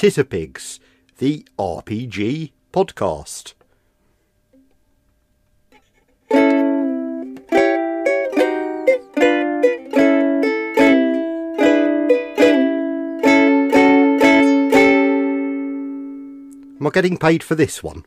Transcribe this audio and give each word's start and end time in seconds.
Titterpigs, 0.00 0.78
the 1.18 1.46
RPG 1.58 2.52
podcast. 2.72 3.52
Am 16.80 16.86
I 16.86 16.90
getting 16.94 17.18
paid 17.18 17.42
for 17.42 17.54
this 17.54 17.82
one? 17.82 18.06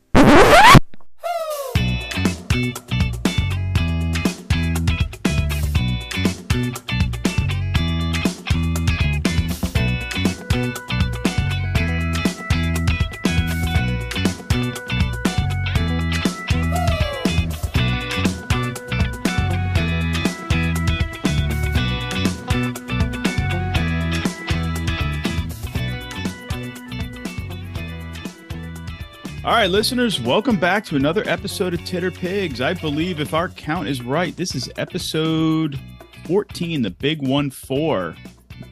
Right, 29.64 29.72
listeners, 29.72 30.20
welcome 30.20 30.58
back 30.58 30.84
to 30.88 30.98
another 30.98 31.24
episode 31.26 31.74
of 31.74 31.80
Titterpigs. 31.80 32.60
I 32.60 32.74
believe 32.74 33.22
if 33.22 33.34
our 33.34 33.48
count 33.48 33.88
is 33.88 34.02
right, 34.02 34.36
this 34.36 34.56
is 34.56 34.70
episode 34.76 35.80
14, 36.26 36.82
the 36.82 36.90
big 36.90 37.26
one 37.26 37.50
four. 37.50 38.14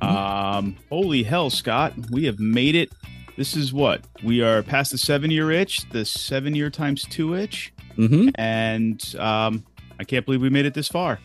Um, 0.02 0.76
holy 0.90 1.24
hell, 1.24 1.50
Scott, 1.50 1.94
we 2.12 2.26
have 2.26 2.42
made 2.42 2.76
it. 2.76 2.92
This 3.38 3.56
is 3.56 3.72
what 3.72 4.02
we 4.22 4.42
are 4.42 4.64
past 4.64 4.92
the 4.92 4.98
seven 4.98 5.32
year 5.32 5.50
itch, 5.50 5.90
the 5.92 6.04
seven 6.04 6.54
year 6.56 6.70
times 6.70 7.04
two 7.04 7.36
itch, 7.38 7.72
hmm 7.96 8.28
and 8.36 9.16
um, 9.18 9.64
I 9.98 10.04
can't 10.04 10.26
believe 10.26 10.42
we 10.42 10.50
made 10.50 10.66
it 10.66 10.74
this 10.74 10.90
far. 10.90 11.22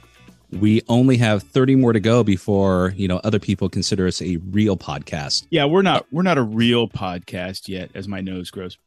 We 0.52 0.82
only 0.88 1.16
have 1.16 1.42
30 1.42 1.74
more 1.74 1.92
to 1.92 1.98
go 1.98 2.22
before, 2.22 2.94
you 2.96 3.08
know, 3.08 3.16
other 3.24 3.40
people 3.40 3.68
consider 3.68 4.06
us 4.06 4.22
a 4.22 4.36
real 4.36 4.76
podcast. 4.76 5.48
Yeah, 5.50 5.64
we're 5.64 5.82
not 5.82 6.06
we're 6.12 6.22
not 6.22 6.38
a 6.38 6.42
real 6.44 6.88
podcast 6.88 7.66
yet, 7.66 7.90
as 7.96 8.06
my 8.06 8.20
nose 8.20 8.52
grows. 8.52 8.78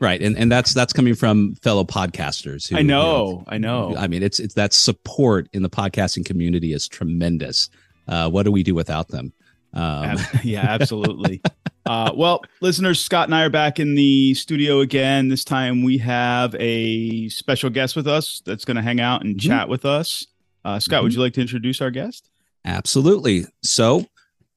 Right. 0.00 0.22
And 0.22 0.36
and 0.38 0.50
that's 0.52 0.72
that's 0.74 0.92
coming 0.92 1.14
from 1.14 1.54
fellow 1.56 1.84
podcasters. 1.84 2.68
who, 2.68 2.76
I 2.76 2.80
you 2.80 2.86
know, 2.86 3.44
I 3.48 3.58
know. 3.58 3.94
I 3.96 4.06
mean, 4.06 4.22
it's 4.22 4.38
it's 4.38 4.54
that 4.54 4.72
support 4.72 5.48
in 5.52 5.62
the 5.62 5.70
podcasting 5.70 6.24
community 6.24 6.72
is 6.72 6.86
tremendous. 6.88 7.68
Uh, 8.06 8.28
what 8.30 8.44
do 8.44 8.52
we 8.52 8.62
do 8.62 8.74
without 8.74 9.08
them? 9.08 9.32
Um, 9.74 10.16
yeah, 10.44 10.60
absolutely. 10.68 11.42
uh, 11.84 12.12
well, 12.14 12.42
listeners, 12.60 13.00
Scott 13.00 13.28
and 13.28 13.34
I 13.34 13.44
are 13.44 13.50
back 13.50 13.78
in 13.80 13.96
the 13.96 14.34
studio 14.34 14.80
again. 14.80 15.28
This 15.28 15.44
time 15.44 15.82
we 15.82 15.98
have 15.98 16.54
a 16.58 17.28
special 17.28 17.68
guest 17.68 17.94
with 17.96 18.06
us 18.06 18.40
that's 18.46 18.64
going 18.64 18.76
to 18.76 18.82
hang 18.82 19.00
out 19.00 19.24
and 19.24 19.36
Mhm. 19.36 19.40
chat 19.40 19.68
with 19.68 19.84
us. 19.84 20.26
Uh, 20.64 20.78
Scott, 20.78 21.02
would 21.02 21.12
you 21.12 21.20
like 21.20 21.34
to 21.34 21.40
introduce 21.40 21.80
our 21.82 21.90
guest? 21.90 22.30
Absolutely. 22.64 23.46
So, 23.62 24.06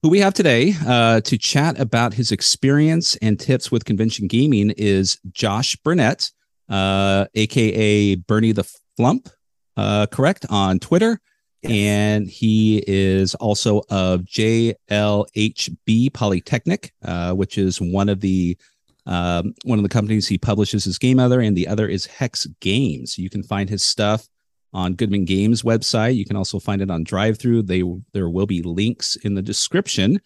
who 0.02 0.10
we 0.10 0.20
have 0.20 0.34
today 0.34 0.74
uh, 0.88 1.22
to 1.22 1.38
chat 1.38 1.80
about 1.80 2.14
his 2.14 2.32
experience 2.32 3.16
and 3.18 3.40
tips 3.40 3.72
with 3.72 3.86
convention 3.86 4.28
gaming 4.28 4.72
is 4.72 5.20
Josh 5.32 5.76
Burnett, 5.76 6.32
uh, 6.70 7.26
aka 7.36 8.16
Bernie 8.16 8.52
the 8.52 8.64
Flumph, 8.98 9.32
uh, 9.78 10.08
correct 10.08 10.46
on 10.50 10.80
Twitter. 10.80 11.20
And 11.64 12.28
he 12.28 12.84
is 12.88 13.36
also 13.36 13.84
of 13.92 14.22
JLHB 14.22 16.12
Polytechnic, 16.12 16.92
uh, 17.06 17.34
which 17.34 17.60
is 17.60 17.80
one 17.80 18.10
of 18.10 18.22
the 18.22 18.58
um, 19.06 19.54
one 19.66 19.78
of 19.78 19.84
the 19.84 19.90
companies 19.90 20.28
he 20.28 20.40
publishes 20.40 20.84
his 20.84 20.98
game 20.98 21.20
other, 21.20 21.40
and 21.40 21.56
the 21.56 21.68
other 21.68 21.88
is 21.88 22.08
Hex 22.08 22.48
Games. 22.60 23.18
You 23.18 23.30
can 23.30 23.44
find 23.44 23.70
his 23.70 23.84
stuff 23.84 24.28
on 24.74 24.94
Goodman 24.94 25.26
Games 25.26 25.64
website. 25.64 26.16
You 26.16 26.26
can 26.26 26.36
also 26.36 26.60
find 26.60 26.82
it 26.82 26.92
on 26.92 27.04
DriveThru. 27.04 27.66
They 27.66 27.84
there 28.14 28.30
will 28.30 28.46
be 28.46 28.62
links 28.62 29.16
in 29.18 29.36
the 29.36 29.42
description. 29.42 30.22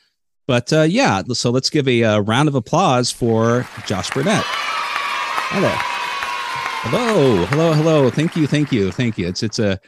But 0.47 0.71
uh, 0.71 0.83
yeah, 0.83 1.23
so 1.33 1.49
let's 1.49 1.69
give 1.69 1.87
a, 1.87 2.03
uh 2.03 2.19
round 2.19 2.47
of 2.47 2.55
applause 2.55 3.11
for 3.11 3.67
Josh 3.87 4.11
Burnett. 4.11 4.43
Hello, 4.45 5.71
hello, 6.83 7.45
hello, 7.45 7.73
hello. 7.73 8.09
Thank 8.09 8.35
you, 8.35 8.45
thank 8.47 8.71
you, 8.71 8.91
thank 8.91 9.17
you. 9.17 9.27
It's 9.27 9.41
it's 9.41 9.59
a 9.59 9.79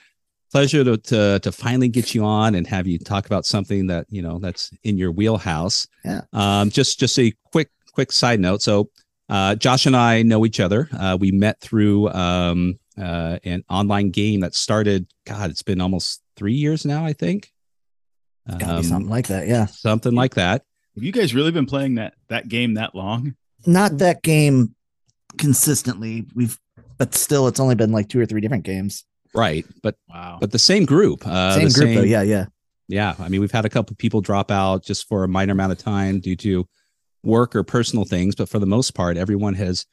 pleasure 0.51 0.83
to 0.83 0.97
to, 0.97 1.39
to 1.39 1.51
finally 1.51 1.89
get 1.89 2.15
you 2.15 2.23
on 2.23 2.55
and 2.55 2.65
have 2.67 2.87
you 2.87 2.97
talk 2.97 3.25
about 3.25 3.45
something 3.45 3.87
that 3.87 4.05
you 4.09 4.21
know 4.21 4.39
that's 4.39 4.71
in 4.83 4.97
your 4.97 5.11
wheelhouse. 5.11 5.87
Yeah. 6.03 6.21
Um, 6.33 6.69
just 6.69 6.99
just 6.99 7.19
a 7.19 7.33
quick 7.51 7.69
quick 7.93 8.11
side 8.11 8.39
note. 8.39 8.61
So 8.61 8.89
uh, 9.29 9.55
Josh 9.55 9.85
and 9.85 9.95
I 9.95 10.21
know 10.23 10.45
each 10.45 10.59
other. 10.59 10.89
Uh, 10.97 11.17
we 11.19 11.31
met 11.31 11.59
through 11.59 12.09
um, 12.09 12.79
uh, 12.97 13.39
an 13.43 13.63
online 13.69 14.09
game 14.11 14.41
that 14.41 14.55
started. 14.55 15.07
God, 15.25 15.49
it's 15.49 15.63
been 15.63 15.81
almost 15.81 16.21
three 16.35 16.53
years 16.53 16.85
now. 16.85 17.05
I 17.05 17.13
think. 17.13 17.51
Um, 18.49 18.57
be 18.81 18.83
something 18.83 19.09
like 19.09 19.27
that. 19.27 19.47
Yeah. 19.47 19.65
something 19.65 20.13
like 20.15 20.35
that. 20.35 20.63
Have 20.95 21.03
you 21.03 21.11
guys 21.11 21.35
really 21.35 21.51
been 21.51 21.65
playing 21.65 21.95
that 21.95 22.13
that 22.29 22.47
game 22.47 22.75
that 22.75 22.95
long? 22.95 23.35
Not 23.65 23.97
that 23.99 24.23
game 24.23 24.73
consistently. 25.37 26.25
We've, 26.35 26.57
but 26.97 27.13
still, 27.13 27.47
it's 27.47 27.59
only 27.59 27.75
been 27.75 27.91
like 27.91 28.09
two 28.09 28.19
or 28.19 28.25
three 28.25 28.41
different 28.41 28.63
games. 28.63 29.03
Right, 29.33 29.65
but 29.83 29.95
Wow. 30.09 30.37
but 30.39 30.51
the 30.51 30.59
same 30.59 30.85
group. 30.85 31.25
Uh, 31.27 31.53
Same 31.55 31.67
the 31.67 31.73
group 31.73 31.95
though. 31.95 32.01
Yeah. 32.03 32.21
Yeah. 32.23 32.45
yeah. 32.87 33.15
I 33.19 33.29
mean, 33.29 33.41
we've 33.41 33.51
had 33.51 33.65
a 33.65 33.69
couple 33.69 33.93
of 33.93 33.97
people 33.97 34.21
drop 34.21 34.49
out 34.49 34.83
just 34.83 35.07
for 35.07 35.23
a 35.23 35.27
minor 35.27 35.51
amount 35.51 35.73
of 35.73 35.77
time 35.77 36.19
due 36.19 36.35
to 36.37 36.65
work 37.23 37.55
or 37.55 37.63
personal 37.63 38.05
things, 38.05 38.35
but 38.35 38.47
for 38.49 38.57
the 38.59 38.65
most 38.65 38.91
part, 38.95 39.17
everyone 39.17 39.53
has 39.55 39.85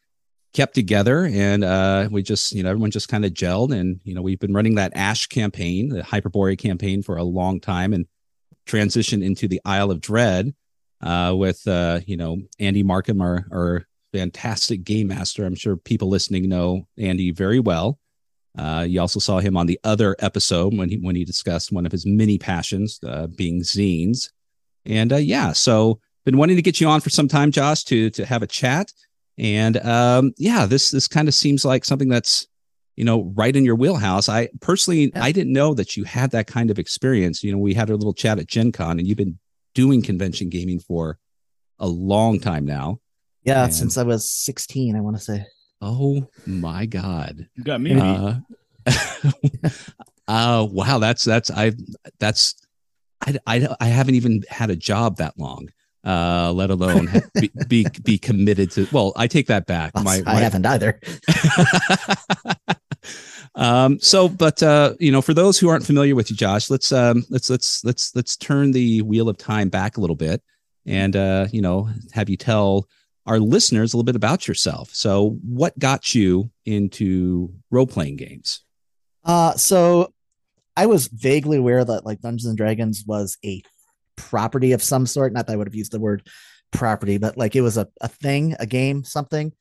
kept 0.54 0.74
together 0.74 1.26
and 1.26 1.64
uh, 1.64 2.08
we 2.10 2.22
just, 2.22 2.52
you 2.52 2.62
know, 2.62 2.70
everyone 2.70 2.92
just 2.92 3.08
kind 3.08 3.24
of 3.24 3.32
gelled. 3.32 3.74
And, 3.74 4.00
you 4.04 4.14
know, 4.14 4.22
we've 4.22 4.38
been 4.38 4.54
running 4.54 4.76
that 4.76 4.96
Ash 4.96 5.26
campaign, 5.26 5.88
the 5.88 6.02
Hyperborea 6.02 6.56
campaign 6.56 7.02
for 7.02 7.16
a 7.16 7.24
long 7.24 7.60
time 7.60 7.92
and 7.92 8.06
transitioned 8.66 9.24
into 9.24 9.48
the 9.48 9.60
Isle 9.64 9.90
of 9.90 10.00
Dread 10.00 10.54
uh, 11.02 11.34
with, 11.36 11.66
uh, 11.66 12.00
you 12.06 12.16
know, 12.16 12.38
Andy 12.58 12.82
Markham, 12.82 13.20
our, 13.20 13.44
our 13.52 13.86
fantastic 14.12 14.84
game 14.84 15.08
master. 15.08 15.44
I'm 15.44 15.56
sure 15.56 15.76
people 15.76 16.08
listening 16.08 16.48
know 16.48 16.86
Andy 16.96 17.32
very 17.32 17.58
well. 17.58 17.98
Uh, 18.56 18.86
you 18.88 19.00
also 19.00 19.18
saw 19.18 19.40
him 19.40 19.56
on 19.56 19.66
the 19.66 19.80
other 19.82 20.14
episode 20.20 20.76
when 20.76 20.88
he 20.88 20.98
when 20.98 21.16
he 21.16 21.24
discussed 21.24 21.72
one 21.72 21.84
of 21.84 21.90
his 21.90 22.06
many 22.06 22.38
passions, 22.38 23.00
uh, 23.04 23.26
being 23.26 23.62
zines. 23.62 24.30
And 24.86 25.12
uh, 25.12 25.16
yeah, 25.16 25.52
so 25.52 25.98
been 26.24 26.38
wanting 26.38 26.54
to 26.54 26.62
get 26.62 26.80
you 26.80 26.86
on 26.86 27.00
for 27.00 27.10
some 27.10 27.26
time, 27.26 27.50
Josh, 27.50 27.82
to 27.84 28.10
to 28.10 28.24
have 28.24 28.44
a 28.44 28.46
chat. 28.46 28.92
And 29.38 29.76
um, 29.78 30.32
yeah, 30.36 30.66
this 30.66 30.90
this 30.90 31.08
kind 31.08 31.28
of 31.28 31.34
seems 31.34 31.64
like 31.64 31.84
something 31.84 32.08
that's 32.08 32.46
you 32.96 33.04
know 33.04 33.32
right 33.34 33.54
in 33.54 33.64
your 33.64 33.74
wheelhouse. 33.74 34.28
I 34.28 34.48
personally 34.60 35.10
Yeah. 35.14 35.24
I 35.24 35.32
didn't 35.32 35.52
know 35.52 35.74
that 35.74 35.96
you 35.96 36.04
had 36.04 36.30
that 36.32 36.46
kind 36.46 36.70
of 36.70 36.78
experience. 36.78 37.42
You 37.42 37.52
know, 37.52 37.58
we 37.58 37.74
had 37.74 37.90
a 37.90 37.96
little 37.96 38.14
chat 38.14 38.38
at 38.38 38.46
Gen 38.46 38.72
Con, 38.72 38.98
and 38.98 39.08
you've 39.08 39.18
been 39.18 39.38
doing 39.74 40.02
convention 40.02 40.48
gaming 40.48 40.78
for 40.78 41.18
a 41.78 41.88
long 41.88 42.38
time 42.38 42.64
now. 42.64 43.00
Yeah. 43.42 43.62
Man. 43.62 43.72
Since 43.72 43.98
I 43.98 44.04
was 44.04 44.28
16, 44.30 44.96
I 44.96 45.00
want 45.00 45.16
to 45.16 45.22
say. 45.22 45.46
Oh 45.80 46.28
my 46.46 46.86
god. 46.86 47.48
You 47.54 47.64
got 47.64 47.80
me. 47.80 47.94
beat. 47.94 48.00
Uh, 48.00 48.36
uh 50.28 50.66
wow, 50.70 50.98
that's 50.98 51.24
that's 51.24 51.50
I 51.50 51.72
that's 52.18 52.54
I, 53.26 53.38
I 53.46 53.68
I 53.80 53.86
haven't 53.86 54.14
even 54.14 54.42
had 54.48 54.70
a 54.70 54.76
job 54.76 55.16
that 55.16 55.38
long. 55.38 55.68
Uh, 56.04 56.52
let 56.52 56.68
alone 56.70 57.08
be, 57.40 57.50
be 57.66 57.86
be 58.02 58.18
committed 58.18 58.70
to. 58.72 58.86
Well, 58.92 59.12
I 59.16 59.26
take 59.26 59.46
that 59.46 59.66
back. 59.66 59.92
My, 59.94 60.22
I 60.26 60.40
haven't 60.40 60.66
either. 60.66 61.00
um 63.56 64.00
so 64.00 64.28
but 64.28 64.62
uh 64.62 64.94
you 64.98 65.12
know 65.12 65.22
for 65.22 65.34
those 65.34 65.58
who 65.58 65.68
aren't 65.68 65.84
familiar 65.86 66.14
with 66.14 66.30
you 66.30 66.36
josh 66.36 66.70
let's 66.70 66.90
um 66.90 67.24
let's 67.30 67.48
let's 67.48 67.84
let's 67.84 68.14
let's 68.16 68.36
turn 68.36 68.72
the 68.72 69.00
wheel 69.02 69.28
of 69.28 69.36
time 69.38 69.68
back 69.68 69.96
a 69.96 70.00
little 70.00 70.16
bit 70.16 70.42
and 70.86 71.14
uh 71.14 71.46
you 71.52 71.62
know 71.62 71.88
have 72.12 72.28
you 72.28 72.36
tell 72.36 72.88
our 73.26 73.38
listeners 73.38 73.92
a 73.92 73.96
little 73.96 74.04
bit 74.04 74.16
about 74.16 74.48
yourself 74.48 74.90
so 74.92 75.38
what 75.46 75.78
got 75.78 76.14
you 76.14 76.50
into 76.66 77.52
role-playing 77.70 78.16
games 78.16 78.64
Uh, 79.24 79.54
so 79.54 80.12
I 80.76 80.86
was 80.86 81.06
vaguely 81.06 81.56
aware 81.58 81.84
that 81.84 82.04
like 82.04 82.20
Dungeons 82.20 82.46
and 82.46 82.56
Dragons 82.56 83.04
was 83.06 83.38
a 83.44 83.62
property 84.16 84.72
of 84.72 84.82
some 84.82 85.06
sort. 85.06 85.32
Not 85.32 85.46
that 85.46 85.54
I 85.54 85.56
would 85.56 85.66
have 85.68 85.74
used 85.74 85.92
the 85.92 86.00
word 86.00 86.26
property, 86.70 87.18
but 87.18 87.36
like 87.36 87.56
it 87.56 87.60
was 87.60 87.76
a, 87.76 87.88
a 88.00 88.08
thing, 88.08 88.54
a 88.58 88.66
game, 88.66 89.04
something. 89.04 89.52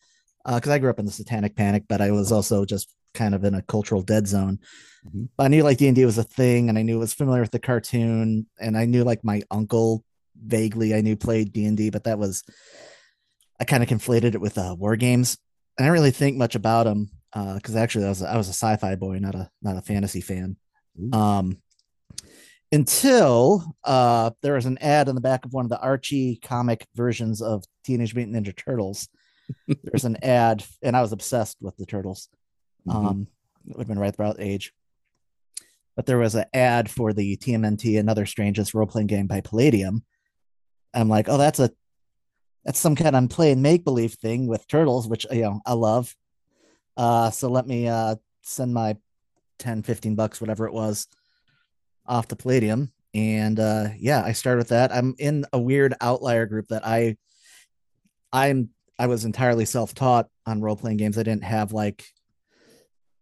Uh, 0.45 0.55
because 0.55 0.71
I 0.71 0.79
grew 0.79 0.89
up 0.89 0.99
in 0.99 1.05
the 1.05 1.11
Satanic 1.11 1.55
Panic, 1.55 1.85
but 1.87 2.01
I 2.01 2.11
was 2.11 2.31
also 2.31 2.65
just 2.65 2.93
kind 3.13 3.33
of 3.33 3.43
in 3.43 3.53
a 3.53 3.61
cultural 3.61 4.01
dead 4.01 4.27
zone. 4.27 4.59
Mhm. 5.07 5.29
But 5.37 5.43
I 5.45 5.47
knew 5.47 5.63
like 5.63 5.77
D 5.77 5.87
and 5.87 5.95
D 5.95 6.05
was 6.05 6.17
a 6.17 6.23
thing, 6.23 6.69
and 6.69 6.77
I 6.77 6.81
knew 6.81 6.97
it 6.97 6.99
was 6.99 7.13
familiar 7.13 7.41
with 7.41 7.51
the 7.51 7.59
cartoon, 7.59 8.47
and 8.59 8.77
I 8.77 8.85
knew 8.85 9.03
like 9.03 9.23
my 9.23 9.41
uncle 9.51 10.03
vaguely 10.35 10.93
I 10.93 11.01
knew 11.01 11.15
played 11.15 11.53
D 11.53 11.65
and 11.65 11.77
D, 11.77 11.89
but 11.89 12.03
that 12.05 12.19
was 12.19 12.43
I 13.59 13.65
kind 13.65 13.83
of 13.83 13.89
conflated 13.89 14.33
it 14.35 14.41
with 14.41 14.57
uh, 14.57 14.75
war 14.77 14.95
games. 14.95 15.37
I 15.77 15.83
didn't 15.83 15.93
really 15.93 16.11
think 16.11 16.37
much 16.37 16.55
about 16.55 16.83
them 16.83 17.09
because 17.33 17.75
actually 17.75 18.05
I 18.05 18.09
was 18.09 18.21
I 18.21 18.37
was 18.37 18.47
a 18.47 18.53
sci-fi 18.53 18.95
boy, 18.95 19.19
not 19.19 19.35
a 19.35 19.49
not 19.61 19.77
a 19.77 19.81
fantasy 19.81 20.21
fan. 20.21 20.57
Um, 21.11 21.57
until 22.73 23.75
uh, 23.83 24.31
there 24.41 24.55
was 24.55 24.65
an 24.65 24.79
ad 24.79 25.07
in 25.07 25.13
the 25.13 25.21
back 25.21 25.45
of 25.45 25.53
one 25.53 25.63
of 25.63 25.69
the 25.69 25.79
Archie 25.79 26.37
comic 26.37 26.87
versions 26.95 27.39
of 27.39 27.63
Teenage 27.85 28.15
Mutant 28.15 28.35
Ninja 28.35 28.55
Turtles. 28.57 29.07
There's 29.83 30.05
an 30.05 30.17
ad, 30.23 30.65
and 30.81 30.97
I 30.97 31.01
was 31.01 31.11
obsessed 31.11 31.57
with 31.61 31.77
the 31.77 31.85
turtles. 31.85 32.29
Mhm. 32.87 32.95
Um, 32.95 33.27
it 33.67 33.77
would 33.77 33.83
have 33.83 33.87
been 33.87 33.99
right 33.99 34.13
about 34.13 34.39
age. 34.39 34.73
But 35.95 36.07
there 36.07 36.17
was 36.17 36.33
an 36.33 36.45
ad 36.51 36.89
for 36.89 37.13
the 37.13 37.37
TMNT 37.37 37.99
and 37.99 38.09
Other 38.09 38.25
Strangeness 38.25 38.73
role 38.73 38.87
playing 38.87 39.07
game 39.07 39.27
by 39.27 39.41
Palladium. 39.41 40.03
I'm 40.95 41.09
like, 41.09 41.29
oh, 41.29 41.37
that's 41.37 41.59
a 41.59 41.69
that's 42.65 42.79
some 42.79 42.95
kind 42.95 43.15
of 43.15 43.29
playing 43.29 43.61
make 43.61 43.83
believe 43.83 44.13
thing 44.13 44.47
with 44.47 44.67
turtles, 44.67 45.07
which 45.07 45.27
you 45.31 45.43
know 45.43 45.61
I 45.65 45.73
love. 45.73 46.15
Uh, 46.97 47.29
so 47.29 47.49
let 47.49 47.67
me 47.67 47.87
uh 47.87 48.15
send 48.41 48.73
my 48.73 48.97
10, 49.59 49.83
15 49.83 50.15
bucks, 50.15 50.41
whatever 50.41 50.65
it 50.65 50.73
was, 50.73 51.07
off 52.05 52.27
the 52.27 52.35
Palladium. 52.35 52.91
And 53.13 53.59
uh 53.59 53.89
yeah, 53.97 54.23
I 54.23 54.31
started 54.31 54.59
with 54.59 54.69
that. 54.69 54.91
I'm 54.91 55.15
in 55.19 55.45
a 55.53 55.59
weird 55.59 55.93
outlier 56.01 56.45
group 56.45 56.67
that 56.69 56.85
I 56.85 57.17
I'm 58.31 58.69
I 58.97 59.07
was 59.07 59.25
entirely 59.25 59.65
self-taught 59.65 60.27
on 60.45 60.61
role-playing 60.61 60.97
games. 60.97 61.17
I 61.17 61.23
didn't 61.23 61.43
have 61.43 61.73
like 61.73 62.05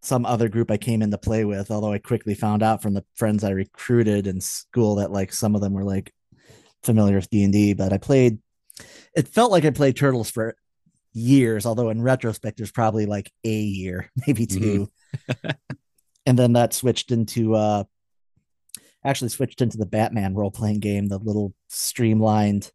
some 0.02 0.26
other 0.26 0.50
group 0.50 0.72
I 0.72 0.78
came 0.78 1.02
in 1.02 1.12
to 1.12 1.18
play 1.18 1.46
with, 1.46 1.70
although 1.70 1.94
I 1.94 2.00
quickly 2.00 2.34
found 2.34 2.64
out 2.64 2.82
from 2.82 2.94
the 2.94 3.06
friends 3.16 3.44
I 3.44 3.52
recruited 3.52 4.28
in 4.28 4.42
school 4.42 4.96
that 4.96 5.12
like 5.12 5.32
some 5.32 5.56
of 5.56 5.62
them 5.62 5.74
were 5.74 5.84
like 5.84 6.14
familiar 6.84 7.16
with 7.16 7.30
D&D, 7.30 7.74
but 7.74 7.94
I 7.94 7.98
played 7.98 8.40
it 9.16 9.28
felt 9.28 9.52
like 9.52 9.66
I 9.66 9.70
played 9.70 9.96
Turtles 9.96 10.32
for 10.32 10.56
years, 11.14 11.66
although 11.66 11.90
in 11.90 12.02
retrospect 12.02 12.58
there's 12.58 12.72
probably 12.72 13.06
like 13.06 13.32
a 13.44 13.60
year, 13.60 14.10
maybe 14.28 14.46
2 14.46 14.90
and 16.26 16.38
then 16.38 16.54
that 16.54 16.74
switched 16.74 17.12
into 17.12 17.56
uh 17.56 17.84
actually 19.04 19.30
switched 19.30 19.62
into 19.62 19.78
the 19.78 19.86
Batman 19.86 20.36
role-playing 20.36 20.80
game, 20.80 21.08
the 21.08 21.18
little 21.18 21.54
streamlined 21.68 22.72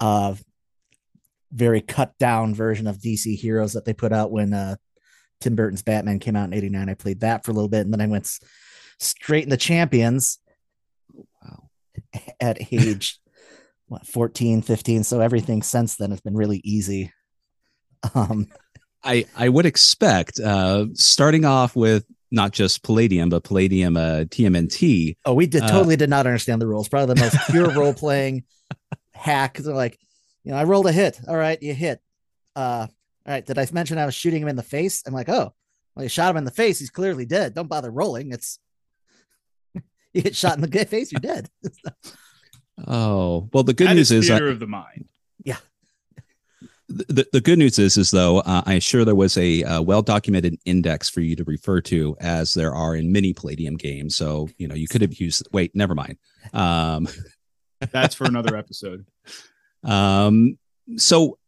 uh 0.00 0.34
very 1.52 1.80
cut 1.80 2.16
down 2.18 2.54
version 2.54 2.86
of 2.86 2.98
DC 2.98 3.36
Heroes 3.36 3.72
that 3.72 3.84
they 3.84 3.92
put 3.92 4.12
out 4.12 4.30
when 4.30 4.52
uh 4.52 4.76
Tim 5.40 5.56
Burton's 5.56 5.82
Batman 5.82 6.18
came 6.18 6.36
out 6.36 6.44
in 6.44 6.54
89. 6.54 6.88
I 6.88 6.94
played 6.94 7.20
that 7.20 7.44
for 7.44 7.50
a 7.50 7.54
little 7.54 7.68
bit 7.68 7.80
and 7.80 7.92
then 7.92 8.00
I 8.00 8.06
went 8.06 8.30
straight 8.98 9.44
into 9.44 9.56
Champions 9.56 10.38
wow 11.12 11.68
at 12.40 12.72
age 12.72 13.18
what 13.88 14.06
14, 14.06 14.62
15. 14.62 15.04
So 15.04 15.20
everything 15.20 15.62
since 15.62 15.96
then 15.96 16.10
has 16.10 16.20
been 16.20 16.36
really 16.36 16.60
easy. 16.64 17.12
Um 18.14 18.46
I 19.02 19.26
I 19.36 19.48
would 19.48 19.66
expect 19.66 20.38
uh 20.38 20.86
starting 20.94 21.44
off 21.44 21.74
with 21.74 22.04
not 22.30 22.52
just 22.52 22.82
Palladium 22.82 23.28
but 23.28 23.44
Palladium 23.44 23.96
uh 23.96 24.24
TMNT. 24.28 25.16
oh 25.24 25.34
we 25.34 25.46
did 25.46 25.62
Uh, 25.62 25.68
totally 25.68 25.96
did 25.96 26.10
not 26.10 26.26
understand 26.26 26.60
the 26.62 26.66
rules. 26.66 26.88
Probably 26.88 27.14
the 27.14 27.20
most 27.20 27.36
pure 27.50 27.70
role 27.78 27.94
playing 27.94 28.44
hack. 29.12 29.58
They're 29.58 29.74
like, 29.74 29.98
you 30.44 30.52
know, 30.52 30.58
I 30.58 30.64
rolled 30.64 30.86
a 30.86 30.92
hit. 30.92 31.20
All 31.28 31.36
right, 31.36 31.60
you 31.62 31.74
hit. 31.74 32.00
Uh 32.56 32.86
all 33.26 33.34
right, 33.34 33.44
did 33.44 33.58
I 33.58 33.66
mention 33.72 33.98
I 33.98 34.06
was 34.06 34.14
shooting 34.14 34.42
him 34.42 34.48
in 34.48 34.56
the 34.56 34.62
face? 34.62 35.02
I'm 35.06 35.12
like, 35.12 35.28
oh, 35.28 35.52
well, 35.94 36.02
you 36.04 36.08
shot 36.08 36.30
him 36.30 36.36
in 36.38 36.44
the 36.44 36.50
face. 36.50 36.78
He's 36.78 36.90
clearly 36.90 37.26
dead. 37.26 37.54
Don't 37.54 37.68
bother 37.68 37.90
rolling. 37.90 38.32
It's 38.32 38.58
you 40.14 40.22
get 40.22 40.34
shot 40.34 40.56
in 40.56 40.62
the 40.62 40.84
face, 40.86 41.12
you're 41.12 41.20
dead. 41.20 41.48
Oh 42.86 43.48
well, 43.52 43.62
the 43.62 43.74
good 43.74 43.88
That 43.88 43.96
news 43.96 44.10
is 44.10 44.30
uh, 44.30 44.34
theater 44.34 44.48
of 44.48 44.58
the 44.58 44.66
mind. 44.66 45.06
The, 46.90 47.26
the 47.32 47.40
good 47.40 47.58
news 47.58 47.78
is 47.78 47.96
is 47.96 48.10
though 48.10 48.40
uh, 48.40 48.62
I'm 48.66 48.80
sure 48.80 49.04
there 49.04 49.14
was 49.14 49.36
a 49.38 49.62
uh, 49.64 49.80
well 49.82 50.02
documented 50.02 50.56
index 50.64 51.08
for 51.08 51.20
you 51.20 51.36
to 51.36 51.44
refer 51.44 51.80
to 51.82 52.16
as 52.20 52.52
there 52.54 52.74
are 52.74 52.94
in 52.96 53.12
many 53.12 53.32
Palladium 53.32 53.76
games. 53.76 54.16
So 54.16 54.48
you 54.58 54.66
know 54.68 54.74
you 54.74 54.88
could 54.88 55.00
have 55.00 55.14
used. 55.14 55.46
Wait, 55.52 55.74
never 55.74 55.94
mind. 55.94 56.18
Um, 56.52 57.06
That's 57.92 58.14
for 58.14 58.24
another 58.24 58.56
episode. 58.56 59.06
um, 59.84 60.58
so 60.96 61.38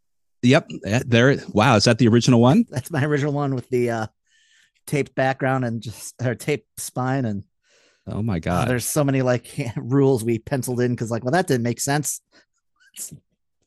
yep, 0.43 0.69
eh, 0.87 1.03
there. 1.07 1.37
Wow, 1.49 1.77
is 1.77 1.85
that 1.85 1.99
the 1.99 2.09
original 2.09 2.41
one? 2.41 2.65
That's 2.71 2.91
my 2.91 3.05
original 3.05 3.33
one 3.33 3.55
with 3.55 3.69
the 3.69 3.91
uh 3.91 4.07
taped 4.87 5.15
background 5.15 5.65
and 5.65 5.81
just 5.81 6.15
or 6.23 6.35
taped 6.35 6.69
spine 6.81 7.25
and 7.25 7.45
Oh 8.07 8.21
my 8.23 8.37
Uh, 8.37 8.41
god. 8.41 8.69
there's 8.69 8.85
so 8.85 9.05
many 9.05 9.23
like 9.23 9.47
rules 9.77 10.25
we 10.25 10.39
penciled 10.41 10.81
in 10.81 10.91
because 10.93 11.11
like, 11.11 11.23
well, 11.25 11.31
that 11.33 11.47
didn't 11.47 11.63
make 11.63 11.81
sense. 11.81 12.21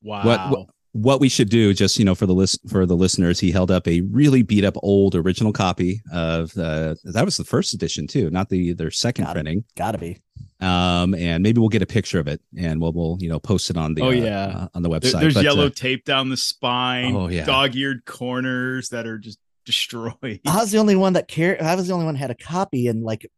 Wow. 0.01 0.23
what- 0.25 0.49
what 0.51 0.67
we 0.95 1.27
should 1.27 1.49
do 1.49 1.73
just 1.73 1.99
you 1.99 2.05
know 2.05 2.15
for 2.15 2.25
the 2.25 2.33
list 2.33 2.59
for 2.69 2.85
the 2.85 2.95
listeners 2.95 3.39
he 3.39 3.51
held 3.51 3.69
up 3.69 3.85
a 3.87 3.99
really 4.01 4.41
beat 4.43 4.63
up 4.63 4.75
old 4.81 5.13
original 5.13 5.51
copy 5.51 6.01
of 6.13 6.57
uh 6.57 6.95
that 7.03 7.25
was 7.25 7.35
the 7.35 7.43
first 7.43 7.73
edition 7.73 8.07
too 8.07 8.29
not 8.29 8.47
the 8.49 8.71
their 8.73 8.89
second 8.89 9.25
Got 9.25 9.31
it. 9.31 9.33
printing 9.33 9.63
Gotta 9.75 9.97
be. 9.97 10.17
um 10.61 11.13
and 11.15 11.43
maybe 11.43 11.59
we'll 11.59 11.67
get 11.69 11.81
a 11.81 11.85
picture 11.85 12.17
of 12.19 12.27
it 12.29 12.39
and 12.57 12.79
we'll 12.79 12.93
we'll 12.93 13.17
you 13.19 13.27
know 13.27 13.39
post 13.39 13.69
it 13.69 13.75
on 13.75 13.93
the 13.93 14.01
Oh, 14.03 14.07
uh, 14.07 14.11
yeah. 14.11 14.45
uh, 14.47 14.67
on 14.73 14.83
the 14.83 14.89
website 14.89 15.11
There- 15.11 15.21
there's 15.21 15.33
But, 15.33 15.39
uh, 15.41 15.43
yellow 15.43 15.69
tape 15.69 16.05
down 16.05 16.29
the 16.29 16.37
spine. 16.37 17.13
Oh, 17.13 17.27
yeah. 17.27 17.43
Dog-eared 17.45 18.05
corners 18.05 18.87
that 18.89 19.05
are 19.05 19.17
just 19.17 19.37
destroyed. 19.65 20.39
I 20.47 20.57
was 20.57 20.71
the 20.71 20.77
only 20.77 20.95
one 20.95 21.13
that 21.13 21.27
cared. 21.27 21.59
I 21.61 21.75
was 21.75 21.87
the 21.87 21.93
only 21.93 22.05
one 22.05 22.13
that 22.15 22.19
had 22.21 22.31
a 22.31 22.35
copy, 22.35 22.87
and 22.87 23.03
like 23.03 23.29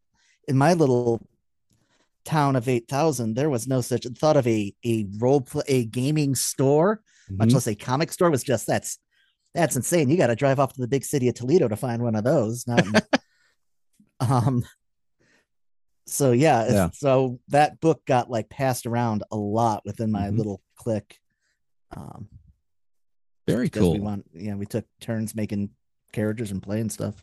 in 0.48 0.58
my 0.58 0.74
little 0.74 1.22
town 2.24 2.56
of 2.56 2.68
eight 2.68 2.88
thousand, 2.88 3.34
there 3.36 3.50
was 3.50 3.68
no 3.68 3.82
such 3.82 4.06
thought 4.18 4.38
of 4.38 4.46
a 4.46 4.74
a 4.86 5.08
role 5.18 5.42
play 5.42 5.64
a 5.68 5.86
gaming 5.86 6.36
store, 6.36 7.02
much 7.30 7.50
mhm. 7.50 7.54
less 7.56 7.68
a 7.68 7.76
comic 7.76 8.12
store. 8.12 8.30
Was 8.30 8.44
just 8.44 8.68
that's 8.68 9.00
that's 9.54 9.76
insane. 9.76 10.10
You 10.10 10.18
got 10.18 10.28
to 10.28 10.36
drive 10.36 10.60
off 10.60 10.74
to 10.74 10.82
the 10.82 10.88
big 10.88 11.04
city 11.06 11.30
of 11.30 11.36
Toledo 11.36 11.68
to 11.68 11.76
find 11.76 12.02
one 12.02 12.16
of 12.16 12.24
those. 12.24 12.66
Not, 12.68 12.86
um. 14.20 14.66
So 16.06 16.32
yeah, 16.32 16.72
Yeah. 16.72 16.90
so 16.94 17.40
that 17.50 17.80
book 17.82 18.06
got 18.06 18.30
like 18.30 18.50
passed 18.50 18.86
around 18.86 19.24
a 19.32 19.36
lot 19.36 19.84
within 19.86 20.12
my 20.12 20.30
Mhm. 20.30 20.38
little 20.38 20.62
clique. 20.76 21.20
Um, 21.96 22.30
very 23.48 23.70
cool 23.70 23.94
we 23.94 24.00
want, 24.00 24.26
yeah, 24.34 24.56
we 24.56 24.66
took 24.66 24.86
turns 25.00 25.34
making 25.36 25.70
characters 26.12 26.52
and 26.52 26.62
playing 26.62 26.90
stuff. 26.90 27.16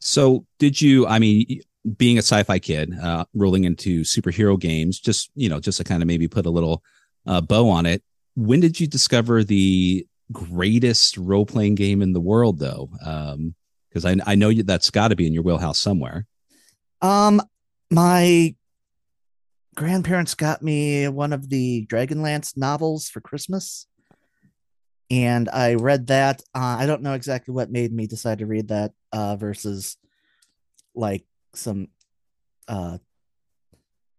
So, 0.00 0.46
did 0.58 0.80
you? 0.80 1.06
I 1.06 1.18
mean, 1.18 1.60
being 1.96 2.16
a 2.18 2.22
sci-fi 2.22 2.58
kid, 2.58 2.92
uh, 2.94 3.24
rolling 3.34 3.64
into 3.64 4.02
superhero 4.02 4.58
games, 4.58 5.00
just 5.00 5.30
you 5.34 5.48
know, 5.48 5.60
just 5.60 5.78
to 5.78 5.84
kind 5.84 6.02
of 6.02 6.06
maybe 6.06 6.28
put 6.28 6.46
a 6.46 6.50
little 6.50 6.82
uh, 7.26 7.40
bow 7.40 7.68
on 7.70 7.86
it. 7.86 8.02
When 8.36 8.60
did 8.60 8.78
you 8.78 8.86
discover 8.86 9.42
the 9.42 10.06
greatest 10.30 11.16
role-playing 11.16 11.74
game 11.74 12.02
in 12.02 12.12
the 12.12 12.20
world, 12.20 12.58
though? 12.58 12.90
Because 13.88 14.04
I 14.04 14.16
I 14.26 14.34
know 14.34 14.50
you, 14.50 14.62
that's 14.62 14.90
got 14.90 15.08
to 15.08 15.16
be 15.16 15.26
in 15.26 15.32
your 15.32 15.42
wheelhouse 15.42 15.78
somewhere. 15.78 16.26
Um, 17.00 17.40
my 17.90 18.54
grandparents 19.74 20.34
got 20.34 20.62
me 20.62 21.08
one 21.08 21.32
of 21.32 21.48
the 21.48 21.86
Dragonlance 21.86 22.56
novels 22.56 23.08
for 23.08 23.20
Christmas, 23.20 23.86
and 25.10 25.48
I 25.48 25.74
read 25.74 26.08
that. 26.08 26.42
Uh, 26.54 26.76
I 26.78 26.86
don't 26.86 27.02
know 27.02 27.14
exactly 27.14 27.54
what 27.54 27.70
made 27.70 27.92
me 27.92 28.06
decide 28.06 28.38
to 28.40 28.46
read 28.46 28.68
that 28.68 28.92
uh, 29.12 29.36
versus 29.36 29.96
like 30.94 31.24
some 31.54 31.88
uh 32.68 32.98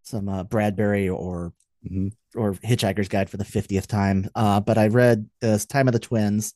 some 0.02 0.28
uh, 0.28 0.42
Bradbury 0.44 1.08
or 1.08 1.52
Mhm. 1.88 2.12
Or 2.34 2.54
Hitchhiker's 2.54 3.08
Guide 3.08 3.30
for 3.30 3.36
the 3.36 3.44
fiftieth 3.44 3.86
time. 3.86 4.28
Uh, 4.34 4.60
but 4.60 4.78
I 4.78 4.88
read 4.88 5.28
uh, 5.42 5.58
Time 5.68 5.88
of 5.88 5.92
the 5.92 5.98
Twins, 5.98 6.54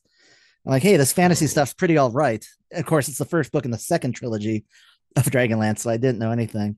I'm 0.65 0.71
like, 0.71 0.83
hey, 0.83 0.97
this 0.97 1.11
fantasy 1.13 1.47
stuff's 1.47 1.73
pretty 1.73 1.97
all 1.97 2.11
right. 2.11 2.45
Of 2.71 2.85
course, 2.85 3.09
it's 3.09 3.17
the 3.17 3.25
first 3.25 3.51
book 3.51 3.65
in 3.65 3.71
the 3.71 3.77
second 3.77 4.13
trilogy 4.13 4.65
of 5.15 5.25
Dragonlance, 5.25 5.79
so 5.79 5.89
I 5.89 5.97
didn't 5.97 6.19
know 6.19 6.31
anything. 6.31 6.77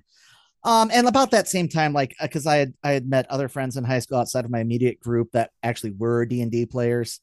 Um, 0.63 0.89
and 0.91 1.07
about 1.07 1.29
that 1.31 1.47
same 1.47 1.69
time, 1.69 1.93
like, 1.93 2.15
because 2.19 2.47
I 2.47 2.55
had 2.57 2.73
I 2.83 2.91
had 2.91 3.07
met 3.07 3.29
other 3.29 3.47
friends 3.47 3.77
in 3.77 3.83
high 3.83 3.99
school 3.99 4.17
outside 4.17 4.45
of 4.45 4.51
my 4.51 4.59
immediate 4.59 4.99
group 4.99 5.29
that 5.33 5.51
actually 5.61 5.91
were 5.91 6.25
D 6.25 6.41
and 6.41 6.51
D 6.51 6.65
players, 6.65 7.19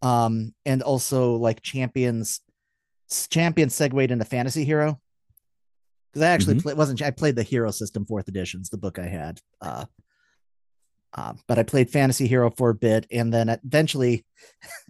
um, 0.00 0.54
and 0.64 0.82
also 0.82 1.34
like 1.36 1.60
champions, 1.60 2.40
champions 3.28 3.74
segued 3.74 4.10
into 4.10 4.24
Fantasy 4.24 4.64
Hero 4.64 4.98
because 6.12 6.22
I 6.22 6.28
actually 6.30 6.54
Mhm. 6.54 6.62
play, 6.62 6.74
wasn't 6.74 7.02
I 7.02 7.10
played 7.10 7.36
the 7.36 7.42
Hero 7.42 7.70
System 7.70 8.06
Fourth 8.06 8.28
Editions, 8.28 8.70
the 8.70 8.78
book 8.78 8.98
I 8.98 9.06
had. 9.08 9.40
Uh, 9.60 9.84
uh, 11.14 11.34
but 11.46 11.58
I 11.58 11.62
played 11.62 11.90
Fantasy 11.90 12.26
Hero 12.26 12.50
for 12.50 12.70
a 12.70 12.74
bit, 12.74 13.06
and 13.10 13.32
then 13.32 13.48
eventually, 13.48 14.24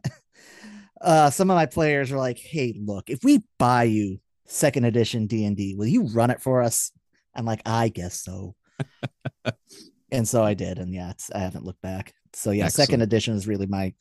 uh, 1.00 1.30
some 1.30 1.50
of 1.50 1.54
my 1.54 1.66
players 1.66 2.10
were 2.10 2.18
like, 2.18 2.38
"Hey, 2.38 2.74
look, 2.78 3.10
if 3.10 3.22
we 3.22 3.42
buy 3.58 3.84
you 3.84 4.20
second 4.46 4.84
edition 4.84 5.26
D 5.26 5.44
and 5.44 5.56
D, 5.56 5.74
will 5.74 5.86
you 5.86 6.08
run 6.08 6.30
it 6.30 6.40
for 6.40 6.62
us?" 6.62 6.92
I'm 7.34 7.44
like, 7.44 7.60
"I 7.66 7.88
guess 7.88 8.22
so," 8.22 8.54
and 10.10 10.26
so 10.26 10.42
I 10.42 10.54
did, 10.54 10.78
and 10.78 10.94
yeah, 10.94 11.10
it's, 11.10 11.30
I 11.30 11.40
haven't 11.40 11.64
looked 11.64 11.82
back. 11.82 12.14
So 12.32 12.50
yeah, 12.50 12.68
second 12.68 13.02
edition 13.02 13.34
is 13.34 13.46
really 13.46 13.66
my 13.66 13.92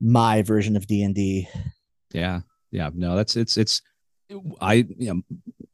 my 0.00 0.42
version 0.42 0.76
of 0.76 0.86
D 0.86 1.02
and 1.02 1.14
D. 1.14 1.48
Yeah, 2.12 2.40
yeah. 2.70 2.90
No, 2.92 3.16
that's 3.16 3.36
it's 3.36 3.56
it's. 3.56 3.80
I 4.60 4.86
you 4.98 5.14
know 5.14 5.22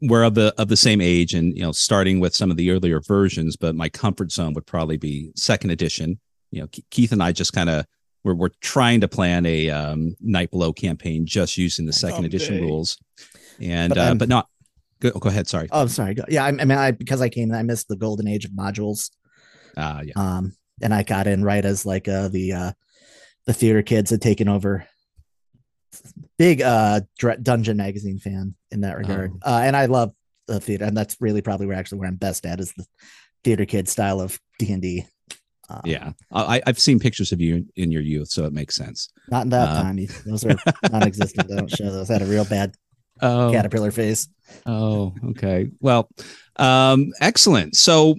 we're 0.02 0.24
of 0.24 0.34
the 0.34 0.54
of 0.58 0.68
the 0.68 0.76
same 0.76 1.00
age, 1.00 1.34
and 1.34 1.56
you 1.56 1.62
know, 1.62 1.72
starting 1.72 2.20
with 2.20 2.34
some 2.34 2.50
of 2.50 2.56
the 2.56 2.70
earlier 2.70 3.00
versions, 3.00 3.56
but 3.56 3.74
my 3.74 3.88
comfort 3.88 4.32
zone 4.32 4.54
would 4.54 4.66
probably 4.66 4.96
be 4.96 5.32
second 5.36 5.70
edition. 5.70 6.18
You 6.50 6.62
know, 6.62 6.68
Keith 6.90 7.12
and 7.12 7.22
I 7.22 7.32
just 7.32 7.52
kind 7.52 7.70
of 7.70 7.86
we're 8.24 8.34
we're 8.34 8.50
trying 8.60 9.00
to 9.02 9.08
plan 9.08 9.46
a 9.46 9.70
um, 9.70 10.16
Night 10.20 10.50
Below 10.50 10.72
campaign 10.72 11.26
just 11.26 11.56
using 11.58 11.86
the 11.86 11.92
second 11.92 12.24
edition 12.24 12.60
rules, 12.60 12.98
and 13.60 13.90
But 13.90 13.98
uh, 13.98 14.14
but 14.14 14.28
not. 14.28 14.48
Go, 15.00 15.10
go 15.12 15.30
ahead. 15.30 15.48
Sorry. 15.48 15.66
Oh, 15.72 15.80
I'm 15.80 15.88
sorry. 15.88 16.14
Yeah, 16.28 16.44
I, 16.44 16.52
mean, 16.52 16.72
I 16.72 16.90
because 16.90 17.22
I 17.22 17.30
came, 17.30 17.48
in, 17.48 17.54
I 17.54 17.62
missed 17.62 17.88
the 17.88 17.96
golden 17.96 18.28
age 18.28 18.44
of 18.44 18.50
modules. 18.50 19.10
Uh, 19.76 20.02
yeah. 20.04 20.12
um 20.16 20.52
and 20.82 20.92
i 20.92 21.02
got 21.02 21.26
in 21.26 21.44
right 21.44 21.64
as 21.64 21.86
like 21.86 22.08
uh 22.08 22.28
the 22.28 22.52
uh 22.52 22.72
the 23.46 23.52
theater 23.52 23.82
kids 23.82 24.10
had 24.10 24.20
taken 24.20 24.48
over 24.48 24.86
big 26.40 26.62
uh 26.62 27.00
dungeon 27.42 27.76
magazine 27.76 28.18
fan 28.18 28.54
in 28.70 28.80
that 28.80 28.96
regard 28.96 29.30
Oh. 29.44 29.52
uh 29.56 29.60
and 29.62 29.76
i 29.76 29.84
love 29.84 30.12
the 30.48 30.58
theater 30.58 30.86
and 30.86 30.96
that's 30.96 31.16
really 31.20 31.42
probably 31.42 31.66
where 31.66 31.76
actually 31.76 31.98
where 31.98 32.08
i'm 32.08 32.16
best 32.16 32.46
at 32.46 32.60
is 32.60 32.72
the 32.78 32.86
theater 33.44 33.66
kid 33.66 33.88
style 33.90 34.20
of 34.22 34.40
d&d 34.58 35.04
um, 35.68 35.80
Yeah, 35.84 36.12
I, 36.32 36.62
I've 36.66 36.78
seen 36.80 36.98
pictures 36.98 37.30
of 37.32 37.40
you 37.42 37.56
in, 37.56 37.68
in 37.76 37.92
your 37.92 38.02
youth, 38.02 38.28
so 38.30 38.44
it 38.46 38.52
makes 38.54 38.74
sense. 38.74 39.08
not 39.28 39.42
in 39.44 39.50
that 39.50 39.68
Uh, 39.68 39.82
time 39.82 39.98
those 40.26 40.44
are 40.46 40.56
non-existent 40.90 41.46
they 41.46 41.56
don't 41.56 41.70
show 41.70 41.90
those 41.92 42.08
I 42.10 42.14
had 42.14 42.22
a 42.22 42.26
real 42.26 42.44
bad 42.46 42.74
Oh, 43.20 43.52
caterpillar 43.52 43.90
face 43.90 44.26
Oh, 44.66 45.14
okay. 45.32 45.68
Well, 45.78 46.08
um, 46.56 47.12
excellent. 47.20 47.76
So, 47.76 48.16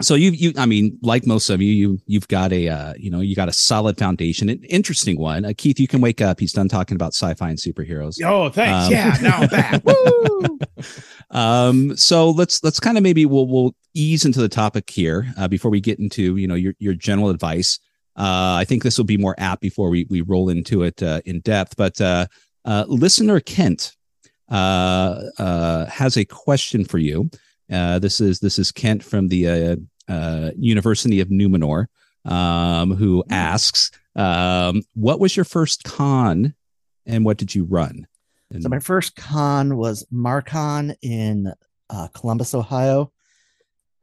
so 0.00 0.14
you, 0.14 0.30
you, 0.30 0.52
I 0.56 0.66
mean, 0.66 0.98
like 1.02 1.26
most 1.26 1.50
of 1.50 1.60
you, 1.60 1.72
you, 1.72 1.98
you've 2.06 2.28
got 2.28 2.52
a, 2.52 2.68
uh, 2.68 2.94
you 2.96 3.10
know, 3.10 3.20
you 3.20 3.34
got 3.34 3.48
a 3.48 3.52
solid 3.52 3.98
foundation. 3.98 4.48
An 4.48 4.62
interesting 4.64 5.18
one. 5.18 5.44
Uh, 5.44 5.52
Keith, 5.56 5.78
you 5.78 5.88
can 5.88 6.00
wake 6.00 6.20
up. 6.20 6.40
He's 6.40 6.52
done 6.52 6.68
talking 6.68 6.94
about 6.94 7.14
sci-fi 7.14 7.48
and 7.48 7.58
superheroes. 7.58 8.22
Oh, 8.24 8.48
thanks. 8.48 8.86
Um, 8.86 8.92
yeah, 8.92 9.16
now 9.22 9.38
I'm 9.38 9.48
back. 9.48 9.82
Woo! 9.84 10.58
Um, 11.30 11.96
so 11.96 12.30
let's 12.30 12.62
let's 12.64 12.80
kind 12.80 12.96
of 12.96 13.02
maybe 13.02 13.26
we'll 13.26 13.46
we'll 13.46 13.74
ease 13.94 14.24
into 14.24 14.40
the 14.40 14.48
topic 14.48 14.88
here 14.90 15.32
uh, 15.36 15.48
before 15.48 15.70
we 15.70 15.80
get 15.80 15.98
into 15.98 16.36
you 16.36 16.48
know 16.48 16.54
your 16.54 16.74
your 16.78 16.94
general 16.94 17.30
advice. 17.30 17.78
Uh, 18.16 18.58
I 18.58 18.64
think 18.64 18.82
this 18.82 18.98
will 18.98 19.04
be 19.04 19.16
more 19.16 19.34
apt 19.38 19.62
before 19.62 19.90
we 19.90 20.06
we 20.10 20.20
roll 20.22 20.48
into 20.48 20.82
it 20.82 21.02
uh, 21.02 21.20
in 21.24 21.40
depth. 21.40 21.76
But 21.76 22.00
uh, 22.00 22.26
uh, 22.64 22.84
listener 22.88 23.40
Kent 23.40 23.96
uh, 24.50 25.22
uh, 25.38 25.86
has 25.86 26.16
a 26.16 26.24
question 26.24 26.84
for 26.84 26.98
you. 26.98 27.30
Uh, 27.70 27.98
this 27.98 28.20
is 28.20 28.40
this 28.40 28.58
is 28.58 28.72
Kent 28.72 29.02
from 29.02 29.28
the 29.28 29.48
uh, 29.48 29.76
uh, 30.12 30.50
University 30.58 31.20
of 31.20 31.28
Numenor, 31.28 31.86
um, 32.24 32.92
who 32.94 33.22
asks, 33.30 33.90
um, 34.16 34.82
"What 34.94 35.20
was 35.20 35.36
your 35.36 35.44
first 35.44 35.84
con, 35.84 36.54
and 37.06 37.24
what 37.24 37.36
did 37.36 37.54
you 37.54 37.64
run?" 37.64 38.06
And- 38.50 38.62
So 38.62 38.68
my 38.68 38.80
first 38.80 39.14
con 39.16 39.76
was 39.76 40.04
Marcon 40.12 40.94
in 41.02 41.52
uh, 41.88 42.08
Columbus, 42.08 42.54
Ohio, 42.54 43.12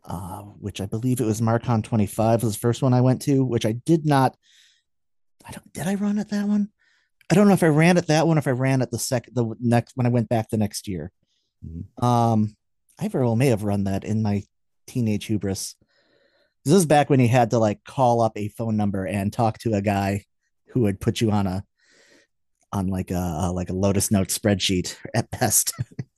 uh, 0.05 0.41
which 0.41 0.79
I 0.81 0.85
believe 0.85 1.19
it 1.19 1.25
was 1.25 1.41
Marcon 1.41 1.83
25 1.83 2.43
was 2.43 2.53
the 2.53 2.59
first 2.59 2.81
one 2.81 2.93
I 2.93 3.01
went 3.01 3.21
to, 3.23 3.43
which 3.43 3.65
I 3.65 3.73
did 3.73 4.05
not. 4.05 4.35
I 5.45 5.51
don't. 5.51 5.73
Did 5.73 5.87
I 5.87 5.95
run 5.95 6.19
at 6.19 6.29
that 6.29 6.47
one? 6.47 6.69
I 7.29 7.35
don't 7.35 7.47
know 7.47 7.53
if 7.53 7.63
I 7.63 7.67
ran 7.67 7.97
at 7.97 8.07
that 8.07 8.27
one. 8.27 8.37
If 8.37 8.47
I 8.47 8.51
ran 8.51 8.81
at 8.81 8.91
the 8.91 8.99
second, 8.99 9.35
the 9.35 9.55
next 9.59 9.97
when 9.97 10.05
I 10.05 10.09
went 10.09 10.29
back 10.29 10.49
the 10.49 10.57
next 10.57 10.87
year. 10.87 11.11
Mhm. 11.65 12.03
Um, 12.03 12.55
I 12.99 13.07
very 13.07 13.25
well 13.25 13.35
may 13.35 13.47
have 13.47 13.63
run 13.63 13.85
that 13.85 14.03
in 14.03 14.21
my 14.21 14.43
teenage 14.87 15.25
hubris. 15.25 15.75
This 16.65 16.73
is 16.73 16.85
back 16.85 17.09
when 17.09 17.19
you 17.19 17.27
had 17.27 17.51
to 17.51 17.59
like 17.59 17.83
call 17.83 18.21
up 18.21 18.33
a 18.35 18.49
phone 18.49 18.75
number 18.75 19.05
and 19.05 19.31
talk 19.31 19.57
to 19.59 19.73
a 19.73 19.81
guy 19.81 20.25
who 20.69 20.81
would 20.81 20.99
put 20.99 21.21
you 21.21 21.31
on 21.31 21.47
a 21.47 21.63
on 22.73 22.87
like 22.87 23.11
a 23.11 23.17
uh, 23.17 23.51
like 23.53 23.69
a 23.69 23.73
Lotus 23.73 24.11
Note 24.11 24.27
spreadsheet 24.27 24.95
at 25.13 25.29
best. 25.31 25.73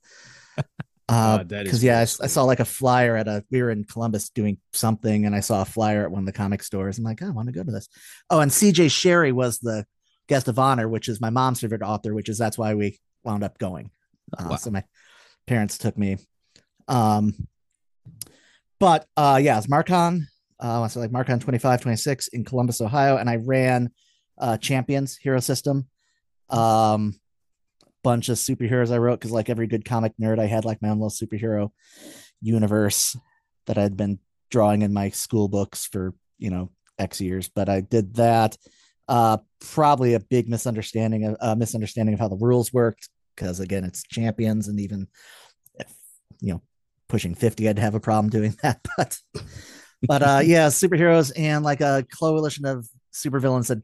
uh, 0.58 1.38
God, 1.38 1.48
that 1.50 1.62
is 1.62 1.64
because 1.64 1.84
yeah, 1.84 1.98
I, 1.98 2.02
I 2.02 2.26
saw 2.26 2.44
like 2.44 2.60
a 2.60 2.64
flyer 2.64 3.16
at 3.16 3.28
a. 3.28 3.44
We 3.50 3.62
were 3.62 3.70
in 3.70 3.84
Columbus 3.84 4.30
doing 4.30 4.58
something, 4.72 5.26
and 5.26 5.34
I 5.34 5.40
saw 5.40 5.62
a 5.62 5.66
flyer 5.66 6.04
at 6.04 6.10
one 6.10 6.20
of 6.20 6.26
the 6.26 6.32
comic 6.32 6.62
stores. 6.62 6.98
I'm 6.98 7.04
like, 7.04 7.22
"Oh, 7.22 7.26
I 7.26 7.30
want 7.30 7.48
to 7.48 7.52
go 7.52 7.62
to 7.62 7.70
this. 7.70 7.88
Oh, 8.30 8.40
and 8.40 8.52
C.J. 8.52 8.86
Cherryh 8.86 9.32
was 9.32 9.58
the 9.58 9.86
guest 10.28 10.48
of 10.48 10.58
honor, 10.58 10.88
which 10.88 11.08
is 11.08 11.20
my 11.20 11.30
mom's 11.30 11.60
favorite 11.60 11.82
author, 11.82 12.14
which 12.14 12.28
is 12.28 12.38
that's 12.38 12.58
why 12.58 12.74
we 12.74 12.98
wound 13.22 13.44
up 13.44 13.58
going. 13.58 13.90
Uh, 14.36 14.46
Wow. 14.50 14.56
So 14.56 14.70
my 14.70 14.84
parents 15.46 15.78
took 15.78 15.96
me. 15.98 16.18
Um, 16.88 17.34
but 18.78 19.06
uh, 19.16 19.38
yeah, 19.42 19.58
it's 19.58 19.66
Marcon. 19.66 20.22
Uh, 20.58 20.86
so 20.88 21.00
like 21.00 21.10
Marcon 21.10 21.40
25, 21.40 21.80
26 21.82 22.28
in 22.28 22.44
Columbus, 22.44 22.80
Ohio, 22.80 23.16
and 23.16 23.30
I 23.30 23.36
ran 23.36 23.90
uh, 24.38 24.56
Champions 24.56 25.16
Hero 25.16 25.40
System. 25.40 25.88
Um, 26.48 27.20
bunch 28.02 28.28
of 28.28 28.38
superheroes 28.38 28.90
I 28.90 28.98
wrote 28.98 29.20
because 29.20 29.30
like 29.30 29.50
every 29.50 29.66
good 29.66 29.84
comic 29.84 30.12
nerd, 30.20 30.38
I 30.38 30.46
had 30.46 30.64
like 30.64 30.82
my 30.82 30.88
own 30.88 30.98
little 30.98 31.10
superhero 31.10 31.70
universe 32.40 33.16
that 33.66 33.78
I'd 33.78 33.96
been 33.96 34.18
drawing 34.50 34.82
in 34.82 34.92
my 34.92 35.10
school 35.10 35.48
books 35.48 35.86
for 35.86 36.14
you 36.38 36.50
know 36.50 36.70
X 36.98 37.20
years. 37.20 37.48
But 37.48 37.68
I 37.68 37.80
did 37.80 38.14
that. 38.14 38.56
Uh, 39.08 39.38
probably 39.60 40.14
a 40.14 40.20
big 40.20 40.48
misunderstanding 40.48 41.24
of 41.24 41.36
uh, 41.40 41.54
misunderstanding 41.54 42.14
of 42.14 42.20
how 42.20 42.28
the 42.28 42.36
rules 42.36 42.72
worked 42.72 43.08
because 43.40 43.60
again, 43.60 43.84
it's 43.84 44.02
champions, 44.04 44.68
and 44.68 44.78
even 44.78 45.08
if 45.78 45.92
you 46.40 46.52
know 46.52 46.62
pushing 47.10 47.34
50 47.34 47.68
i'd 47.68 47.78
have 47.78 47.94
a 47.94 48.00
problem 48.00 48.30
doing 48.30 48.56
that 48.62 48.80
but 48.96 49.18
but 50.06 50.22
uh 50.22 50.40
yeah 50.42 50.68
superheroes 50.68 51.32
and 51.36 51.64
like 51.64 51.80
a 51.80 52.06
coalition 52.18 52.64
of 52.64 52.88
supervillains 53.12 53.68
had 53.68 53.82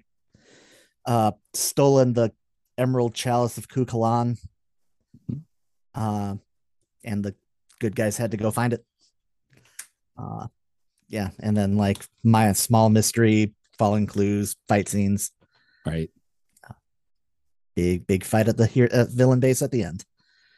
uh 1.04 1.32
stolen 1.52 2.12
the 2.12 2.32
emerald 2.78 3.14
chalice 3.14 3.58
of 3.58 3.68
kukalan 3.68 4.38
uh 5.94 6.34
and 7.04 7.24
the 7.24 7.34
good 7.80 7.96
guys 7.96 8.16
had 8.16 8.32
to 8.32 8.36
go 8.36 8.50
find 8.50 8.72
it. 8.72 8.84
Uh 10.18 10.48
yeah 11.08 11.30
and 11.40 11.56
then 11.56 11.76
like 11.76 12.04
my 12.24 12.52
small 12.52 12.90
mystery 12.90 13.54
following 13.78 14.06
clues 14.06 14.56
fight 14.68 14.88
scenes. 14.88 15.30
Right. 15.84 16.10
big 17.74 18.06
big 18.06 18.24
fight 18.24 18.48
at 18.48 18.56
the 18.56 18.66
here 18.66 18.88
uh, 18.92 19.06
villain 19.08 19.40
base 19.40 19.62
at 19.62 19.70
the 19.70 19.82
end. 19.84 20.04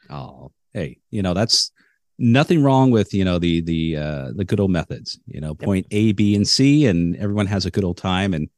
Oh, 0.09 0.51
hey, 0.73 0.97
you 1.11 1.21
know 1.21 1.33
that's 1.33 1.71
nothing 2.19 2.61
wrong 2.61 2.91
with 2.91 3.13
you 3.13 3.25
know 3.25 3.39
the 3.39 3.61
the 3.61 3.95
uh, 3.97 4.31
the 4.35 4.45
good 4.45 4.59
old 4.59 4.71
methods. 4.71 5.19
You 5.25 5.41
know, 5.41 5.55
point 5.55 5.87
A, 5.91 6.11
B, 6.11 6.35
and 6.35 6.47
C, 6.47 6.85
and 6.85 7.15
everyone 7.15 7.47
has 7.47 7.65
a 7.65 7.71
good 7.71 7.83
old 7.83 7.97
time. 7.97 8.33
And 8.33 8.49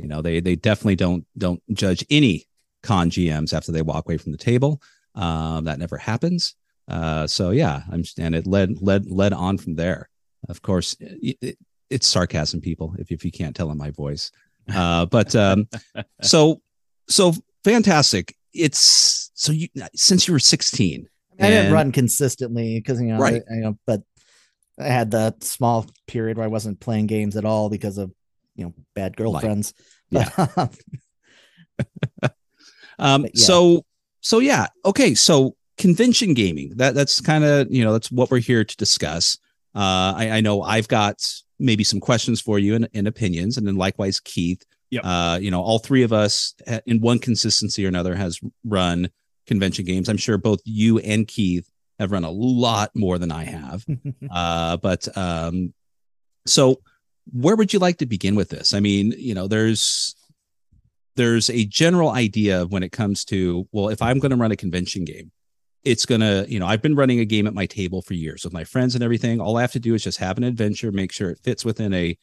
you 0.00 0.08
know, 0.08 0.22
they 0.22 0.40
they 0.40 0.56
definitely 0.56 0.96
don't 0.96 1.24
don't 1.38 1.62
judge 1.72 2.04
any 2.10 2.46
con 2.82 3.10
GMs 3.10 3.52
after 3.54 3.70
they 3.70 3.82
walk 3.82 4.06
away 4.06 4.18
from 4.18 4.32
the 4.32 4.38
table. 4.38 4.82
Um, 5.14 5.64
that 5.64 5.78
never 5.78 5.98
happens. 5.98 6.54
Uh, 6.88 7.26
so 7.26 7.50
yeah, 7.50 7.82
I'm 7.92 8.02
and 8.18 8.34
it 8.34 8.46
led 8.46 8.80
led 8.82 9.10
led 9.10 9.32
on 9.32 9.58
from 9.58 9.76
there. 9.76 10.08
Of 10.48 10.62
course, 10.62 10.96
it, 11.00 11.36
it- 11.40 11.58
it's 11.90 12.06
sarcasm, 12.06 12.62
people. 12.62 12.94
If 12.98 13.12
if 13.12 13.22
you 13.22 13.30
can't 13.30 13.54
tell 13.54 13.70
in 13.70 13.76
my 13.76 13.90
voice, 13.90 14.30
uh, 14.74 15.04
but 15.04 15.36
um, 15.36 15.68
so 16.22 16.62
so 17.06 17.34
fantastic. 17.64 18.34
It's 18.54 19.30
so 19.34 19.52
you 19.52 19.68
since 19.94 20.26
you 20.26 20.32
were 20.32 20.38
16. 20.38 21.06
I 21.40 21.50
didn't 21.50 21.72
run 21.72 21.92
consistently 21.92 22.78
because 22.78 23.00
you 23.00 23.08
know, 23.08 23.18
Right. 23.18 23.42
I, 23.50 23.54
you 23.54 23.60
know, 23.60 23.78
but 23.86 24.02
I 24.78 24.84
had 24.84 25.12
that 25.12 25.44
small 25.44 25.86
period 26.06 26.36
where 26.36 26.44
I 26.44 26.48
wasn't 26.48 26.80
playing 26.80 27.06
games 27.06 27.36
at 27.36 27.44
all 27.44 27.68
because 27.68 27.98
of 27.98 28.12
you 28.54 28.64
know 28.64 28.74
bad 28.94 29.16
girlfriends. 29.16 29.74
Yeah. 30.10 30.28
Um, 32.98 33.24
yeah. 33.24 33.30
so 33.34 33.84
so 34.20 34.38
yeah, 34.38 34.66
okay. 34.84 35.14
So 35.14 35.56
convention 35.78 36.34
gaming 36.34 36.74
that 36.76 36.94
that's 36.94 37.20
kind 37.20 37.42
of 37.42 37.66
you 37.70 37.82
know 37.82 37.92
that's 37.92 38.12
what 38.12 38.30
we're 38.30 38.38
here 38.38 38.64
to 38.64 38.76
discuss. 38.76 39.38
Uh, 39.74 40.12
I, 40.14 40.30
I 40.34 40.40
know 40.40 40.62
I've 40.62 40.86
got 40.86 41.16
maybe 41.58 41.82
some 41.82 41.98
questions 41.98 42.40
for 42.40 42.58
you 42.58 42.74
and, 42.74 42.88
and 42.94 43.08
opinions, 43.08 43.56
and 43.56 43.66
then 43.66 43.76
likewise 43.76 44.20
Keith, 44.20 44.64
Yep. 44.92 45.04
Uh, 45.06 45.38
you 45.40 45.50
know, 45.50 45.62
all 45.62 45.78
three 45.78 46.02
of 46.02 46.12
us 46.12 46.54
uh, 46.66 46.80
in 46.84 47.00
one 47.00 47.18
consistency 47.18 47.86
or 47.86 47.88
another 47.88 48.14
has 48.14 48.38
run 48.62 49.08
convention 49.46 49.84
games. 49.84 50.08
I'm 50.08 50.16
sure 50.16 50.38
both 50.38 50.60
you 50.64 50.98
and 50.98 51.26
Keith 51.26 51.68
have 51.98 52.12
run 52.12 52.24
a 52.24 52.30
lot 52.30 52.90
more 52.94 53.18
than 53.18 53.32
I 53.32 53.44
have. 53.44 53.84
uh, 54.30 54.76
but 54.78 55.08
um, 55.16 55.72
so 56.46 56.80
where 57.32 57.56
would 57.56 57.72
you 57.72 57.78
like 57.78 57.98
to 57.98 58.06
begin 58.06 58.34
with 58.34 58.48
this? 58.48 58.74
I 58.74 58.80
mean, 58.80 59.14
you 59.16 59.34
know, 59.34 59.46
there's 59.46 60.14
there's 61.14 61.50
a 61.50 61.66
general 61.66 62.10
idea 62.10 62.64
when 62.66 62.82
it 62.82 62.92
comes 62.92 63.24
to 63.26 63.68
well, 63.72 63.88
if 63.88 64.02
I'm 64.02 64.18
going 64.18 64.30
to 64.30 64.36
run 64.36 64.52
a 64.52 64.56
convention 64.56 65.04
game, 65.04 65.30
it's 65.84 66.06
gonna, 66.06 66.44
you 66.48 66.58
know, 66.58 66.66
I've 66.66 66.82
been 66.82 66.96
running 66.96 67.20
a 67.20 67.24
game 67.24 67.46
at 67.46 67.54
my 67.54 67.66
table 67.66 68.02
for 68.02 68.14
years 68.14 68.44
with 68.44 68.52
my 68.52 68.64
friends 68.64 68.94
and 68.94 69.04
everything. 69.04 69.40
All 69.40 69.56
I 69.56 69.62
have 69.62 69.72
to 69.72 69.80
do 69.80 69.94
is 69.94 70.04
just 70.04 70.18
have 70.18 70.38
an 70.38 70.44
adventure, 70.44 70.92
make 70.92 71.12
sure 71.12 71.30
it 71.30 71.40
fits 71.42 71.64
within 71.64 71.92
a 71.92 72.16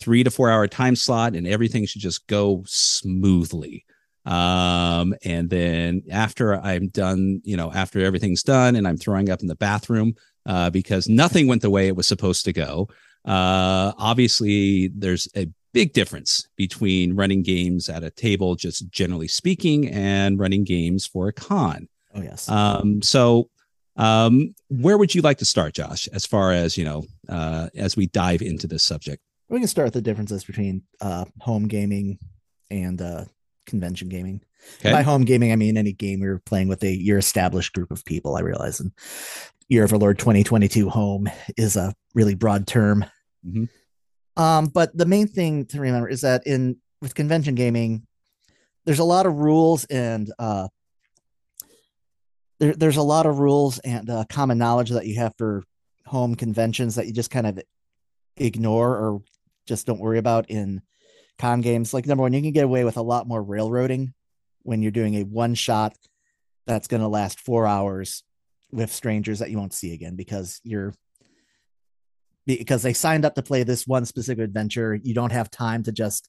three 0.00 0.24
to 0.24 0.30
four 0.30 0.50
hour 0.50 0.66
time 0.66 0.96
slot, 0.96 1.34
and 1.34 1.46
everything 1.46 1.86
should 1.86 2.02
just 2.02 2.26
go 2.26 2.62
smoothly. 2.66 3.84
Um, 4.24 5.14
and 5.24 5.50
then 5.50 6.02
after 6.10 6.56
I'm 6.56 6.88
done, 6.88 7.42
you 7.44 7.56
know, 7.56 7.72
after 7.72 8.00
everything's 8.00 8.42
done 8.42 8.76
and 8.76 8.88
I'm 8.88 8.96
throwing 8.96 9.30
up 9.30 9.42
in 9.42 9.48
the 9.48 9.54
bathroom 9.54 10.14
uh, 10.46 10.70
because 10.70 11.08
nothing 11.08 11.46
went 11.46 11.62
the 11.62 11.70
way 11.70 11.88
it 11.88 11.96
was 11.96 12.08
supposed 12.08 12.44
to 12.46 12.52
go. 12.52 12.88
Uh, 13.24 13.92
obviously, 13.98 14.88
there's 14.88 15.28
a 15.36 15.48
big 15.72 15.92
difference 15.92 16.48
between 16.56 17.16
running 17.16 17.42
games 17.42 17.88
at 17.88 18.04
a 18.04 18.10
table, 18.10 18.54
just 18.54 18.88
generally 18.90 19.28
speaking, 19.28 19.88
and 19.88 20.38
running 20.38 20.64
games 20.64 21.06
for 21.06 21.28
a 21.28 21.32
con. 21.32 21.88
Oh 22.14 22.22
yes. 22.22 22.48
Um, 22.48 23.02
so, 23.02 23.50
um, 23.96 24.54
where 24.68 24.98
would 24.98 25.14
you 25.14 25.22
like 25.22 25.38
to 25.38 25.44
start, 25.44 25.74
Josh, 25.74 26.06
as 26.08 26.26
far 26.26 26.52
as 26.52 26.76
you 26.76 26.84
know, 26.84 27.04
uh, 27.28 27.68
as 27.74 27.96
we 27.96 28.06
dive 28.08 28.42
into 28.42 28.66
this 28.66 28.84
subject? 28.84 29.22
we 29.48 29.60
can 29.60 29.68
start 29.68 29.86
with 29.86 29.94
the 29.94 30.02
differences 30.02 30.44
between 30.44 30.82
uh, 31.00 31.24
home 31.40 31.68
gaming 31.68 32.18
and 32.70 33.00
uh, 33.00 33.24
convention 33.66 34.08
gaming. 34.08 34.42
Okay. 34.80 34.92
By 34.92 35.02
home 35.02 35.24
gaming, 35.24 35.52
I 35.52 35.56
mean 35.56 35.76
any 35.76 35.92
game 35.92 36.22
you're 36.22 36.38
playing 36.38 36.68
with 36.68 36.82
a 36.82 36.90
your 36.90 37.18
established 37.18 37.72
group 37.74 37.90
of 37.90 38.04
people. 38.04 38.36
I 38.36 38.40
realize, 38.40 38.80
and 38.80 38.92
Year 39.68 39.84
of 39.84 39.92
our 39.92 39.98
Lord 39.98 40.18
2022 40.18 40.90
home 40.90 41.28
is 41.56 41.76
a 41.76 41.94
really 42.14 42.34
broad 42.34 42.66
term. 42.66 43.04
Mhm. 43.46 43.68
Um, 44.36 44.66
but 44.66 44.96
the 44.96 45.06
main 45.06 45.26
thing 45.26 45.64
to 45.66 45.80
remember 45.80 46.08
is 46.08 46.20
that 46.22 46.46
in 46.46 46.76
with 47.00 47.14
convention 47.14 47.54
gaming, 47.54 48.06
there's 48.84 48.98
a 48.98 49.04
lot 49.04 49.26
of 49.26 49.36
rules 49.36 49.84
and 49.86 50.30
uh, 50.38 50.68
there, 52.58 52.74
there's 52.74 52.96
a 52.96 53.02
lot 53.02 53.26
of 53.26 53.38
rules 53.38 53.78
and 53.80 54.10
uh, 54.10 54.24
common 54.28 54.58
knowledge 54.58 54.90
that 54.90 55.06
you 55.06 55.16
have 55.16 55.34
for 55.38 55.62
home 56.06 56.34
conventions 56.34 56.96
that 56.96 57.06
you 57.06 57.12
just 57.12 57.30
kind 57.30 57.46
of 57.46 57.60
ignore 58.36 58.90
or 58.90 59.22
just 59.66 59.86
don't 59.86 60.00
worry 60.00 60.18
about 60.18 60.50
in 60.50 60.82
con 61.38 61.60
games. 61.60 61.92
Like 61.94 62.06
number 62.06 62.22
one, 62.22 62.32
you 62.32 62.42
can 62.42 62.52
get 62.52 62.64
away 62.64 62.84
with 62.84 62.96
a 62.96 63.02
lot 63.02 63.26
more 63.26 63.42
railroading 63.42 64.14
when 64.62 64.82
you're 64.82 64.90
doing 64.92 65.14
a 65.16 65.24
one 65.24 65.54
shot 65.54 65.96
that's 66.66 66.88
going 66.88 67.02
to 67.02 67.08
last 67.08 67.40
four 67.40 67.66
hours 67.66 68.22
with 68.72 68.92
strangers 68.92 69.38
that 69.38 69.50
you 69.50 69.58
won't 69.58 69.74
see 69.74 69.92
again 69.94 70.16
because 70.16 70.60
you're 70.64 70.94
because 72.46 72.82
they 72.82 72.92
signed 72.92 73.24
up 73.24 73.34
to 73.34 73.42
play 73.42 73.62
this 73.62 73.86
one 73.86 74.04
specific 74.04 74.44
adventure. 74.44 74.94
You 74.94 75.14
don't 75.14 75.32
have 75.32 75.50
time 75.50 75.82
to 75.84 75.92
just, 75.92 76.28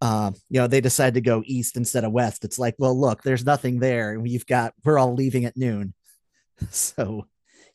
um, 0.00 0.34
you 0.48 0.58
know, 0.60 0.66
they 0.66 0.80
decide 0.80 1.14
to 1.14 1.20
go 1.20 1.42
east 1.44 1.76
instead 1.76 2.04
of 2.04 2.12
west. 2.12 2.44
It's 2.44 2.58
like, 2.58 2.74
well, 2.78 2.98
look, 2.98 3.22
there's 3.22 3.44
nothing 3.44 3.78
there, 3.78 4.12
and 4.12 4.26
you've 4.28 4.46
got 4.46 4.72
we're 4.84 4.98
all 4.98 5.14
leaving 5.14 5.44
at 5.44 5.56
noon, 5.56 5.94
so 6.70 7.26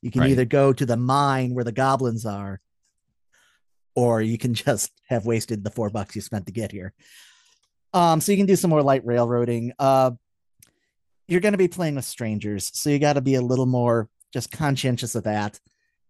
you 0.02 0.12
can 0.12 0.22
Right. 0.22 0.32
either 0.32 0.46
go 0.46 0.74
to 0.74 0.86
the 0.86 0.98
mine 0.98 1.54
where 1.54 1.64
the 1.64 1.72
goblins 1.72 2.26
are, 2.26 2.60
or 3.98 4.22
you 4.22 4.38
can 4.38 4.54
just 4.68 4.92
have 5.10 5.26
wasted 5.26 5.64
the 5.64 5.72
four 5.72 5.90
bucks 5.90 6.16
you 6.16 6.22
spent 6.22 6.46
to 6.46 6.54
get 6.54 6.72
here. 6.72 6.94
Um, 7.94 8.22
so 8.22 8.32
you 8.32 8.38
can 8.38 8.46
do 8.46 8.56
some 8.56 8.70
more 8.70 8.84
light 8.84 9.04
railroading. 9.04 9.74
Uh, 9.80 10.12
you're 11.28 11.42
going 11.42 11.54
to 11.54 11.58
be 11.58 11.68
playing 11.68 11.96
with 11.96 12.06
strangers, 12.06 12.70
so 12.74 12.92
you 12.92 13.00
got 13.00 13.14
to 13.14 13.22
be 13.22 13.36
a 13.36 13.42
little 13.42 13.66
more 13.66 14.08
just 14.32 14.52
conscientious 14.52 15.16
of 15.16 15.24
that 15.24 15.60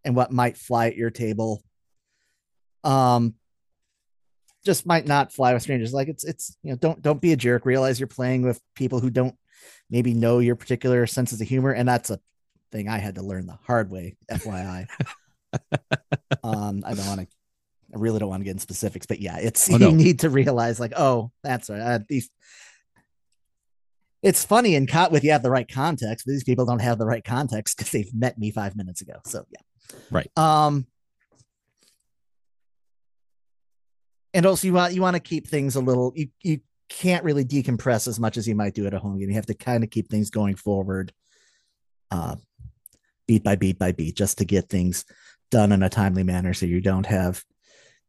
and 0.04 0.16
what 0.16 0.32
might 0.32 0.58
fly 0.58 0.88
at 0.88 0.98
your 0.98 1.10
table. 1.10 1.64
Um, 2.84 3.36
just 4.66 4.86
might 4.86 5.08
not 5.08 5.32
fly 5.32 5.54
with 5.54 5.64
strangers. 5.64 5.94
Like 5.94 6.10
it's 6.10 6.26
it's 6.26 6.58
you 6.62 6.72
know 6.72 6.78
don't 6.78 7.02
don't 7.02 7.22
be 7.22 7.32
a 7.32 7.38
jerk. 7.38 7.66
Realize 7.66 8.00
you're 8.00 8.08
playing 8.08 8.42
with 8.42 8.60
people 8.76 9.00
who 9.00 9.10
don't 9.10 9.36
maybe 9.90 10.14
know 10.14 10.40
your 10.40 10.56
particular 10.56 11.08
senses 11.08 11.40
of 11.40 11.48
humor, 11.48 11.72
and 11.72 11.88
that's 11.88 12.10
a 12.10 12.20
thing 12.72 12.90
I 12.90 12.98
had 12.98 13.16
to 13.16 13.24
learn 13.24 13.48
the 13.48 13.58
hard 13.66 13.90
way. 13.90 14.18
FYI. 14.30 14.88
um, 16.44 16.84
I 16.86 16.94
don't 16.94 17.08
want 17.08 17.22
to. 17.22 17.37
I 17.94 17.98
really 18.00 18.20
don't 18.20 18.30
want 18.30 18.42
to 18.42 18.46
get 18.46 18.52
in 18.52 18.60
specifics, 18.60 19.06
but 19.06 19.20
yeah, 19.20 19.38
it's 19.38 19.72
Oh, 19.72 19.78
no. 19.78 19.90
you 19.90 19.96
need 19.96 20.20
to 20.20 20.30
realize 20.30 20.80
like, 20.80 20.94
oh, 20.98 21.32
that's 21.44 21.70
right. 21.70 21.80
Uh, 21.82 22.00
these. 22.08 22.30
It's 24.24 24.44
funny 24.44 24.76
and 24.76 24.90
caught 24.90 25.12
with 25.12 25.24
you 25.24 25.32
have 25.32 25.44
the 25.44 25.52
right 25.52 25.68
context, 25.72 26.26
but 26.26 26.32
these 26.32 26.44
people 26.44 26.66
don't 26.66 26.82
have 26.82 26.98
the 26.98 27.06
right 27.06 27.24
context 27.24 27.78
because 27.78 27.92
they've 27.92 28.14
met 28.14 28.38
me 28.38 28.52
five 28.52 28.76
minutes 28.76 29.02
ago. 29.02 29.14
So 29.26 29.46
yeah, 29.52 29.96
Right. 30.12 30.30
Um, 30.36 30.88
and 34.34 34.46
also 34.46 34.68
you 34.68 34.74
want 34.74 34.94
you 34.94 35.02
want 35.02 35.16
to 35.16 35.20
keep 35.22 35.48
things 35.48 35.76
a 35.76 35.80
little. 35.80 36.14
You 36.16 36.28
you 36.42 36.60
can't 36.90 37.24
really 37.24 37.46
decompress 37.46 38.08
as 38.08 38.20
much 38.20 38.38
as 38.38 38.48
you 38.48 38.56
might 38.56 38.74
do 38.74 38.88
at 38.88 38.94
a 38.94 39.00
home 39.00 39.18
game. 39.20 39.30
You 39.30 39.36
have 39.36 39.46
to 39.48 39.54
kind 39.54 39.84
of 39.84 39.90
keep 39.90 40.10
things 40.10 40.30
going 40.30 40.56
forward, 40.56 41.14
uh, 42.12 42.36
beat 43.28 43.44
by 43.44 43.56
beat 43.56 43.78
by 43.80 43.92
beat, 43.92 44.16
just 44.16 44.38
to 44.40 44.46
get 44.46 44.70
things 44.70 45.06
done 45.52 45.72
in 45.72 45.84
a 45.84 45.90
timely 45.90 46.24
manner, 46.24 46.54
so 46.54 46.66
you 46.66 46.82
don't 46.82 47.06
have 47.06 47.44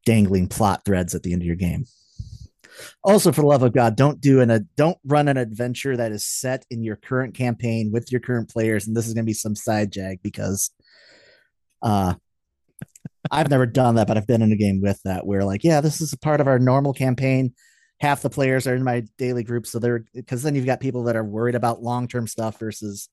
dangling 0.08 0.48
plot 0.48 0.86
threads 0.86 1.14
at 1.14 1.22
the 1.22 1.34
end 1.34 1.42
of 1.42 1.46
your 1.46 1.54
game. 1.54 1.84
Also, 3.04 3.30
for 3.30 3.42
the 3.42 3.46
love 3.46 3.62
of 3.62 3.74
God, 3.74 3.94
don't 3.94 4.22
do 4.22 4.40
an 4.40 4.50
a 4.50 4.60
don't 4.74 4.96
run 5.04 5.28
an 5.28 5.36
adventure 5.36 5.98
that 5.98 6.12
is 6.12 6.24
set 6.24 6.64
in 6.70 6.82
your 6.82 6.96
current 6.96 7.34
campaign 7.34 7.90
with 7.92 8.10
your 8.10 8.20
current 8.22 8.48
players, 8.48 8.86
and 8.86 8.96
this 8.96 9.06
is 9.06 9.12
going 9.12 9.26
to 9.26 9.28
be 9.28 9.34
some 9.34 9.54
side 9.54 9.92
jag 9.92 10.20
because, 10.22 10.70
uh, 11.82 12.14
I've 13.30 13.50
never 13.50 13.66
done 13.66 13.96
that, 13.96 14.06
but 14.06 14.16
I've 14.16 14.26
been 14.26 14.40
in 14.40 14.50
a 14.52 14.56
game 14.56 14.80
with 14.80 14.98
that 15.04 15.26
where 15.26 15.44
like, 15.44 15.62
yeah, 15.62 15.82
this 15.82 16.00
is 16.00 16.14
a 16.14 16.18
part 16.18 16.40
of 16.40 16.46
our 16.46 16.58
normal 16.58 16.94
campaign. 16.94 17.52
Half 18.00 18.22
the 18.22 18.30
players 18.30 18.66
are 18.66 18.76
in 18.76 18.84
my 18.84 19.02
daily 19.18 19.42
group, 19.42 19.66
so 19.66 19.78
they're 19.78 20.04
because 20.14 20.42
then 20.42 20.54
you've 20.54 20.64
got 20.64 20.80
people 20.80 21.02
that 21.04 21.16
are 21.16 21.24
worried 21.24 21.56
about 21.56 21.82
long 21.82 22.08
term 22.08 22.26
stuff 22.26 22.58
versus, 22.58 23.10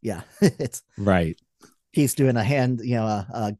yeah, 0.00 0.20
it's 0.40 0.82
Right. 0.96 1.36
he's 1.90 2.14
doing 2.14 2.36
a 2.36 2.44
hand, 2.44 2.80
you 2.84 2.94
know, 2.94 3.06
a, 3.06 3.26
a 3.32 3.56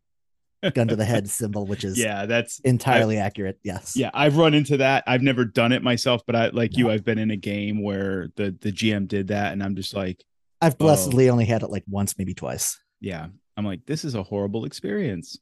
gun 0.72 0.88
to 0.88 0.96
the 0.96 1.05
head 1.05 1.29
symbol, 1.29 1.66
which 1.66 1.85
is 1.85 1.98
Yeah, 1.98 2.27
that's 2.27 2.59
entirely 2.61 3.18
accurate. 3.18 3.59
Yes. 3.62 3.96
yeah. 3.96 4.11
I've 4.14 4.37
run 4.37 4.55
into 4.55 4.77
that. 4.79 5.05
I've 5.07 5.22
never 5.22 5.44
done 5.44 5.72
it 5.72 5.83
myself, 5.83 6.22
but 6.27 6.35
I 6.37 6.48
like 6.48 6.77
you. 6.77 6.90
I've 6.90 7.05
been 7.05 7.18
in 7.18 7.31
a 7.31 7.37
game 7.37 7.83
where 7.83 8.29
the 8.37 8.57
the 8.61 8.72
GM 8.72 9.09
did 9.09 9.29
that, 9.29 9.53
and 9.53 9.62
I'm 9.62 9.74
just 9.77 9.94
like, 9.94 10.24
I've 10.61 10.79
blessedly 10.79 11.29
only 11.31 11.44
had 11.44 11.62
it 11.62 11.70
like 11.70 11.85
once, 11.88 12.16
maybe 12.18 12.35
twice. 12.35 12.79
yeah. 13.00 13.27
I'm 13.57 13.64
like, 13.64 13.87
this 13.87 14.05
is 14.05 14.16
a 14.16 14.22
horrible 14.24 14.64
experience. 14.64 15.38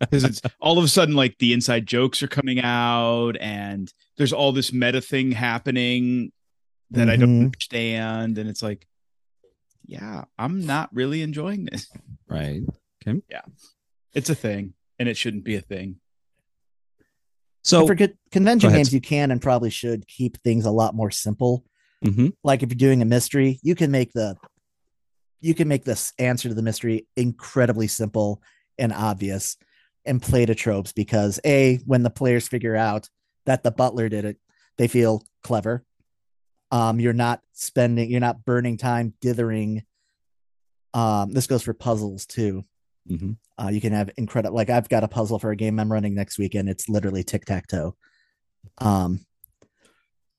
Because 0.00 0.24
it's 0.30 0.40
all 0.58 0.78
of 0.78 0.84
a 0.84 0.88
sudden 0.88 1.14
like 1.14 1.36
the 1.38 1.52
inside 1.52 1.84
jokes 1.86 2.22
are 2.22 2.28
coming 2.28 2.60
out, 2.60 3.36
and 3.40 3.92
there's 4.16 4.32
all 4.32 4.52
this 4.52 4.72
meta 4.72 5.00
thing 5.02 5.32
happening 5.32 6.32
that 6.92 7.10
I 7.10 7.16
don't 7.16 7.40
Mhm. 7.40 7.44
understand, 7.46 8.38
and 8.38 8.48
it's 8.48 8.62
like, 8.62 8.86
yeah, 9.84 10.24
I'm 10.38 10.64
not 10.64 10.88
really 10.94 11.20
enjoying 11.22 11.64
this. 11.66 11.90
Right. 12.28 12.62
It's 14.14 14.30
a 14.30 14.34
thing, 14.34 14.74
and 14.98 15.08
it 15.08 15.16
shouldn't 15.16 15.44
be 15.44 15.56
a 15.56 15.60
thing. 15.60 15.96
So, 17.64 17.86
for 17.86 17.94
con- 17.94 18.18
convention 18.30 18.72
games, 18.72 18.92
you 18.92 19.00
can 19.00 19.30
and 19.30 19.40
probably 19.40 19.70
should 19.70 20.06
keep 20.08 20.36
things 20.42 20.66
a 20.66 20.70
lot 20.70 20.94
more 20.94 21.10
simple. 21.10 21.64
Mhm. 22.04 22.32
Like 22.42 22.62
if 22.64 22.70
you're 22.70 22.76
doing 22.76 23.02
a 23.02 23.06
mystery, 23.06 23.60
you 23.62 23.74
can 23.74 23.90
make 23.90 24.12
the 24.12 24.36
you 25.40 25.54
can 25.54 25.68
make 25.68 25.84
this 25.84 26.12
answer 26.18 26.48
to 26.48 26.54
the 26.54 26.62
mystery 26.62 27.06
incredibly 27.16 27.88
simple 27.88 28.42
and 28.78 28.92
obvious 28.92 29.56
and 30.04 30.22
play 30.22 30.46
to 30.46 30.54
tropes 30.54 30.92
because 30.92 31.40
a 31.44 31.76
when 31.86 32.02
the 32.02 32.10
players 32.10 32.48
figure 32.48 32.76
out 32.76 33.08
that 33.46 33.62
the 33.62 33.70
butler 33.70 34.08
did 34.08 34.24
it, 34.24 34.38
they 34.78 34.88
feel 34.88 35.24
clever. 35.42 35.84
Um, 36.70 36.98
you're 37.00 37.12
not 37.12 37.40
spending, 37.52 38.10
you're 38.10 38.20
not 38.20 38.44
burning 38.44 38.76
time 38.76 39.14
dithering. 39.20 39.84
Um, 40.94 41.32
this 41.32 41.46
goes 41.46 41.62
for 41.62 41.74
puzzles 41.74 42.26
too. 42.26 42.64
Mhm. 43.10 43.36
Uh, 43.58 43.68
you 43.68 43.80
can 43.80 43.92
have 43.92 44.10
incredible, 44.16 44.56
like 44.56 44.70
I've 44.70 44.88
got 44.88 45.04
a 45.04 45.08
puzzle 45.08 45.38
for 45.38 45.50
a 45.50 45.56
game 45.56 45.78
I'm 45.78 45.90
running 45.92 46.14
next 46.14 46.38
weekend. 46.38 46.68
It's 46.68 46.88
literally 46.88 47.22
tic 47.22 47.44
tac 47.44 47.66
toe. 47.66 47.96
Um, 48.78 49.20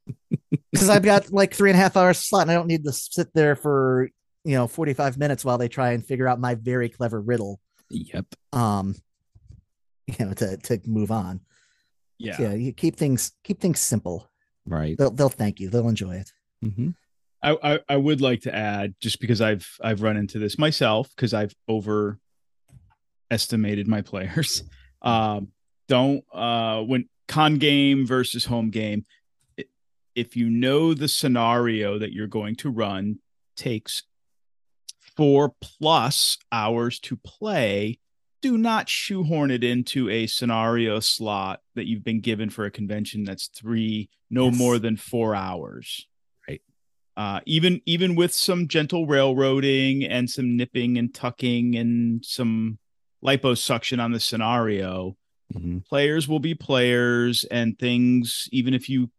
because 0.71 0.89
I've 0.89 1.03
got 1.03 1.31
like 1.31 1.53
three 1.53 1.69
and 1.69 1.77
a 1.77 1.81
half 1.81 1.97
hours 1.97 2.17
slot 2.19 2.43
and 2.43 2.51
I 2.51 2.55
don't 2.55 2.67
need 2.67 2.85
to 2.85 2.91
sit 2.91 3.33
there 3.33 3.55
for, 3.55 4.09
you 4.43 4.55
know, 4.55 4.67
45 4.67 5.17
minutes 5.17 5.45
while 5.45 5.57
they 5.57 5.67
try 5.67 5.91
and 5.91 6.05
figure 6.05 6.27
out 6.27 6.39
my 6.39 6.55
very 6.55 6.89
clever 6.89 7.21
riddle. 7.21 7.59
yep. 7.89 8.25
Um, 8.51 8.95
you 10.07 10.25
know, 10.25 10.33
to, 10.33 10.57
to 10.57 10.79
move 10.85 11.11
on. 11.11 11.41
Yeah. 12.17 12.37
Yeah. 12.39 12.53
You 12.53 12.73
keep 12.73 12.95
things, 12.95 13.31
keep 13.43 13.59
things 13.59 13.79
simple. 13.79 14.29
Right. 14.65 14.97
They'll, 14.97 15.11
they'll 15.11 15.29
thank 15.29 15.59
you. 15.59 15.69
They'll 15.69 15.89
enjoy 15.89 16.15
it. 16.15 16.31
hmm 16.61 16.89
I, 17.45 17.57
I 17.61 17.79
I 17.89 17.97
would 17.97 18.21
like 18.21 18.39
to 18.43 18.55
add 18.55 18.95
just 19.01 19.19
because 19.19 19.41
I've 19.41 19.67
I've 19.81 20.01
run 20.01 20.15
into 20.15 20.39
this 20.39 20.57
myself 20.57 21.09
because 21.13 21.33
I've 21.33 21.53
overestimated 23.33 23.87
my 23.87 24.01
players. 24.01 24.63
Um, 25.01 25.49
don't 25.89 26.23
uh 26.33 26.81
when 26.81 27.09
con 27.27 27.57
game 27.57 28.05
versus 28.07 28.45
home 28.45 28.69
game. 28.69 29.03
If 30.15 30.37
you 30.37 30.49
know 30.49 30.93
the 30.93 31.09
scenario 31.09 31.99
that 31.99 32.13
you're 32.13 32.27
going 32.27 32.55
to 32.57 32.69
run 32.69 33.17
takes 33.57 34.03
four 35.17 35.53
plus 35.61 36.37
hours 36.53 36.99
to 36.99 37.17
play, 37.17 37.99
do 38.41 38.57
not 38.57 38.87
shoehorn 38.87 39.51
it 39.51 39.61
into 39.63 40.09
a 40.09 40.25
scenario 40.27 41.01
slot 41.01 41.59
that 41.75 41.85
you've 41.85 42.03
been 42.05 42.21
given 42.21 42.49
for 42.49 42.63
a 42.63 42.71
convention 42.71 43.25
that's 43.25 43.47
three, 43.47 44.09
no 44.29 44.45
Yes. 44.45 44.57
more 44.57 44.79
than 44.79 44.95
four 44.95 45.35
hours. 45.35 46.07
Right. 46.47 46.61
Uh, 47.17 47.41
even 47.45 47.81
even 47.85 48.15
with 48.15 48.33
some 48.33 48.69
gentle 48.69 49.05
railroading 49.05 50.05
and 50.05 50.29
some 50.29 50.55
nipping 50.55 50.97
and 50.97 51.13
tucking 51.13 51.75
and 51.75 52.23
some 52.23 52.77
liposuction 53.23 54.03
on 54.03 54.11
the 54.11 54.19
scenario, 54.19 55.15
Mhm. 55.53 55.85
players 55.85 56.27
will 56.27 56.39
be 56.39 56.53
players 56.55 57.43
and 57.45 57.77
things 57.77 58.47
even 58.51 58.73
if 58.73 58.89
you 58.89 59.11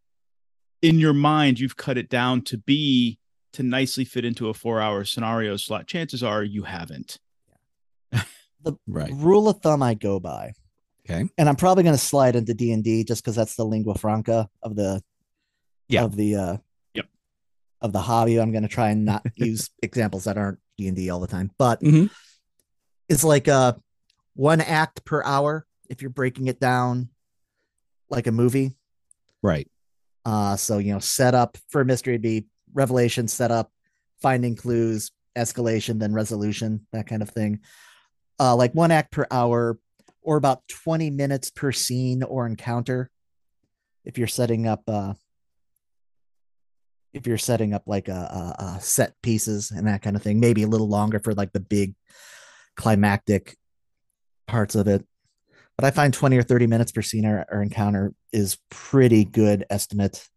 in 0.81 0.99
your 0.99 1.13
mind 1.13 1.59
you've 1.59 1.77
cut 1.77 1.97
it 1.97 2.09
down 2.09 2.41
to 2.41 2.57
be 2.57 3.17
to 3.53 3.63
nicely 3.63 4.03
fit 4.03 4.25
into 4.25 4.49
a 4.49 4.53
four 4.53 4.81
hour 4.81 5.05
scenario 5.05 5.55
slot 5.55 5.87
chances 5.87 6.21
are 6.21 6.43
you 6.43 6.63
haven't 6.63 7.19
The 8.63 8.73
Right. 8.87 9.11
rule 9.13 9.47
of 9.47 9.61
thumb 9.61 9.81
I 9.83 9.93
go 9.93 10.19
by. 10.19 10.53
Okay. 11.07 11.29
And 11.37 11.47
I'm 11.47 11.55
probably 11.55 11.83
going 11.83 11.95
to 11.95 12.01
slide 12.01 12.35
into 12.35 12.53
D 12.53 12.71
and 12.71 12.83
D 12.83 13.03
just 13.03 13.23
because 13.23 13.35
that's 13.35 13.55
the 13.55 13.65
lingua 13.65 13.95
franca 13.95 14.49
of 14.63 14.75
the 14.75 15.01
Yeah. 15.87 16.03
of 16.03 16.15
the 16.15 16.35
uh 16.35 16.57
Yep. 16.95 17.07
of 17.81 17.93
the 17.93 18.01
hobby. 18.01 18.37
I'm 18.41 18.51
going 18.51 18.63
to 18.63 18.69
try 18.69 18.89
and 18.89 19.05
not 19.05 19.23
use 19.35 19.69
examples 19.81 20.23
that 20.25 20.37
aren't 20.37 20.59
D 20.77 20.87
and 20.87 20.95
D 20.97 21.09
all 21.09 21.19
the 21.19 21.27
time, 21.27 21.51
but 21.57 21.79
Mhm. 21.81 22.09
it's 23.07 23.23
like 23.23 23.47
uh 23.47 23.73
one 24.35 24.61
act 24.61 25.03
per 25.05 25.23
hour 25.23 25.65
if 25.89 26.01
you're 26.01 26.09
breaking 26.11 26.47
it 26.47 26.59
down 26.59 27.09
like 28.09 28.27
a 28.27 28.31
movie. 28.31 28.75
Right. 29.41 29.69
Uh, 30.25 30.55
so 30.55 30.77
you 30.77 30.93
know, 30.93 30.99
setup 30.99 31.57
for 31.69 31.81
a 31.81 31.85
mystery 31.85 32.13
would 32.13 32.21
be 32.21 32.47
revelation, 32.73 33.27
setup, 33.27 33.71
finding 34.21 34.55
clues, 34.55 35.11
escalation, 35.35 35.99
then 35.99 36.13
resolution, 36.13 36.85
that 36.91 37.07
kind 37.07 37.21
of 37.21 37.29
thing. 37.29 37.59
Uh, 38.39 38.55
like 38.55 38.73
one 38.73 38.91
act 38.91 39.11
per 39.11 39.25
hour, 39.31 39.79
or 40.21 40.37
about 40.37 40.67
20 40.67 41.11
minutes 41.11 41.51
per 41.51 41.71
scene 41.71 42.23
or 42.23 42.47
encounter. 42.47 43.09
If 44.03 44.17
you're 44.17 44.27
setting 44.27 44.67
up, 44.67 44.81
uh, 44.87 45.13
if 47.13 47.27
you're 47.27 47.37
setting 47.37 47.73
up 47.73 47.83
like 47.85 48.07
a, 48.07 48.11
a, 48.59 48.63
a 48.63 48.81
set 48.81 49.13
pieces 49.21 49.71
and 49.71 49.87
that 49.87 50.01
kind 50.01 50.15
of 50.15 50.23
thing, 50.23 50.39
maybe 50.39 50.63
a 50.63 50.67
little 50.67 50.89
longer 50.89 51.19
for 51.19 51.33
like 51.33 51.53
the 51.53 51.59
big 51.59 51.93
climactic 52.75 53.55
parts 54.47 54.75
of 54.75 54.87
it 54.87 55.05
but 55.77 55.85
I 55.85 55.91
find 55.91 56.13
20 56.13 56.37
or 56.37 56.43
30 56.43 56.67
minutes 56.67 56.91
per 56.91 57.01
scene 57.01 57.25
or, 57.25 57.45
or 57.51 57.61
encounter 57.61 58.13
is 58.31 58.57
pretty 58.69 59.25
good 59.25 59.65
estimate 59.69 60.27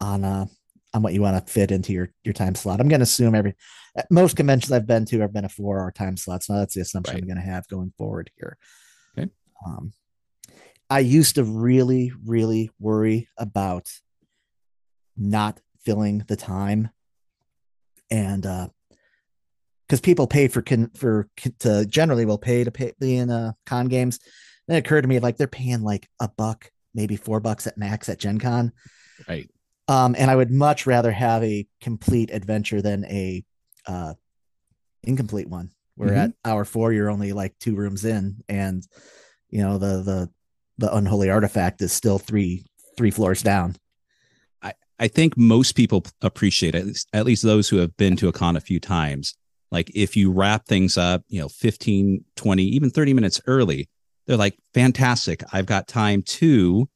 on 0.00 0.24
uh 0.24 0.46
on 0.92 1.02
what 1.02 1.12
you 1.12 1.22
want 1.22 1.46
to 1.46 1.52
fit 1.52 1.70
into 1.70 1.92
your 1.92 2.10
your 2.24 2.32
time 2.32 2.54
slot. 2.54 2.80
I'm 2.80 2.88
going 2.88 3.00
to 3.00 3.04
assume 3.04 3.34
every 3.34 3.54
most 4.10 4.36
conventions 4.36 4.72
I've 4.72 4.86
been 4.86 5.04
to 5.06 5.20
have 5.20 5.32
been 5.32 5.44
a 5.44 5.48
4-hour 5.48 5.92
time 5.92 6.16
slot. 6.16 6.42
So 6.42 6.54
that's 6.54 6.74
the 6.74 6.80
assumption 6.80 7.14
Right. 7.14 7.22
I'm 7.22 7.28
going 7.28 7.44
to 7.44 7.52
have 7.52 7.68
going 7.68 7.92
forward 7.96 8.30
here. 8.36 8.56
Okay. 9.16 9.30
Um 9.66 9.92
I 10.88 11.00
used 11.00 11.36
to 11.36 11.44
really 11.44 12.12
really 12.24 12.70
worry 12.78 13.28
about 13.36 13.90
not 15.16 15.60
filling 15.84 16.24
the 16.26 16.36
time 16.36 16.90
and 18.10 18.46
uh 18.46 18.68
because 19.90 20.00
people 20.00 20.28
pay 20.28 20.46
for 20.46 20.62
con 20.62 20.88
for 20.94 21.28
to 21.58 21.84
generally 21.86 22.24
will 22.24 22.38
pay 22.38 22.62
to 22.62 22.70
pay 22.70 22.92
be 23.00 23.16
in 23.16 23.28
uh 23.28 23.50
con 23.66 23.88
games. 23.88 24.20
Then 24.68 24.76
it 24.76 24.86
occurred 24.86 25.02
to 25.02 25.08
me 25.08 25.18
like 25.18 25.36
they're 25.36 25.48
paying 25.48 25.82
like 25.82 26.08
a 26.20 26.28
buck, 26.28 26.70
maybe 26.94 27.16
four 27.16 27.40
bucks 27.40 27.66
at 27.66 27.76
max 27.76 28.08
at 28.08 28.20
Gen 28.20 28.38
Con. 28.38 28.70
Right. 29.28 29.50
Um, 29.88 30.14
and 30.16 30.30
I 30.30 30.36
would 30.36 30.52
much 30.52 30.86
rather 30.86 31.10
have 31.10 31.42
a 31.42 31.66
complete 31.80 32.30
adventure 32.30 32.80
than 32.80 33.04
a 33.06 33.44
uh 33.84 34.14
incomplete 35.02 35.48
one. 35.48 35.72
Where 35.96 36.10
Mhm. 36.10 36.16
at 36.18 36.32
hour 36.44 36.64
four 36.64 36.92
you're 36.92 37.10
only 37.10 37.32
like 37.32 37.58
two 37.58 37.74
rooms 37.74 38.04
in, 38.04 38.44
and 38.48 38.86
you 39.48 39.60
know 39.62 39.76
the 39.78 40.02
the 40.02 40.30
the 40.78 40.94
unholy 40.94 41.30
artifact 41.30 41.82
is 41.82 41.92
still 41.92 42.20
three 42.20 42.64
three 42.96 43.10
floors 43.10 43.42
down. 43.42 43.74
I 45.02 45.08
think 45.08 45.34
most 45.38 45.76
people 45.76 46.04
appreciate 46.20 46.74
it, 46.74 46.80
at 46.80 46.86
least, 46.86 47.08
at 47.14 47.24
least 47.24 47.42
those 47.42 47.70
who 47.70 47.78
have 47.78 47.96
been 47.96 48.16
to 48.16 48.28
a 48.28 48.32
con 48.32 48.54
a 48.54 48.60
few 48.60 48.78
times. 48.78 49.34
Like 49.70 49.90
if 49.94 50.16
you 50.16 50.32
wrap 50.32 50.66
things 50.66 50.98
up, 50.98 51.22
you 51.28 51.40
know, 51.40 51.48
15, 51.48 52.24
20, 52.36 52.62
even 52.62 52.90
30 52.90 53.14
minutes 53.14 53.40
early, 53.46 53.88
they're 54.26 54.36
like, 54.36 54.56
fantastic. 54.74 55.42
I've 55.52 55.66
got 55.66 55.88
time 55.88 56.22
to 56.22 56.88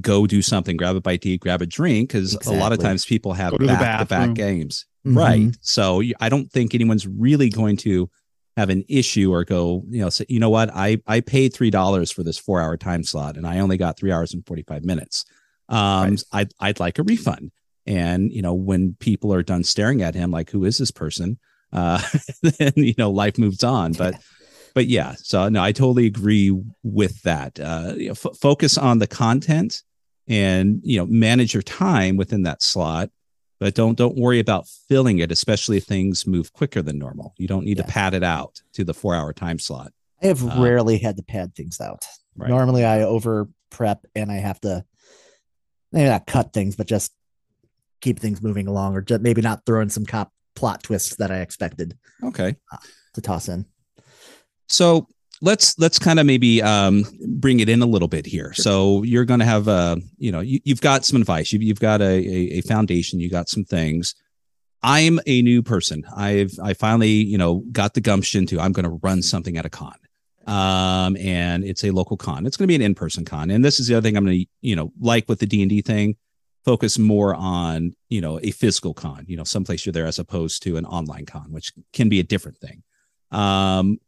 go 0.00 0.26
do 0.26 0.42
something, 0.42 0.76
grab 0.76 0.96
a 0.96 1.00
bite 1.00 1.22
to 1.22 1.30
eat, 1.30 1.40
grab 1.40 1.62
a 1.62 1.66
drink. 1.66 2.10
Cause 2.10 2.34
a 2.46 2.52
lot 2.52 2.72
of 2.72 2.78
times 2.80 3.04
people 3.04 3.32
have 3.32 3.52
Go 3.52 3.58
to 3.58 3.66
the 3.66 3.72
back 3.72 4.00
to 4.00 4.04
back 4.06 4.34
games. 4.34 4.84
Mhm. 5.06 5.16
Right. 5.16 5.56
So 5.60 6.02
i 6.20 6.28
don't 6.28 6.50
think 6.50 6.74
anyone's 6.74 7.06
really 7.06 7.48
going 7.48 7.76
to 7.78 8.10
have 8.56 8.70
an 8.70 8.84
issue 8.88 9.32
or 9.32 9.44
go, 9.44 9.84
you 9.88 10.00
know, 10.00 10.10
say, 10.10 10.26
you 10.28 10.40
know 10.40 10.50
what, 10.50 10.70
I 10.74 10.98
I 11.06 11.20
paid 11.20 11.54
three 11.54 11.70
dollars 11.70 12.10
for 12.10 12.24
this 12.24 12.36
four 12.38 12.60
hour 12.60 12.76
time 12.76 13.04
slot 13.04 13.36
and 13.36 13.46
I 13.46 13.60
only 13.60 13.76
got 13.76 13.96
three 13.96 14.10
hours 14.10 14.34
and 14.34 14.44
forty 14.44 14.64
five 14.64 14.84
minutes. 14.84 15.24
Um, 15.68 16.10
Right. 16.10 16.22
I'd 16.32 16.52
I'd 16.60 16.80
like 16.80 16.98
a 16.98 17.04
refund. 17.04 17.52
And 17.86 18.30
you 18.32 18.42
know, 18.42 18.52
when 18.54 18.96
people 18.98 19.32
are 19.32 19.42
done 19.42 19.64
staring 19.64 20.02
at 20.02 20.14
him, 20.14 20.30
like, 20.30 20.50
who 20.50 20.64
is 20.64 20.76
this 20.76 20.90
person? 20.90 21.38
Uh, 21.72 22.00
then 22.42 22.72
you 22.76 22.94
know, 22.98 23.10
life 23.10 23.38
moves 23.38 23.62
on. 23.64 23.92
But 23.92 24.20
but 24.74 24.86
yeah, 24.86 25.14
so 25.18 25.48
no, 25.48 25.62
I 25.62 25.72
totally 25.72 26.06
agree 26.06 26.56
with 26.82 27.20
that. 27.22 27.58
Uh, 27.60 27.94
you 27.96 28.06
know, 28.06 28.12
f- 28.12 28.36
focus 28.40 28.78
on 28.78 28.98
the 28.98 29.06
content 29.06 29.82
and 30.28 30.80
you 30.84 30.98
know 30.98 31.06
manage 31.06 31.54
your 31.54 31.62
time 31.62 32.16
within 32.16 32.42
that 32.42 32.62
slot 32.62 33.08
but 33.60 33.74
don't 33.74 33.96
don't 33.96 34.14
worry 34.14 34.38
about 34.40 34.68
filling 34.68 35.20
it 35.20 35.32
especially 35.32 35.78
if 35.78 35.84
things 35.84 36.26
move 36.26 36.52
quicker 36.52 36.82
than 36.82 36.98
normal 36.98 37.32
you 37.38 37.48
don't 37.48 37.64
need 37.64 37.78
Yeah. 37.78 37.84
to 37.86 37.90
pad 37.90 38.12
it 38.12 38.22
out 38.22 38.60
to 38.74 38.84
the 38.84 38.92
four 38.92 39.14
hour 39.14 39.32
time 39.32 39.58
slot 39.58 39.90
I 40.22 40.26
have 40.26 40.44
Uh, 40.46 40.60
rarely 40.62 40.98
had 40.98 41.16
to 41.16 41.22
pad 41.22 41.54
things 41.54 41.80
out. 41.80 42.04
Right. 42.36 42.50
Normally, 42.50 42.84
I 42.84 43.02
over 43.04 43.48
prep 43.70 44.04
and 44.14 44.30
I 44.30 44.34
have 44.34 44.60
to 44.60 44.84
maybe 45.92 46.10
not 46.10 46.26
cut 46.26 46.52
things, 46.52 46.76
but 46.76 46.86
just 46.86 47.10
keep 48.02 48.20
things 48.20 48.42
moving 48.42 48.66
along, 48.68 48.96
or 48.96 49.00
just 49.00 49.22
maybe 49.22 49.40
not 49.40 49.64
throw 49.64 49.80
in 49.80 49.88
some 49.88 50.04
cop 50.04 50.30
plot 50.58 50.82
twists 50.82 51.16
that 51.16 51.30
I 51.30 51.40
expected 51.40 51.96
okay. 52.24 52.56
to 53.14 53.20
toss 53.20 53.48
in. 53.48 53.64
so 54.66 55.06
let's 55.40 55.78
let's 55.78 55.98
kind 55.98 56.18
of 56.18 56.26
maybe 56.26 56.60
um 56.62 57.04
bring 57.38 57.60
it 57.60 57.68
in 57.68 57.80
a 57.80 57.86
little 57.86 58.08
bit 58.08 58.26
here. 58.26 58.52
So 58.54 59.02
you're 59.04 59.24
going 59.24 59.40
to 59.40 59.46
have 59.46 59.68
uh 59.68 59.96
you 60.16 60.32
know 60.32 60.40
you, 60.40 60.60
you've 60.64 60.80
got 60.80 61.04
some 61.04 61.20
advice. 61.20 61.52
You've, 61.52 61.62
you've 61.62 61.80
got 61.80 62.00
a, 62.00 62.04
a 62.04 62.58
a 62.58 62.60
foundation. 62.62 63.20
You 63.20 63.30
got 63.30 63.48
some 63.48 63.64
things. 63.64 64.14
I'm 64.82 65.20
a 65.26 65.42
new 65.42 65.62
person. 65.62 66.04
I've 66.16 66.52
i 66.62 66.74
finally 66.74 67.10
you 67.32 67.38
know 67.38 67.62
got 67.72 67.94
the 67.94 68.00
gumption 68.00 68.46
to 68.46 68.60
i'm 68.60 68.72
going 68.72 68.84
to 68.84 68.98
run 69.02 69.22
something 69.22 69.56
at 69.56 69.66
a 69.66 69.70
con. 69.70 69.94
Um 70.46 71.16
and 71.16 71.64
it's 71.64 71.84
a 71.84 71.90
local 71.92 72.16
con. 72.16 72.46
It's 72.46 72.56
going 72.56 72.66
to 72.66 72.72
be 72.72 72.76
an 72.76 72.82
in-person 72.82 73.24
con. 73.24 73.50
And 73.50 73.64
this 73.64 73.78
is 73.78 73.86
the 73.86 73.94
other 73.94 74.06
thing 74.06 74.16
i'm 74.16 74.24
going 74.24 74.40
to 74.40 74.46
you 74.60 74.76
know 74.76 74.92
like 75.00 75.28
with 75.28 75.38
the 75.38 75.46
d&d 75.46 75.82
thing 75.82 76.16
focus 76.64 76.98
more 76.98 77.34
on 77.34 77.92
you 78.08 78.20
know 78.20 78.38
a 78.42 78.50
physical 78.50 78.92
con 78.94 79.24
you 79.28 79.36
know 79.36 79.44
someplace 79.44 79.86
you're 79.86 79.92
there 79.92 80.06
as 80.06 80.18
opposed 80.18 80.62
to 80.62 80.76
an 80.76 80.84
online 80.86 81.24
con 81.26 81.50
which 81.52 81.72
can 81.92 82.08
be 82.08 82.20
a 82.20 82.22
different 82.24 82.58
thing 82.58 82.82
um 83.30 83.98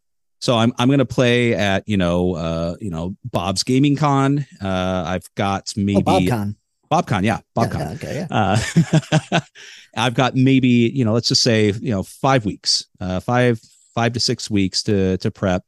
so 0.40 0.56
i'm 0.56 0.72
i'm 0.78 0.88
going 0.88 0.98
to 0.98 1.04
play 1.06 1.54
at 1.54 1.82
you 1.88 1.96
know 1.96 2.34
uh 2.34 2.74
you 2.80 2.90
know 2.90 3.16
bob's 3.24 3.62
gaming 3.62 3.96
con 3.96 4.44
uh 4.62 5.04
i've 5.06 5.28
got 5.36 5.70
maybe 5.76 6.02
Oh, 6.06 6.20
BobCon. 6.20 6.56
bobcon 6.90 7.22
yeah 7.24 7.38
Yeah, 7.56 7.66
bobcon 7.66 7.78
yeah, 7.78 7.92
okay, 7.92 8.26
yeah. 8.30 8.36
uh, 9.34 9.40
I've 9.96 10.14
got 10.14 10.34
maybe 10.36 10.68
you 10.68 11.04
know, 11.04 11.12
let's 11.12 11.28
just 11.28 11.42
say 11.42 11.72
you 11.72 11.90
know, 11.90 12.02
five 12.04 12.44
weeks, 12.44 12.84
uh, 13.00 13.18
five 13.20 13.60
five 13.94 14.12
to 14.12 14.20
six 14.20 14.48
weeks 14.48 14.84
to 14.84 15.16
to 15.18 15.30
prep. 15.32 15.64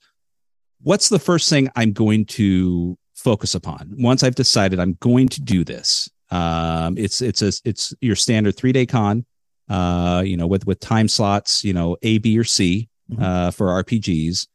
What's 0.83 1.09
the 1.09 1.19
first 1.19 1.49
thing 1.51 1.69
I'm 1.75 1.93
going 1.93 2.27
to 2.27 2.97
focus 3.17 3.55
upon 3.57 3.95
once 3.99 4.23
I've 4.23 4.37
decided 4.37 4.79
I'm 4.79 4.97
going 5.01 5.29
to 5.31 5.41
do 5.41 5.65
this? 5.65 6.09
Um, 6.33 6.97
it's 6.97 7.21
it's 7.21 7.43
a 7.43 7.53
it's 7.65 7.95
your 8.01 8.17
standard 8.17 8.57
three 8.57 8.73
day 8.73 8.87
con, 8.87 9.27
uh, 9.69 10.23
you 10.25 10.37
know, 10.37 10.47
with 10.47 10.67
with 10.67 10.81
time 10.81 11.09
slots, 11.09 11.63
you 11.63 11.73
know, 11.73 11.97
A, 12.03 12.19
B, 12.19 12.39
or 12.39 12.45
C 12.45 12.89
uh, 13.21 13.51
for 13.51 13.69
RPGs. 13.85 14.47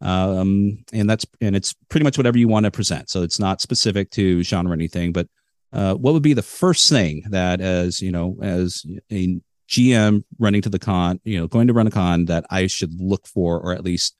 Um, 0.00 0.84
and 0.92 1.08
that's 1.08 1.26
and 1.40 1.54
it's 1.54 1.74
pretty 1.90 2.04
much 2.04 2.16
whatever 2.16 2.38
you 2.38 2.48
want 2.48 2.64
to 2.64 2.70
present. 2.70 3.10
So 3.10 3.22
it's 3.22 3.38
not 3.38 3.60
specific 3.60 4.10
to 4.12 4.42
genre 4.42 4.72
or 4.72 4.74
anything, 4.74 5.12
but 5.12 5.28
uh, 5.72 5.94
what 5.94 6.14
would 6.14 6.22
be 6.22 6.32
the 6.32 6.42
first 6.42 6.88
thing 6.88 7.22
that 7.30 7.60
as 7.60 8.00
you 8.00 8.10
know 8.10 8.36
as 8.42 8.84
a 9.10 9.38
gm 9.68 10.22
running 10.38 10.62
to 10.62 10.68
the 10.68 10.78
con 10.78 11.20
you 11.24 11.38
know 11.38 11.48
going 11.48 11.66
to 11.66 11.72
run 11.72 11.88
a 11.88 11.90
con 11.90 12.24
that 12.26 12.46
i 12.50 12.66
should 12.66 13.00
look 13.00 13.26
for 13.26 13.60
or 13.60 13.72
at 13.72 13.84
least 13.84 14.16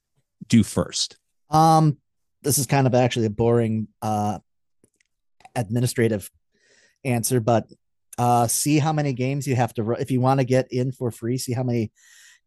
do 0.49 0.63
first 0.63 1.17
Um, 1.51 1.99
this 2.43 2.59
is 2.59 2.67
kind 2.67 2.87
of 2.87 2.95
actually 2.95 3.27
a 3.27 3.31
boring 3.31 3.89
uh 4.03 4.39
administrative 5.55 6.31
answer, 7.05 7.41
but 7.41 7.65
uh 8.19 8.47
see 8.47 8.79
how 8.79 8.93
many 8.93 9.13
games 9.13 9.47
you 9.47 9.55
have 9.57 9.75
to 9.75 9.83
run 9.83 10.01
if 10.01 10.11
you 10.11 10.21
want 10.21 10.41
to 10.41 10.45
get 10.45 10.73
in 10.73 10.93
for 10.93 11.11
free, 11.11 11.37
see 11.39 11.53
how 11.53 11.63
many 11.63 11.93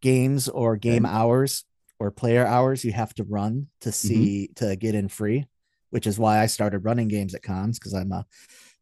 games 0.01 0.47
or 0.49 0.77
game 0.77 1.05
hours 1.05 1.65
or 1.99 2.09
player 2.11 2.45
hours 2.45 2.83
you 2.85 2.91
have 2.91 3.13
to 3.13 3.23
run 3.23 3.67
to 3.81 3.91
see 3.91 4.49
to 4.55 4.75
get 4.75 4.95
in 4.95 5.07
free. 5.09 5.45
which 5.91 6.07
is 6.07 6.17
why 6.17 6.39
I 6.39 6.45
started 6.47 6.85
running 6.85 7.07
games 7.07 7.35
at 7.35 7.43
cons 7.43 7.77
because 7.77 7.93
I'm 7.93 8.11
a 8.11 8.25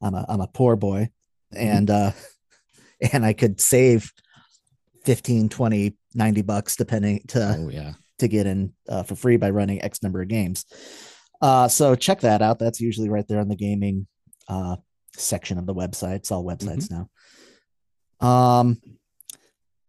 I'm 0.02 0.14
a 0.14 0.26
I'm 0.30 0.42
a 0.42 0.48
poor 0.48 0.76
boy 0.76 1.10
and 1.54 1.90
uh 1.90 2.12
and 3.14 3.26
I 3.26 3.34
could 3.34 3.60
save 3.60 4.12
15 5.06 5.50
20 5.50 5.98
90 6.16 6.42
bucks 6.42 6.76
depending 6.76 7.22
to 7.30 7.56
Oh 7.60 7.70
yeah. 7.70 7.94
to 8.20 8.28
get 8.28 8.48
in 8.48 8.74
uh, 8.90 9.04
for 9.04 9.16
free 9.16 9.38
by 9.38 9.50
running 9.52 9.82
X 9.82 10.02
number 10.04 10.22
of 10.22 10.28
games. 10.28 10.66
Uh, 11.42 11.68
so 11.68 11.96
check 11.96 12.22
that 12.22 12.42
out. 12.42 12.58
That's 12.60 12.82
usually 12.82 13.10
right 13.10 13.28
there 13.28 13.40
on 13.40 13.48
the 13.48 13.56
gaming 13.56 14.08
uh, 14.48 14.78
section 15.18 15.58
of 15.58 15.66
the 15.66 15.74
website. 15.76 16.16
It's 16.16 16.32
all 16.32 16.44
websites 16.46 16.90
now. 16.92 17.10
Um, 18.26 18.82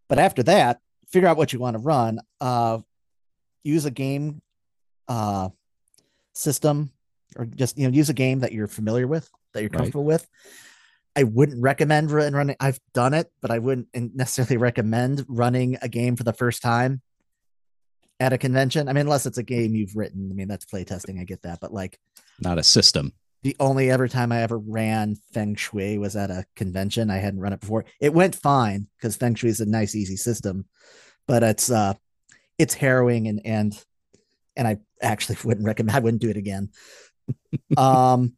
but 0.08 0.18
after 0.18 0.42
that, 0.44 0.80
figure 1.10 1.28
out 1.28 1.36
what 1.36 1.52
you 1.52 1.58
want 1.58 1.74
to 1.76 1.82
run. 1.82 2.20
Uh, 2.40 2.78
use 3.62 3.84
a 3.84 3.90
game 3.90 4.40
uh, 5.08 5.48
system, 6.34 6.90
or 7.36 7.44
just 7.46 7.78
you 7.78 7.86
know 7.88 7.94
use 7.94 8.08
a 8.10 8.14
game 8.14 8.40
that 8.40 8.52
you're 8.52 8.66
familiar 8.66 9.06
with, 9.06 9.30
that 9.52 9.60
you're 9.62 9.70
Right. 9.70 9.78
comfortable 9.78 10.04
with. 10.04 10.26
I 11.16 11.24
wouldn't 11.24 11.60
recommend 11.60 12.10
run- 12.10 12.32
running. 12.32 12.56
I've 12.60 12.78
done 12.94 13.12
it, 13.12 13.30
but 13.40 13.50
I 13.50 13.58
wouldn't 13.58 13.88
necessarily 13.94 14.56
recommend 14.56 15.24
running 15.28 15.76
a 15.82 15.88
game 15.88 16.14
for 16.16 16.22
the 16.24 16.32
first 16.32 16.62
time 16.62 17.02
at 18.20 18.32
a 18.32 18.38
convention. 18.38 18.88
I 18.88 18.92
mean, 18.92 19.02
unless 19.02 19.26
it's 19.26 19.38
a 19.38 19.42
game 19.42 19.74
you've 19.74 19.96
written. 19.96 20.28
I 20.30 20.34
mean, 20.34 20.48
that's 20.48 20.64
playtesting. 20.64 21.20
I 21.20 21.24
get 21.24 21.42
that, 21.42 21.58
but 21.60 21.72
like 21.72 21.98
Not 22.40 22.58
a 22.58 22.62
system. 22.62 23.12
The 23.42 23.56
only 23.60 23.90
ever 23.90 24.08
time 24.08 24.32
I 24.32 24.42
ever 24.42 24.58
ran 24.58 25.16
Feng 25.32 25.54
Shui 25.54 25.98
was 25.98 26.16
at 26.16 26.30
a 26.30 26.44
convention. 26.56 27.10
I 27.10 27.18
hadn't 27.18 27.40
run 27.40 27.52
it 27.52 27.60
before. 27.60 27.84
It 28.00 28.12
went 28.12 28.34
fine 28.34 28.88
because 28.96 29.16
Feng 29.16 29.34
Shui 29.34 29.50
is 29.50 29.60
a 29.60 29.66
nice, 29.66 29.94
easy 29.94 30.16
system, 30.16 30.66
but 31.26 31.42
it's 31.42 31.70
uh, 31.70 31.94
it's 32.58 32.74
harrowing 32.74 33.28
and 33.28 33.40
and 33.44 33.84
and 34.56 34.66
I 34.66 34.78
actually 35.00 35.38
wouldn't 35.44 35.66
recommend. 35.66 35.96
I 35.96 36.00
wouldn't 36.00 36.22
do 36.22 36.30
it 36.30 36.36
again. 36.36 36.70
um, 37.76 38.34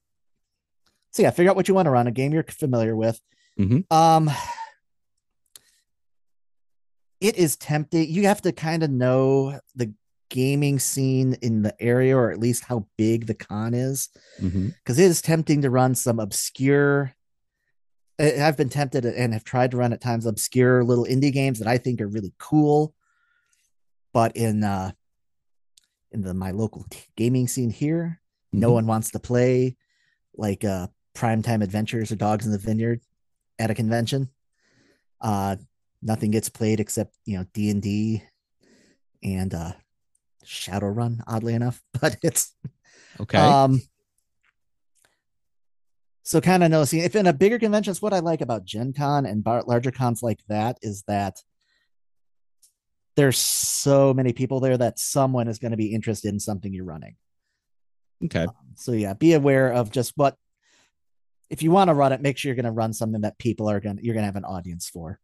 so 1.12 1.22
yeah, 1.22 1.30
figure 1.30 1.50
out 1.50 1.56
what 1.56 1.68
you 1.68 1.74
want 1.74 1.86
to 1.86 1.90
run, 1.90 2.06
a 2.06 2.12
game 2.12 2.32
you're 2.32 2.44
familiar 2.44 2.94
with. 2.94 3.20
Mhm. 3.58 3.90
Um, 3.92 4.30
it 7.20 7.36
is 7.36 7.56
tempting. 7.56 8.08
You 8.08 8.26
have 8.26 8.42
to 8.42 8.52
kind 8.52 8.82
of 8.82 8.90
know 8.90 9.58
the 9.74 9.92
gaming 10.30 10.78
scene 10.78 11.34
in 11.42 11.62
the 11.62 11.74
area, 11.82 12.16
or 12.16 12.30
at 12.30 12.38
least 12.40 12.64
how 12.64 12.86
big 12.96 13.26
the 13.26 13.34
con 13.34 13.74
is 13.74 14.08
because 14.78 14.98
it 14.98 15.04
is 15.04 15.20
tempting 15.20 15.60
to 15.62 15.70
run 15.70 15.94
some 15.94 16.18
obscure 16.18 17.12
I've 18.18 18.56
been 18.56 18.68
tempted 18.68 19.06
and 19.06 19.32
have 19.32 19.44
tried 19.44 19.70
to 19.70 19.78
run 19.78 19.92
at 19.94 20.00
times 20.02 20.26
obscure 20.26 20.84
little 20.84 21.06
indie 21.06 21.32
games 21.32 21.58
that 21.58 21.68
I 21.68 21.78
think 21.78 22.00
are 22.02 22.06
really 22.08 22.34
cool, 22.38 22.94
but 24.12 24.36
in 24.36 24.62
uh 24.62 24.92
in 26.12 26.22
the 26.22 26.34
my 26.34 26.50
local 26.50 26.84
t- 26.90 27.00
gaming 27.16 27.48
scene 27.48 27.70
here, 27.70 28.20
no 28.52 28.70
Mhm. 28.70 28.74
one 28.74 28.86
wants 28.86 29.10
to 29.12 29.18
play 29.18 29.76
like 30.34 30.64
uh 30.64 30.88
primetime 31.14 31.62
adventures 31.62 32.12
or 32.12 32.16
dogs 32.16 32.44
in 32.46 32.52
the 32.52 32.58
vineyard 32.58 33.00
at 33.58 33.70
a 33.70 33.74
convention. 33.74 34.28
Uh 35.20 35.56
nothing 36.02 36.30
gets 36.30 36.48
played 36.48 36.78
except 36.80 37.16
you 37.24 37.38
know 37.38 37.44
D&D 37.54 38.22
and 39.22 39.54
uh 39.54 39.72
Shadowrun, 40.44 41.20
oddly 41.26 41.54
enough, 41.54 41.82
but 42.00 42.16
it's 42.22 42.54
Okay. 43.20 43.38
um, 43.38 43.80
so 46.22 46.40
kind 46.40 46.62
of 46.62 46.70
noticing 46.70 47.00
if 47.00 47.16
in 47.16 47.26
a 47.26 47.32
bigger 47.32 47.58
convention, 47.58 47.90
it's 47.90 48.02
what 48.02 48.12
I 48.12 48.20
like 48.20 48.40
about 48.40 48.64
Gen 48.64 48.92
Con 48.92 49.26
and 49.26 49.42
bar- 49.42 49.64
larger 49.66 49.90
cons 49.90 50.22
like 50.22 50.40
that 50.48 50.78
is 50.80 51.02
that 51.08 51.42
there's 53.16 53.38
so 53.38 54.14
many 54.14 54.32
people 54.32 54.60
there 54.60 54.78
that 54.78 54.98
someone 54.98 55.48
is 55.48 55.58
going 55.58 55.72
to 55.72 55.76
be 55.76 55.92
interested 55.92 56.28
in 56.28 56.38
something 56.40 56.72
you're 56.72 56.84
running. 56.84 57.16
okay. 58.24 58.46
So 58.76 58.92
yeah, 58.92 59.14
be 59.14 59.32
aware 59.32 59.72
of 59.72 59.90
just 59.90 60.12
what 60.16 60.36
if 61.50 61.64
you 61.64 61.72
want 61.72 61.88
to 61.88 61.94
run 61.94 62.12
it, 62.12 62.22
make 62.22 62.38
sure 62.38 62.48
you're 62.48 62.54
going 62.56 62.64
to 62.64 62.70
run 62.70 62.92
something 62.92 63.22
that 63.22 63.38
people 63.38 63.68
are 63.68 63.80
going 63.80 63.96
to 63.96 64.04
you're 64.04 64.14
going 64.14 64.22
to 64.22 64.26
have 64.26 64.36
an 64.36 64.44
audience 64.44 64.88
for. 64.88 65.18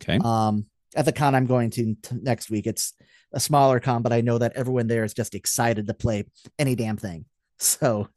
Okay. 0.00 0.18
Um, 0.24 0.66
at 0.94 1.04
the 1.04 1.12
con 1.12 1.34
I'm 1.34 1.46
going 1.46 1.70
to 1.70 1.94
t- 1.94 2.16
next 2.22 2.50
week, 2.50 2.66
it's 2.66 2.94
a 3.32 3.40
smaller 3.40 3.80
con, 3.80 4.02
but 4.02 4.12
I 4.12 4.20
know 4.20 4.38
that 4.38 4.54
everyone 4.54 4.86
there 4.86 5.04
is 5.04 5.14
just 5.14 5.34
excited 5.34 5.86
to 5.86 5.94
play 5.94 6.24
any 6.58 6.74
damn 6.74 6.96
thing. 6.96 7.24
So, 7.60 8.08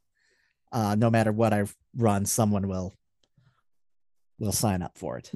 uh, 0.70 0.94
no 0.94 1.10
matter 1.10 1.32
what 1.32 1.52
I 1.52 1.64
run, 1.96 2.26
someone 2.26 2.68
will 2.68 2.94
will 4.38 4.52
sign 4.52 4.82
up 4.82 4.96
for 4.96 5.18
it. 5.18 5.32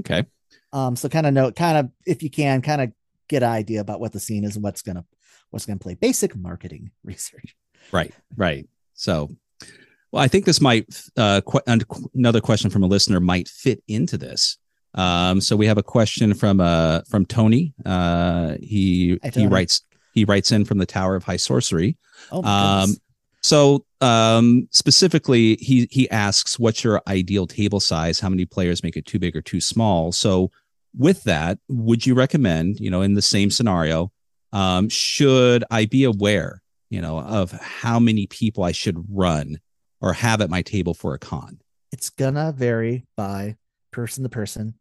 Okay. 0.00 0.26
Um, 0.74 0.94
so 0.94 1.08
kind 1.08 1.26
of 1.26 1.32
know, 1.32 1.50
kind 1.52 1.78
of 1.78 1.90
if 2.06 2.22
you 2.22 2.28
can, 2.28 2.60
kind 2.60 2.82
of 2.82 2.92
get 3.28 3.42
an 3.42 3.48
idea 3.48 3.80
about 3.80 3.98
what 3.98 4.12
the 4.12 4.20
scene 4.20 4.44
is 4.44 4.56
and 4.56 4.62
what's 4.62 4.82
gonna 4.82 5.06
what's 5.50 5.64
gonna 5.64 5.78
play. 5.78 5.94
Basic 5.94 6.36
marketing 6.36 6.90
research. 7.02 7.56
Right. 7.92 8.12
Right. 8.36 8.68
So, 8.92 9.34
well, 10.12 10.22
I 10.22 10.28
think 10.28 10.44
this 10.44 10.60
might 10.60 10.86
uh, 11.16 11.40
qu- 11.40 11.62
another 12.14 12.42
question 12.42 12.70
from 12.70 12.82
a 12.82 12.86
listener 12.86 13.20
might 13.20 13.48
fit 13.48 13.82
into 13.88 14.18
this. 14.18 14.58
Um, 14.96 15.40
so 15.40 15.56
we 15.56 15.66
have 15.66 15.78
a 15.78 15.82
question 15.82 16.34
from 16.34 16.60
uh 16.60 17.02
from 17.08 17.26
Tony. 17.26 17.74
Uh, 17.84 18.56
he 18.60 19.18
he 19.32 19.46
writes 19.46 19.82
he 20.12 20.24
writes 20.24 20.50
in 20.52 20.64
from 20.64 20.78
the 20.78 20.86
Tower 20.86 21.16
of 21.16 21.24
High 21.24 21.36
Sorcery. 21.36 21.96
Oh 22.32 22.42
Um. 22.42 22.96
So 23.42 23.84
um, 24.00 24.66
specifically, 24.72 25.56
he 25.56 25.86
he 25.90 26.10
asks, 26.10 26.58
"What's 26.58 26.82
your 26.82 27.00
ideal 27.06 27.46
table 27.46 27.78
size? 27.78 28.18
How 28.18 28.28
many 28.28 28.44
players 28.44 28.82
make 28.82 28.96
it 28.96 29.06
too 29.06 29.20
big 29.20 29.36
or 29.36 29.42
too 29.42 29.60
small?" 29.60 30.10
So 30.10 30.50
with 30.96 31.22
that, 31.24 31.58
would 31.68 32.06
you 32.06 32.14
recommend, 32.14 32.80
you 32.80 32.90
know, 32.90 33.02
in 33.02 33.14
the 33.14 33.22
same 33.22 33.50
scenario, 33.50 34.10
um, 34.52 34.88
should 34.88 35.62
I 35.70 35.84
be 35.84 36.02
aware, 36.04 36.62
you 36.90 37.00
know, 37.00 37.20
of 37.20 37.52
how 37.52 38.00
many 38.00 38.26
people 38.26 38.64
I 38.64 38.72
should 38.72 39.04
run 39.08 39.60
or 40.00 40.14
have 40.14 40.40
at 40.40 40.50
my 40.50 40.62
table 40.62 40.94
for 40.94 41.14
a 41.14 41.18
con? 41.18 41.60
it's 41.92 42.10
gonna 42.10 42.52
vary 42.52 43.06
by 43.16 43.56
person 43.90 44.22
to 44.22 44.28
person 44.28 44.74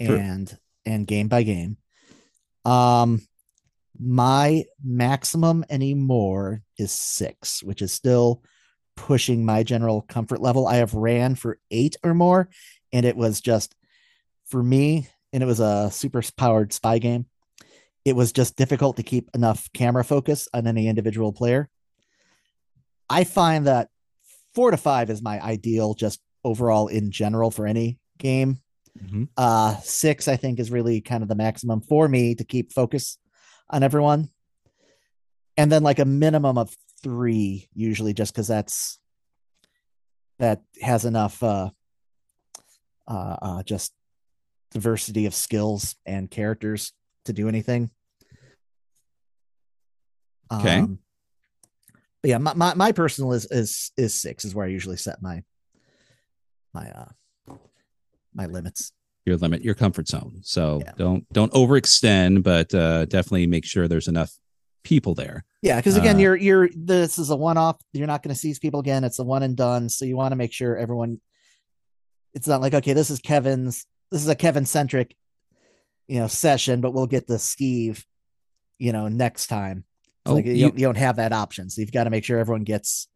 Sure. 0.00 0.16
and 0.16 0.56
and 0.86 1.06
game 1.06 1.28
by 1.28 1.42
game 1.42 1.76
um 2.64 3.20
my 4.00 4.64
maximum 4.84 5.64
anymore 5.68 6.62
is 6.78 6.92
six 6.92 7.62
which 7.62 7.82
is 7.82 7.92
still 7.92 8.42
pushing 8.96 9.44
my 9.44 9.62
general 9.62 10.02
comfort 10.02 10.40
level 10.40 10.66
i 10.66 10.76
have 10.76 10.94
ran 10.94 11.34
for 11.34 11.58
eight 11.70 11.96
or 12.04 12.14
more 12.14 12.48
and 12.92 13.04
it 13.04 13.16
was 13.16 13.40
just 13.40 13.74
for 14.46 14.62
me 14.62 15.08
and 15.32 15.42
it 15.42 15.46
was 15.46 15.60
a 15.60 15.90
super 15.90 16.22
powered 16.36 16.72
spy 16.72 16.98
game 16.98 17.26
it 18.04 18.14
was 18.14 18.32
just 18.32 18.56
difficult 18.56 18.96
to 18.96 19.02
keep 19.02 19.28
enough 19.34 19.68
camera 19.72 20.04
focus 20.04 20.48
on 20.54 20.66
any 20.66 20.86
individual 20.88 21.32
player 21.32 21.68
i 23.10 23.24
find 23.24 23.66
that 23.66 23.88
four 24.54 24.70
to 24.70 24.76
five 24.76 25.10
is 25.10 25.22
my 25.22 25.40
ideal 25.40 25.94
just 25.94 26.20
overall 26.44 26.88
in 26.88 27.10
general 27.10 27.50
for 27.50 27.66
any 27.66 27.98
game. 28.18 28.58
Mhm. 29.02 29.28
Uh 29.36 29.76
six, 29.80 30.28
I 30.28 30.36
think, 30.36 30.58
is 30.58 30.70
really 30.70 31.00
kind 31.00 31.22
of 31.22 31.28
the 31.28 31.34
maximum 31.34 31.80
for 31.80 32.08
me 32.08 32.34
to 32.34 32.44
keep 32.44 32.72
focus 32.72 33.18
on 33.70 33.82
everyone. 33.82 34.30
And 35.56 35.70
then 35.70 35.82
like 35.82 35.98
a 35.98 36.04
minimum 36.04 36.58
of 36.58 36.74
three, 37.02 37.68
usually 37.74 38.12
just 38.14 38.32
because 38.32 38.48
that's 38.48 38.98
that 40.38 40.62
has 40.80 41.04
enough 41.04 41.42
uh 41.42 41.70
uh 43.06 43.36
uh 43.42 43.62
just 43.62 43.92
diversity 44.70 45.26
of 45.26 45.34
skills 45.34 45.96
and 46.04 46.30
characters 46.30 46.92
to 47.24 47.32
do 47.32 47.48
anything. 47.48 47.90
Okay. 50.52 50.78
Um, 50.78 50.98
yeah, 52.22 52.38
my, 52.38 52.54
my, 52.54 52.74
my 52.74 52.92
personal 52.92 53.32
is 53.32 53.46
is 53.46 53.92
is 53.96 54.14
six 54.14 54.44
is 54.44 54.54
where 54.54 54.66
I 54.66 54.70
usually 54.70 54.96
set 54.96 55.22
my 55.22 55.42
my 56.74 56.90
uh 56.90 57.08
my 58.34 58.46
limits. 58.46 58.92
Your 59.26 59.36
limit, 59.36 59.62
your 59.62 59.74
comfort 59.74 60.08
zone. 60.08 60.40
So 60.42 60.80
Yeah. 60.84 60.92
don't 60.96 61.30
don't 61.32 61.52
overextend, 61.52 62.42
but 62.42 62.72
uh, 62.74 63.04
definitely 63.06 63.46
make 63.46 63.64
sure 63.64 63.86
there's 63.88 64.08
enough 64.08 64.32
people 64.84 65.14
there. 65.14 65.44
Yeah, 65.60 65.76
because 65.76 65.96
again, 65.96 66.16
Uh, 66.16 66.20
you're 66.20 66.36
you're 66.36 66.68
this 66.74 67.18
is 67.18 67.30
a 67.30 67.36
one 67.36 67.56
off. 67.58 67.76
You're 67.92 68.06
not 68.06 68.22
going 68.22 68.34
to 68.34 68.40
see 68.40 68.48
these 68.48 68.58
people 68.58 68.80
again. 68.80 69.04
It's 69.04 69.18
a 69.18 69.24
one 69.24 69.42
and 69.42 69.56
done. 69.56 69.88
So 69.90 70.04
you 70.04 70.16
want 70.16 70.32
to 70.32 70.36
make 70.36 70.52
sure 70.52 70.76
everyone. 70.78 71.20
It's 72.34 72.46
not 72.46 72.60
like 72.60 72.74
okay, 72.74 72.92
this 72.94 73.10
is 73.10 73.18
Kevin's. 73.20 73.84
This 74.10 74.22
is 74.22 74.28
a 74.28 74.34
Kevin 74.34 74.64
centric, 74.64 75.14
you 76.06 76.20
know, 76.20 76.28
session, 76.28 76.80
but 76.80 76.92
we'll 76.94 77.06
get 77.06 77.26
the 77.26 77.38
Steve, 77.38 78.06
you 78.78 78.92
know, 78.92 79.08
next 79.08 79.48
time. 79.48 79.84
Oh, 80.24 80.34
like 80.34 80.46
you, 80.46 80.52
you- 80.52 80.72
you 80.74 80.86
don't 80.86 80.96
have 80.96 81.16
that 81.16 81.32
option, 81.32 81.68
so 81.68 81.80
you've 81.82 81.92
got 81.92 82.04
to 82.04 82.10
make 82.10 82.24
sure 82.24 82.38
everyone 82.38 82.64
gets 82.64 83.08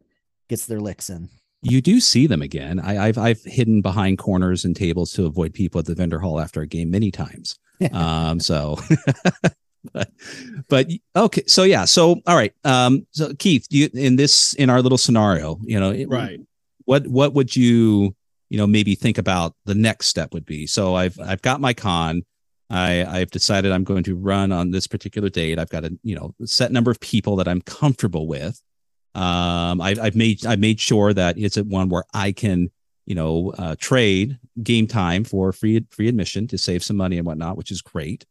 gets 0.49 0.65
their 0.67 0.79
licks 0.79 1.09
in. 1.09 1.29
You 1.63 1.81
do 1.81 1.99
see 1.99 2.27
them 2.27 2.41
again. 2.41 2.79
I, 2.79 3.07
I've 3.07 3.17
I've 3.17 3.41
hidden 3.43 3.81
behind 3.81 4.17
corners 4.19 4.65
and 4.65 4.75
tables 4.75 5.11
to 5.13 5.25
avoid 5.25 5.53
people 5.53 5.79
at 5.79 5.85
the 5.85 5.95
vendor 5.95 6.19
hall 6.19 6.39
after 6.39 6.61
a 6.61 6.67
game 6.67 6.91
many 6.91 7.09
times. 7.11 7.57
um, 7.91 8.39
so, 8.39 8.77
but 9.93 10.11
but 10.69 10.87
okay, 11.15 11.43
so 11.47 11.63
yeah, 11.63 11.85
so 11.85 12.21
all 12.27 12.35
right. 12.35 12.53
Um, 12.63 13.05
so 13.11 13.33
Keith, 13.35 13.67
you 13.69 13.89
in 13.93 14.15
this 14.15 14.53
in 14.55 14.69
our 14.69 14.81
little 14.81 14.97
scenario, 14.97 15.59
you 15.63 15.79
know, 15.79 15.91
it- 15.91 16.09
Right. 16.09 16.39
What 16.85 17.07
what 17.07 17.33
would 17.33 17.55
you 17.55 18.13
you 18.49 18.57
know 18.57 18.67
maybe 18.67 18.93
think 18.95 19.17
about 19.17 19.55
the 19.65 19.75
next 19.75 20.07
step 20.07 20.33
would 20.33 20.45
be? 20.45 20.67
So 20.67 20.95
I've 20.95 21.17
I've 21.19 21.41
got 21.41 21.61
my 21.61 21.73
con. 21.73 22.23
I 22.69 23.05
I've 23.05 23.31
decided 23.31 23.71
I'm 23.71 23.83
going 23.85 24.03
to 24.03 24.15
run 24.15 24.51
on 24.51 24.71
this 24.71 24.87
particular 24.87 25.29
date. 25.29 25.59
I've 25.59 25.69
got 25.69 25.85
a 25.85 25.97
you 26.03 26.15
know 26.15 26.33
set 26.45 26.71
number 26.71 26.91
of 26.91 26.99
people 26.99 27.35
that 27.37 27.47
I'm 27.47 27.61
comfortable 27.61 28.27
with. 28.27 28.61
Um, 29.15 29.79
I've, 29.81 29.99
I've 29.99 30.15
made 30.15 30.45
I've 30.45 30.59
made 30.59 30.79
sure 30.79 31.13
that 31.13 31.37
it's 31.37 31.57
at 31.57 31.67
one 31.67 31.89
where 31.89 32.03
I 32.13 32.31
can 32.31 32.71
you 33.05 33.15
know 33.15 33.53
uh, 33.57 33.75
trade 33.79 34.39
game 34.61 34.87
time 34.87 35.23
for 35.23 35.51
free 35.51 35.85
free 35.91 36.07
admission 36.07 36.47
to 36.47 36.57
save 36.57 36.83
some 36.83 36.97
money 36.97 37.17
and 37.17 37.25
whatnot, 37.25 37.57
which 37.57 37.71
is 37.71 37.81
great. 37.81 38.25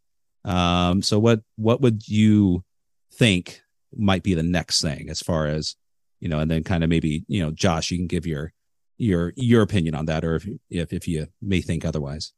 Um, 0.45 1.03
so 1.03 1.19
what 1.19 1.41
what 1.57 1.81
would 1.81 2.09
you 2.09 2.65
think 3.13 3.63
might 3.97 4.23
be 4.23 4.35
the 4.35 4.43
next 4.43 4.81
thing 4.81 5.09
as 5.09 5.21
far 5.21 5.47
as 5.47 5.77
you 6.21 6.29
know, 6.29 6.39
and 6.39 6.51
then 6.51 6.65
kind 6.65 6.85
of 6.85 6.91
maybe 6.91 7.25
you 7.29 7.43
know, 7.43 7.51
Josh, 7.51 7.91
you 7.91 7.99
can 7.99 8.07
give 8.07 8.27
your 8.27 8.53
your 8.97 9.33
your 9.37 9.63
opinion 9.63 9.95
on 9.95 10.07
that, 10.07 10.25
or 10.25 10.37
if 10.37 10.49
if 10.71 10.93
if 10.93 11.09
you 11.09 11.27
may 11.41 11.61
think 11.61 11.85
otherwise. 11.85 12.33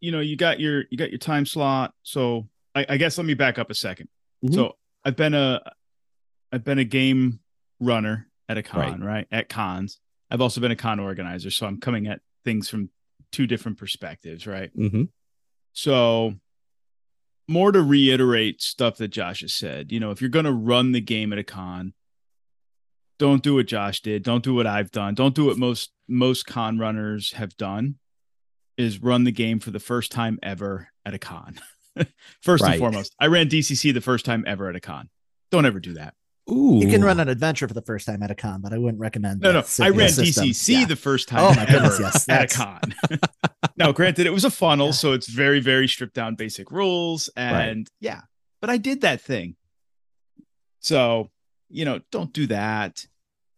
You 0.00 0.12
know, 0.12 0.20
you 0.20 0.36
got 0.36 0.60
your 0.60 0.84
you 0.90 0.96
got 0.96 1.10
your 1.10 1.18
time 1.18 1.44
slot. 1.44 1.92
So 2.04 2.48
I, 2.74 2.86
I 2.90 2.96
guess 2.96 3.18
let 3.18 3.26
me 3.26 3.34
back 3.34 3.58
up 3.58 3.70
a 3.70 3.74
2nd 3.74 4.06
Mhm. 4.44 4.54
So 4.54 4.76
I've 5.04 5.16
been 5.16 5.34
a 5.34 5.60
I've 6.52 6.64
been 6.64 6.78
a 6.78 6.84
game 6.84 7.40
runner 7.80 8.28
at 8.48 8.58
a 8.58 8.62
con, 8.62 9.02
right. 9.02 9.26
At 9.30 9.48
cons. 9.48 9.98
I've 10.30 10.40
also 10.40 10.60
been 10.60 10.70
a 10.70 10.76
con 10.76 11.00
organizer, 11.00 11.50
so 11.50 11.66
I'm 11.66 11.80
coming 11.80 12.06
at 12.06 12.20
things 12.44 12.68
from 12.68 12.90
two 13.32 13.46
different 13.46 13.78
perspectives, 13.78 14.46
right? 14.46 14.70
Mm-hmm. 14.76 15.04
So 15.72 16.34
more 17.46 17.72
to 17.72 17.82
reiterate 17.82 18.60
stuff 18.62 18.96
that 18.98 19.08
Josh 19.08 19.40
has 19.40 19.54
said. 19.54 19.90
You 19.92 20.00
know, 20.00 20.10
if 20.10 20.20
you're 20.20 20.30
going 20.30 20.44
to 20.44 20.52
run 20.52 20.92
the 20.92 21.00
game 21.00 21.32
at 21.32 21.38
a 21.38 21.44
con, 21.44 21.94
don't 23.18 23.42
do 23.42 23.54
what 23.54 23.66
Josh 23.66 24.00
did. 24.00 24.22
Don't 24.22 24.44
do 24.44 24.54
what 24.54 24.66
I've 24.66 24.90
done. 24.90 25.14
Don't 25.14 25.34
do 25.34 25.46
what 25.46 25.58
most 25.58 25.92
most 26.06 26.46
con 26.46 26.78
runners 26.78 27.32
have 27.32 27.56
done. 27.56 27.96
Is 28.76 29.02
run 29.02 29.24
the 29.24 29.32
game 29.32 29.58
for 29.58 29.72
the 29.72 29.80
first 29.80 30.12
time 30.12 30.38
ever 30.42 30.88
at 31.04 31.12
a 31.12 31.18
con. 31.18 31.58
first 32.42 32.62
Right. 32.62 32.72
and 32.74 32.78
foremost, 32.80 33.12
I 33.18 33.26
ran 33.26 33.48
DCC 33.48 33.92
the 33.92 34.00
first 34.00 34.24
time 34.24 34.44
ever 34.46 34.68
at 34.68 34.76
a 34.76 34.80
con. 34.80 35.08
Don't 35.50 35.66
ever 35.66 35.80
do 35.80 35.94
that. 35.94 36.14
Ooh, 36.50 36.78
You 36.82 36.88
can 36.88 37.02
run 37.04 37.20
an 37.20 37.28
adventure 37.28 37.68
for 37.68 37.74
the 37.74 37.82
first 37.82 38.06
time 38.06 38.22
at 38.22 38.30
a 38.30 38.34
con, 38.34 38.60
but 38.62 38.72
I 38.72 38.78
wouldn't 38.78 39.00
recommend. 39.00 39.40
No, 39.40 39.52
no, 39.52 39.64
I 39.80 39.90
ran 39.90 40.08
system. 40.08 40.44
DCC 40.46 40.72
Yeah. 40.80 40.84
the 40.86 40.96
first 40.96 41.28
time 41.28 41.40
Oh 41.40 41.54
my 41.54 41.66
goodness, 41.66 41.98
yes, 42.00 42.28
at 42.28 42.52
a 42.52 42.56
con. 42.56 42.94
now, 43.76 43.92
granted, 43.92 44.26
it 44.26 44.30
was 44.32 44.44
a 44.44 44.50
funnel, 44.50 44.86
Yeah. 44.86 44.92
so 44.92 45.12
it's 45.12 45.28
very, 45.28 45.60
very 45.60 45.86
stripped 45.88 46.14
down 46.14 46.36
basic 46.36 46.70
rules, 46.70 47.28
and 47.36 47.86
yeah, 48.00 48.22
but 48.60 48.70
I 48.70 48.76
did 48.78 49.02
that 49.02 49.20
thing. 49.20 49.56
So, 50.80 51.30
you 51.68 51.84
know, 51.84 52.00
don't 52.10 52.32
do 52.32 52.46
that. 52.46 53.06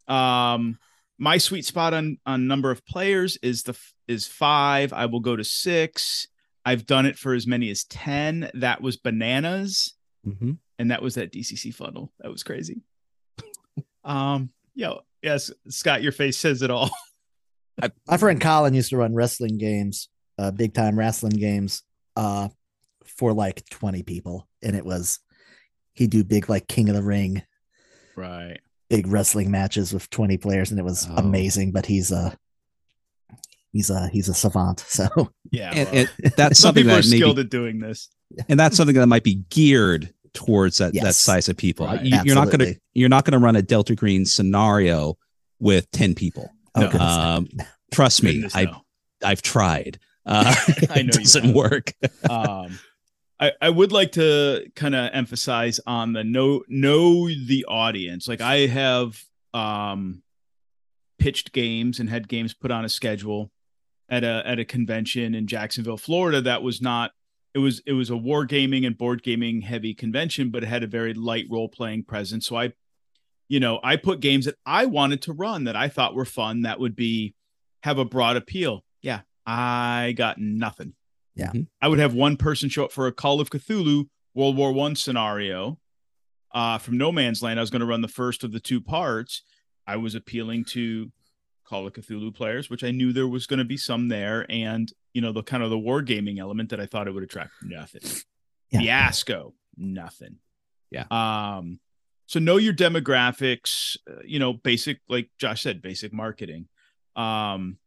Um, 0.08 0.78
my 1.18 1.38
sweet 1.38 1.64
spot 1.66 1.94
on 1.94 2.18
on 2.26 2.46
number 2.48 2.70
of 2.70 2.84
players 2.86 3.38
is 3.42 3.62
the 3.64 3.76
is 4.08 4.26
five. 4.26 4.92
I 4.92 5.06
will 5.06 5.20
go 5.20 5.36
to 5.36 5.44
six. 5.44 6.26
I've 6.64 6.86
done 6.86 7.06
it 7.06 7.16
for 7.18 7.34
as 7.34 7.46
many 7.46 7.70
as 7.70 7.84
ten. 7.84 8.50
That 8.54 8.80
was 8.80 8.96
bananas 8.96 9.94
Mhm. 10.26 10.58
And 10.80 10.90
that 10.90 11.02
was 11.02 11.16
that 11.16 11.30
DCC 11.30 11.74
funnel. 11.74 12.10
That 12.20 12.30
was 12.32 12.42
crazy. 12.42 12.80
um, 14.02 14.48
yo, 14.74 15.02
yes, 15.22 15.50
Scott, 15.68 16.02
your 16.02 16.12
face 16.12 16.38
says 16.38 16.62
it 16.62 16.70
all. 16.70 16.90
My 18.08 18.16
friend 18.16 18.40
Colin 18.40 18.72
used 18.74 18.90
to 18.90 18.96
run 18.96 19.14
wrestling 19.14 19.58
games, 19.58 20.08
uh, 20.38 20.50
big 20.50 20.72
time 20.74 20.98
wrestling 20.98 21.34
games, 21.34 21.82
uh, 22.16 22.48
for 23.04 23.32
like 23.34 23.62
20 23.70 24.02
people. 24.04 24.48
And 24.62 24.74
it 24.74 24.84
was, 24.84 25.18
he'd 25.94 26.10
do 26.10 26.24
big, 26.24 26.48
like 26.48 26.66
King 26.66 26.88
of 26.88 26.94
the 26.94 27.02
Ring, 27.02 27.42
right. 28.16 28.58
big 28.88 29.06
wrestling 29.06 29.50
matches 29.50 29.92
with 29.92 30.08
20 30.10 30.38
players. 30.38 30.70
And 30.70 30.80
it 30.80 30.84
was 30.84 31.06
Oh. 31.10 31.16
amazing, 31.16 31.72
but 31.72 31.84
he's 31.86 32.10
a, 32.10 32.36
he's 33.72 33.90
a, 33.90 34.08
he's 34.08 34.28
a 34.30 34.34
savant. 34.34 34.80
So 34.88 35.08
Yeah. 35.50 35.72
and, 35.74 35.88
and 36.22 36.32
that's 36.36 36.58
some 36.58 36.68
something 36.68 36.84
people 36.84 36.98
are 36.98 37.02
that 37.02 37.08
maybe, 37.08 37.18
skilled 37.18 37.38
at 37.38 37.50
doing 37.50 37.80
this. 37.80 38.08
and 38.48 38.58
that's 38.58 38.76
something 38.78 38.96
that 38.96 39.06
might 39.06 39.24
be 39.24 39.42
geared 39.50 40.12
towards 40.32 40.78
that 40.78 40.94
that 40.94 41.14
size 41.14 41.48
of 41.48 41.56
people. 41.56 41.86
Right. 41.86 42.02
You, 42.02 42.32
are 42.32 42.34
not 42.34 42.46
going 42.46 42.60
to 42.60 42.80
you're 42.94 43.08
not 43.08 43.24
going 43.24 43.32
to 43.32 43.44
run 43.44 43.56
a 43.56 43.62
Delta 43.62 43.94
Green 43.94 44.24
scenario 44.24 45.16
with 45.58 45.90
ten 45.90 46.14
people. 46.14 46.50
oh, 46.74 46.90
No. 46.92 46.98
Um, 46.98 47.48
trust 47.92 48.22
me, 48.22 48.34
Goodness, 48.34 48.56
I 48.56 48.64
no. 48.64 48.82
I've 49.24 49.42
tried. 49.42 49.98
Uh, 50.26 50.54
I 50.90 51.00
know 51.00 51.08
it 51.08 51.12
doesn't 51.14 51.44
have. 51.46 51.54
work. 51.54 51.94
um 52.30 52.78
I, 53.40 53.52
I 53.60 53.70
would 53.70 53.90
like 53.90 54.12
to 54.12 54.70
kind 54.76 54.94
of 54.94 55.10
emphasize 55.14 55.80
on 55.86 56.12
the 56.12 56.22
know 56.22 56.62
know 56.68 57.26
the 57.26 57.64
audience. 57.66 58.28
Like 58.28 58.42
I 58.42 58.66
have 58.66 59.20
um 59.54 60.22
pitched 61.18 61.52
games 61.52 62.00
and 62.00 62.08
had 62.10 62.28
games 62.28 62.52
put 62.52 62.70
on 62.70 62.84
a 62.84 62.88
schedule 62.88 63.50
at 64.10 64.24
a 64.24 64.42
at 64.44 64.58
a 64.58 64.64
convention 64.64 65.34
in 65.34 65.46
Jacksonville, 65.46 65.96
Florida 65.96 66.42
that 66.42 66.62
was 66.62 66.82
not 66.82 67.12
it 67.54 67.58
was 67.58 67.82
it 67.86 67.92
was 67.92 68.10
a 68.10 68.16
war 68.16 68.44
gaming 68.44 68.84
and 68.84 68.96
board 68.96 69.22
gaming 69.22 69.60
heavy 69.60 69.94
convention, 69.94 70.50
but 70.50 70.62
it 70.62 70.68
had 70.68 70.82
a 70.82 70.86
very 70.88 71.14
light 71.14 71.46
role 71.50 71.68
playing 71.68 72.04
presence. 72.04 72.46
So 72.46 72.56
I 72.56 72.72
you 73.48 73.58
know, 73.58 73.80
I 73.82 73.96
put 73.96 74.20
games 74.20 74.44
that 74.44 74.54
I 74.64 74.86
wanted 74.86 75.22
to 75.22 75.32
run 75.32 75.64
that 75.64 75.74
I 75.74 75.88
thought 75.88 76.14
were 76.14 76.24
fun 76.24 76.62
that 76.62 76.78
would 76.78 76.94
be 76.94 77.34
have 77.82 77.98
a 77.98 78.04
broad 78.04 78.36
appeal. 78.36 78.84
Yeah, 79.02 79.22
I 79.44 80.14
got 80.16 80.38
nothing. 80.38 80.94
Yeah. 81.34 81.50
Mhm. 81.52 81.66
I 81.82 81.88
would 81.88 81.98
have 81.98 82.14
one 82.14 82.36
person 82.36 82.68
show 82.68 82.84
up 82.84 82.92
for 82.92 83.06
a 83.08 83.12
Call 83.12 83.40
of 83.40 83.50
Cthulhu 83.50 84.08
World 84.34 84.56
War 84.56 84.72
One 84.72 84.94
scenario 84.94 85.80
uh, 86.54 86.78
from 86.78 86.98
No 86.98 87.10
Man's 87.10 87.42
Land. 87.42 87.58
I 87.58 87.62
was 87.62 87.70
going 87.70 87.80
to 87.80 87.86
run 87.86 88.02
the 88.02 88.08
first 88.08 88.44
of 88.44 88.52
the 88.52 88.60
two 88.60 88.80
parts. 88.80 89.42
I 89.86 89.96
was 89.96 90.14
appealing 90.14 90.64
to 90.66 91.10
Call 91.64 91.86
of 91.86 91.92
Cthulhu 91.92 92.32
players, 92.34 92.70
which 92.70 92.84
I 92.84 92.90
knew 92.92 93.12
there 93.12 93.26
was 93.28 93.46
going 93.46 93.58
to 93.58 93.64
be 93.64 93.76
some 93.76 94.08
there, 94.08 94.46
and 94.48 94.92
you 95.12 95.20
know 95.20 95.32
the 95.32 95.42
kind 95.42 95.62
of 95.62 95.70
the 95.70 95.78
wargaming 95.78 96.38
element 96.38 96.70
that 96.70 96.80
I 96.80 96.86
thought 96.86 97.08
it 97.08 97.12
would 97.12 97.22
attract. 97.22 97.50
Nothing. 97.62 98.02
Yeah. 98.70 98.80
Fiasco. 98.80 99.54
Nothing. 99.76 100.36
Yeah. 100.90 101.04
Um. 101.10 101.80
So 102.26 102.38
know 102.38 102.58
your 102.58 102.74
demographics. 102.74 103.96
uh, 104.08 104.22
You 104.24 104.38
know, 104.38 104.52
basic 104.52 105.00
like 105.08 105.30
Josh 105.38 105.62
said, 105.62 105.82
basic 105.82 106.12
marketing. 106.12 106.68
Um, 107.16 107.78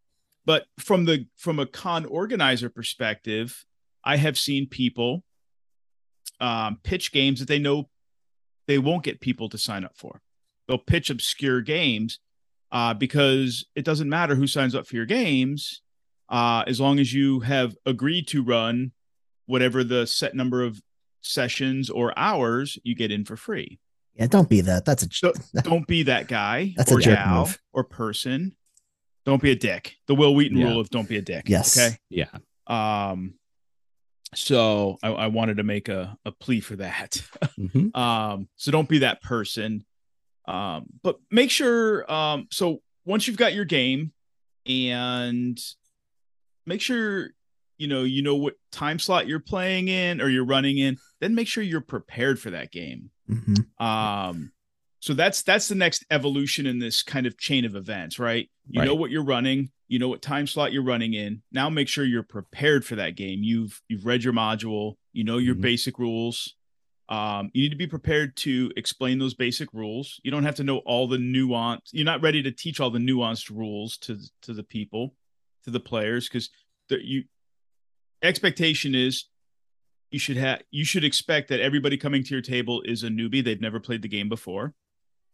but 0.46 0.66
from 0.80 1.06
the 1.06 1.28
from 1.38 1.60
a 1.60 1.66
con 1.66 2.06
organizer 2.06 2.70
perspective, 2.70 3.66
I 4.04 4.18
have 4.18 4.38
seen 4.38 4.68
people 4.68 5.24
um, 6.42 6.80
pitch 6.84 7.12
games 7.12 7.40
that 7.40 7.48
they 7.48 7.60
know 7.60 7.90
they 8.68 8.78
won't 8.78 9.04
get 9.04 9.22
people 9.22 9.50
to 9.50 9.58
sign 9.58 9.86
up 9.86 9.98
for. 9.98 10.22
They'll 10.68 10.78
pitch 10.78 11.10
obscure 11.10 11.62
games 11.62 12.20
uh, 12.72 12.94
because 12.94 13.66
it 13.76 13.86
doesn't 13.86 14.10
matter 14.10 14.36
who 14.36 14.48
signs 14.48 14.76
up 14.76 14.88
for 14.88 14.96
your 14.96 15.06
games 15.06 15.82
uh, 16.30 16.64
as 16.68 16.80
long 16.80 17.00
as 17.00 17.14
you 17.14 17.42
have 17.42 17.76
agreed 17.86 18.28
to 18.30 18.44
run 18.44 18.92
whatever 19.46 19.84
the 19.84 20.06
set 20.08 20.34
number 20.36 20.64
of 20.64 20.82
sessions 21.22 21.90
or 21.90 22.18
hours 22.18 22.78
you 22.84 22.96
get 22.96 23.12
in 23.12 23.24
for 23.26 23.36
free. 23.38 23.80
yeah, 24.16 24.28
don't 24.28 24.50
be 24.50 24.62
that. 24.62 24.86
That's 24.86 25.04
a, 25.04 25.08
So 25.12 25.34
don't 25.64 25.88
be 25.88 26.04
that 26.04 26.28
guy 26.28 26.74
That's 26.78 26.92
a 26.92 26.96
or 26.96 27.00
jerk 27.02 27.16
gal 27.20 27.40
move. 27.46 27.60
or 27.74 27.84
person. 27.84 28.56
Don't 29.26 29.42
be 29.42 29.52
a 29.52 29.56
dick. 29.56 29.96
The 30.08 30.16
Wil 30.16 30.36
Wheaton 30.36 30.58
Yeah. 30.58 30.66
rule 30.70 30.80
of 30.82 30.90
don't 30.90 31.08
be 31.08 31.18
a 31.18 31.22
dick. 31.22 31.44
Yes. 31.48 31.78
Okay. 31.78 31.98
Yeah. 32.10 32.28
Um, 32.68 33.36
so 34.36 34.98
I, 35.04 35.10
I 35.10 35.28
wanted 35.28 35.58
to 35.58 35.64
make 35.64 35.90
a, 35.90 36.18
a 36.26 36.32
plea 36.32 36.60
for 36.60 36.76
that. 36.78 37.22
Mhm. 37.60 37.96
um, 37.96 38.50
so 38.56 38.72
don't 38.72 38.90
be 38.90 39.00
that 39.00 39.22
person. 39.22 39.86
Um, 40.48 40.88
but 41.04 41.18
make 41.32 41.52
sure. 41.52 42.12
Um, 42.12 42.48
so 42.52 42.82
once 43.06 43.28
you've 43.28 43.38
got 43.38 43.54
your 43.54 43.64
game, 43.66 44.12
and 44.66 45.58
make 46.66 46.82
sure 46.82 47.30
you 47.78 47.88
know 47.88 48.04
you 48.04 48.22
know 48.22 48.36
what 48.36 48.56
time 48.72 49.00
slot 49.00 49.28
you're 49.28 49.40
playing 49.40 49.88
in 49.88 50.22
or 50.22 50.30
you're 50.30 50.46
running 50.46 50.78
in. 50.78 50.98
Then 51.20 51.36
make 51.36 51.48
sure 51.48 51.64
you're 51.64 51.82
prepared 51.82 52.40
for 52.40 52.52
that 52.52 52.72
game. 52.72 53.10
Mhm. 53.30 53.66
Um, 53.82 54.52
so 55.00 55.14
that's 55.14 55.42
that's 55.44 55.68
the 55.68 55.76
next 55.76 56.06
evolution 56.12 56.66
in 56.66 56.80
this 56.80 57.04
kind 57.04 57.26
of 57.26 57.38
chain 57.38 57.66
of 57.66 57.76
events, 57.76 58.20
right? 58.20 58.50
You 58.70 58.84
know 58.86 58.96
what 58.96 59.12
you're 59.12 59.24
running, 59.26 59.72
you 59.90 60.00
know 60.00 60.08
what 60.08 60.22
time 60.22 60.48
slot 60.48 60.72
you're 60.72 60.84
running 60.84 61.14
in. 61.14 61.42
Now 61.52 61.70
make 61.70 61.88
sure 61.90 62.06
you're 62.06 62.24
prepared 62.24 62.86
for 62.86 62.96
that 62.96 63.16
game. 63.16 63.44
You've 63.44 63.82
you've 63.90 64.06
read 64.06 64.24
your 64.24 64.34
module, 64.34 64.96
you 65.12 65.24
know 65.24 65.38
your 65.38 65.56
Mhm. 65.56 65.62
basic 65.62 66.00
rules. 66.00 66.56
Um, 67.10 67.52
you 67.54 67.64
need 67.64 67.70
to 67.72 67.76
be 67.76 67.86
prepared 67.86 68.38
to 68.38 68.72
explain 68.78 69.20
those 69.20 69.34
basic 69.34 69.74
rules. 69.74 70.22
You 70.24 70.32
don't 70.32 70.46
have 70.46 70.56
to 70.56 70.64
know 70.64 70.78
all 70.80 71.06
the 71.08 71.18
nuance. 71.18 71.90
You're 71.92 72.06
not 72.06 72.22
ready 72.22 72.42
to 72.44 72.52
teach 72.52 72.80
all 72.80 72.90
the 72.90 73.00
nuanced 73.00 73.50
rules 73.50 73.98
to 74.00 74.18
to 74.44 74.54
the 74.54 74.64
people, 74.64 75.16
to 75.66 75.70
the 75.72 75.82
players, 75.82 76.30
because 76.30 76.50
the 76.98 77.06
you 77.06 77.24
expectation 78.22 78.96
is 78.96 79.26
you 80.12 80.20
should 80.20 80.38
have 80.38 80.62
you 80.72 80.86
should 80.86 81.04
expect 81.04 81.50
that 81.50 81.60
everybody 81.60 81.98
coming 81.98 82.24
to 82.24 82.30
your 82.36 82.42
table 82.42 82.82
is 82.86 83.04
a 83.04 83.10
newbie. 83.10 83.44
They've 83.44 83.60
never 83.60 83.80
played 83.80 84.02
the 84.02 84.08
game 84.08 84.30
before. 84.30 84.74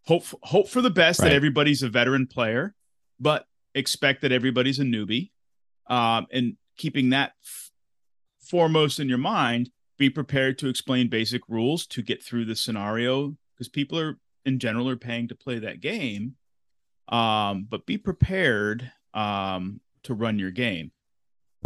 Hope 0.05 0.23
hope 0.43 0.67
for 0.69 0.81
the 0.81 0.89
best 0.89 1.19
Right. 1.19 1.29
that 1.29 1.35
everybody's 1.35 1.83
a 1.83 1.89
veteran 1.89 2.27
player 2.27 2.75
but 3.19 3.45
expect 3.75 4.21
that 4.21 4.31
everybody's 4.31 4.79
a 4.79 4.83
newbie. 4.83 5.31
Um, 5.87 6.27
and 6.31 6.55
keeping 6.77 7.09
that 7.09 7.33
f- 7.43 7.71
foremost 8.39 8.99
in 8.99 9.09
your 9.09 9.17
mind 9.17 9.69
be 9.97 10.09
prepared 10.09 10.57
to 10.59 10.69
explain 10.69 11.09
basic 11.09 11.41
rules 11.49 11.85
to 11.87 12.01
get 12.01 12.23
through 12.23 12.45
the 12.45 12.55
scenario 12.55 13.35
because 13.53 13.67
people 13.67 13.99
are 13.99 14.17
in 14.45 14.57
general 14.59 14.87
are 14.89 14.95
paying 14.95 15.27
to 15.27 15.35
play 15.35 15.59
that 15.59 15.81
game. 15.81 16.35
Um, 17.09 17.67
but 17.69 17.85
be 17.85 17.97
prepared 17.97 18.91
um, 19.13 19.81
to 20.03 20.13
run 20.13 20.39
your 20.39 20.51
game 20.51 20.91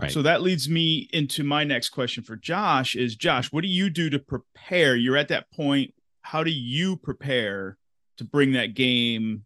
Right. 0.01 0.11
so 0.11 0.23
that 0.23 0.41
leads 0.41 0.67
me 0.67 1.07
into 1.13 1.43
my 1.43 1.63
next 1.63 1.89
question 1.89 2.23
for 2.23 2.35
Josh 2.35 2.95
is 2.95 3.15
Josh, 3.15 3.51
what 3.51 3.61
do 3.61 3.67
you 3.67 3.89
do 3.91 4.09
to 4.09 4.17
prepare? 4.19 4.95
You're 4.95 5.17
at 5.17 5.27
that 5.27 5.51
point. 5.51 5.93
How 6.23 6.43
do 6.43 6.49
you 6.51 6.97
prepare 6.97 7.77
to 8.17 8.23
bring 8.23 8.53
that 8.53 8.73
game 8.73 9.45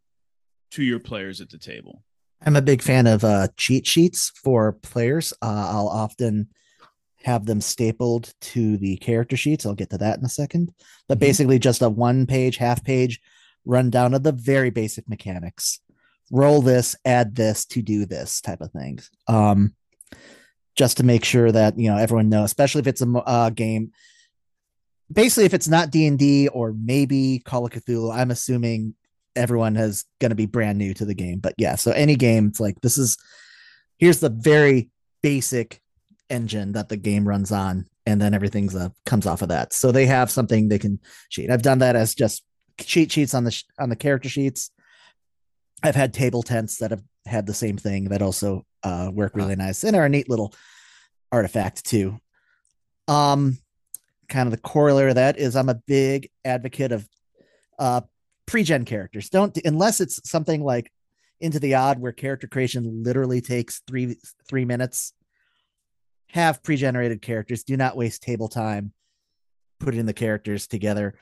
to 0.72 0.84
your 0.84 1.00
players 1.00 1.42
at 1.42 1.50
the 1.50 1.58
table? 1.58 2.04
I'm 2.46 2.56
a 2.56 2.62
big 2.62 2.82
fan 2.82 3.08
of 3.08 3.24
uh, 3.24 3.48
cheat 3.58 3.86
sheets 3.86 4.32
for 4.42 4.72
players. 4.74 5.34
Uh, 5.42 5.70
I'll 5.72 5.90
often 5.90 6.48
have 7.24 7.46
them 7.46 7.60
stapled 7.60 8.32
to 8.40 8.78
the 8.78 8.96
character 8.98 9.36
sheets. 9.36 9.66
I'll 9.66 9.74
get 9.74 9.90
to 9.90 9.98
that 9.98 10.20
in 10.20 10.24
a 10.24 10.30
second. 10.30 10.72
But 11.10 11.18
Mhm. 11.18 11.22
basically, 11.22 11.60
just 11.60 11.82
a 11.82 11.90
one 11.90 12.26
page, 12.26 12.56
half 12.58 12.84
page 12.86 13.20
rundown 13.66 14.14
of 14.14 14.24
the 14.24 14.32
very 14.32 14.70
basic 14.70 15.10
mechanics. 15.10 15.80
Roll 16.32 16.62
this, 16.62 16.96
add 17.04 17.36
this 17.36 17.66
to 17.66 17.82
do 17.82 18.06
this 18.06 18.40
type 18.40 18.62
of 18.62 18.72
things. 18.72 19.10
Um, 19.28 19.74
just 20.78 20.98
to 20.98 21.04
make 21.04 21.26
sure 21.26 21.52
that 21.52 21.78
you 21.78 21.90
know 21.90 21.98
everyone 21.98 22.30
knows, 22.30 22.46
especially 22.46 22.80
if 22.80 22.88
it's 22.88 23.02
a 23.02 23.12
uh, 23.26 23.50
game. 23.50 23.92
Basically, 25.12 25.46
if 25.46 25.54
it's 25.54 25.68
not 25.68 25.92
D 25.92 26.06
and 26.06 26.20
D 26.20 26.48
or 26.48 26.74
maybe 26.74 27.42
Call 27.44 27.66
of 27.66 27.72
Cthulhu, 27.72 28.16
I'm 28.16 28.32
assuming 28.32 28.94
everyone 29.36 29.76
is 29.76 30.06
going 30.20 30.30
to 30.30 30.36
be 30.36 30.46
brand 30.46 30.78
new 30.78 30.94
to 30.94 31.06
the 31.06 31.14
game. 31.14 31.40
But 31.40 31.56
yeah, 31.58 31.76
so 31.76 31.92
any 31.92 32.16
game, 32.16 32.48
it's 32.48 32.60
like 32.60 32.80
this 32.82 32.98
is 32.98 33.18
here's 33.98 34.20
the 34.20 34.30
very 34.30 34.90
basic 35.22 35.82
engine 36.30 36.74
that 36.74 36.90
the 36.90 36.98
game 36.98 37.28
runs 37.28 37.52
on, 37.52 37.88
and 38.06 38.22
then 38.22 38.34
everything's 38.34 38.76
uh, 38.76 38.90
comes 39.06 39.26
off 39.26 39.42
of 39.42 39.50
that. 39.50 39.74
So 39.74 39.92
they 39.92 40.06
have 40.06 40.30
something 40.30 40.70
they 40.70 40.80
can 40.80 41.00
cheat. 41.30 41.50
I've 41.50 41.62
done 41.62 41.80
that 41.80 41.96
as 41.96 42.14
just 42.14 42.44
cheat 42.80 43.12
sheets 43.12 43.34
on 43.34 43.44
the 43.44 43.52
sh- 43.52 43.66
on 43.80 43.90
the 43.90 43.96
character 43.96 44.30
sheets. 44.30 44.70
I've 45.84 45.96
had 45.96 46.14
table 46.14 46.44
tents 46.44 46.78
that 46.78 46.92
have 46.92 47.04
had 47.28 47.46
the 47.46 47.54
same 47.54 47.78
thing 47.78 48.06
that 48.06 48.22
also 48.22 48.64
uh, 48.84 49.10
work 49.14 49.36
really 49.36 49.56
nice 49.56 49.84
and 49.84 49.96
are 49.96 50.06
a 50.06 50.10
neat 50.10 50.30
little 50.30 50.54
artifact 51.32 51.86
too. 51.86 52.20
Um, 53.08 53.58
kind 54.30 54.48
of 54.48 54.52
the 54.52 54.58
corollary 54.58 55.10
of 55.10 55.16
that 55.16 55.38
is 55.38 55.56
I'm 55.56 55.70
a 55.70 55.82
big 55.88 56.30
advocate 56.44 56.92
of 56.92 57.08
uh 57.80 58.02
pre-gen 58.46 58.86
characters. 58.86 59.30
Don't 59.30 59.58
unless 59.66 60.02
it's 60.02 60.28
something 60.30 60.64
like 60.64 60.92
into 61.40 61.60
the 61.60 61.76
odd 61.76 62.00
where 62.00 62.12
character 62.12 62.48
creation 62.48 63.04
literally 63.04 63.42
takes 63.42 63.82
three 63.88 64.18
three 64.48 64.66
minutes. 64.66 65.14
Have 66.32 66.62
pre-generated 66.64 67.22
characters. 67.22 67.64
Do 67.64 67.78
not 67.78 67.96
waste 67.96 68.22
table 68.22 68.50
time 68.50 68.92
putting 69.80 70.06
the 70.06 70.14
characters 70.14 70.68
together. 70.68 71.18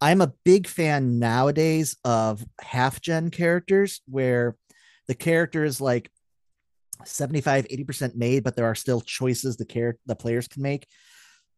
I'm 0.00 0.20
a 0.20 0.32
big 0.44 0.66
fan 0.66 1.18
nowadays 1.18 1.96
of 2.04 2.44
half 2.60 3.00
gen 3.00 3.30
characters 3.30 4.00
where 4.06 4.56
the 5.08 5.14
character 5.14 5.64
is 5.64 5.80
like 5.80 6.10
75 7.04 7.66
80% 7.68 8.14
made 8.16 8.42
but 8.44 8.56
there 8.56 8.66
are 8.66 8.74
still 8.74 9.00
choices 9.00 9.56
the 9.56 9.64
care 9.64 9.96
the 10.06 10.16
players 10.16 10.48
can 10.48 10.62
make 10.62 10.86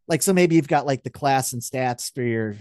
like 0.08 0.22
so 0.22 0.32
maybe 0.32 0.54
you've 0.56 0.68
got 0.68 0.86
like 0.86 1.02
the 1.02 1.10
class 1.10 1.52
and 1.52 1.62
stats 1.62 2.12
for 2.14 2.22
your 2.22 2.56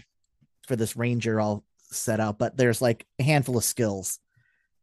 for 0.67 0.75
this 0.75 0.95
ranger 0.95 1.39
all 1.41 1.63
set 1.91 2.19
out 2.19 2.37
but 2.39 2.55
there's 2.55 2.81
like 2.81 3.05
a 3.19 3.23
handful 3.23 3.57
of 3.57 3.63
skills 3.63 4.19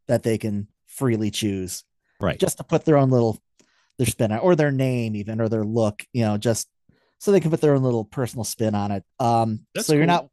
that 0.09 0.23
they 0.23 0.39
can 0.39 0.69
freely 0.87 1.31
choose 1.31 1.85
Right. 2.21 2.39
just 2.41 2.57
to 2.59 2.65
put 2.65 2.85
their 2.87 2.97
own 2.97 3.11
little 3.11 3.39
their 3.99 4.07
spin 4.07 4.33
on 4.33 4.39
or 4.39 4.57
their 4.57 4.71
name 4.73 5.15
even 5.17 5.41
or 5.41 5.49
their 5.51 5.65
look 5.65 6.03
you 6.13 6.23
know 6.25 6.37
just 6.39 6.67
so 7.19 7.31
they 7.33 7.41
can 7.41 7.51
put 7.51 7.61
their 7.61 7.75
own 7.75 7.83
little 7.83 8.05
personal 8.05 8.45
spin 8.45 8.75
on 8.75 8.91
it 8.91 9.05
um 9.21 9.61
That's 9.75 9.87
so 9.87 9.93
you're 9.95 10.03
cool. 10.03 10.15
not 10.15 10.29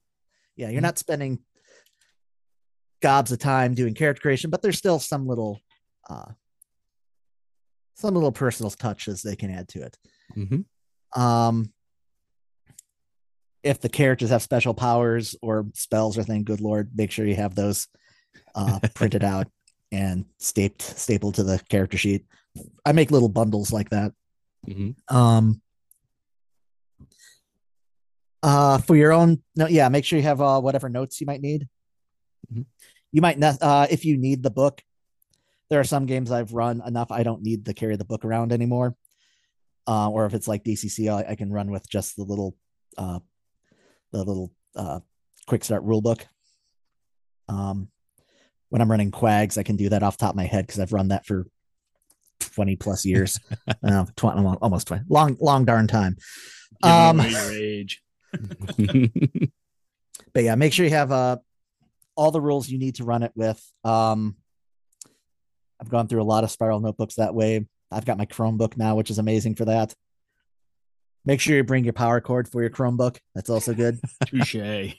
yeah 0.56 0.70
you're 0.70 0.82
not 0.82 0.98
spending 0.98 1.40
gobs 3.04 3.32
of 3.34 3.38
time 3.40 3.74
doing 3.76 3.94
character 3.94 4.22
creation 4.22 4.50
but 4.50 4.62
there's 4.62 4.78
still 4.78 4.98
some 4.98 5.28
little 5.28 5.60
uh 6.10 6.32
some 7.96 8.14
little 8.14 8.32
personal 8.32 8.72
touches 8.72 9.22
they 9.22 9.36
can 9.36 9.52
add 9.52 9.68
to 9.68 9.82
it 9.84 9.98
Mhm. 10.38 10.64
um 11.16 11.72
if 13.62 13.80
the 13.82 13.90
characters 13.90 14.30
have 14.30 14.42
special 14.42 14.74
powers 14.74 15.36
or 15.42 15.66
spells 15.74 16.18
or 16.18 16.24
thing 16.24 16.44
good 16.46 16.62
lord 16.62 16.92
make 16.96 17.12
sure 17.12 17.26
you 17.26 17.36
have 17.36 17.56
those 17.56 17.88
uh 18.56 18.80
printed 18.96 19.24
out 19.24 19.48
and 19.92 20.26
staped 20.40 20.82
stapled 20.82 21.36
to 21.36 21.44
the 21.44 21.62
character 21.70 21.98
sheet 21.98 22.26
i 22.86 22.94
make 22.94 23.12
little 23.12 23.30
bundles 23.30 23.72
like 23.74 23.90
that 23.90 24.14
Mhm. 24.68 24.96
um 25.12 25.62
uh 28.44 28.78
for 28.78 28.96
your 28.96 29.12
own 29.12 29.44
no 29.58 29.68
yeah 29.68 29.90
make 29.90 30.06
sure 30.06 30.18
you 30.18 30.24
have 30.24 30.40
uh 30.42 30.60
whatever 30.62 30.88
notes 30.88 31.20
you 31.20 31.28
might 31.28 31.42
need 31.42 31.68
Mhm. 32.54 32.66
You 33.14 33.22
might 33.22 33.40
not 33.40 33.62
uh 33.62 33.88
if 33.90 34.04
you 34.04 34.18
need 34.18 34.44
the 34.44 34.50
book 34.52 34.82
there 35.70 35.80
are 35.80 35.86
some 35.86 36.06
games 36.06 36.30
i've 36.32 36.54
run 36.54 36.82
enough 36.86 37.12
i 37.12 37.24
don't 37.24 37.42
need 37.42 37.66
to 37.66 37.74
carry 37.74 37.96
the 37.96 38.04
book 38.06 38.26
around 38.26 38.52
anymore. 38.52 38.96
Uh 39.88 40.10
or 40.10 40.26
if 40.26 40.34
it's 40.34 40.48
like 40.48 40.64
dcc 40.64 41.10
i, 41.10 41.32
I 41.32 41.36
can 41.36 41.52
run 41.52 41.72
with 41.72 41.88
just 41.90 42.16
the 42.18 42.24
little 42.24 42.56
uh 42.98 43.20
the 44.12 44.24
little 44.24 44.52
uh 44.76 45.00
quick 45.48 45.64
start 45.64 45.84
rule 45.84 46.02
book. 46.02 46.26
Um 47.48 47.88
when 48.70 48.82
i'm 48.82 48.90
running 48.90 49.12
QAGS 49.12 49.58
i 49.60 49.64
can 49.64 49.76
do 49.76 49.90
that 49.90 50.02
off 50.04 50.18
the 50.18 50.26
top 50.26 50.32
of 50.32 50.36
my 50.36 50.46
head 50.46 50.66
because 50.66 50.80
i've 50.80 50.94
run 50.94 51.10
that 51.10 51.26
for 51.26 51.46
20 52.40 52.76
plus 52.76 53.06
years 53.12 53.40
uh, 53.84 54.06
20, 54.16 54.58
almost 54.62 54.88
20 54.88 55.04
long 55.10 55.38
long 55.40 55.66
darn 55.66 55.88
time. 55.88 56.18
Give 56.82 56.92
Um, 56.92 57.20
your 57.20 57.52
age. 57.54 58.02
but 60.34 60.44
yeah, 60.44 60.56
make 60.56 60.74
sure 60.74 60.86
you 60.86 60.92
have 60.92 61.12
uh 61.12 61.38
all 62.16 62.32
the 62.32 62.42
rules 62.42 62.70
you 62.70 62.78
need 62.78 62.96
to 62.96 63.04
run 63.04 63.24
it 63.24 63.32
with. 63.36 63.62
Um 63.84 64.36
I've 65.80 65.90
gone 65.90 66.08
through 66.08 66.22
a 66.22 66.24
lot 66.24 66.44
of 66.44 66.52
spiral 66.52 66.80
notebooks 66.80 67.16
that 67.16 67.36
way. 67.36 67.68
I've 67.92 68.06
got 68.06 68.18
my 68.18 68.26
Chromebook 68.26 68.78
now, 68.78 68.96
which 68.96 69.10
is 69.10 69.20
amazing 69.20 69.56
for 69.56 69.66
that. 69.66 69.94
Make 71.26 71.40
sure 71.40 71.56
you 71.56 71.64
bring 71.64 71.84
your 71.84 71.94
power 71.94 72.20
cord 72.22 72.48
for 72.48 72.62
your 72.62 72.70
Chromebook. 72.70 73.18
That's 73.36 73.50
also 73.50 73.74
good. 73.74 74.00
Touche. 74.26 74.96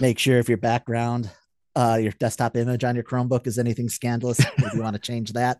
Make 0.00 0.18
sure 0.18 0.38
if 0.38 0.48
your 0.48 0.58
background, 0.58 1.30
uh, 1.74 1.98
your 2.00 2.12
desktop 2.12 2.56
image 2.56 2.84
on 2.84 2.94
your 2.94 3.04
Chromebook 3.04 3.46
is 3.46 3.58
anything 3.58 3.88
scandalous, 3.88 4.38
if 4.58 4.74
you 4.74 4.82
want 4.82 4.94
to 4.94 5.00
change 5.00 5.32
that. 5.32 5.58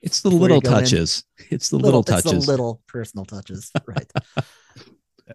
it's 0.00 0.22
the 0.22 0.30
little 0.30 0.60
go 0.60 0.70
in. 0.70 0.74
touches. 0.76 1.24
It's 1.50 1.68
the 1.68 1.78
little, 1.78 2.02
touches. 2.02 2.24
it's 2.24 2.24
the 2.24 2.30
touches. 2.32 2.48
little 2.48 2.82
personal 2.86 3.24
touches, 3.24 3.70
right? 3.86 4.10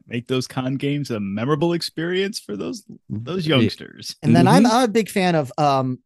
Make 0.07 0.27
those 0.27 0.47
con 0.47 0.75
games 0.75 1.11
a 1.11 1.19
memorable 1.19 1.73
experience 1.73 2.39
for 2.39 2.55
those 2.57 2.85
those 3.09 3.47
youngsters. 3.47 4.15
And 4.23 4.35
then 4.35 4.47
I'm, 4.47 4.63
Mhm. 4.63 4.71
I'm 4.71 4.83
a 4.83 4.91
big 4.91 5.09
fan 5.09 5.35
of 5.35 5.51
um 5.57 5.99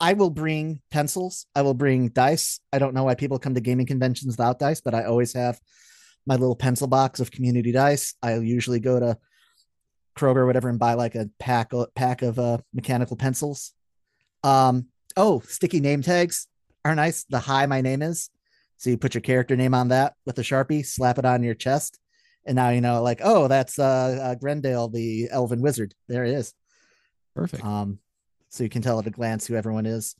I 0.00 0.12
will 0.12 0.30
bring 0.30 0.80
pencils. 0.90 1.46
I 1.56 1.62
will 1.62 1.74
bring 1.74 2.08
dice. 2.10 2.60
I 2.72 2.78
don't 2.78 2.94
know 2.94 3.04
why 3.04 3.14
people 3.16 3.38
come 3.38 3.54
to 3.54 3.60
gaming 3.60 3.86
conventions 3.86 4.36
without 4.36 4.58
dice, 4.60 4.80
but 4.80 4.94
I 4.94 5.04
always 5.04 5.32
have 5.32 5.60
my 6.26 6.36
little 6.36 6.54
pencil 6.54 6.86
box 6.86 7.18
of 7.20 7.30
community 7.32 7.72
dice. 7.72 8.14
I'll 8.22 8.42
usually 8.42 8.78
go 8.80 9.00
to 9.00 9.18
Kroger 10.16 10.36
or 10.36 10.46
whatever 10.46 10.68
and 10.68 10.78
buy 10.78 10.94
like 10.94 11.14
a 11.14 11.28
pack 11.38 11.72
pack 11.94 12.22
of 12.22 12.38
uh, 12.38 12.58
mechanical 12.72 13.16
pencils. 13.16 13.72
Um 14.44 14.86
oh, 15.16 15.40
sticky 15.46 15.80
name 15.80 16.02
tags 16.02 16.46
are 16.84 16.94
nice. 16.94 17.24
The 17.24 17.40
hi 17.40 17.66
my 17.66 17.80
name 17.80 18.02
is. 18.02 18.30
So 18.76 18.90
you 18.90 18.96
put 18.98 19.14
your 19.14 19.20
character 19.22 19.56
name 19.56 19.74
on 19.74 19.88
that 19.88 20.14
with 20.24 20.38
a 20.38 20.42
Sharpie, 20.42 20.86
slap 20.86 21.18
it 21.18 21.24
on 21.24 21.42
your 21.42 21.54
chest, 21.54 21.98
and 22.48 22.56
now 22.56 22.70
you 22.70 22.80
know 22.80 23.02
like, 23.02 23.20
oh, 23.22 23.46
that's 23.46 23.78
uh, 23.78 23.84
uh 24.22 24.34
Grendale 24.34 24.88
the 24.88 25.28
elven 25.30 25.60
wizard. 25.60 25.94
There 26.08 26.24
it 26.24 26.32
is. 26.32 26.54
Perfect. 27.36 27.64
Um, 27.64 27.98
so 28.48 28.64
you 28.64 28.70
can 28.70 28.82
tell 28.82 28.98
at 28.98 29.06
a 29.06 29.10
glance 29.10 29.46
who 29.46 29.54
everyone 29.54 29.86
is. 29.86 30.16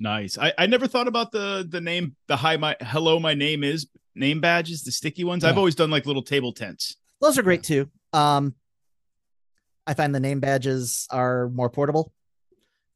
Nice. 0.00 0.38
I, 0.38 0.52
I 0.56 0.66
never 0.66 0.86
thought 0.86 1.06
about 1.06 1.30
the 1.30 1.66
the 1.68 1.80
name 1.80 2.16
the 2.26 2.36
hi 2.36 2.56
my 2.56 2.76
hello 2.80 3.20
my 3.20 3.34
name 3.34 3.62
is 3.62 3.86
name 4.14 4.40
badges 4.40 4.82
the 4.82 4.90
sticky 4.90 5.24
ones. 5.24 5.44
I've 5.44 5.58
always 5.58 5.74
done 5.74 5.90
like 5.90 6.06
little 6.06 6.22
table 6.22 6.52
tents. 6.52 6.96
Those 7.20 7.36
are 7.36 7.42
great 7.42 7.62
too. 7.62 7.90
Um, 8.12 8.54
I 9.86 9.94
find 9.94 10.14
the 10.14 10.20
name 10.20 10.40
badges 10.40 11.06
are 11.10 11.48
more 11.50 11.68
portable 11.68 12.12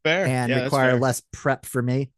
Fair 0.05 0.26
and 0.26 0.51
Yeah, 0.51 0.64
require 0.64 0.93
fair. 0.93 1.01
less 1.01 1.22
prep 1.32 1.66
for 1.66 1.82
me. 1.82 2.11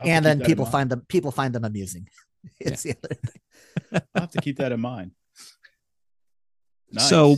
I'll 0.00 0.08
and 0.08 0.24
then 0.24 0.40
people 0.40 0.64
find 0.64 0.88
them 0.88 1.04
people 1.08 1.32
find 1.32 1.54
them 1.54 1.64
amusing. 1.64 2.08
It's 2.60 2.84
the 2.84 2.90
other 2.92 3.14
thing. 3.14 3.42
I'll 3.92 4.02
have 4.14 4.30
to 4.30 4.40
keep 4.40 4.58
that 4.58 4.72
in 4.72 4.80
mind. 4.80 5.12
Nice. 6.90 7.08
So, 7.08 7.36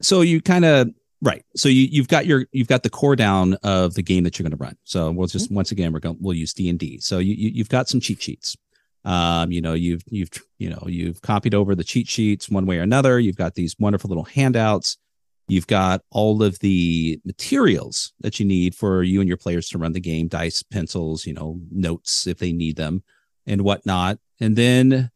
so 0.00 0.20
you 0.22 0.40
kind 0.40 0.64
of 0.64 0.88
right. 1.20 1.44
So 1.56 1.68
you 1.68 1.86
you've 1.90 2.08
got 2.08 2.26
your 2.26 2.46
you've 2.52 2.68
got 2.68 2.82
the 2.82 2.90
core 2.90 3.16
down 3.16 3.54
of 3.62 3.94
the 3.94 4.02
game 4.02 4.24
that 4.24 4.38
you're 4.38 4.44
going 4.44 4.58
to 4.58 4.62
run. 4.62 4.76
So 4.84 5.10
we'll 5.10 5.28
just 5.28 5.46
Mm-hmm. 5.46 5.54
once 5.54 5.70
again 5.70 5.92
we're 5.92 6.00
going 6.00 6.16
we'll 6.20 6.36
use 6.36 6.52
D 6.52 6.68
and 6.68 6.78
D. 6.78 6.98
So 6.98 7.18
you, 7.18 7.34
you 7.34 7.50
you've 7.50 7.68
got 7.68 7.88
some 7.88 8.00
cheat 8.00 8.20
sheets. 8.22 8.56
Um, 9.04 9.50
you 9.50 9.60
know 9.60 9.74
you've 9.74 10.02
you've 10.06 10.30
you 10.58 10.70
know 10.70 10.84
you've 10.86 11.22
copied 11.22 11.54
over 11.54 11.74
the 11.74 11.84
cheat 11.84 12.08
sheets 12.08 12.48
one 12.48 12.66
way 12.66 12.78
or 12.78 12.82
another. 12.82 13.18
You've 13.20 13.36
got 13.36 13.54
these 13.54 13.76
wonderful 13.78 14.08
little 14.08 14.24
handouts. 14.24 14.98
You've 15.48 15.66
got 15.66 16.02
all 16.10 16.42
of 16.42 16.58
the 16.60 17.20
materials 17.24 18.12
that 18.20 18.38
you 18.40 18.46
need 18.46 18.74
for 18.74 19.02
you 19.02 19.20
and 19.20 19.28
your 19.28 19.36
players 19.36 19.68
to 19.70 19.78
run 19.78 19.92
the 19.92 20.00
game: 20.00 20.28
dice, 20.28 20.62
pencils, 20.62 21.26
you 21.26 21.34
know, 21.34 21.60
notes 21.70 22.26
if 22.26 22.38
they 22.38 22.52
need 22.52 22.76
them, 22.76 23.02
and 23.46 23.62
whatnot. 23.62 24.18
And 24.40 24.56
then 24.56 25.10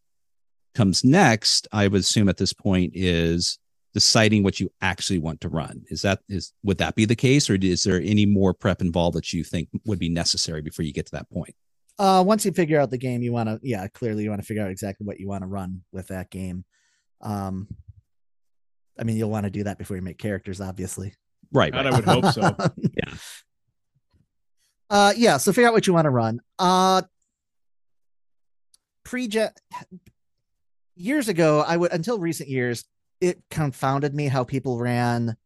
comes 0.77 1.03
next, 1.03 1.67
I 1.73 1.89
would 1.89 2.01
assume 2.01 2.29
at 2.29 2.37
this 2.37 2.53
point 2.53 2.93
is 2.95 3.59
deciding 3.95 4.43
what 4.43 4.61
you 4.61 4.71
actually 4.83 5.19
want 5.19 5.41
to 5.41 5.49
run. 5.49 5.83
Is 5.89 6.03
that 6.03 6.21
is 6.29 6.53
would 6.63 6.79
that 6.79 6.95
be 6.95 7.07
the 7.07 7.17
case, 7.17 7.49
or 7.49 7.55
is 7.55 7.83
there 7.83 8.01
any 8.01 8.27
more 8.27 8.53
prep 8.55 8.81
involved 8.81 9.17
that 9.17 9.33
you 9.33 9.43
think 9.43 9.69
would 9.87 9.99
be 9.99 10.09
necessary 10.09 10.63
before 10.63 10.85
you 10.85 10.93
get 10.93 11.07
to 11.07 11.13
that 11.13 11.31
point? 11.31 11.55
Uh, 11.99 12.23
once 12.25 12.45
you 12.45 12.53
figure 12.53 12.79
out 12.79 12.91
the 12.91 12.99
game, 12.99 13.23
you 13.23 13.33
want 13.33 13.49
to 13.49 13.59
yeah, 13.63 13.89
clearly 13.89 14.23
you 14.23 14.31
want 14.31 14.43
to 14.43 14.47
figure 14.47 14.63
out 14.63 14.71
exactly 14.71 15.07
what 15.07 15.19
you 15.19 15.27
want 15.27 15.43
to 15.43 15.49
run 15.49 15.83
with 15.93 16.09
that 16.09 16.31
game. 16.31 16.65
Um, 17.23 17.69
I 18.99 19.05
mean, 19.05 19.17
you'll 19.17 19.31
want 19.31 19.45
to 19.45 19.51
do 19.51 19.65
that 19.65 19.79
before 19.79 19.97
you 19.97 20.03
make 20.03 20.19
characters, 20.19 20.61
obviously. 20.61 21.15
Right. 21.53 21.73
God, 21.73 21.85
right. 21.85 21.95
I 21.95 21.97
would 21.97 22.05
hope 22.05 22.35
so. 22.35 22.57
Yeah. 22.97 23.15
Uh, 24.89 25.13
yeah. 25.17 25.37
So 25.39 25.53
figure 25.53 25.69
out 25.69 25.75
what 25.75 25.87
you 25.87 25.93
want 25.93 26.05
to 26.05 26.11
run. 26.11 26.41
Uh, 26.59 27.03
pre 29.05 29.29
years 30.97 31.29
ago, 31.29 31.61
I 31.67 31.77
would 31.77 31.93
until 31.93 32.19
recent 32.19 32.49
years, 32.49 32.85
it 33.21 33.43
confounded 33.51 34.15
me 34.15 34.27
how 34.27 34.45
people 34.45 34.79
ran 34.79 35.37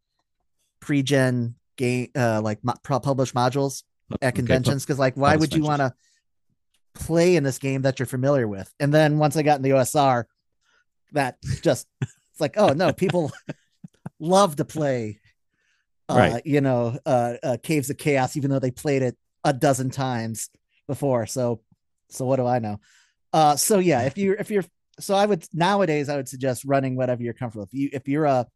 pre-gen 0.80 1.55
game 1.76 2.09
uh 2.16 2.40
like 2.42 2.62
mo- 2.64 2.74
published 2.82 3.34
modules 3.34 3.82
at 4.22 4.34
conventions. 4.34 4.84
because 4.84 4.98
like 4.98 5.16
why 5.16 5.36
would 5.36 5.55
you 5.55 5.62
want 5.62 5.80
to 5.80 5.94
play 6.94 7.36
in 7.36 7.44
this 7.44 7.59
game 7.59 7.82
that 7.82 7.98
you're 7.98 8.07
familiar 8.07 8.48
with? 8.48 8.72
And 8.80 8.92
then 8.92 9.18
once 9.18 9.36
i 9.36 9.42
got 9.42 9.57
in 9.57 9.62
the 9.62 9.70
osr 9.70 10.24
that 11.12 11.36
just 11.62 11.86
it's 12.01 12.40
like 12.40 12.55
oh 12.57 12.68
no 12.72 12.92
people 12.92 13.30
love 14.18 14.57
to 14.57 14.64
play 14.64 15.20
uh 16.09 16.16
Right. 16.16 16.42
you 16.46 16.61
know 16.61 16.98
uh, 17.07 17.34
uh 17.42 17.57
caves 17.62 17.90
of 17.90 17.98
chaos 17.98 18.36
even 18.36 18.51
though 18.51 18.59
they 18.59 18.70
played 18.70 19.03
it 19.03 19.16
a 19.44 19.53
dozen 19.53 19.90
times 19.90 20.51
before. 20.86 21.26
So 21.26 21.61
so 22.09 22.24
what 22.26 22.36
do 22.36 22.46
i 22.46 22.59
know? 22.59 22.80
Uh 23.32 23.57
so 23.57 23.78
yeah 23.78 24.03
if 24.03 24.18
you're 24.18 24.34
if 24.34 24.51
you're 24.51 24.64
so 25.01 25.14
i 25.14 25.26
would 25.26 25.44
nowadays 25.53 26.09
i 26.09 26.16
would 26.16 26.28
suggest 26.28 26.64
running 26.64 26.94
whatever 26.96 27.22
you're 27.22 27.34
comfortable 27.34 27.64
if 27.64 27.72
you 27.74 27.88
if 27.92 28.07
you're 28.07 28.26
a 28.26 28.46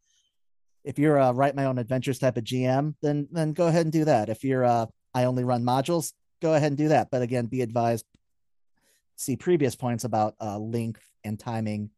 if 0.84 0.98
you're 0.98 1.16
a 1.16 1.32
write 1.32 1.56
my 1.56 1.64
own 1.64 1.78
adventures 1.78 2.18
type 2.18 2.36
of 2.36 2.44
GM, 2.44 2.94
then 3.00 3.26
then 3.32 3.54
go 3.54 3.68
ahead 3.68 3.86
and 3.86 3.92
do 3.92 4.04
that. 4.04 4.28
If 4.28 4.44
you're 4.44 4.66
uh 4.66 4.84
I 5.14 5.24
only 5.24 5.42
run 5.42 5.62
modules, 5.64 6.12
go 6.42 6.52
ahead 6.52 6.72
and 6.72 6.76
do 6.76 6.88
that. 6.88 7.08
But 7.10 7.22
again, 7.22 7.46
be 7.46 7.62
advised. 7.62 8.04
See 9.16 9.34
previous 9.36 9.74
points 9.76 10.04
about 10.04 10.34
uh, 10.42 10.58
length 10.58 11.00
and 11.24 11.40
timing 11.40 11.88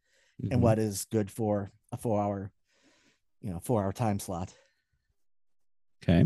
Mhm. 0.41 0.53
and 0.53 0.63
what 0.63 0.79
is 0.79 1.07
good 1.11 1.33
for 1.33 1.73
a 1.91 1.97
four 1.97 2.23
hour, 2.23 2.53
you 3.43 3.51
know, 3.51 3.59
four 3.59 3.83
hour 3.83 3.93
time 3.93 4.21
slot. 4.21 4.55
Okay. 6.05 6.25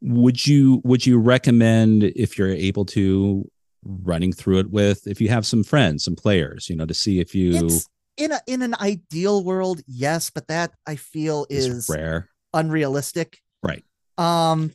Would 0.00 0.46
you 0.46 0.80
would 0.84 1.06
you 1.06 1.18
recommend 1.18 2.02
if 2.02 2.38
you're 2.38 2.48
able 2.48 2.86
to 2.86 3.48
running 3.88 4.32
through 4.32 4.58
it 4.58 4.70
with 4.70 5.06
if 5.06 5.20
you 5.20 5.28
have 5.30 5.46
some 5.46 5.64
friends, 5.64 6.04
some 6.04 6.14
players, 6.14 6.68
you 6.68 6.76
know, 6.76 6.86
to 6.86 6.94
see 6.94 7.20
if 7.20 7.34
you 7.34 7.66
It's 7.66 7.88
in 8.16 8.32
a 8.32 8.40
in 8.46 8.62
an 8.62 8.74
ideal 8.80 9.42
world, 9.44 9.80
yes, 9.86 10.30
but 10.30 10.46
that 10.48 10.72
I 10.86 10.96
feel 10.96 11.46
is 11.48 11.66
is 11.66 11.88
rare. 11.88 12.28
unrealistic. 12.52 13.38
Right. 13.62 13.84
Um. 14.18 14.72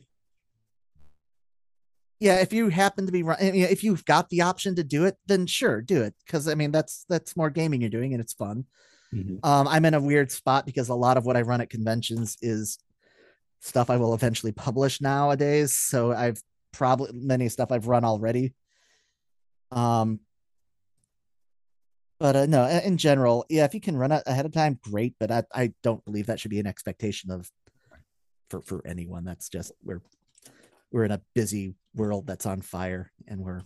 Yeah, 2.20 2.36
if 2.40 2.52
you 2.52 2.68
happen 2.70 3.06
to 3.06 3.12
be 3.12 3.22
if 3.38 3.84
you've 3.84 4.04
got 4.04 4.30
the 4.30 4.42
option 4.42 4.76
to 4.76 4.84
do 4.84 5.04
it, 5.04 5.16
then 5.26 5.46
sure, 5.46 5.82
do 5.82 6.02
it. 6.02 6.14
Because 6.24 6.48
I 6.48 6.54
mean, 6.54 6.70
that's 6.70 7.04
that's 7.08 7.36
more 7.36 7.50
gaming 7.50 7.80
you're 7.80 7.90
doing, 7.90 8.14
and 8.14 8.20
it's 8.20 8.32
fun. 8.32 8.64
Mhm. 9.12 9.44
Um, 9.44 9.68
I'm 9.68 9.84
in 9.84 9.94
a 9.94 10.00
weird 10.00 10.32
spot 10.32 10.64
because 10.64 10.88
a 10.88 10.94
lot 10.94 11.16
of 11.16 11.26
what 11.26 11.36
I 11.36 11.42
run 11.42 11.60
at 11.60 11.70
conventions 11.70 12.36
is 12.40 12.78
stuff 13.60 13.90
I 13.90 13.96
will 13.96 14.14
eventually 14.14 14.52
publish 14.52 15.00
nowadays. 15.00 15.74
So 15.74 16.12
I've 16.12 16.40
probably 16.72 17.10
many 17.12 17.48
stuff 17.48 17.70
I've 17.70 17.86
run 17.88 18.04
already. 18.04 18.54
Um, 19.70 20.20
but 22.20 22.36
uh, 22.36 22.46
no, 22.46 22.66
in 22.66 22.96
general, 22.96 23.44
yeah, 23.48 23.64
if 23.64 23.74
you 23.74 23.80
can 23.80 23.96
run 23.96 24.12
it 24.12 24.22
ahead 24.26 24.46
of 24.46 24.52
time, 24.52 24.78
great. 24.82 25.14
But 25.18 25.30
I, 25.30 25.42
I 25.54 25.72
don't 25.82 26.04
believe 26.04 26.26
that 26.26 26.40
should 26.40 26.50
be 26.50 26.60
an 26.60 26.66
expectation 26.66 27.30
of 27.30 27.50
for 28.50 28.60
for 28.62 28.86
anyone. 28.86 29.24
That's 29.24 29.48
just 29.48 29.72
we're 29.82 30.00
we're 30.90 31.04
in 31.04 31.10
a 31.10 31.20
busy 31.34 31.74
world 31.94 32.26
that's 32.26 32.46
on 32.46 32.60
fire, 32.60 33.10
and 33.26 33.40
we're 33.40 33.62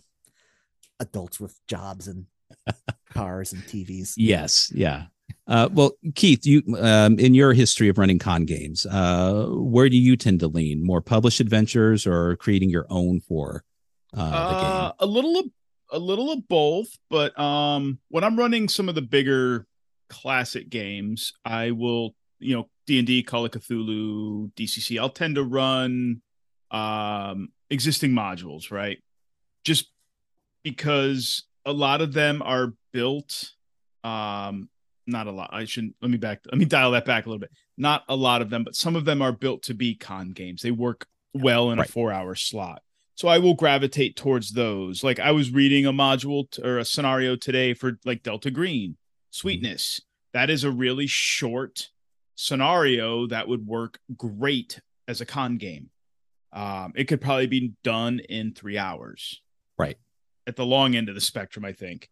adults 0.99 1.39
with 1.39 1.59
jobs 1.67 2.07
and 2.07 2.25
cars 3.11 3.53
and 3.53 3.63
TVs. 3.63 4.13
Yes, 4.17 4.71
yeah. 4.73 5.05
Uh, 5.47 5.69
well, 5.71 5.91
Keith, 6.15 6.45
you 6.45 6.63
um, 6.79 7.17
in 7.19 7.33
your 7.33 7.53
history 7.53 7.87
of 7.87 7.97
running 7.97 8.19
con 8.19 8.45
games, 8.45 8.85
uh, 8.85 9.47
where 9.49 9.89
do 9.89 9.97
you 9.97 10.15
tend 10.15 10.39
to 10.39 10.47
lean? 10.47 10.83
More 10.83 11.01
published 11.01 11.39
adventures 11.39 12.05
or 12.05 12.35
creating 12.37 12.69
your 12.69 12.85
own 12.89 13.19
for 13.21 13.63
uh, 14.15 14.53
the 14.53 14.59
game? 14.59 14.71
Uh, 14.71 14.91
a 14.99 15.05
little 15.05 15.39
of 15.39 15.45
a 15.91 15.99
little 15.99 16.31
of 16.31 16.47
both, 16.47 16.87
but 17.09 17.37
um, 17.39 17.99
when 18.09 18.23
I'm 18.23 18.37
running 18.37 18.67
some 18.69 18.89
of 18.89 18.95
the 18.95 19.01
bigger 19.01 19.65
classic 20.09 20.69
games, 20.69 21.33
I 21.45 21.71
will, 21.71 22.15
you 22.39 22.55
know, 22.55 22.69
D 22.87 22.97
and 22.99 23.07
D, 23.07 23.23
Call 23.23 23.45
of 23.45 23.51
Cthulhu, 23.51 24.51
DCC. 24.53 24.99
I'll 24.99 25.09
tend 25.09 25.35
to 25.35 25.43
run 25.43 26.21
um 26.71 27.49
existing 27.69 28.11
modules, 28.11 28.71
right? 28.71 28.99
Just 29.63 29.91
because 30.63 31.43
a 31.65 31.73
lot 31.73 32.01
of 32.01 32.13
them 32.13 32.41
are 32.43 32.73
built 32.93 33.51
um 34.03 34.69
not 35.07 35.27
a 35.27 35.31
lot 35.31 35.49
i 35.51 35.65
shouldn't 35.65 35.95
let 36.01 36.09
me 36.09 36.17
back 36.17 36.39
let 36.45 36.57
me 36.57 36.65
dial 36.65 36.91
that 36.91 37.03
back 37.05 37.25
a 37.25 37.29
little 37.29 37.39
bit 37.39 37.51
not 37.77 38.03
a 38.07 38.15
lot 38.15 38.41
of 38.41 38.49
them 38.49 38.63
but 38.63 38.75
some 38.75 38.95
of 38.95 39.03
them 39.05 39.21
are 39.21 39.31
built 39.31 39.61
to 39.63 39.73
be 39.73 39.93
con 39.95 40.29
games 40.31 40.61
they 40.61 40.71
work 40.71 41.05
well 41.33 41.71
in 41.71 41.77
Right. 41.79 41.87
a 41.87 41.91
four 41.91 42.11
hour 42.11 42.33
slot 42.35 42.81
so 43.19 43.27
i 43.27 43.37
will 43.37 43.53
gravitate 43.53 44.15
towards 44.15 44.53
those 44.53 45.03
like 45.03 45.19
i 45.19 45.29
was 45.31 45.51
reading 45.51 45.85
a 45.85 45.91
module 45.91 46.49
t- 46.49 46.61
or 46.63 46.77
a 46.77 46.85
scenario 46.85 47.35
today 47.35 47.73
for 47.73 47.99
like 48.05 48.23
delta 48.23 48.49
green 48.49 48.95
sweetness 49.31 49.99
that 50.31 50.49
is 50.49 50.63
a 50.63 50.71
really 50.71 51.05
short 51.07 51.89
scenario 52.35 53.27
that 53.27 53.47
would 53.49 53.67
work 53.67 53.99
great 54.15 54.79
as 55.07 55.19
a 55.19 55.25
con 55.25 55.57
game 55.57 55.89
um 56.53 56.93
it 56.95 57.05
could 57.09 57.19
probably 57.19 57.47
be 57.47 57.73
done 57.83 58.19
in 58.29 58.53
three 58.53 58.77
hours 58.77 59.41
Right. 59.77 59.97
at 60.47 60.55
the 60.55 60.65
long 60.65 60.95
end 60.95 61.09
of 61.09 61.15
the 61.15 61.21
spectrum 61.21 61.65
i 61.65 61.73
think 61.73 62.09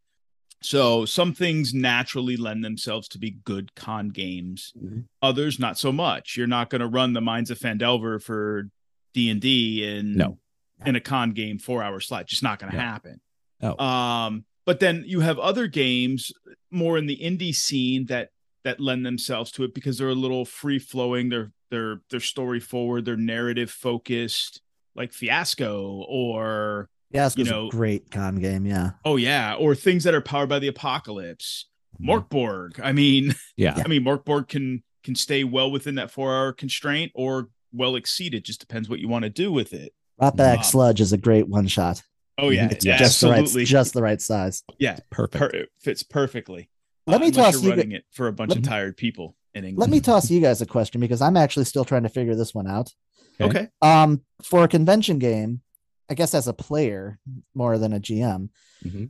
so 0.61 1.05
some 1.05 1.33
things 1.33 1.73
naturally 1.73 2.35
lend 2.35 2.65
themselves 2.65 3.07
to 3.09 3.19
be 3.19 3.29
good 3.43 3.75
con 3.75 4.09
games. 4.09 4.73
Mhm. 4.75 5.03
Others 5.21 5.59
not 5.59 5.77
so 5.77 5.91
much. 5.91 6.35
You're 6.35 6.47
not 6.47 6.71
going 6.71 6.81
to 6.81 6.87
run 6.87 7.13
the 7.13 7.21
Mines 7.21 7.51
of 7.51 7.59
Phandelver 7.59 8.19
for 8.19 8.71
D 9.13 9.29
and 9.29 9.39
D 9.39 9.83
in 9.85 10.15
No. 10.15 10.39
In 10.85 10.95
a 10.95 10.99
con 11.01 11.31
game 11.31 11.57
four 11.59 11.81
hour 11.81 11.99
slot. 11.99 12.27
Just 12.27 12.43
not 12.43 12.59
going 12.59 12.71
to 12.71 12.77
No. 12.77 12.83
happen. 12.83 13.21
Oh. 13.61 13.83
Um, 13.83 14.45
but 14.65 14.79
then 14.79 15.03
you 15.07 15.21
have 15.21 15.39
other 15.39 15.65
games 15.67 16.31
more 16.69 16.97
in 16.97 17.07
the 17.07 17.17
indie 17.17 17.55
scene 17.55 18.05
that 18.07 18.29
that 18.63 18.79
lend 18.79 19.05
themselves 19.05 19.51
to 19.53 19.63
it 19.63 19.73
because 19.73 19.97
they're 19.97 20.09
a 20.09 20.13
little 20.15 20.45
free 20.45 20.77
flowing. 20.79 21.29
They're 21.29 21.51
they're 21.71 22.01
they're 22.09 22.19
story 22.19 22.59
forward. 22.59 23.05
They're 23.05 23.15
narrative 23.17 23.71
focused, 23.71 24.61
like 24.95 25.13
Fiasco 25.13 26.05
or 26.07 26.89
Yeah, 27.11 27.29
You 27.35 27.45
a 27.45 27.47
know- 27.49 27.69
great 27.69 28.11
con 28.11 28.35
game. 28.35 28.65
Yeah. 28.65 28.91
oh 29.05 29.15
yeah, 29.15 29.55
or 29.55 29.73
things 29.73 30.03
that 30.03 30.13
are 30.13 30.21
powered 30.21 30.49
by 30.49 30.59
the 30.59 30.67
apocalypse. 30.67 31.65
Mm-hmm. 31.99 32.09
Mörk 32.11 32.29
Borg. 32.29 32.79
I 32.83 32.91
mean, 32.91 33.33
Yeah. 33.57 33.81
I 33.83 33.87
mean, 33.87 34.03
Mörk 34.03 34.25
Borg 34.25 34.47
can 34.47 34.83
can 35.03 35.15
stay 35.15 35.43
well 35.43 35.71
within 35.71 35.95
that 35.95 36.11
four 36.11 36.35
hour 36.35 36.51
constraint 36.53 37.11
or 37.15 37.49
well 37.71 37.95
exceed 37.95 38.33
it. 38.33 38.43
Just 38.43 38.59
depends 38.59 38.89
what 38.89 38.99
you 38.99 39.07
want 39.07 39.23
to 39.23 39.29
do 39.29 39.51
with 39.51 39.73
it. 39.73 39.93
Rotblack 40.21 40.57
Wow. 40.57 40.61
Sludge 40.63 41.01
is 41.01 41.13
a 41.13 41.17
great 41.17 41.47
one 41.47 41.67
shot. 41.67 42.01
Oh 42.39 42.49
yeah, 42.49 42.69
It's 42.71 42.85
yeah, 42.85 42.97
just 42.97 43.21
the 43.21 43.29
absolutely. 43.29 43.61
right, 43.61 43.67
just 43.67 43.93
the 43.93 44.01
right 44.01 44.21
size. 44.21 44.63
yeah, 44.79 44.99
Perfect. 45.09 45.39
per- 45.39 45.49
it 45.57 45.69
fits 45.79 46.03
perfectly. 46.03 46.69
Let 47.07 47.21
me 47.21 47.31
toss 47.31 47.61
you're 47.63 47.75
you- 47.75 47.95
it 47.95 48.05
for 48.11 48.27
a 48.27 48.33
bunch 48.33 48.49
let 48.49 48.57
of 48.59 48.63
tired 48.63 48.97
people 48.97 49.35
in 49.55 49.63
England. 49.63 49.79
Let 49.79 49.89
me 49.95 50.01
toss 50.01 50.29
you 50.29 50.39
guys 50.41 50.61
a 50.61 50.65
question 50.65 51.01
because 51.01 51.21
I'm 51.21 51.37
actually 51.37 51.65
still 51.65 51.85
trying 51.85 52.03
to 52.03 52.09
figure 52.09 52.35
this 52.35 52.53
one 52.53 52.67
out. 52.67 52.93
Okay. 53.39 53.49
Okay. 53.59 53.67
Um, 53.81 54.21
for 54.43 54.63
a 54.63 54.67
convention 54.67 55.19
game, 55.19 55.61
I 56.09 56.13
guess 56.15 56.33
as 56.33 56.47
a 56.47 56.53
player 56.53 57.17
more 57.55 57.77
than 57.77 57.93
a 57.93 57.99
GM, 57.99 58.49
Mhm. 58.85 59.09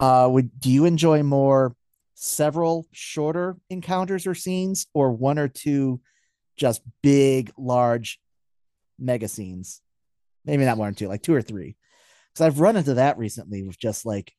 uh, 0.00 0.28
would 0.30 0.58
do 0.60 0.70
you 0.70 0.84
enjoy 0.86 1.22
more 1.22 1.74
several 2.14 2.86
shorter 2.92 3.56
encounters 3.70 4.26
or 4.26 4.34
scenes, 4.34 4.86
or 4.94 5.12
one 5.12 5.38
or 5.38 5.48
two 5.48 6.00
just 6.56 6.82
big, 7.02 7.52
large 7.56 8.20
mega 8.98 9.28
scenes? 9.28 9.80
Maybe 10.44 10.64
not 10.64 10.76
one 10.78 10.90
or 10.90 10.92
two, 10.94 11.08
like 11.08 11.22
two 11.22 11.34
or 11.34 11.42
three. 11.42 11.76
Because 12.32 12.46
I've 12.46 12.60
run 12.60 12.76
into 12.76 12.94
that 12.94 13.16
recently 13.18 13.62
with 13.62 13.78
just 13.78 14.04
like, 14.04 14.34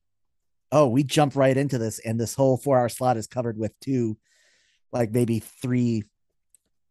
oh, 0.72 0.88
we 0.88 1.02
jump 1.02 1.34
right 1.36 1.56
into 1.56 1.78
this, 1.78 1.98
and 2.00 2.20
this 2.20 2.34
whole 2.34 2.56
four 2.56 2.78
hour 2.78 2.88
slot 2.88 3.16
is 3.16 3.26
covered 3.26 3.56
with 3.58 3.72
two, 3.80 4.16
like 4.92 5.10
maybe 5.12 5.38
three 5.40 6.02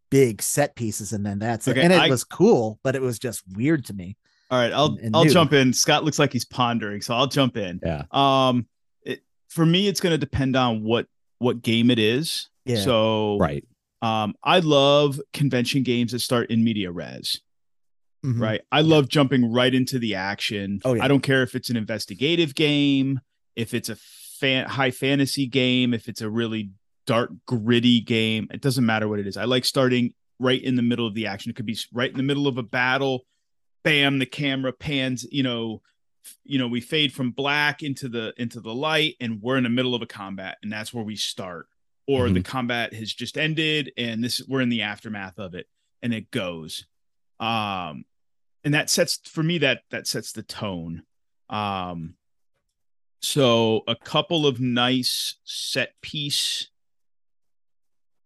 big 0.09 0.41
set 0.41 0.75
pieces, 0.75 1.13
and 1.13 1.25
then 1.25 1.39
that's 1.39 1.67
it. 1.67 1.71
Okay, 1.71 1.81
And 1.83 1.91
it 1.93 1.99
I- 2.01 2.09
was 2.09 2.23
cool, 2.23 2.79
but 2.83 2.95
it 2.95 3.01
was 3.01 3.19
just 3.19 3.43
weird 3.55 3.85
to 3.85 3.93
me. 3.93 4.17
All 4.51 4.59
right, 4.59 4.71
I'll 4.71 4.85
And- 4.87 4.99
and 4.99 5.15
I'll 5.15 5.25
new. 5.25 5.31
jump 5.31 5.53
in. 5.53 5.73
Scott 5.73 6.03
looks 6.03 6.19
like 6.19 6.31
he's 6.31 6.45
pondering, 6.45 7.01
so 7.01 7.15
I'll 7.15 7.27
jump 7.27 7.57
in. 7.57 7.79
Yeah. 7.83 8.03
Um, 8.11 8.67
it, 9.01 9.23
for 9.49 9.65
me, 9.65 9.87
it's 9.87 9.99
going 9.99 10.11
to 10.11 10.17
depend 10.17 10.55
on 10.55 10.83
what 10.83 11.07
what 11.39 11.61
game 11.61 11.89
it 11.91 11.99
is. 11.99 12.47
Yeah. 12.63 12.81
So 12.81 13.37
Right. 13.39 13.67
Um, 14.01 14.35
I 14.43 14.59
love 14.59 15.19
convention 15.33 15.83
games 15.83 16.11
that 16.13 16.19
start 16.19 16.49
in 16.49 16.63
media 16.63 16.91
res. 16.91 17.41
Mhm. 18.25 18.41
Right. 18.41 18.61
I 18.71 18.81
love 18.81 19.07
jumping 19.07 19.51
right 19.51 19.73
into 19.73 19.99
the 19.99 20.15
action. 20.15 20.79
Oh, 20.83 20.93
yeah. 20.93 21.03
I 21.03 21.07
don't 21.07 21.21
care 21.21 21.43
if 21.43 21.53
it's 21.53 21.69
an 21.69 21.77
investigative 21.77 22.55
game, 22.55 23.19
if 23.55 23.73
it's 23.73 23.89
a 23.89 23.95
fan, 23.95 24.67
high 24.67 24.91
fantasy 24.91 25.45
game, 25.45 25.93
if 25.93 26.09
it's 26.09 26.21
a 26.21 26.29
really 26.29 26.71
dark, 27.05 27.31
gritty 27.45 28.01
game. 28.01 28.47
It 28.51 28.61
doesn't 28.61 28.85
matter 28.85 29.07
what 29.07 29.19
it 29.19 29.27
is. 29.27 29.37
I 29.37 29.45
like 29.45 29.63
starting 29.63 30.13
right 30.39 30.61
in 30.61 30.75
the 30.75 30.81
middle 30.81 31.05
of 31.05 31.13
the 31.13 31.27
action. 31.27 31.51
It 31.51 31.55
could 31.55 31.67
be 31.67 31.77
right 31.93 32.09
in 32.09 32.17
the 32.17 32.23
middle 32.23 32.47
of 32.47 32.57
a 32.57 32.63
battle. 32.63 33.25
Bam, 33.83 34.17
the 34.17 34.25
camera 34.25 34.73
pans, 34.73 35.27
you 35.31 35.43
know, 35.43 35.83
you 36.43 36.57
know, 36.57 36.67
we 36.67 36.81
fade 36.81 37.13
from 37.13 37.29
black 37.29 37.83
into 37.83 38.09
the 38.09 38.33
into 38.37 38.59
the 38.59 38.73
light 38.73 39.15
and 39.21 39.39
we're 39.43 39.57
in 39.57 39.63
the 39.63 39.69
middle 39.69 39.93
of 39.93 40.01
a 40.01 40.07
combat 40.07 40.57
and 40.63 40.71
that's 40.73 40.91
where 40.91 41.03
we 41.03 41.15
start. 41.15 41.67
Or 42.07 42.29
the 42.29 42.41
combat 42.41 42.93
has 42.93 43.13
just 43.13 43.37
ended 43.37 43.91
and 43.97 44.23
this 44.23 44.41
we're 44.47 44.61
in 44.61 44.69
the 44.69 44.81
aftermath 44.81 45.37
of 45.37 45.53
it 45.53 45.67
and 46.01 46.13
it 46.13 46.31
goes. 46.31 46.85
Um, 47.39 48.05
and 48.65 48.73
that 48.73 48.89
sets 48.89 49.19
for 49.23 49.43
me 49.43 49.59
that 49.59 49.83
that 49.91 50.07
sets 50.07 50.33
the 50.33 50.43
tone. 50.43 51.03
Um, 51.49 52.15
so 53.21 53.81
a 53.87 53.95
couple 53.95 54.45
of 54.45 54.59
nice 54.59 55.35
set 55.45 55.93
piece 56.01 56.69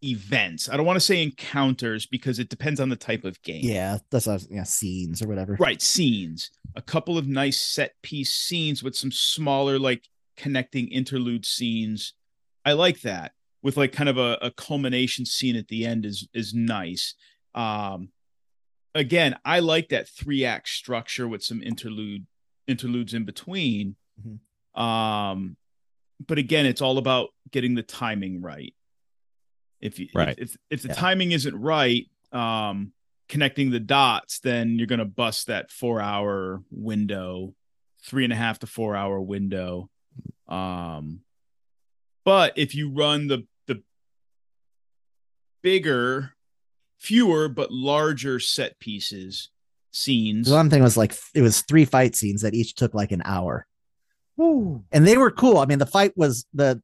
events. 0.02 0.70
I 0.70 0.78
don't 0.78 0.86
want 0.86 0.96
to 0.96 1.02
say 1.02 1.22
encounters 1.22 2.06
because 2.06 2.40
it 2.40 2.50
depends 2.50 2.80
on 2.80 2.88
the 2.88 2.96
type 2.96 3.26
of 3.26 3.42
game. 3.42 3.62
Yeah, 3.64 3.98
that's 4.10 4.28
what 4.28 4.32
I 4.32 4.36
was, 4.36 4.48
yeah, 4.50 4.64
scenes 4.64 5.22
or 5.22 5.28
whatever. 5.28 5.58
Right, 5.60 5.82
scenes. 5.82 6.52
A 6.76 6.82
couple 6.82 7.18
of 7.18 7.28
nice 7.28 7.60
set 7.60 7.94
piece 8.02 8.34
scenes 8.34 8.82
with 8.82 8.96
some 8.96 9.12
smaller 9.12 9.78
like 9.78 10.08
connecting 10.38 10.88
interlude 10.88 11.46
scenes. 11.46 12.14
I 12.66 12.74
like 12.74 13.02
that. 13.02 13.34
With 13.62 13.76
like 13.76 13.92
kind 13.92 14.08
of 14.08 14.18
a, 14.18 14.38
a 14.42 14.52
culmination 14.52 15.26
scene 15.26 15.58
at 15.58 15.68
the 15.68 15.86
end 15.86 16.06
is 16.06 16.30
is 16.34 16.54
nice. 16.54 17.14
Um 17.54 18.10
again, 18.96 19.38
I 19.46 19.60
like 19.60 19.90
that 19.90 20.08
three 20.10 20.46
act 20.46 20.70
structure 20.70 21.28
with 21.28 21.44
some 21.44 21.62
interlude 21.62 22.26
interludes 22.68 23.14
in 23.14 23.26
between. 23.26 23.96
Mhm. 24.22 24.80
Um 24.80 25.58
but 26.26 26.38
again, 26.38 26.66
it's 26.66 26.82
all 26.82 26.98
about 26.98 27.30
getting 27.52 27.76
the 27.76 27.84
timing 27.84 28.42
right. 28.42 28.74
If 29.82 30.00
you 30.00 30.10
Right. 30.14 30.38
if 30.38 30.52
if, 30.56 30.58
if 30.70 30.82
the 30.84 30.88
Yeah. 30.90 30.94
timing 30.96 31.32
isn't 31.32 31.56
right, 31.56 32.10
um 32.32 32.94
connecting 33.28 33.70
the 33.70 33.80
dots, 33.80 34.40
then 34.40 34.78
you're 34.78 34.88
gonna 34.88 35.06
bust 35.06 35.48
that 35.48 35.72
four 35.72 36.02
hour 36.02 36.64
window, 36.72 37.56
three 38.04 38.24
and 38.24 38.34
a 38.34 38.36
half 38.36 38.60
to 38.60 38.68
four 38.68 38.96
hour 38.96 39.20
window. 39.22 39.90
Um 40.48 41.22
but 42.26 42.58
if 42.58 42.76
you 42.76 42.92
run 42.92 43.28
the 43.28 43.48
the 43.68 43.82
bigger, 45.62 46.36
fewer 47.00 47.50
but 47.50 47.72
larger 47.72 48.40
set 48.40 48.80
pieces, 48.80 49.50
scenes. 49.92 50.48
The 50.48 50.56
one 50.56 50.70
thing 50.70 50.84
was 50.84 50.98
like 50.98 51.16
it 51.34 51.42
was 51.42 51.62
three 51.62 51.86
fight 51.86 52.16
scenes 52.16 52.42
that 52.42 52.54
each 52.54 52.76
took 52.76 52.94
like 52.94 53.12
an 53.12 53.22
hour. 53.26 53.66
And 54.92 55.08
they 55.08 55.18
were 55.18 55.32
cool. 55.32 55.58
I 55.58 55.66
mean, 55.66 55.80
the 55.80 55.86
fight 55.86 56.14
was 56.16 56.46
the 56.54 56.82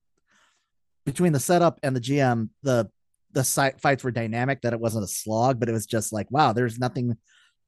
between 1.06 1.34
the 1.34 1.40
setup 1.40 1.80
and 1.84 1.96
the 1.96 2.02
GM, 2.02 2.50
the 2.64 2.90
the 3.32 3.44
site 3.44 3.80
fights 3.82 4.04
were 4.04 4.12
dynamic 4.12 4.62
that 4.62 4.74
it 4.74 4.80
wasn't 4.80 5.04
a 5.04 5.08
slog, 5.08 5.60
but 5.60 5.70
it 5.70 5.74
was 5.74 5.86
just 5.86 6.12
like, 6.12 6.32
wow, 6.32 6.54
there's 6.54 6.80
nothing. 6.80 7.18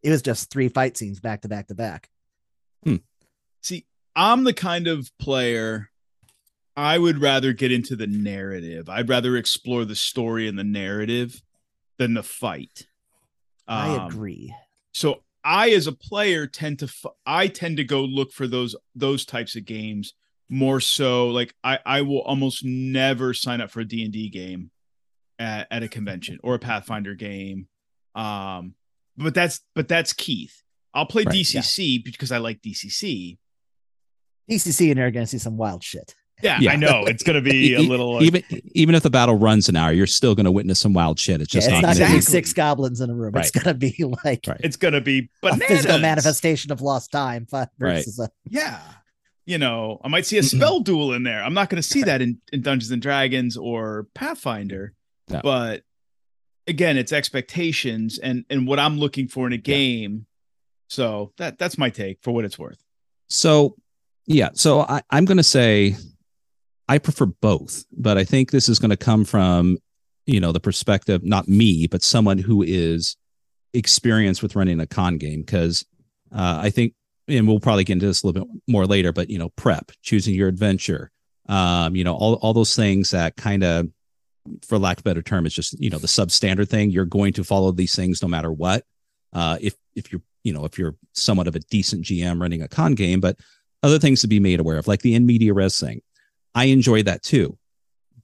It 0.01 0.09
was 0.09 0.21
just 0.21 0.49
three 0.49 0.69
fight 0.69 0.97
scenes 0.97 1.19
back 1.19 1.41
to 1.41 1.49
back 1.49 1.67
to 1.67 1.75
back. 1.75 2.09
Hmm. 2.83 2.97
See, 3.61 3.85
I'm 4.15 4.43
the 4.43 4.53
kind 4.53 4.87
of 4.87 5.11
player 5.19 5.89
I 6.75 6.97
would 6.97 7.19
rather 7.19 7.53
get 7.53 7.71
into 7.71 7.95
the 7.95 8.07
narrative. 8.07 8.87
I'd 8.87 9.09
rather 9.09 9.35
explore 9.35 9.83
the 9.83 9.95
story 9.95 10.47
and 10.47 10.57
the 10.57 10.63
narrative 10.63 11.41
than 11.97 12.13
the 12.13 12.23
fight. 12.23 12.87
I 13.67 13.95
Um, 13.95 14.07
agree. 14.07 14.53
So 14.93 15.23
I, 15.43 15.69
as 15.71 15.87
a 15.87 15.91
player, 15.91 16.47
tend 16.47 16.79
to 16.79 16.85
f- 16.85 17.05
I 17.25 17.47
tend 17.47 17.77
to 17.77 17.83
go 17.83 18.03
look 18.03 18.31
for 18.31 18.47
those 18.47 18.75
those 18.95 19.25
types 19.25 19.55
of 19.55 19.65
games 19.65 20.13
more 20.49 20.79
so. 20.79 21.27
Like 21.27 21.53
I 21.63 21.79
I 21.85 22.01
will 22.01 22.21
almost 22.21 22.63
never 22.63 23.33
sign 23.33 23.61
up 23.61 23.71
for 23.71 23.81
a 23.81 23.85
D 23.85 24.03
and 24.03 24.13
D 24.13 24.29
game 24.29 24.71
at, 25.39 25.67
at 25.71 25.83
a 25.83 25.87
convention 25.87 26.39
or 26.43 26.55
a 26.55 26.59
Pathfinder 26.59 27.15
game. 27.15 27.67
Um, 28.15 28.75
but 29.17 29.33
that's 29.33 29.61
but 29.75 29.87
that's 29.87 30.13
Keith. 30.13 30.63
I'll 30.93 31.05
play 31.05 31.23
Right, 31.23 31.35
DCC 31.35 32.03
because 32.03 32.31
I 32.31 32.37
like 32.39 32.61
DCC. 32.61 33.37
DCC 34.49 34.89
and 34.89 34.97
you're 34.99 35.11
going 35.11 35.25
to 35.25 35.29
see 35.29 35.37
some 35.37 35.57
wild 35.57 35.83
shit. 35.83 36.15
Yeah, 36.43 36.59
Yeah. 36.61 36.71
I 36.71 36.75
know 36.75 37.05
it's 37.05 37.23
gonna 37.23 37.41
be 37.41 37.73
a 37.73 37.79
little 37.79 38.15
like, 38.15 38.23
even 38.23 38.43
even 38.75 38.95
if 38.95 39.03
the 39.03 39.09
battle 39.09 39.35
runs 39.35 39.69
an 39.69 39.75
hour, 39.75 39.91
you're 39.91 40.05
still 40.05 40.35
going 40.35 40.45
to 40.45 40.51
witness 40.51 40.79
some 40.79 40.93
wild 40.93 41.19
shit. 41.19 41.41
It's 41.41 41.53
Yeah, 41.53 41.59
just 41.61 41.67
it's 41.71 41.81
not, 41.81 41.87
not 41.87 41.93
gonna 41.97 42.05
be- 42.07 42.11
be 42.13 42.17
Exactly. 42.17 42.31
six 42.39 42.53
goblins 42.53 43.01
in 43.01 43.09
a 43.09 43.15
room. 43.15 43.35
It's 43.35 43.49
going 43.51 43.63
to 43.65 43.73
be 43.73 43.95
like 44.23 44.45
Right. 44.47 44.61
it's 44.63 44.75
gonna 44.77 45.01
be 45.01 45.29
a 45.43 45.57
physical 45.57 45.97
manifestation 45.99 46.71
of 46.71 46.81
lost 46.81 47.11
time 47.11 47.47
fi- 47.47 47.61
Right. 47.79 47.95
versus 47.95 48.19
a 48.19 48.29
Yeah. 48.49 48.79
You 49.47 49.57
know, 49.57 49.99
I 50.03 50.09
might 50.09 50.25
see 50.25 50.37
a 50.37 50.43
spell 50.43 50.81
duel 50.81 51.13
in 51.13 51.23
there. 51.23 51.41
I'm 51.41 51.53
not 51.53 51.69
going 51.69 51.81
to 51.81 51.87
see 51.87 52.03
that 52.03 52.21
in, 52.21 52.39
in 52.51 52.61
Dungeons 52.61 52.91
and 52.91 53.01
Dragons 53.01 53.55
or 53.55 54.07
Pathfinder. 54.13 54.93
No. 55.29 55.39
But 55.41 55.83
again, 56.67 56.97
it's 56.97 57.13
expectations 57.13 58.19
and 58.19 58.43
and 58.49 58.67
what 58.67 58.77
I'm 58.77 58.97
looking 58.99 59.27
for 59.29 59.47
in 59.47 59.53
a 59.53 59.57
game. 59.57 60.25
So 60.89 61.31
that 61.37 61.57
that's 61.57 61.77
my 61.77 61.89
take 61.89 62.19
for 62.21 62.31
what 62.31 62.43
it's 62.45 62.59
worth. 62.59 62.77
So, 63.29 63.75
yeah. 64.25 64.49
So 64.53 64.81
I, 64.81 65.01
I'm 65.09 65.23
going 65.25 65.37
to 65.37 65.43
say 65.43 65.95
I 66.89 66.97
prefer 66.97 67.25
both, 67.25 67.85
but 67.91 68.17
I 68.17 68.23
think 68.23 68.51
this 68.51 68.69
is 68.69 68.79
going 68.79 68.91
to 68.91 68.97
come 68.97 69.25
from, 69.25 69.77
you 70.25 70.39
know, 70.39 70.51
the 70.51 70.59
perspective, 70.59 71.23
not 71.23 71.47
me, 71.47 71.87
but 71.87 72.03
someone 72.03 72.37
who 72.37 72.63
is 72.63 73.17
experienced 73.73 74.41
with 74.41 74.55
running 74.55 74.79
a 74.79 74.87
con 74.87 75.17
game. 75.17 75.43
Cause 75.43 75.85
uh, 76.31 76.59
I 76.63 76.69
think, 76.69 76.93
and 77.27 77.47
we'll 77.47 77.59
probably 77.59 77.83
get 77.83 77.93
into 77.93 78.05
this 78.05 78.23
a 78.23 78.27
little 78.27 78.45
bit 78.45 78.61
more 78.67 78.85
later, 78.85 79.11
but, 79.11 79.29
you 79.29 79.37
know, 79.37 79.49
prep, 79.49 79.91
choosing 80.01 80.33
your 80.33 80.47
adventure, 80.47 81.11
um, 81.49 81.95
you 81.95 82.03
know, 82.03 82.15
all, 82.15 82.35
all 82.35 82.53
those 82.53 82.75
things 82.75 83.11
that 83.11 83.35
kind 83.35 83.63
of, 83.63 83.87
for 84.65 84.79
lack 84.79 84.99
of 84.99 85.03
better 85.03 85.21
term, 85.21 85.45
it's 85.45 85.55
just, 85.55 85.77
you 85.81 85.89
know, 85.89 85.97
the 85.97 86.07
substandard 86.07 86.69
thing. 86.69 86.89
You're 86.89 87.03
going 87.03 87.33
to 87.33 87.43
follow 87.43 87.71
these 87.73 87.95
things 87.95 88.21
no 88.21 88.29
matter 88.29 88.51
what. 88.51 88.85
Uh, 89.33 89.57
if, 89.59 89.75
if 89.93 90.09
you're, 90.09 90.21
you 90.45 90.53
know, 90.53 90.63
if 90.63 90.79
you're 90.79 90.95
somewhat 91.11 91.47
of 91.47 91.55
a 91.57 91.59
decent 91.59 92.05
GM 92.05 92.39
running 92.39 92.61
a 92.61 92.69
con 92.69 92.95
game, 92.95 93.19
but 93.19 93.37
other 93.83 93.99
things 93.99 94.21
to 94.21 94.27
be 94.27 94.39
made 94.39 94.61
aware 94.61 94.77
of, 94.77 94.87
like 94.87 95.01
the 95.01 95.15
in 95.15 95.25
media 95.25 95.53
res 95.53 95.77
thing. 95.77 96.01
I 96.57 96.65
enjoy 96.65 97.03
that 97.03 97.21
too. 97.21 97.55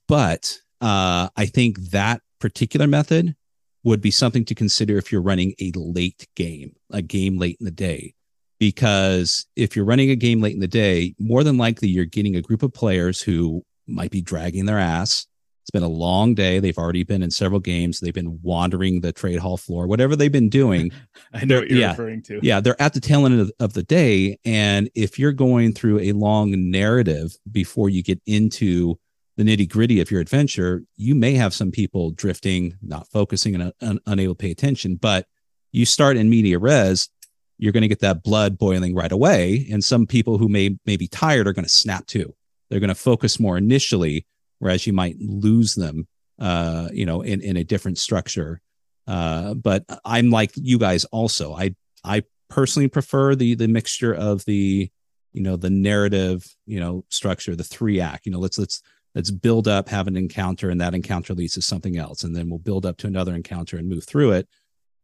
But 0.07 0.57
uh, 0.81 1.29
I 1.37 1.45
think 1.45 1.77
that 1.91 2.21
particular 2.39 2.87
method 2.87 3.35
would 3.83 4.01
be 4.01 4.09
something 4.09 4.43
to 4.45 4.55
consider 4.55 4.97
if 4.97 5.11
you're 5.11 5.21
running 5.21 5.53
a 5.61 5.71
late 5.75 6.27
game, 6.35 6.75
a 6.89 7.03
game 7.03 7.37
late 7.37 7.57
in 7.59 7.65
the 7.65 7.71
day. 7.71 8.15
Because 8.59 9.45
if 9.55 9.75
you're 9.75 9.85
running 9.85 10.09
a 10.09 10.15
game 10.15 10.41
late 10.41 10.55
in 10.55 10.61
the 10.61 10.67
day, 10.67 11.13
more 11.19 11.43
than 11.43 11.57
likely 11.57 11.89
you're 11.89 12.05
getting 12.05 12.35
a 12.35 12.41
group 12.41 12.63
of 12.63 12.73
players 12.73 13.21
who 13.21 13.61
might 13.85 14.09
be 14.09 14.21
dragging 14.21 14.65
their 14.65 14.79
ass. 14.79 15.27
It's 15.63 15.71
been 15.71 15.81
a 15.83 15.87
long 15.87 16.35
day. 16.35 16.59
They've 16.59 16.77
already 16.77 17.03
been 17.03 17.23
in 17.23 17.31
several 17.31 17.61
games. 17.61 18.01
They've 18.01 18.13
been 18.13 18.37
wandering 18.41 18.99
the 18.99 19.13
trade 19.13 19.39
hall 19.39 19.55
floor, 19.55 19.87
whatever 19.87 20.13
they've 20.17 20.29
been 20.31 20.49
doing 20.49 20.91
I 21.33 21.45
know 21.45 21.59
what 21.59 21.69
you're 21.69 21.79
Yeah. 21.79 21.91
referring 21.91 22.21
to. 22.23 22.39
yeah 22.43 22.59
they're 22.59 22.79
at 22.81 22.93
the 22.93 22.99
tail 22.99 23.25
end 23.25 23.39
of, 23.39 23.51
of 23.61 23.71
the 23.73 23.83
day 23.83 24.37
and 24.43 24.89
if 24.93 25.17
you're 25.17 25.31
going 25.31 25.73
through 25.73 25.99
a 25.99 26.11
long 26.11 26.69
narrative 26.69 27.35
before 27.51 27.89
you 27.89 28.03
get 28.03 28.21
into 28.25 28.99
the 29.37 29.43
nitty 29.43 29.67
gritty 29.69 29.99
of 30.01 30.11
your 30.11 30.19
adventure 30.21 30.83
you 30.97 31.15
may 31.15 31.33
have 31.33 31.53
some 31.53 31.71
people 31.71 32.11
drifting 32.11 32.75
not 32.81 33.07
focusing 33.07 33.55
and 33.55 33.71
un- 33.81 33.99
unable 34.05 34.35
to 34.35 34.37
pay 34.37 34.51
attention 34.51 34.95
but 34.95 35.27
you 35.71 35.85
start 35.85 36.17
in 36.17 36.29
media 36.29 36.59
res 36.59 37.09
you're 37.57 37.71
going 37.71 37.81
to 37.81 37.87
get 37.87 37.99
that 38.01 38.21
blood 38.21 38.57
boiling 38.57 38.93
right 38.93 39.11
away 39.13 39.65
and 39.71 39.83
some 39.83 40.05
people 40.05 40.37
who 40.37 40.47
may 40.49 40.77
may 40.85 40.97
be 40.97 41.07
tired 41.07 41.47
are 41.47 41.53
going 41.53 41.65
to 41.65 41.69
snap 41.69 42.05
too 42.05 42.35
they're 42.69 42.79
going 42.81 42.89
to 42.89 42.95
focus 42.95 43.39
more 43.39 43.57
initially 43.57 44.25
whereas 44.63 44.87
you 44.87 44.93
might 44.93 45.17
lose 45.19 45.75
them 45.75 46.07
uh 46.39 46.87
you 46.93 47.05
know 47.05 47.21
in 47.21 47.41
in 47.41 47.57
a 47.57 47.63
different 47.63 47.97
structure. 47.97 48.61
Uh 49.05 49.53
but 49.53 49.83
i'm 50.05 50.29
like 50.29 50.51
you 50.55 50.77
guys 50.77 51.03
also. 51.05 51.53
I 51.53 51.75
I 52.03 52.23
personally 52.49 52.87
prefer 52.87 53.35
the 53.35 53.55
the 53.55 53.67
mixture 53.67 54.13
of 54.13 54.45
the 54.45 54.89
you 55.33 55.41
know 55.41 55.57
the 55.57 55.69
narrative 55.69 56.45
you 56.65 56.79
know 56.79 57.03
structure 57.09 57.55
the 57.55 57.63
three 57.63 57.99
act 57.99 58.25
you 58.25 58.31
know 58.31 58.39
let's 58.39 58.57
let's 58.57 58.81
let's 59.15 59.31
build 59.31 59.67
up 59.67 59.89
have 59.89 60.07
an 60.07 60.15
encounter 60.15 60.69
and 60.69 60.79
that 60.79 60.93
encounter 60.93 61.33
leads 61.33 61.53
to 61.53 61.61
something 61.61 61.97
else 61.97 62.23
and 62.23 62.35
then 62.35 62.49
we'll 62.49 62.59
build 62.59 62.85
up 62.85 62.97
to 62.97 63.07
another 63.07 63.35
encounter 63.35 63.77
and 63.77 63.89
move 63.89 64.05
through 64.05 64.31
it. 64.31 64.47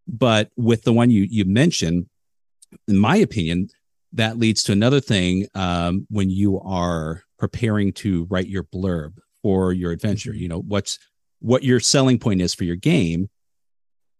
But 0.08 0.50
with 0.56 0.84
the 0.84 0.94
one 0.94 1.10
you 1.10 1.28
you 1.30 1.46
mentioned 1.46 2.08
in 2.88 2.98
my 2.98 3.18
opinion 3.18 3.70
that 4.14 4.40
leads 4.40 4.64
to 4.64 4.72
another 4.72 5.00
thing 5.00 5.48
um, 5.54 6.08
when 6.10 6.30
you 6.30 6.60
are 6.62 7.24
preparing 7.38 7.94
to 7.94 8.26
write 8.30 8.48
your 8.48 8.64
blurb 8.64 9.14
for 9.50 9.74
your 9.74 9.92
adventure 9.92 10.34
you 10.34 10.48
know 10.48 10.60
what's 10.60 11.00
what 11.40 11.64
your 11.64 11.80
selling 11.80 12.20
point 12.20 12.42
is 12.42 12.54
for 12.54 12.66
your 12.66 12.76
game 12.76 13.30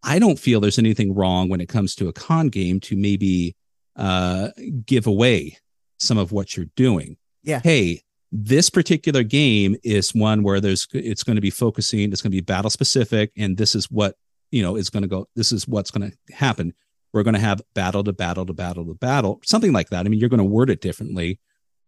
I 0.04 0.20
don't 0.20 0.40
feel 0.40 0.60
there's 0.60 0.80
anything 0.80 1.14
wrong 1.14 1.50
when 1.50 1.62
it 1.62 1.70
comes 1.70 1.96
to 1.96 2.08
a 2.08 2.14
con 2.14 2.50
game 2.50 2.80
to 2.82 2.96
maybe 2.96 3.56
uh, 3.96 4.50
give 4.86 5.08
away 5.08 5.58
some 6.00 6.18
of 6.18 6.32
what 6.32 6.56
you're 6.56 6.68
doing. 6.76 7.18
Yeah. 7.44 7.60
Hey, 7.64 8.04
this 8.32 8.70
particular 8.70 9.24
game 9.24 9.76
is 9.84 10.14
one 10.14 10.44
where 10.44 10.62
there's 10.62 10.88
it's 10.94 11.24
going 11.24 11.36
to 11.36 11.42
be 11.42 11.50
focusing, 11.50 12.12
it's 12.12 12.22
going 12.22 12.32
to 12.32 12.38
be 12.38 12.42
battle 12.42 12.70
specific, 12.70 13.32
and 13.36 13.58
this 13.58 13.76
is 13.76 13.92
what 13.92 14.16
you 14.52 14.62
know 14.62 14.76
is 14.76 14.90
going 14.90 15.02
to 15.02 15.10
go. 15.10 15.28
This 15.36 15.52
is 15.52 15.68
what's 15.68 15.92
going 15.92 16.12
to 16.12 16.34
happen. 16.34 16.74
We're 17.12 17.24
going 17.24 17.34
to 17.34 17.40
have 17.40 17.62
battle 17.74 18.04
to 18.04 18.14
battle 18.14 18.46
to 18.46 18.54
battle 18.54 18.86
to 18.86 18.94
battle, 18.94 19.42
something 19.44 19.74
like 19.74 19.90
that. 19.90 20.06
I 20.06 20.10
mean, 20.10 20.20
you're 20.20 20.30
going 20.30 20.38
to 20.38 20.44
word 20.44 20.70
it 20.70 20.80
differently, 20.80 21.40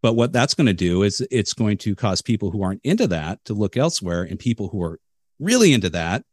but 0.01 0.13
what 0.13 0.33
that's 0.33 0.53
going 0.53 0.67
to 0.67 0.73
do 0.73 1.03
is 1.03 1.25
it's 1.31 1.53
going 1.53 1.77
to 1.79 1.95
cause 1.95 2.21
people 2.21 2.51
who 2.51 2.63
aren't 2.63 2.81
into 2.83 3.07
that 3.07 3.43
to 3.45 3.53
look 3.53 3.77
elsewhere, 3.77 4.23
and 4.23 4.39
people 4.39 4.69
who 4.69 4.81
are 4.81 4.99
really 5.39 5.73
into 5.73 5.89
that 5.89 6.23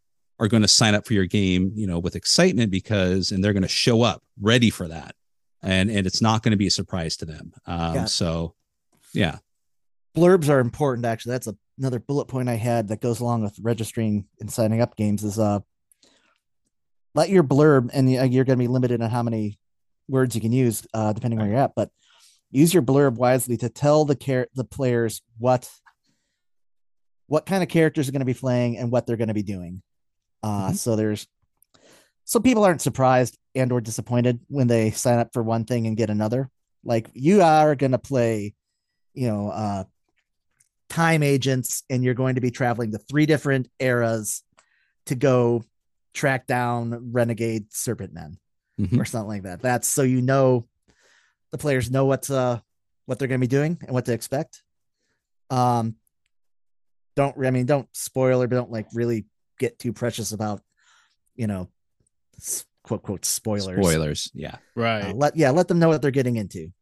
are 0.41 0.49
going 0.49 0.63
to 0.63 0.69
sign 0.69 0.95
up 0.95 1.07
for 1.07 1.15
your 1.15 1.27
game, 1.27 1.73
you 1.75 1.87
know, 1.87 1.99
with 1.99 2.15
excitement 2.15 2.71
because, 2.71 3.33
and 3.33 3.43
they're 3.43 3.53
going 3.53 3.63
to 3.63 3.69
show 3.69 4.03
up 4.03 4.23
ready 4.41 4.71
for 4.71 4.87
that. 4.87 5.15
And, 5.63 5.91
and 5.91 6.07
it's 6.07 6.23
not 6.23 6.45
going 6.45 6.53
to 6.53 6.57
be 6.57 6.69
a 6.69 6.71
surprise 6.71 7.17
to 7.17 7.27
them. 7.27 7.53
Um, 7.67 8.07
so 8.07 8.55
yeah. 9.13 9.39
blurbs 10.17 10.49
are 10.49 10.61
important 10.61 11.07
actually 11.07 11.33
that's 11.33 11.47
a, 11.47 11.57
another 11.79 11.99
bullet 11.99 12.27
point 12.27 12.49
i 12.49 12.55
had 12.55 12.89
that 12.89 13.01
goes 13.01 13.21
along 13.21 13.43
with 13.43 13.59
registering 13.61 14.27
and 14.39 14.53
signing 14.53 14.83
up 14.83 14.97
games 14.97 15.25
is 15.25 15.39
uh 15.39 15.61
let 17.19 17.31
your 17.31 17.43
blurb, 17.43 17.91
and 17.93 18.11
you're 18.11 18.45
going 18.45 18.59
to 18.59 18.63
be 18.63 18.69
limited 18.69 19.03
on 19.03 19.11
how 19.11 19.25
many 19.25 19.59
words 20.09 20.35
you 20.35 20.41
can 20.41 20.53
use, 20.53 20.87
uh, 20.95 21.13
depending 21.13 21.39
where 21.39 21.49
you're 21.49 21.59
at, 21.59 21.75
but 21.75 21.91
use 22.51 22.73
your 22.73 22.83
blurb 22.83 23.15
wisely 23.17 23.57
to 23.59 23.69
tell 23.69 24.05
the 24.05 24.17
care 24.17 24.47
the 24.55 24.65
players 24.65 25.23
what 25.39 25.69
what 27.27 27.45
kind 27.47 27.63
of 27.63 27.69
characters 27.69 28.09
are 28.09 28.13
going 28.13 28.21
to 28.21 28.25
be 28.27 28.33
playing 28.35 28.79
and 28.79 28.91
what 28.91 29.07
they're 29.07 29.17
going 29.19 29.29
to 29.29 29.35
be 29.35 29.43
doing. 29.43 29.83
Uh, 30.43 30.71
Mhm. 30.71 30.77
So 30.77 30.97
there's 30.97 31.27
so 32.25 32.41
people 32.41 32.65
aren't 32.65 32.81
surprised 32.83 33.39
and 33.55 33.71
or 33.73 33.81
disappointed 33.81 34.41
when 34.49 34.67
they 34.67 34.91
sign 34.93 35.19
up 35.19 35.33
for 35.33 35.43
one 35.43 35.65
thing 35.65 35.87
and 35.87 35.97
get 35.97 36.11
another. 36.11 36.51
Like 36.85 37.11
you 37.15 37.43
are 37.43 37.75
going 37.75 37.93
to 37.93 37.99
play, 37.99 38.55
you 39.15 39.29
know, 39.29 39.49
uh, 39.51 39.85
time 40.89 41.23
agents, 41.23 41.83
and 41.91 42.03
you're 42.03 42.15
going 42.15 42.37
to 42.37 42.41
be 42.41 42.51
traveling 42.51 42.93
to 42.93 42.99
three 42.99 43.27
different 43.27 43.69
eras 43.79 44.43
to 45.07 45.15
go 45.15 45.65
track 46.15 46.47
down 46.47 47.13
renegade 47.13 47.67
serpent 47.73 48.13
men 48.15 48.39
Mhm. 48.81 48.99
or 48.99 49.05
something 49.05 49.29
like 49.29 49.43
that. 49.43 49.61
That's 49.61 49.87
so 49.89 50.03
you 50.03 50.23
know 50.23 50.67
the 51.51 51.59
players 51.59 51.91
know 51.91 52.05
what 52.07 52.31
uh 52.31 52.61
what 53.07 53.19
they're 53.19 53.29
going 53.29 53.41
to 53.41 53.47
be 53.47 53.51
doing 53.51 53.79
and 53.83 53.91
what 53.93 54.05
to 54.07 54.13
expect. 54.13 54.63
Um 55.51 55.97
don't 57.17 57.37
I 57.45 57.51
mean 57.51 57.67
don't 57.67 57.89
spoil 57.97 58.43
or 58.43 58.47
don't 58.47 58.71
like 58.71 58.87
really 58.93 59.27
get 59.59 59.79
too 59.79 59.93
precious 59.93 60.33
about 60.33 60.63
you 61.35 61.47
know 61.47 61.69
quote 62.83 63.03
quote 63.03 63.25
spoilers. 63.25 63.79
Spoilers. 63.85 64.31
Yeah. 64.35 64.57
Right. 64.75 65.05
Uh, 65.05 65.13
let 65.15 65.37
yeah, 65.37 65.51
let 65.51 65.69
them 65.69 65.79
know 65.79 65.89
what 65.89 66.01
they're 66.03 66.11
getting 66.11 66.37
into. 66.37 66.73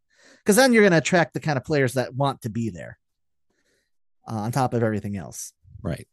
Cuz 0.44 0.56
then 0.56 0.72
you're 0.72 0.82
going 0.82 0.92
to 0.92 0.98
attract 0.98 1.34
the 1.34 1.40
kind 1.40 1.56
of 1.56 1.64
players 1.64 1.94
that 1.94 2.14
want 2.14 2.42
to 2.42 2.50
be 2.50 2.70
there. 2.70 2.98
Uh, 4.28 4.34
on 4.34 4.52
top 4.52 4.74
of 4.74 4.82
everything 4.82 5.16
else. 5.16 5.52
Right. 5.82 6.06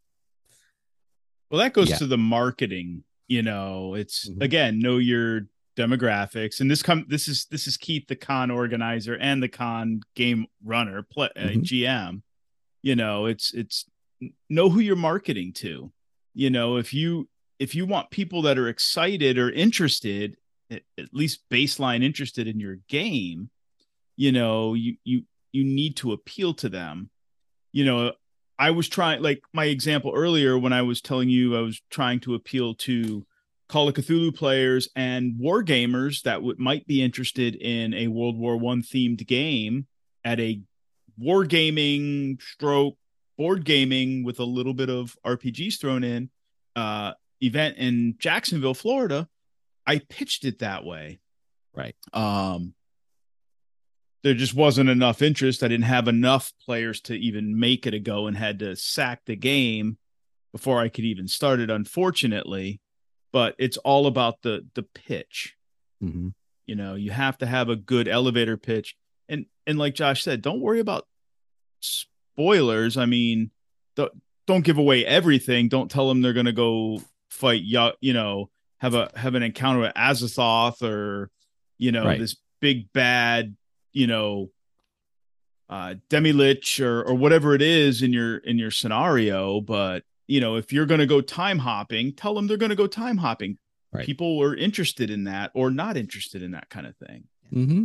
Well, 1.49 1.59
that 1.59 1.73
goes 1.73 1.89
Yeah. 1.89 1.97
to 1.97 2.05
the 2.07 2.17
marketing. 2.17 3.03
You 3.27 3.41
know, 3.41 3.93
it's 3.95 4.29
Mhm. 4.29 4.41
again 4.43 4.79
know 4.79 4.97
your 4.97 5.47
demographics, 5.75 6.59
and 6.59 6.69
this 6.69 6.83
come 6.83 7.05
this 7.07 7.27
is 7.27 7.45
this 7.45 7.67
is 7.67 7.77
Keith, 7.77 8.07
the 8.07 8.15
con 8.15 8.51
organizer 8.51 9.15
and 9.17 9.41
the 9.41 9.49
con 9.49 10.01
game 10.15 10.45
runner, 10.63 11.03
play, 11.03 11.29
uh, 11.35 11.49
Mhm. 11.49 11.63
GM. 11.63 12.21
You 12.81 12.95
know, 12.95 13.25
it's 13.25 13.53
it's 13.53 13.85
know 14.49 14.69
who 14.69 14.79
you're 14.79 14.95
marketing 14.95 15.53
to. 15.53 15.91
You 16.33 16.49
know, 16.49 16.77
if 16.77 16.93
you 16.93 17.29
if 17.59 17.75
you 17.75 17.85
want 17.85 18.11
people 18.11 18.41
that 18.43 18.57
are 18.57 18.67
excited 18.67 19.37
or 19.37 19.49
interested, 19.49 20.37
at, 20.69 20.83
at 20.97 21.13
least 21.13 21.47
baseline 21.49 22.03
interested 22.03 22.47
in 22.47 22.59
your 22.59 22.77
game, 22.87 23.49
you 24.15 24.31
know, 24.31 24.73
you 24.73 24.97
you 25.03 25.23
you 25.51 25.63
need 25.63 25.95
to 25.97 26.11
appeal 26.11 26.53
to 26.55 26.69
them. 26.69 27.09
You 27.71 27.85
know, 27.85 28.13
I 28.59 28.71
was 28.71 28.87
trying, 28.87 29.21
like 29.21 29.43
my 29.53 29.65
example 29.65 30.11
earlier 30.15 30.57
when 30.57 30.73
I 30.73 30.81
was 30.83 31.01
telling 31.01 31.29
you 31.29 31.55
I 31.57 31.61
was 31.61 31.81
trying 31.89 32.19
to 32.21 32.35
appeal 32.35 32.75
to 32.75 33.25
Call 33.73 33.87
of 33.87 33.95
Cthulhu 33.95 34.35
players 34.35 34.87
and 34.95 35.39
war 35.39 35.63
gamers 35.63 36.21
that 36.21 36.43
would 36.43 36.59
might 36.59 36.85
be 36.85 37.01
interested 37.01 37.55
in 37.55 37.95
a 37.95 38.07
World 38.07 38.37
War 38.37 38.55
One 38.55 38.83
themed 38.83 39.25
game 39.25 39.87
at 40.23 40.39
a 40.39 40.61
wargaming 41.19 42.39
stroke 42.39 42.95
board 43.35 43.65
gaming 43.65 44.23
with 44.23 44.39
a 44.39 44.43
little 44.43 44.75
bit 44.75 44.91
of 44.91 45.17
RPGs 45.25 45.79
thrown 45.81 46.03
in 46.03 46.29
uh, 46.75 47.13
event 47.41 47.77
in 47.79 48.13
Jacksonville, 48.19 48.75
Florida. 48.75 49.27
I 49.87 50.01
pitched 50.07 50.45
it 50.45 50.59
that 50.59 50.85
way. 50.85 51.19
Right. 51.73 51.95
Um, 52.13 52.75
there 54.21 54.35
just 54.35 54.53
wasn't 54.53 54.91
enough 54.91 55.23
interest. 55.23 55.63
I 55.63 55.67
didn't 55.67 55.85
have 55.85 56.07
enough 56.07 56.53
players 56.63 57.01
to 57.01 57.15
even 57.15 57.59
make 57.59 57.87
it 57.87 57.95
a 57.95 57.99
go 57.99 58.27
and 58.27 58.37
had 58.37 58.59
to 58.59 58.75
sack 58.75 59.21
the 59.25 59.35
game 59.35 59.97
before 60.51 60.79
I 60.79 60.89
could 60.89 61.05
even 61.05 61.27
start 61.27 61.59
it, 61.59 61.71
unfortunately. 61.71 62.79
But 63.33 63.55
it's 63.59 63.77
all 63.77 64.07
about 64.07 64.41
the 64.43 64.65
the 64.75 64.83
pitch. 64.83 65.55
hmm 65.99 66.29
You 66.65 66.75
know, 66.75 66.95
you 66.95 67.11
have 67.11 67.37
to 67.39 67.45
have 67.45 67.67
a 67.67 67.75
good 67.75 68.07
elevator 68.07 68.55
pitch. 68.55 68.95
And 69.27 69.47
and 69.67 69.77
like 69.77 69.95
Josh 69.95 70.23
said, 70.23 70.41
don't 70.41 70.61
worry 70.61 70.79
about 70.79 71.07
spoilers. 71.81 72.95
I 72.97 73.05
mean, 73.05 73.51
don't 73.95 74.13
don't 74.47 74.63
give 74.65 74.77
away 74.77 75.05
everything. 75.05 75.67
Don't 75.67 75.89
tell 75.91 76.07
them 76.07 76.21
they're 76.21 76.33
going 76.33 76.45
to 76.45 76.51
go 76.53 77.01
fight 77.29 77.61
you 77.63 78.13
know, 78.13 78.49
have 78.79 78.93
a 78.93 79.09
have 79.15 79.35
an 79.35 79.43
encounter 79.43 79.79
with 79.81 79.93
Azathoth 79.95 80.81
or 80.81 81.29
you 81.77 81.91
know, 81.91 82.05
Right. 82.05 82.19
this 82.19 82.35
big 82.61 82.93
bad, 82.93 83.55
you 83.91 84.07
know, 84.07 84.51
uh 85.69 85.95
demi 86.09 86.33
lich 86.33 86.79
or 86.79 87.03
or 87.03 87.15
whatever 87.15 87.55
it 87.55 87.61
is 87.61 88.01
in 88.03 88.13
your 88.13 88.37
in 88.37 88.57
your 88.59 88.71
scenario, 88.71 89.59
but 89.61 90.03
you 90.27 90.39
know, 90.41 90.55
if 90.55 90.71
you're 90.73 90.85
going 90.85 90.99
to 90.99 91.05
go 91.05 91.21
time 91.21 91.59
hopping, 91.59 92.13
tell 92.13 92.33
them 92.33 92.47
they're 92.47 92.57
going 92.57 92.69
to 92.69 92.75
go 92.75 92.87
time 92.87 93.17
hopping. 93.17 93.57
Right. 93.91 94.05
People 94.05 94.41
are 94.41 94.55
interested 94.55 95.09
in 95.09 95.25
that 95.25 95.51
or 95.53 95.69
not 95.69 95.97
interested 95.97 96.41
in 96.41 96.51
that 96.51 96.69
kind 96.69 96.87
of 96.87 96.95
thing. 96.97 97.25
hmm 97.51 97.83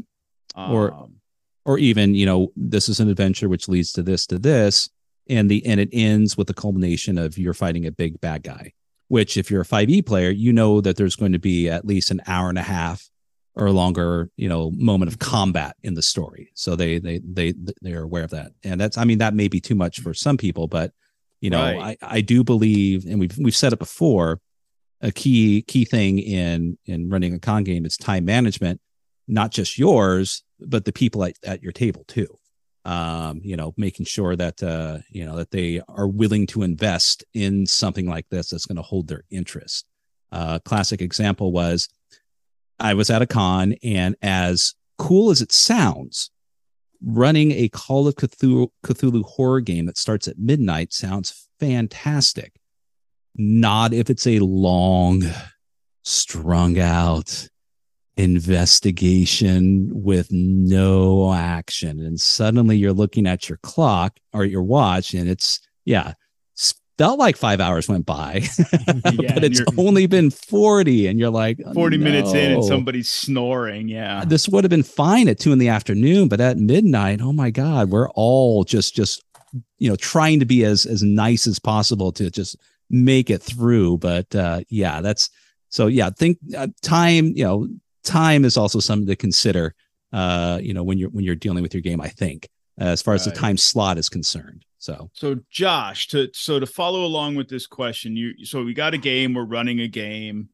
Or- 0.56 0.92
Um, 0.92 1.16
or 1.64 1.78
even 1.78 2.14
you 2.14 2.24
know 2.24 2.50
this 2.56 2.88
is 2.88 2.98
an 2.98 3.10
adventure 3.10 3.46
which 3.48 3.68
leads 3.68 3.92
to 3.92 4.02
this 4.02 4.26
to 4.28 4.38
this 4.38 4.88
and 5.28 5.50
the 5.50 5.64
and 5.66 5.78
it 5.78 5.90
ends 5.92 6.34
with 6.34 6.46
the 6.46 6.54
culmination 6.54 7.18
of 7.18 7.36
you're 7.36 7.52
fighting 7.52 7.84
a 7.84 7.92
big 7.92 8.18
bad 8.22 8.42
guy 8.42 8.72
which 9.08 9.36
if 9.36 9.50
you're 9.50 9.60
a 9.60 9.66
5e 9.66 10.06
player 10.06 10.30
you 10.30 10.50
know 10.50 10.80
that 10.80 10.96
there's 10.96 11.14
going 11.16 11.32
to 11.32 11.38
be 11.38 11.68
at 11.68 11.84
least 11.84 12.10
an 12.10 12.22
hour 12.26 12.48
and 12.48 12.56
a 12.56 12.62
half 12.62 13.10
or 13.54 13.70
longer 13.70 14.30
you 14.38 14.48
know 14.48 14.70
moment 14.70 15.10
of 15.12 15.18
combat 15.18 15.76
in 15.82 15.92
the 15.92 16.00
story 16.00 16.50
so 16.54 16.74
they 16.74 16.98
they 16.98 17.20
they 17.22 17.52
they're 17.82 18.04
aware 18.04 18.24
of 18.24 18.30
that 18.30 18.52
and 18.64 18.80
that's 18.80 18.96
i 18.96 19.04
mean 19.04 19.18
that 19.18 19.34
may 19.34 19.48
be 19.48 19.60
too 19.60 19.74
much 19.74 20.00
for 20.00 20.14
some 20.14 20.38
people 20.38 20.68
but 20.68 20.92
you 21.40 21.50
know 21.50 21.60
Right. 21.62 21.98
i 22.02 22.16
i 22.16 22.20
do 22.20 22.42
believe 22.44 23.04
and 23.06 23.20
we've 23.20 23.36
we've 23.38 23.56
said 23.56 23.72
it 23.72 23.78
before 23.78 24.40
a 25.00 25.12
key 25.12 25.62
key 25.62 25.84
thing 25.84 26.18
in 26.18 26.76
in 26.86 27.08
running 27.08 27.34
a 27.34 27.38
con 27.38 27.64
game 27.64 27.84
is 27.86 27.96
time 27.96 28.24
management 28.24 28.80
not 29.26 29.50
just 29.52 29.78
yours 29.78 30.42
but 30.60 30.84
the 30.84 30.92
people 30.92 31.22
at, 31.24 31.34
at 31.44 31.62
your 31.62 31.72
table 31.72 32.04
too 32.08 32.26
um 32.84 33.40
you 33.44 33.56
know 33.56 33.72
making 33.76 34.06
sure 34.06 34.34
that 34.34 34.62
uh 34.62 34.98
you 35.10 35.24
know 35.24 35.36
that 35.36 35.50
they 35.50 35.80
are 35.88 36.08
willing 36.08 36.46
to 36.46 36.62
invest 36.62 37.24
in 37.34 37.66
something 37.66 38.06
like 38.06 38.26
this 38.30 38.50
that's 38.50 38.66
going 38.66 38.76
to 38.76 38.82
hold 38.82 39.06
their 39.08 39.24
interest 39.30 39.86
uh 40.32 40.58
classic 40.64 41.00
example 41.00 41.52
was 41.52 41.88
i 42.80 42.94
was 42.94 43.10
at 43.10 43.22
a 43.22 43.26
con 43.26 43.74
and 43.82 44.16
as 44.22 44.74
cool 44.96 45.30
as 45.30 45.40
it 45.40 45.52
sounds 45.52 46.30
running 47.04 47.52
a 47.52 47.68
call 47.68 48.08
of 48.08 48.14
cthulhu, 48.16 48.68
cthulhu 48.84 49.24
horror 49.24 49.60
game 49.60 49.86
that 49.86 49.98
starts 49.98 50.28
at 50.28 50.38
midnight 50.38 50.92
sounds 50.92 51.48
fantastic. 51.60 52.54
Not 53.36 53.92
if 53.92 54.10
it's 54.10 54.26
a 54.26 54.40
long 54.40 55.22
strung 56.02 56.78
out 56.78 57.48
investigation 58.16 59.90
with 60.02 60.28
no 60.32 61.32
action. 61.32 62.00
And 62.00 62.20
suddenly 62.20 62.76
you're 62.76 62.92
looking 62.92 63.26
at 63.26 63.48
your 63.48 63.58
clock 63.58 64.18
or 64.32 64.44
your 64.44 64.64
watch 64.64 65.14
and 65.14 65.28
it's 65.28 65.60
yeah 65.84 66.14
felt 66.98 67.18
like 67.18 67.36
five 67.36 67.60
hours 67.60 67.88
went 67.88 68.04
by 68.04 68.42
and 68.86 69.02
but 69.02 69.44
it's 69.44 69.62
only 69.78 70.06
been 70.06 70.30
40 70.30 71.06
and 71.06 71.18
you're 71.18 71.30
like 71.30 71.58
40 71.72 71.96
minutes 71.96 72.34
in 72.34 72.52
and 72.52 72.64
somebody's 72.64 73.08
snoring. 73.08 73.88
Yeah. 73.88 74.24
this 74.26 74.48
would 74.48 74.64
have 74.64 74.70
been 74.70 74.82
fine 74.82 75.28
at 75.28 75.38
two 75.38 75.52
in 75.52 75.58
the 75.58 75.68
afternoon 75.68 76.28
but 76.28 76.40
at 76.40 76.58
midnight 76.58 77.20
oh 77.22 77.32
my 77.32 77.50
god 77.50 77.90
we're 77.90 78.10
all 78.10 78.64
just 78.64 78.94
just 78.94 79.24
you 79.78 79.88
know 79.88 79.96
trying 79.96 80.40
to 80.40 80.44
be 80.44 80.64
as 80.64 80.84
as 80.84 81.02
nice 81.02 81.46
as 81.46 81.58
possible 81.58 82.12
to 82.12 82.30
just 82.30 82.56
make 82.90 83.30
it 83.30 83.42
through 83.42 83.98
but 83.98 84.34
uh 84.34 84.60
yeah 84.68 85.00
that's 85.00 85.30
so 85.68 85.86
yeah 85.86 86.10
think 86.10 86.38
uh, 86.56 86.66
time 86.82 87.32
you 87.34 87.44
know 87.44 87.68
time 88.02 88.44
is 88.44 88.56
also 88.56 88.80
something 88.80 89.06
to 89.06 89.16
consider 89.16 89.74
uh 90.12 90.58
you 90.60 90.74
know 90.74 90.82
when 90.82 90.98
you're 90.98 91.10
when 91.10 91.24
you're 91.24 91.34
dealing 91.34 91.62
with 91.62 91.74
your 91.74 91.82
game 91.82 92.00
i 92.00 92.08
think 92.08 92.48
Uh, 92.80 92.84
as 92.84 93.02
far 93.02 93.14
as 93.14 93.24
the 93.24 93.32
time 93.32 93.56
slot 93.56 93.98
is 93.98 94.08
concerned 94.08 94.64
so 94.78 95.10
So 95.12 95.40
Josh, 95.50 96.06
to 96.08 96.28
so 96.32 96.60
to 96.60 96.66
follow 96.66 97.04
along 97.04 97.34
with 97.34 97.48
this 97.48 97.66
question, 97.66 98.16
you 98.16 98.44
so 98.44 98.62
we 98.62 98.74
got 98.74 98.94
a 98.94 98.98
game, 98.98 99.34
we're 99.34 99.44
running 99.44 99.80
a 99.80 99.88
game, 99.88 100.48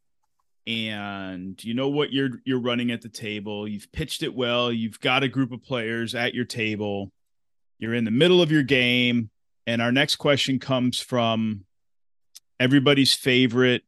and 0.67 1.63
you 1.63 1.75
know 1.75 1.91
what 1.91 2.13
you're 2.13 2.41
you're 2.45 2.61
running 2.61 2.91
at 2.91 3.03
the 3.03 3.11
table. 3.11 3.69
You've 3.69 3.93
pitched 3.93 4.23
it 4.23 4.35
well, 4.35 4.73
you've 4.73 4.99
got 5.01 5.23
a 5.23 5.29
group 5.29 5.53
of 5.53 5.63
players 5.63 6.15
at 6.15 6.35
your 6.35 6.47
table, 6.47 7.13
you're 7.79 7.95
in 7.95 8.05
the 8.05 8.11
middle 8.11 8.41
of 8.41 8.51
your 8.51 8.63
game, 8.63 9.31
and 9.67 9.83
our 9.83 9.93
next 9.93 10.17
question 10.17 10.59
comes 10.59 10.99
from 10.99 11.67
everybody's 12.59 13.13
favorite 13.13 13.83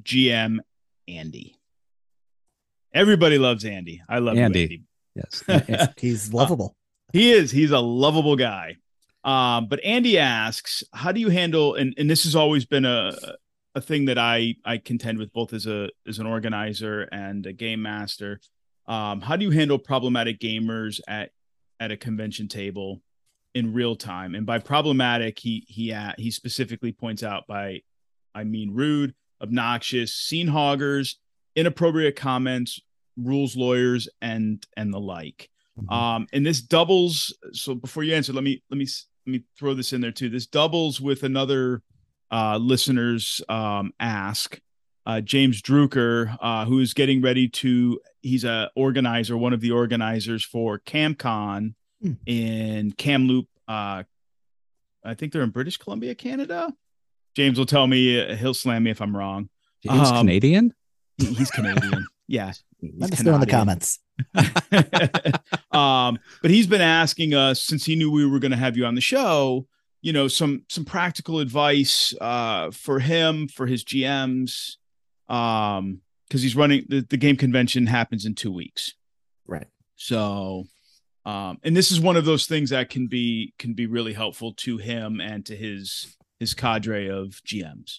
GM, 0.00 0.60
Andy. 1.06 1.58
Everybody 2.94 3.36
loves 3.38 3.66
Andy. 3.66 4.02
I 4.08 4.20
love 4.20 4.36
you, 4.36 4.42
Andy. 4.42 4.62
Andy. 4.62 4.82
yes 5.14 5.92
He's 5.98 6.32
uh, 6.32 6.36
lovable. 6.36 6.76
He 7.12 7.32
is. 7.32 7.50
He's 7.50 7.70
a 7.70 7.80
lovable 7.80 8.36
guy. 8.36 8.76
Um, 9.24 9.68
but 9.68 9.82
Andy 9.84 10.18
asks, 10.18 10.82
how 10.92 11.12
do 11.12 11.20
you 11.20 11.28
handle 11.28 11.74
and, 11.74 11.94
and 11.96 12.10
this 12.10 12.24
has 12.24 12.34
always 12.34 12.64
been 12.64 12.84
a 12.84 13.12
a 13.74 13.80
thing 13.80 14.06
that 14.06 14.18
I 14.18 14.56
I 14.64 14.78
contend 14.78 15.18
with 15.18 15.32
both 15.32 15.52
as 15.52 15.66
a 15.66 15.90
as 16.06 16.18
an 16.18 16.26
organizer 16.26 17.02
and 17.12 17.44
a 17.46 17.52
game 17.52 17.82
master. 17.82 18.40
Um, 18.86 19.20
how 19.20 19.36
do 19.36 19.44
you 19.44 19.50
handle 19.50 19.78
problematic 19.78 20.40
gamers 20.40 21.00
at 21.08 21.30
at 21.80 21.90
a 21.90 21.96
convention 21.96 22.48
table 22.48 23.00
in 23.54 23.72
real 23.72 23.96
time? 23.96 24.34
And 24.34 24.44
by 24.44 24.58
problematic, 24.58 25.38
he 25.38 25.64
he 25.68 25.92
uh, 25.92 26.12
he 26.18 26.30
specifically 26.30 26.92
points 26.92 27.22
out 27.22 27.46
by 27.46 27.82
I 28.34 28.44
mean 28.44 28.74
rude, 28.74 29.14
obnoxious 29.40 30.14
scene 30.14 30.48
hoggers, 30.48 31.18
inappropriate 31.56 32.16
comments, 32.16 32.80
rules 33.16 33.56
lawyers, 33.56 34.08
and 34.20 34.64
and 34.76 34.92
the 34.92 35.00
like. 35.00 35.48
Mhm. 35.80 35.92
Um, 35.92 36.26
and 36.32 36.44
this 36.44 36.60
doubles. 36.60 37.34
So 37.52 37.74
before 37.74 38.02
you 38.04 38.14
answer, 38.14 38.32
let 38.32 38.44
me 38.44 38.62
let 38.70 38.76
me 38.78 38.86
let 39.26 39.32
me 39.32 39.44
throw 39.58 39.74
this 39.74 39.92
in 39.92 40.00
there 40.00 40.12
too. 40.12 40.28
This 40.28 40.46
doubles 40.46 41.00
with 41.00 41.22
another 41.22 41.82
uh, 42.30 42.56
listener's 42.58 43.40
um, 43.48 43.92
ask. 44.00 44.58
Uh, 45.04 45.20
James 45.20 45.60
Drucker, 45.60 46.36
uh, 46.40 46.64
who 46.64 46.78
is 46.78 46.94
getting 46.94 47.20
ready 47.22 47.48
to, 47.48 48.00
he's 48.22 48.44
a 48.44 48.70
organizer, 48.76 49.36
one 49.36 49.52
of 49.52 49.60
the 49.60 49.72
organizers 49.72 50.44
for 50.44 50.78
CamCon 50.78 51.74
Hmm. 52.00 52.12
in 52.26 52.92
Kamloops. 52.92 53.48
Uh, 53.66 54.04
I 55.04 55.14
think 55.14 55.32
they're 55.32 55.42
in 55.42 55.50
British 55.50 55.76
Columbia, 55.76 56.14
Canada. 56.14 56.72
James 57.36 57.58
will 57.58 57.66
tell 57.66 57.86
me. 57.86 58.20
uh, 58.20 58.36
He'll 58.36 58.54
slam 58.54 58.84
me 58.84 58.90
if 58.90 59.00
I'm 59.02 59.16
wrong. 59.16 59.48
James 59.84 60.08
Um, 60.10 60.18
Canadian. 60.18 60.74
He's 61.18 61.50
Canadian. 61.50 62.06
yeah. 62.28 62.52
Let 62.82 63.12
us 63.12 63.22
know 63.22 63.34
in 63.34 63.40
the 63.40 63.46
comments. 63.46 64.00
um, 65.72 66.18
but 66.42 66.50
he's 66.50 66.66
been 66.66 66.80
asking 66.80 67.34
us 67.34 67.62
since 67.62 67.84
he 67.84 67.94
knew 67.94 68.10
we 68.10 68.26
were 68.26 68.40
going 68.40 68.50
to 68.50 68.56
have 68.56 68.76
you 68.76 68.84
on 68.84 68.94
the 68.94 69.00
show, 69.00 69.66
you 70.00 70.12
know, 70.12 70.26
some 70.26 70.64
some 70.68 70.84
practical 70.84 71.38
advice 71.38 72.12
uh, 72.20 72.70
for 72.72 72.98
him, 72.98 73.46
for 73.46 73.66
his 73.66 73.84
GMs, 73.84 74.76
um, 75.28 76.00
because 76.28 76.42
he's 76.42 76.56
running 76.56 76.84
the, 76.88 77.06
the 77.08 77.16
game 77.16 77.36
convention 77.36 77.86
happens 77.86 78.26
in 78.26 78.34
two 78.34 78.52
weeks. 78.52 78.94
Right. 79.46 79.68
So, 79.94 80.64
um, 81.24 81.58
and 81.62 81.76
this 81.76 81.92
is 81.92 82.00
one 82.00 82.16
of 82.16 82.24
those 82.24 82.46
things 82.46 82.70
that 82.70 82.90
can 82.90 83.06
be 83.06 83.54
can 83.58 83.74
be 83.74 83.86
really 83.86 84.12
helpful 84.12 84.54
to 84.54 84.78
him 84.78 85.20
and 85.20 85.46
to 85.46 85.54
his 85.54 86.16
his 86.40 86.52
cadre 86.52 87.08
of 87.08 87.40
GMs. 87.46 87.98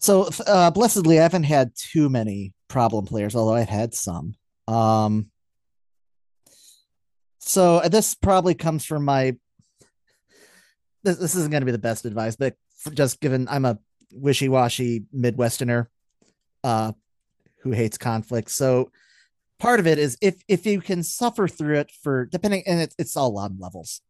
So, 0.00 0.30
uh, 0.46 0.70
blessedly, 0.72 1.20
I 1.20 1.22
haven't 1.22 1.44
had 1.44 1.72
too 1.76 2.08
many 2.08 2.54
problem 2.70 3.04
players, 3.04 3.36
although 3.36 3.54
I've 3.54 3.68
had 3.68 3.92
some. 3.92 4.34
Um, 4.66 5.26
so 7.38 7.78
uh, 7.78 7.88
this 7.88 8.14
probably 8.14 8.54
comes 8.54 8.86
from 8.86 9.04
my. 9.04 9.36
This, 11.02 11.18
this 11.18 11.34
isn't 11.34 11.50
going 11.50 11.62
to 11.62 11.66
be 11.66 11.72
the 11.72 11.78
best 11.78 12.06
advice, 12.06 12.36
but 12.36 12.54
just 12.94 13.20
given 13.20 13.48
I'm 13.50 13.66
a 13.66 13.78
wishy-washy 14.12 15.04
Midwesterner, 15.14 15.86
uh, 16.64 16.92
who 17.62 17.72
hates 17.72 17.98
conflict. 17.98 18.50
So 18.50 18.90
part 19.58 19.80
of 19.80 19.86
it 19.86 19.98
is 19.98 20.16
if 20.22 20.42
if 20.48 20.64
you 20.64 20.80
can 20.80 21.02
suffer 21.02 21.48
through 21.48 21.78
it 21.80 21.90
for 22.02 22.24
depending, 22.26 22.62
and 22.66 22.80
it's 22.80 22.94
it's 22.98 23.16
all 23.16 23.38
on 23.38 23.58
levels. 23.58 24.00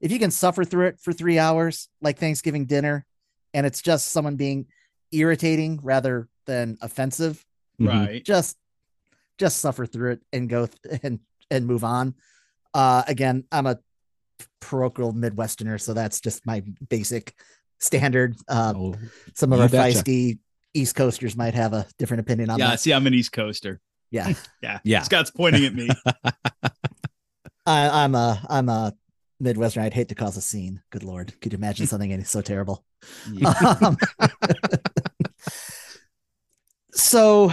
If 0.00 0.12
you 0.12 0.18
can 0.18 0.30
suffer 0.30 0.64
through 0.64 0.88
it 0.88 1.00
for 1.00 1.12
three 1.12 1.38
hours, 1.38 1.88
like 2.02 2.18
Thanksgiving 2.18 2.66
dinner, 2.66 3.06
and 3.54 3.66
it's 3.66 3.80
just 3.80 4.12
someone 4.12 4.36
being 4.36 4.66
irritating 5.10 5.80
rather 5.82 6.28
than 6.46 6.76
offensive. 6.80 7.44
Right. 7.78 8.24
just 8.24 8.56
just 9.38 9.58
suffer 9.58 9.84
through 9.86 10.12
it 10.12 10.20
and 10.32 10.48
go 10.48 10.66
th- 10.66 11.00
and 11.02 11.20
and 11.50 11.66
move 11.66 11.84
on 11.84 12.14
uh 12.74 13.02
again 13.06 13.44
i'm 13.52 13.66
a 13.66 13.78
parochial 14.60 15.12
midwesterner 15.12 15.80
so 15.80 15.92
that's 15.94 16.20
just 16.20 16.46
my 16.46 16.62
basic 16.88 17.34
standard 17.78 18.36
uh 18.48 18.72
Oh, 18.76 18.94
some 19.34 19.52
of 19.52 19.58
you 19.58 19.62
our 19.64 19.68
betcha. 19.68 19.98
feisty 19.98 20.38
east 20.74 20.94
coasters 20.96 21.36
might 21.36 21.54
have 21.54 21.72
a 21.74 21.86
different 21.98 22.20
opinion 22.22 22.50
on 22.50 22.58
that. 22.58 22.64
Yeah. 22.64 22.70
that 22.72 22.80
See, 22.80 22.92
I'm 22.92 23.06
an 23.06 23.14
East 23.14 23.32
Coaster. 23.32 23.80
yeah 24.10 24.32
Yeah. 24.62 24.78
Yeah. 24.84 25.02
Scott's 25.02 25.30
pointing 25.30 25.64
at 25.66 25.74
me. 25.74 25.88
I, 27.66 28.04
i'm 28.04 28.14
a 28.14 28.40
i'm 28.48 28.68
a 28.68 28.94
midwestern 29.40 29.82
i'd 29.82 29.92
hate 29.94 30.08
to 30.10 30.14
cause 30.14 30.36
a 30.36 30.40
scene 30.40 30.80
good 30.90 31.02
lord 31.02 31.32
could 31.40 31.52
you 31.52 31.56
imagine 31.58 31.86
something 31.86 32.12
any 32.12 32.22
so 32.24 32.40
terrible 32.40 32.84
Um, 33.80 33.96
so 36.96 37.52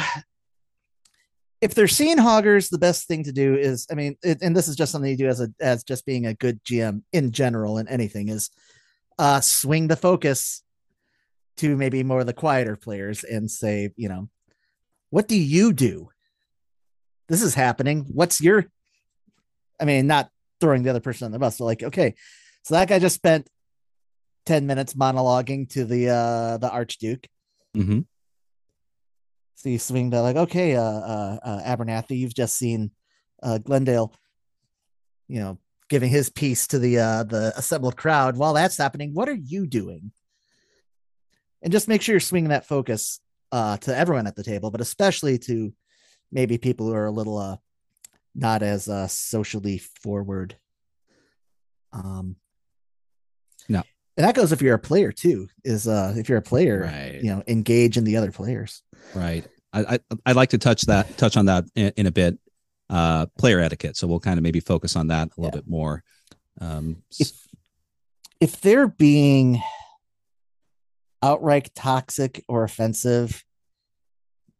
if 1.61 1.73
they're 1.73 1.87
seeing 1.87 2.17
hoggers, 2.17 2.69
the 2.69 2.77
best 2.77 3.07
thing 3.07 3.23
to 3.23 3.31
do 3.31 3.55
is, 3.55 3.87
I 3.89 3.95
mean, 3.95 4.17
it, 4.21 4.41
and 4.41 4.55
this 4.55 4.67
is 4.67 4.75
just 4.75 4.91
something 4.91 5.09
you 5.09 5.17
do 5.17 5.27
as 5.29 5.39
a 5.39 5.49
as 5.61 5.83
just 5.83 6.05
being 6.05 6.25
a 6.25 6.33
good 6.33 6.61
GM 6.63 7.03
in 7.13 7.31
general 7.31 7.77
and 7.77 7.87
anything 7.87 8.27
is 8.29 8.49
uh 9.19 9.39
swing 9.39 9.87
the 9.87 9.95
focus 9.95 10.63
to 11.57 11.77
maybe 11.77 12.03
more 12.03 12.19
of 12.21 12.25
the 12.25 12.33
quieter 12.33 12.75
players 12.75 13.23
and 13.23 13.49
say, 13.49 13.91
you 13.95 14.09
know, 14.09 14.27
what 15.09 15.27
do 15.27 15.39
you 15.39 15.71
do? 15.71 16.09
This 17.29 17.41
is 17.41 17.55
happening. 17.55 18.05
What's 18.11 18.41
your 18.41 18.65
I 19.79 19.85
mean, 19.85 20.07
not 20.07 20.29
throwing 20.59 20.83
the 20.83 20.89
other 20.89 20.99
person 20.99 21.25
on 21.25 21.31
the 21.31 21.39
bus, 21.39 21.57
but 21.59 21.65
like, 21.65 21.83
okay, 21.83 22.15
so 22.63 22.75
that 22.75 22.89
guy 22.89 22.99
just 22.99 23.15
spent 23.15 23.47
10 24.45 24.67
minutes 24.67 24.93
monologuing 24.95 25.69
to 25.69 25.85
the 25.85 26.09
uh 26.09 26.57
the 26.57 26.69
Archduke. 26.69 27.27
Mhm. 27.77 28.05
So 29.55 29.69
you 29.69 29.79
swing 29.79 30.11
to 30.11 30.21
like, 30.21 30.35
okay, 30.35 30.75
uh, 30.75 30.81
uh, 30.83 31.39
uh 31.43 31.61
Abernathy, 31.63 32.17
you've 32.17 32.33
just 32.33 32.57
seen 32.57 32.91
uh 33.41 33.57
Glendale, 33.59 34.13
you 35.27 35.39
know, 35.39 35.57
giving 35.89 36.09
his 36.09 36.29
piece 36.29 36.67
to 36.67 36.79
the 36.79 36.99
uh 36.99 37.23
the 37.23 37.53
assembled 37.55 37.95
crowd. 37.95 38.37
While 38.37 38.53
that's 38.53 38.77
happening, 38.77 39.13
what 39.13 39.29
are 39.29 39.33
you 39.35 39.67
doing? 39.67 40.11
And 41.61 41.71
just 41.71 41.87
make 41.87 42.01
sure 42.01 42.13
you're 42.13 42.19
swinging 42.19 42.49
that 42.49 42.67
focus 42.67 43.19
uh 43.51 43.77
to 43.77 43.95
everyone 43.95 44.27
at 44.27 44.35
the 44.35 44.43
table, 44.43 44.71
but 44.71 44.81
especially 44.81 45.37
to 45.39 45.73
maybe 46.31 46.57
people 46.57 46.87
who 46.87 46.93
are 46.93 47.05
a 47.05 47.11
little 47.11 47.37
uh 47.37 47.57
not 48.35 48.63
as 48.63 48.89
uh 48.89 49.07
socially 49.07 49.77
forward. 49.77 50.57
Um. 51.93 52.35
And 54.17 54.25
that 54.25 54.35
goes 54.35 54.51
if 54.51 54.61
you're 54.61 54.75
a 54.75 54.79
player 54.79 55.11
too, 55.11 55.47
is 55.63 55.87
uh 55.87 56.13
if 56.17 56.29
you're 56.29 56.37
a 56.37 56.41
player, 56.41 56.81
Right. 56.83 57.19
you 57.21 57.31
know, 57.33 57.43
engage 57.47 57.97
in 57.97 58.03
the 58.03 58.17
other 58.17 58.31
players. 58.31 58.81
Right. 59.15 59.45
I, 59.73 59.95
I 59.95 59.99
I'd 60.27 60.35
like 60.35 60.49
to 60.51 60.57
touch 60.59 60.83
that 60.83 61.17
touch 61.17 61.35
on 61.37 61.45
that 61.47 61.65
in, 61.75 61.91
in 61.97 62.05
a 62.05 62.11
bit. 62.11 62.37
Uh, 62.89 63.25
player 63.39 63.59
etiquette. 63.59 63.97
So 63.97 64.05
we'll 64.05 64.19
kind 64.19 64.37
of 64.37 64.43
maybe 64.43 64.59
focus 64.59 64.95
on 64.95 65.07
that 65.07 65.29
a 65.29 65.41
little 65.41 65.45
Yeah. 65.57 65.61
bit 65.61 65.67
more. 65.67 66.03
Um, 66.61 66.97
if 67.19 67.31
if 68.39 68.61
they're 68.61 68.87
being 68.87 69.61
outright 71.23 71.71
toxic 71.73 72.43
or 72.47 72.63
offensive, 72.63 73.43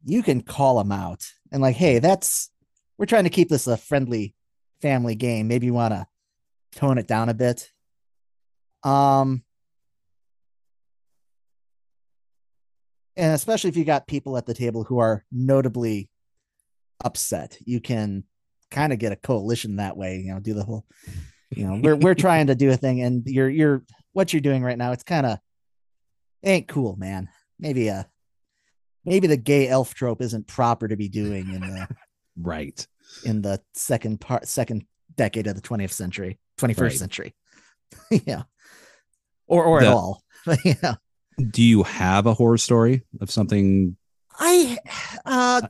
you 0.06 0.24
can 0.24 0.42
call 0.42 0.78
them 0.78 0.92
out 0.92 1.28
and 1.52 1.62
like, 1.62 1.76
hey, 1.76 2.00
that's 2.00 2.50
we're 2.98 3.06
trying 3.06 3.26
to 3.26 3.30
keep 3.30 3.50
this 3.50 3.68
a 3.68 3.78
friendly 3.78 4.34
family 4.82 5.16
game. 5.16 5.48
Maybe 5.48 5.66
you 5.68 5.74
want 5.74 5.94
to 5.94 6.08
tone 6.72 6.98
it 6.98 7.08
down 7.08 7.30
a 7.30 7.34
bit. 7.34 7.72
Um 8.84 9.44
and 13.16 13.34
especially 13.34 13.70
if 13.70 13.78
you 13.78 13.86
got 13.86 14.08
people 14.08 14.38
at 14.38 14.46
the 14.46 14.54
table 14.54 14.84
who 14.84 15.00
are 15.00 15.24
notably 15.32 16.10
upset, 17.04 17.58
you 17.66 17.80
can 17.80 18.24
kind 18.72 18.92
of 18.92 19.00
get 19.00 19.12
a 19.12 19.16
coalition 19.16 19.76
that 19.76 19.96
way, 19.96 20.18
you 20.18 20.34
know, 20.34 20.40
do 20.40 20.54
the 20.54 20.64
whole 20.64 20.86
you 21.56 21.68
know 21.68 21.80
we're 21.84 21.96
we're 21.96 22.16
trying 22.16 22.48
to 22.48 22.56
do 22.56 22.72
a 22.72 22.78
thing 22.78 23.02
and 23.02 23.28
you're 23.28 23.50
you're 23.50 23.84
what 24.14 24.34
you're 24.34 24.42
doing 24.42 24.64
right 24.64 24.78
now 24.80 24.92
it's 24.92 25.04
kind 25.04 25.28
of 25.28 25.38
ain't 26.44 26.68
cool 26.68 26.96
man 26.96 27.30
maybe 27.60 27.92
uh 27.92 28.02
maybe 29.06 29.28
the 29.28 29.38
gay 29.38 29.68
elf 29.68 29.94
trope 29.94 30.20
isn't 30.20 30.48
proper 30.48 30.88
to 30.88 30.96
be 30.96 31.08
doing 31.08 31.54
in 31.54 31.62
the 31.62 31.88
right. 32.42 32.88
in 33.24 33.44
the 33.44 33.62
second 33.76 34.20
part 34.20 34.48
second 34.48 34.84
decade 35.16 35.46
of 35.46 35.54
the 35.54 35.62
20th 35.62 35.92
century 35.92 36.40
21st 36.60 36.82
Right. 36.82 36.92
century 36.94 37.36
yeah 38.26 38.42
or 39.54 39.64
or 39.66 39.80
The- 39.82 39.88
at 39.88 39.94
all 39.94 40.24
but 40.46 40.60
yeah 40.66 40.96
Do 41.52 41.62
you 41.64 41.84
have 41.84 42.26
a 42.26 42.34
horror 42.34 42.58
story 42.58 43.04
of 43.22 43.30
something? 43.32 43.96
I 44.40 44.78
uh 45.26 45.62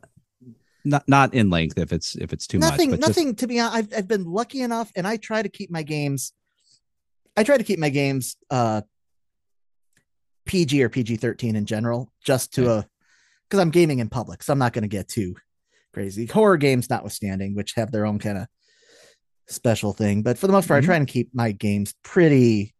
not 0.86 1.04
not 1.08 1.34
in 1.34 1.50
length 1.50 1.78
if 1.78 1.94
it's 1.94 2.16
if 2.16 2.34
it's 2.34 2.48
too 2.48 2.60
nothing 2.60 2.92
much, 2.92 3.00
but 3.00 3.06
just 3.08 3.18
nothing 3.20 3.36
to 3.36 3.48
be 3.48 3.60
honest 3.60 3.78
I've, 3.78 3.98
I've 4.00 4.08
been 4.08 4.26
lucky 4.26 4.60
enough 4.62 4.92
and 4.96 5.08
i 5.08 5.16
try 5.18 5.42
to 5.42 5.48
keep 5.50 5.70
my 5.72 5.84
games 5.84 6.34
i 7.38 7.44
try 7.44 7.58
to 7.58 7.64
keep 7.64 7.80
my 7.80 7.90
games 7.90 8.36
uh 8.50 8.82
pg 10.46 10.84
or 10.84 10.90
pg-13 10.90 11.56
in 11.56 11.66
general 11.66 12.12
just 12.24 12.54
to 12.56 12.70
a 12.70 12.86
because 13.48 13.60
i'm 13.62 13.70
gaming 13.72 14.00
in 14.00 14.10
public 14.10 14.44
so 14.44 14.52
i'm 14.52 14.60
not 14.60 14.74
going 14.74 14.82
to 14.84 14.88
get 14.90 15.08
too 15.08 15.36
crazy. 15.94 16.26
Horror 16.26 16.58
games 16.58 16.90
notwithstanding 16.90 17.56
which 17.56 17.74
have 17.76 17.92
their 17.92 18.06
own 18.06 18.18
kind 18.20 18.38
of 18.40 18.48
special 19.48 19.94
thing 19.94 20.22
but 20.24 20.38
for 20.38 20.48
the 20.48 20.54
most 20.54 20.68
part 20.68 20.82
Mhm. 20.82 20.84
i 20.84 20.88
try 20.88 20.96
and 20.98 21.08
keep 21.08 21.30
my 21.34 21.52
games 21.52 21.94
pretty 22.04 22.73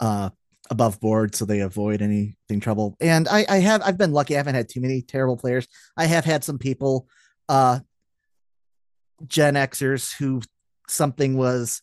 uh 0.00 0.30
above 0.70 0.98
board 1.00 1.34
so 1.34 1.44
they 1.44 1.60
avoid 1.60 2.02
anything 2.02 2.60
trouble. 2.60 2.96
And 3.00 3.28
i 3.28 3.44
i 3.48 3.58
have 3.58 3.82
i've 3.82 3.98
been 3.98 4.12
lucky. 4.12 4.34
I 4.34 4.38
haven't 4.38 4.54
had 4.54 4.68
too 4.68 4.80
many 4.80 5.02
terrible 5.02 5.36
players. 5.36 5.66
I 5.96 6.06
have 6.06 6.24
had 6.24 6.44
some 6.44 6.58
people 6.58 7.08
uh 7.48 7.80
gen 9.26 9.54
xers 9.54 10.14
who 10.18 10.42
something 10.88 11.36
was 11.36 11.80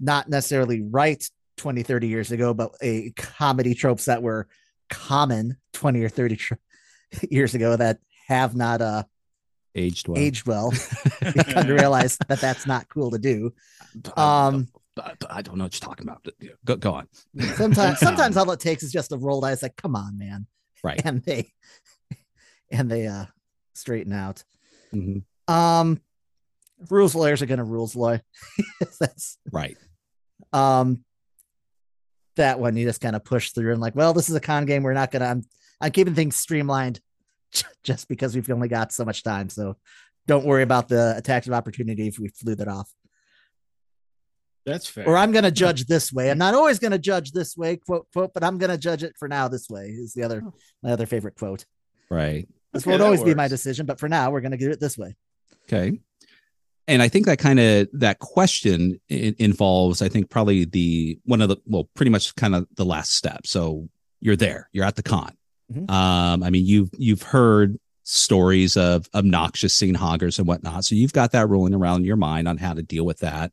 not 0.00 0.28
necessarily 0.28 0.80
right 0.82 1.22
20 1.58 1.82
30 1.82 2.08
years 2.08 2.32
ago 2.32 2.54
but 2.54 2.70
a 2.82 3.10
comedy 3.16 3.74
tropes 3.74 4.06
that 4.06 4.22
were 4.22 4.46
common 4.88 5.56
20 5.74 6.02
or 6.02 6.08
30 6.08 6.36
tr- 6.36 6.54
years 7.30 7.54
ago 7.54 7.76
that 7.76 7.98
have 8.28 8.54
not 8.56 8.80
uh 8.80 9.02
aged 9.74 10.08
well. 10.08 10.18
aged 10.18 10.46
well. 10.46 10.72
Come 11.52 11.66
to 11.66 11.74
realize 11.74 12.16
that 12.28 12.40
that's 12.40 12.66
not 12.66 12.88
cool 12.88 13.10
to 13.10 13.18
do. 13.18 13.52
Um 14.16 14.68
I, 14.98 15.12
I 15.30 15.42
don't 15.42 15.58
know 15.58 15.64
what 15.64 15.74
you're 15.80 15.86
talking 15.88 16.06
about. 16.08 16.26
Go, 16.64 16.76
go 16.76 16.92
on. 16.94 17.08
sometimes 17.56 17.98
sometimes 18.00 18.36
all 18.38 18.50
it 18.52 18.60
takes 18.60 18.82
is 18.82 18.92
just 18.92 19.12
a 19.12 19.16
rolled 19.16 19.44
eyes 19.44 19.62
like 19.62 19.76
come 19.76 19.94
on 19.96 20.16
man 20.18 20.46
Right. 20.82 21.00
and 21.04 21.22
they 21.22 21.52
and 22.70 22.90
they 22.90 23.06
uh 23.06 23.26
straighten 23.74 24.12
out. 24.12 24.42
Mhm. 24.94 25.22
Um, 25.48 26.00
rules 26.90 27.14
lawyers 27.14 27.42
are 27.42 27.46
going 27.46 27.58
to 27.58 27.64
rules 27.64 27.94
law. 27.96 28.16
That's 29.00 29.38
Right. 29.52 29.76
um 30.52 31.04
that 32.36 32.60
one 32.60 32.76
you 32.76 32.84
just 32.86 33.00
kind 33.00 33.16
of 33.16 33.24
push 33.24 33.52
through 33.52 33.72
and 33.72 33.80
like, 33.80 33.94
well, 33.96 34.12
this 34.12 34.28
is 34.28 34.34
a 34.34 34.40
con 34.40 34.66
game. 34.66 34.82
We're 34.82 34.92
not 34.92 35.10
gonna. 35.10 35.24
I'm 35.26 35.42
I'm 35.80 35.90
keeping 35.90 36.14
things 36.14 36.36
streamlined 36.36 37.00
just 37.82 38.08
because 38.08 38.34
we've 38.34 38.50
only 38.50 38.68
got 38.68 38.92
so 38.92 39.04
much 39.04 39.22
time. 39.22 39.48
So 39.48 39.76
don't 40.26 40.44
worry 40.44 40.62
about 40.62 40.88
the 40.88 41.14
attacks 41.16 41.46
of 41.46 41.54
opportunity 41.54 42.08
if 42.08 42.18
we 42.18 42.28
flew 42.28 42.54
that 42.56 42.68
off. 42.68 42.90
That's 44.66 44.88
fair. 44.88 45.08
Or 45.08 45.16
I'm 45.16 45.30
gonna 45.32 45.50
judge 45.52 45.86
this 45.86 46.12
way. 46.12 46.30
I'm 46.30 46.38
not 46.38 46.54
always 46.54 46.78
gonna 46.80 46.98
judge 46.98 47.30
this 47.32 47.56
way, 47.56 47.76
quote 47.76 48.06
quote, 48.12 48.34
but 48.34 48.42
I'm 48.44 48.58
gonna 48.58 48.76
judge 48.76 49.02
it 49.04 49.14
for 49.18 49.28
now 49.28 49.46
this 49.48 49.70
way. 49.70 49.86
Is 49.86 50.12
the 50.12 50.24
other 50.24 50.42
my 50.82 50.90
other 50.90 51.06
favorite 51.06 51.36
quote. 51.36 51.64
Right. 52.10 52.48
This 52.72 52.82
Okay, 52.82 52.90
won't 52.90 52.98
that 53.00 53.04
always 53.06 53.22
be 53.22 53.34
my 53.34 53.48
decision, 53.48 53.86
but 53.86 53.98
for 54.00 54.08
now 54.08 54.30
we're 54.30 54.40
gonna 54.40 54.56
do 54.58 54.70
it 54.70 54.80
this 54.80 54.98
way. 54.98 55.14
Okay. 55.64 56.00
And 56.88 57.00
I 57.02 57.08
think 57.08 57.26
that 57.26 57.38
kind 57.38 57.58
of 57.58 57.88
that 57.94 58.18
question 58.20 59.00
i- 59.10 59.34
involves, 59.38 60.02
I 60.02 60.08
think, 60.08 60.30
probably 60.30 60.64
the 60.64 61.18
one 61.24 61.40
of 61.42 61.48
the 61.48 61.56
well, 61.66 61.88
pretty 61.94 62.10
much 62.10 62.34
kind 62.36 62.54
of 62.54 62.66
the 62.76 62.84
last 62.84 63.12
step. 63.14 63.46
So 63.46 63.88
you're 64.20 64.36
there, 64.36 64.68
you're 64.72 64.84
at 64.84 64.96
the 64.96 65.02
con. 65.02 65.32
Mhm. 65.72 65.88
Um, 65.90 66.42
I 66.42 66.50
mean, 66.50 66.66
you've 66.66 66.90
you've 66.98 67.22
heard 67.22 67.78
stories 68.04 68.76
of 68.76 69.08
obnoxious 69.14 69.76
scene 69.76 69.94
hoggers 69.96 70.38
and 70.38 70.46
whatnot, 70.46 70.84
so 70.84 70.94
you've 70.94 71.12
got 71.12 71.32
that 71.32 71.48
rolling 71.48 71.74
around 71.74 72.00
in 72.00 72.04
your 72.06 72.16
mind 72.16 72.46
on 72.46 72.56
how 72.56 72.72
to 72.72 72.82
deal 72.82 73.04
with 73.04 73.18
that. 73.18 73.52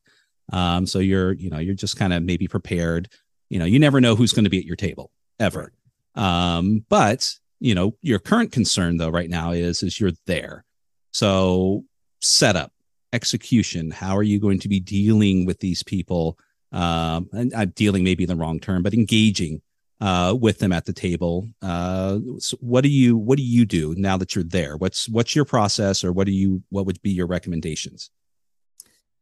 Um, 0.51 0.85
so 0.85 0.99
you're 0.99 1.33
you 1.33 1.49
know 1.49 1.59
you're 1.59 1.75
just 1.75 1.97
kind 1.97 2.13
of 2.13 2.23
maybe 2.23 2.47
prepared. 2.47 3.09
You 3.49 3.59
know, 3.59 3.65
you 3.65 3.79
never 3.79 4.01
know 4.01 4.15
who's 4.15 4.33
going 4.33 4.45
to 4.45 4.49
be 4.49 4.59
at 4.59 4.65
your 4.65 4.75
table 4.75 5.11
ever. 5.39 5.71
Um, 6.15 6.85
but 6.89 7.35
you 7.59 7.75
know, 7.75 7.95
your 8.01 8.19
current 8.19 8.51
concern 8.51 8.97
though 8.97 9.09
right 9.09 9.29
now 9.29 9.51
is 9.51 9.83
is 9.83 9.99
you're 9.99 10.11
there. 10.25 10.65
So 11.11 11.85
setup, 12.21 12.71
execution. 13.13 13.91
How 13.91 14.17
are 14.17 14.23
you 14.23 14.39
going 14.39 14.59
to 14.59 14.69
be 14.69 14.79
dealing 14.79 15.45
with 15.45 15.59
these 15.59 15.83
people? 15.83 16.37
Um, 16.71 17.29
and 17.31 17.53
I'm 17.53 17.69
dealing 17.69 18.03
maybe 18.03 18.25
the 18.25 18.35
wrong 18.35 18.59
term, 18.59 18.81
but 18.81 18.93
engaging 18.93 19.61
uh, 20.01 20.35
with 20.37 20.59
them 20.59 20.73
at 20.73 20.85
the 20.85 20.93
table. 20.93 21.47
Uh, 21.61 22.19
so 22.39 22.57
what 22.59 22.81
do 22.81 22.89
you 22.89 23.15
what 23.15 23.37
do 23.37 23.43
you 23.43 23.65
do 23.65 23.95
now 23.97 24.17
that 24.17 24.35
you're 24.35 24.43
there? 24.43 24.75
What's 24.75 25.07
what's 25.07 25.35
your 25.35 25.45
process, 25.45 26.03
or 26.03 26.11
what 26.11 26.25
do 26.25 26.33
you 26.33 26.63
what 26.69 26.85
would 26.85 27.01
be 27.01 27.11
your 27.11 27.27
recommendations? 27.27 28.09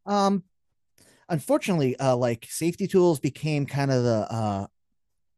Um, 0.06 0.42
unfortunately, 1.28 1.96
uh, 1.98 2.16
like 2.16 2.46
safety 2.50 2.86
tools 2.86 3.20
became 3.20 3.66
kind 3.66 3.90
of 3.90 4.02
the 4.04 4.26
uh 4.32 4.66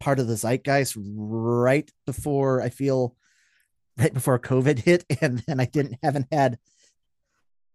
part 0.01 0.19
of 0.19 0.27
the 0.27 0.35
zeitgeist 0.37 0.97
right 1.17 1.91
before 2.07 2.61
I 2.61 2.69
feel 2.69 3.17
right 3.97 4.13
before 4.13 4.39
COVID 4.39 4.79
hit, 4.85 5.05
and 5.21 5.43
then 5.47 5.61
I 5.61 5.67
didn't 5.67 5.97
haven't 6.03 6.27
had 6.33 6.59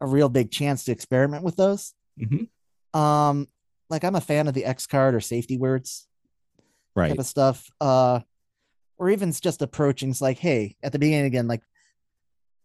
a 0.01 0.07
real 0.07 0.29
big 0.29 0.51
chance 0.51 0.85
to 0.85 0.91
experiment 0.91 1.43
with 1.43 1.55
those. 1.55 1.93
Mhm. 2.19 2.47
Um, 2.97 3.47
like 3.89 4.03
I'm 4.03 4.15
a 4.15 4.21
fan 4.21 4.47
of 4.47 4.53
the 4.53 4.65
X 4.65 4.87
card 4.87 5.15
or 5.15 5.19
safety 5.21 5.57
words 5.57 6.07
Right. 6.95 7.09
type 7.09 7.19
of 7.19 7.25
stuff. 7.25 7.69
Uh, 7.79 8.21
or 8.97 9.09
even 9.09 9.31
just 9.31 9.61
approaching 9.61 10.09
it's 10.09 10.21
like, 10.21 10.37
hey, 10.39 10.75
at 10.83 10.91
the 10.91 10.99
beginning 10.99 11.25
again, 11.25 11.47
like 11.47 11.61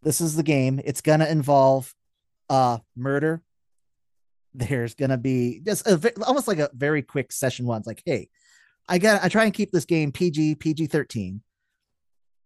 this 0.03 0.20
is 0.20 0.34
the 0.36 0.42
game. 0.42 0.80
It's 0.84 1.01
gonna 1.01 1.26
involve 1.26 1.95
uh 2.51 2.78
murder. 2.97 3.42
There's 4.55 4.95
gonna 4.95 5.19
be 5.19 5.61
just 5.65 5.87
a, 5.87 6.13
almost 6.25 6.49
like 6.49 6.59
a 6.59 6.71
very 6.75 7.03
quick 7.03 7.33
session 7.33 7.67
one. 7.67 7.79
It's 7.79 7.87
like, 7.87 8.03
hey, 8.05 8.29
I 8.89 8.99
got 8.99 9.25
I 9.25 9.29
try 9.29 9.45
and 9.45 9.55
keep 9.55 9.73
this 9.73 9.85
game 9.85 10.13
PG 10.13 10.57
PG 10.57 10.87
thirteen. 10.87 11.43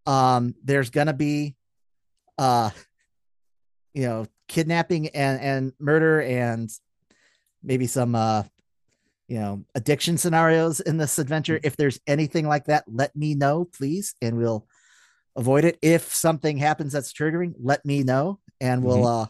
Um, 0.06 0.54
there's 0.64 0.90
gonna 0.90 1.12
be, 1.12 1.54
uh, 2.38 2.70
you 3.92 4.06
know, 4.06 4.26
kidnapping 4.48 5.08
and 5.08 5.40
and 5.40 5.72
murder 5.78 6.22
and 6.22 6.70
maybe 7.62 7.86
some 7.86 8.14
uh 8.14 8.42
you 9.28 9.38
know 9.38 9.64
addiction 9.74 10.16
scenarios 10.16 10.80
in 10.80 10.96
this 10.96 11.18
adventure 11.18 11.60
if 11.62 11.76
there's 11.76 12.00
anything 12.06 12.48
like 12.48 12.64
that 12.64 12.84
let 12.88 13.14
me 13.14 13.34
know 13.34 13.66
please 13.66 14.14
and 14.22 14.36
we'll 14.38 14.66
avoid 15.36 15.64
it 15.64 15.78
if 15.82 16.14
something 16.14 16.56
happens 16.56 16.92
that's 16.92 17.12
triggering 17.12 17.52
let 17.60 17.84
me 17.84 18.02
know 18.02 18.40
and 18.60 18.82
we'll 18.82 19.06
uh 19.06 19.26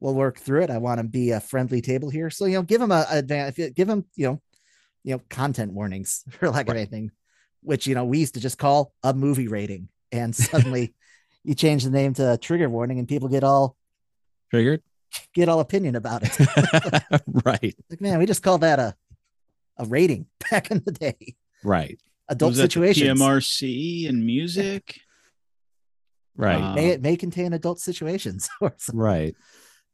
we'll 0.00 0.14
work 0.14 0.38
through 0.38 0.62
it 0.62 0.70
i 0.70 0.78
want 0.78 0.98
to 0.98 1.04
be 1.04 1.30
a 1.30 1.40
friendly 1.40 1.80
table 1.80 2.10
here 2.10 2.30
so 2.30 2.44
you 2.44 2.54
know 2.54 2.62
give 2.62 2.80
them 2.80 2.92
a 2.92 3.06
advance. 3.10 3.56
give 3.74 3.88
them 3.88 4.04
you 4.14 4.26
know 4.26 4.40
you 5.04 5.14
know 5.14 5.20
content 5.30 5.72
warnings 5.72 6.22
for 6.30 6.50
lack 6.50 6.68
of 6.68 6.76
anything 6.76 7.10
which 7.62 7.86
you 7.86 7.94
know 7.94 8.04
we 8.04 8.18
used 8.18 8.34
to 8.34 8.40
just 8.40 8.58
call 8.58 8.92
a 9.02 9.12
movie 9.14 9.48
rating 9.48 9.88
and 10.12 10.34
suddenly 10.36 10.94
you 11.44 11.54
change 11.54 11.84
the 11.84 11.90
name 11.90 12.12
to 12.14 12.36
trigger 12.38 12.68
warning 12.68 12.98
and 12.98 13.08
people 13.08 13.28
get 13.28 13.44
all 13.44 13.76
Triggered. 14.50 14.82
get 15.34 15.48
all 15.48 15.60
opinion 15.60 15.96
about 15.96 16.22
it 16.24 16.36
right. 17.44 17.74
like 17.90 18.00
man 18.00 18.18
we 18.18 18.26
just 18.26 18.42
called 18.42 18.60
that 18.60 18.78
a 18.78 18.94
a 19.78 19.84
rating 19.84 20.26
back 20.50 20.70
in 20.70 20.82
the 20.84 20.92
day 20.92 21.34
Right. 21.64 21.98
adult 22.28 22.50
Was 22.50 22.56
that 22.58 22.62
the 22.64 22.70
situations 22.70 23.20
PMRC 23.20 24.08
and 24.08 24.24
music. 24.24 25.00
Right. 26.36 26.60
Uh, 26.62 26.74
may 26.74 26.88
it 26.90 27.02
may 27.02 27.16
contain 27.16 27.52
adult 27.52 27.80
situations 27.80 28.48
or 28.60 28.72
something. 28.78 29.00
right. 29.00 29.34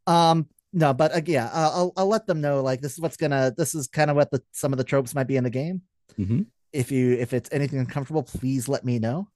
Um 0.06 0.48
no 0.72 0.92
but 0.94 1.14
uh, 1.14 1.20
yeah 1.26 1.46
uh, 1.46 1.70
I'll, 1.74 1.92
I'll 1.96 2.06
let 2.08 2.26
them 2.26 2.40
know 2.40 2.62
like 2.62 2.80
this 2.80 2.92
is 2.94 3.00
what's 3.00 3.16
gonna 3.16 3.52
this 3.56 3.74
is 3.74 3.86
kind 3.88 4.10
of 4.10 4.16
what 4.16 4.30
the 4.30 4.42
some 4.52 4.72
of 4.72 4.78
the 4.78 4.84
tropes 4.84 5.14
might 5.14 5.26
be 5.28 5.36
in 5.36 5.44
the 5.44 5.50
game. 5.50 5.82
Mhm. 6.18 6.46
if 6.72 6.90
you 6.90 7.12
if 7.12 7.32
it's 7.32 7.48
anything 7.52 7.78
uncomfortable 7.78 8.22
please 8.22 8.68
let 8.68 8.84
me 8.84 8.98
know. 8.98 9.28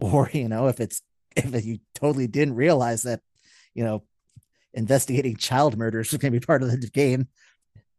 Or 0.00 0.28
you 0.32 0.48
know 0.48 0.66
if 0.68 0.80
it's 0.80 1.00
if 1.36 1.64
you 1.64 1.78
totally 1.94 2.26
didn't 2.26 2.54
realize 2.54 3.04
that 3.04 3.20
you 3.74 3.84
know 3.84 4.02
investigating 4.74 5.36
child 5.36 5.76
murders 5.76 6.08
is 6.12 6.18
going 6.18 6.32
to 6.32 6.40
be 6.40 6.44
part 6.44 6.62
of 6.62 6.70
the 6.70 6.88
game 6.88 7.28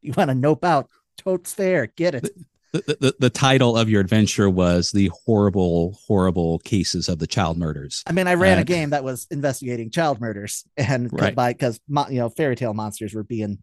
you 0.02 0.14
want 0.18 0.30
to 0.30 0.36
nope 0.36 0.64
out 0.66 0.90
totes 1.18 1.54
fair 1.54 1.88
get 1.88 2.16
it 2.16 2.30
The, 2.74 2.98
the, 3.00 3.16
the 3.20 3.30
title 3.30 3.78
of 3.78 3.88
your 3.88 4.02
adventure 4.02 4.50
was 4.50 4.92
the 4.92 5.12
horrible, 5.26 5.98
horrible 6.08 6.58
cases 6.60 7.08
of 7.08 7.20
the 7.20 7.28
child 7.28 7.58
murders. 7.58 8.04
I 8.08 8.12
mean, 8.14 8.28
I 8.28 8.34
ran 8.34 8.58
a 8.58 8.62
Uh, 8.62 8.64
game 8.64 8.90
that 8.90 9.04
was 9.04 9.28
investigating 9.30 9.92
child 9.92 10.20
murders, 10.20 10.66
and 10.78 11.10
Right. 11.14 11.36
by 11.36 11.54
because 11.54 11.80
you 11.88 12.18
know 12.18 12.30
fairy 12.30 12.56
tale 12.56 12.74
monsters 12.74 13.14
were 13.14 13.24
being, 13.24 13.60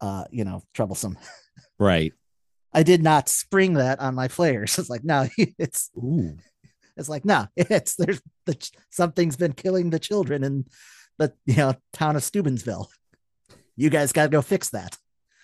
uh, 0.00 0.24
you 0.30 0.44
know, 0.44 0.62
troublesome. 0.74 1.16
Right. 1.78 2.12
I 2.72 2.82
did 2.84 3.02
not 3.02 3.28
spring 3.28 3.74
that 3.74 3.98
on 4.00 4.14
my 4.14 4.28
players. 4.28 4.76
It's 4.78 4.90
like 4.90 5.04
no, 5.04 5.28
it's 5.36 5.90
Ooh. 5.96 6.36
it's 6.96 7.08
like 7.08 7.24
no, 7.24 7.46
it's 7.56 7.94
there's 7.96 8.20
the 8.46 8.56
something's 8.90 9.36
been 9.36 9.52
killing 9.52 9.90
the 9.90 9.98
children 10.00 10.42
in 10.44 10.64
the 11.18 11.32
you 11.46 11.56
know 11.56 11.74
town 11.92 12.16
of 12.16 12.22
Steubenville. 12.24 12.90
You 13.76 13.90
guys 13.90 14.12
got 14.12 14.24
to 14.24 14.28
go 14.28 14.42
fix 14.42 14.70
that. 14.70 14.96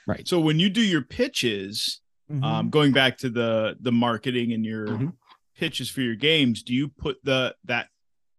Right. 0.06 0.26
So 0.26 0.40
when 0.40 0.58
you 0.60 0.68
do 0.70 0.82
your 0.82 1.02
pitches, 1.02 2.00
Mm-hmm. 2.30 2.44
um, 2.44 2.70
going 2.70 2.92
back 2.92 3.18
to 3.18 3.28
the 3.30 3.76
the 3.80 3.90
marketing 3.92 4.52
and 4.52 4.64
your 4.64 4.86
Mhm. 4.86 5.12
pitches 5.56 5.90
for 5.90 6.00
your 6.00 6.14
games, 6.14 6.62
do 6.62 6.72
you 6.72 6.88
put 6.88 7.16
the 7.24 7.54
that 7.64 7.88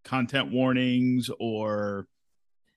content 0.05 0.51
warnings 0.51 1.29
or 1.39 2.07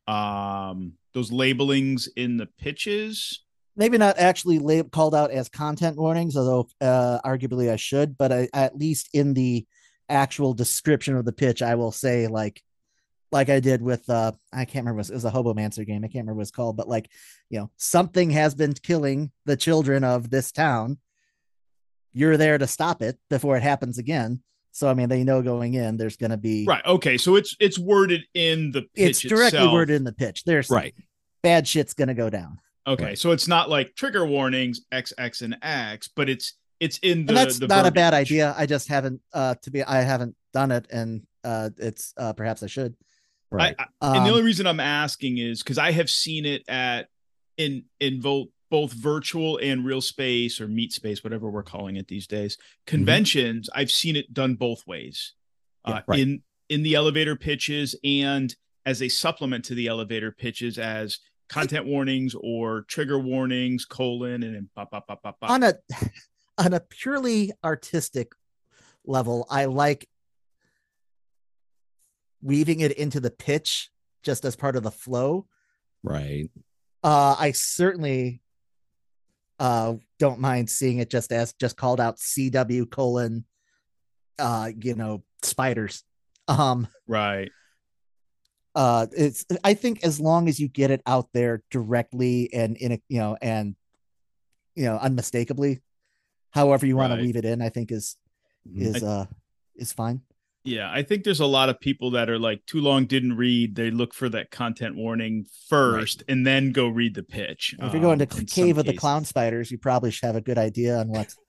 um 0.07 0.95
those 1.13 1.31
labelings 1.31 2.09
in 2.17 2.37
the 2.37 2.47
pitches? 2.59 3.45
Maybe 3.77 3.97
not 3.99 4.19
actually 4.19 4.59
lab- 4.59 4.91
called 4.91 5.15
out 5.15 5.31
as 5.31 5.49
content 5.49 5.97
warnings, 5.97 6.37
although 6.37 6.69
uh, 6.81 7.21
arguably 7.25 7.71
I 7.71 7.77
should. 7.77 8.17
But 8.19 8.33
I, 8.33 8.49
at 8.53 8.77
least 8.77 9.09
in 9.13 9.35
the 9.35 9.67
actual 10.09 10.55
description 10.55 11.17
of 11.17 11.25
the 11.25 11.33
pitch, 11.33 11.63
I 11.63 11.75
will 11.77 11.91
say 11.93 12.27
like 12.27 12.63
like 13.35 13.51
I 13.51 13.61
did 13.61 13.83
with 13.83 14.09
uh 14.09 14.33
I 14.53 14.65
can't 14.65 14.85
remember 14.87 14.99
what 14.99 15.11
it 15.11 15.13
was, 15.13 15.25
it 15.25 15.25
was 15.25 15.25
a 15.27 15.31
Hobomancer 15.31 15.85
game. 15.87 16.03
I 16.05 16.09
can't 16.09 16.23
remember 16.23 16.35
what 16.37 16.43
it's 16.43 16.51
called, 16.51 16.77
but 16.77 16.89
like, 16.89 17.11
you 17.51 17.59
know, 17.59 17.71
something 17.77 18.31
has 18.31 18.55
been 18.55 18.73
killing 18.73 19.31
the 19.45 19.57
children 19.57 20.05
of 20.05 20.31
this 20.31 20.53
town. 20.53 20.99
You're 22.13 22.37
there 22.37 22.59
to 22.59 22.67
stop 22.67 23.03
it 23.03 23.19
before 23.29 23.57
it 23.57 23.63
happens 23.63 23.99
again. 23.99 24.43
So 24.73 24.89
I 24.89 24.95
mean, 24.95 25.09
they 25.09 25.25
know 25.25 25.43
going 25.43 25.75
in 25.75 25.97
there's 25.97 26.17
going 26.17 26.31
to 26.31 26.37
be 26.37 26.65
Right. 26.65 26.85
Okay. 26.87 27.19
So 27.19 27.37
it's 27.37 27.57
it's 27.61 27.79
worded 27.79 28.23
in 28.35 28.71
the 28.71 28.83
pitch 28.83 28.97
It's 28.97 29.21
directly 29.21 29.59
itself. 29.59 29.73
worded 29.73 29.97
in 29.97 30.05
the 30.05 30.13
pitch. 30.13 30.45
There's 30.45 30.71
Right. 30.71 30.95
bad 31.43 31.67
shit's 31.69 31.93
going 31.95 32.09
to 32.09 32.15
go 32.15 32.31
down. 32.31 32.59
Okay. 32.87 33.05
Right. 33.05 33.19
So 33.19 33.33
it's 33.33 33.49
not 33.49 33.69
like 33.69 33.95
trigger 33.97 34.25
warnings 34.27 34.81
X 34.93 35.13
X 35.19 35.43
and 35.43 35.57
X, 35.63 36.09
but 36.15 36.29
it's 36.29 36.55
it's 36.81 36.99
in 36.99 37.25
the 37.27 37.31
and 37.31 37.37
that's 37.37 37.59
the 37.59 37.67
not 37.67 37.87
a 37.87 37.91
bad 37.91 38.15
idea. 38.15 38.55
I 38.57 38.67
just 38.67 38.89
haven't 38.89 39.21
uh 39.33 39.55
to 39.63 39.71
be 39.71 39.83
I 39.83 40.03
haven't 40.03 40.37
done 40.53 40.71
it 40.71 40.87
and 40.93 41.23
uh 41.43 41.71
it's 41.79 42.13
uh 42.17 42.33
perhaps 42.33 42.63
I 42.63 42.67
should. 42.69 42.95
Right. 43.55 43.75
I, 43.79 43.87
I- 44.01 44.17
and 44.17 44.27
the 44.27 44.31
Um, 44.31 44.35
only 44.35 44.43
reason 44.43 44.67
I'm 44.67 44.81
asking 44.81 45.39
is 45.39 45.63
because 45.63 45.79
I 45.79 45.93
have 45.93 46.11
seen 46.11 46.45
it 46.47 46.63
at 46.69 47.09
in 47.57 47.85
in 48.01 48.21
both 48.21 48.49
both 48.71 48.93
virtual 48.93 49.59
and 49.59 49.85
real 49.85 50.01
space 50.01 50.61
or 50.61 50.67
meet 50.67 50.93
space, 50.93 51.23
whatever 51.23 51.49
we're 51.49 51.63
calling 51.63 51.97
it 51.97 52.09
these 52.09 52.27
days. 52.27 52.59
Conventions, 52.87 53.71
I've 53.75 53.91
seen 53.91 54.17
it 54.17 54.33
done 54.35 54.55
both 54.55 54.85
ways. 54.87 55.35
Yeah, 55.87 55.95
uh, 55.97 56.01
right. 56.07 56.19
in 56.21 56.43
in 56.69 56.83
the 56.83 56.95
elevator 56.95 57.37
pitches 57.37 57.95
and 58.03 58.55
as 58.87 59.01
a 59.03 59.09
supplement 59.09 59.65
to 59.67 59.75
the 59.75 59.87
elevator 59.87 60.31
pitches 60.33 60.79
as 60.79 61.19
content 61.49 61.87
warnings 61.87 62.35
or 62.41 62.83
trigger 62.89 63.19
warnings, 63.19 63.85
colon, 63.85 64.43
and 64.43 64.55
then 64.55 64.69
pop, 64.75 64.91
pop, 64.91 65.07
pop, 65.07 65.23
pop, 65.23 65.39
pop. 65.41 65.51
on 65.51 65.63
a 65.63 65.75
on 66.59 66.73
a 66.73 66.81
purely 66.81 67.53
artistic 67.63 68.33
level, 69.07 69.47
I 69.51 69.67
like 69.67 70.09
weaving 72.45 72.81
it 72.81 72.93
into 72.93 73.19
the 73.19 73.31
pitch 73.31 73.91
just 74.23 74.45
as 74.45 74.55
part 74.55 74.77
of 74.77 74.83
the 74.85 74.91
flow. 74.91 75.47
Right. 76.05 76.51
Uh, 77.03 77.35
I 77.39 77.53
certainly 77.53 78.43
uh, 79.59 79.95
don't 80.19 80.39
mind 80.41 80.69
seeing 80.71 80.99
it 80.99 81.11
just 81.11 81.33
as 81.33 81.55
just 81.55 81.77
called 81.77 82.01
out 82.01 82.19
CW 82.19 82.89
colon, 82.91 83.45
uh, 84.39 84.71
you 84.79 84.95
know, 84.95 85.25
spiders. 85.43 86.05
Um, 86.47 86.87
Right. 87.09 87.51
uh, 88.75 89.07
it's 89.17 89.47
I 89.65 89.75
think 89.75 90.05
as 90.05 90.21
long 90.21 90.49
as 90.49 90.61
you 90.61 90.69
get 90.69 90.91
it 90.91 91.01
out 91.07 91.29
there 91.33 91.63
directly 91.71 92.53
and 92.53 92.77
in 92.77 92.93
a 92.93 93.03
you 93.09 93.19
know 93.19 93.37
and 93.41 93.77
you 94.75 94.85
know 94.85 94.97
unmistakably, 94.99 95.81
however 96.51 96.85
you 96.85 96.97
want 96.97 97.11
Right. 97.13 97.17
to 97.19 97.23
weave 97.23 97.37
it 97.37 97.45
in, 97.47 97.63
I 97.63 97.71
think 97.71 97.91
is 97.93 98.17
is 98.77 99.03
uh 99.03 99.27
is 99.77 99.93
fine. 99.93 100.21
Yeah, 100.67 100.91
I 100.91 101.03
think 101.03 101.25
there's 101.25 101.41
a 101.41 101.47
lot 101.47 101.69
of 101.69 101.79
people 101.79 102.13
that 102.13 102.31
are 102.31 102.39
like 102.39 102.65
too 102.67 102.81
long 102.81 103.05
didn't 103.05 103.37
read. 103.37 103.75
They 103.75 103.91
look 103.91 104.15
for 104.15 104.31
that 104.31 104.51
content 104.51 104.97
warning 104.97 105.45
first 105.69 106.23
and 106.27 106.47
then 106.47 106.73
go 106.73 106.89
read 106.89 107.15
the 107.15 107.23
pitch. 107.23 107.75
If 107.79 107.93
you're 107.93 108.01
going 108.01 108.21
um, 108.23 108.27
to 108.27 108.39
in 108.39 108.47
Cave 108.47 108.77
some 108.77 108.79
of 108.79 108.87
the. 108.87 108.95
Clown 108.95 109.25
Spiders, 109.27 109.71
you 109.71 109.77
probably 109.77 110.11
should 110.11 110.25
have 110.27 110.37
a 110.37 110.41
good 110.41 110.57
idea 110.59 110.97
on 110.99 111.09
what. 111.09 111.35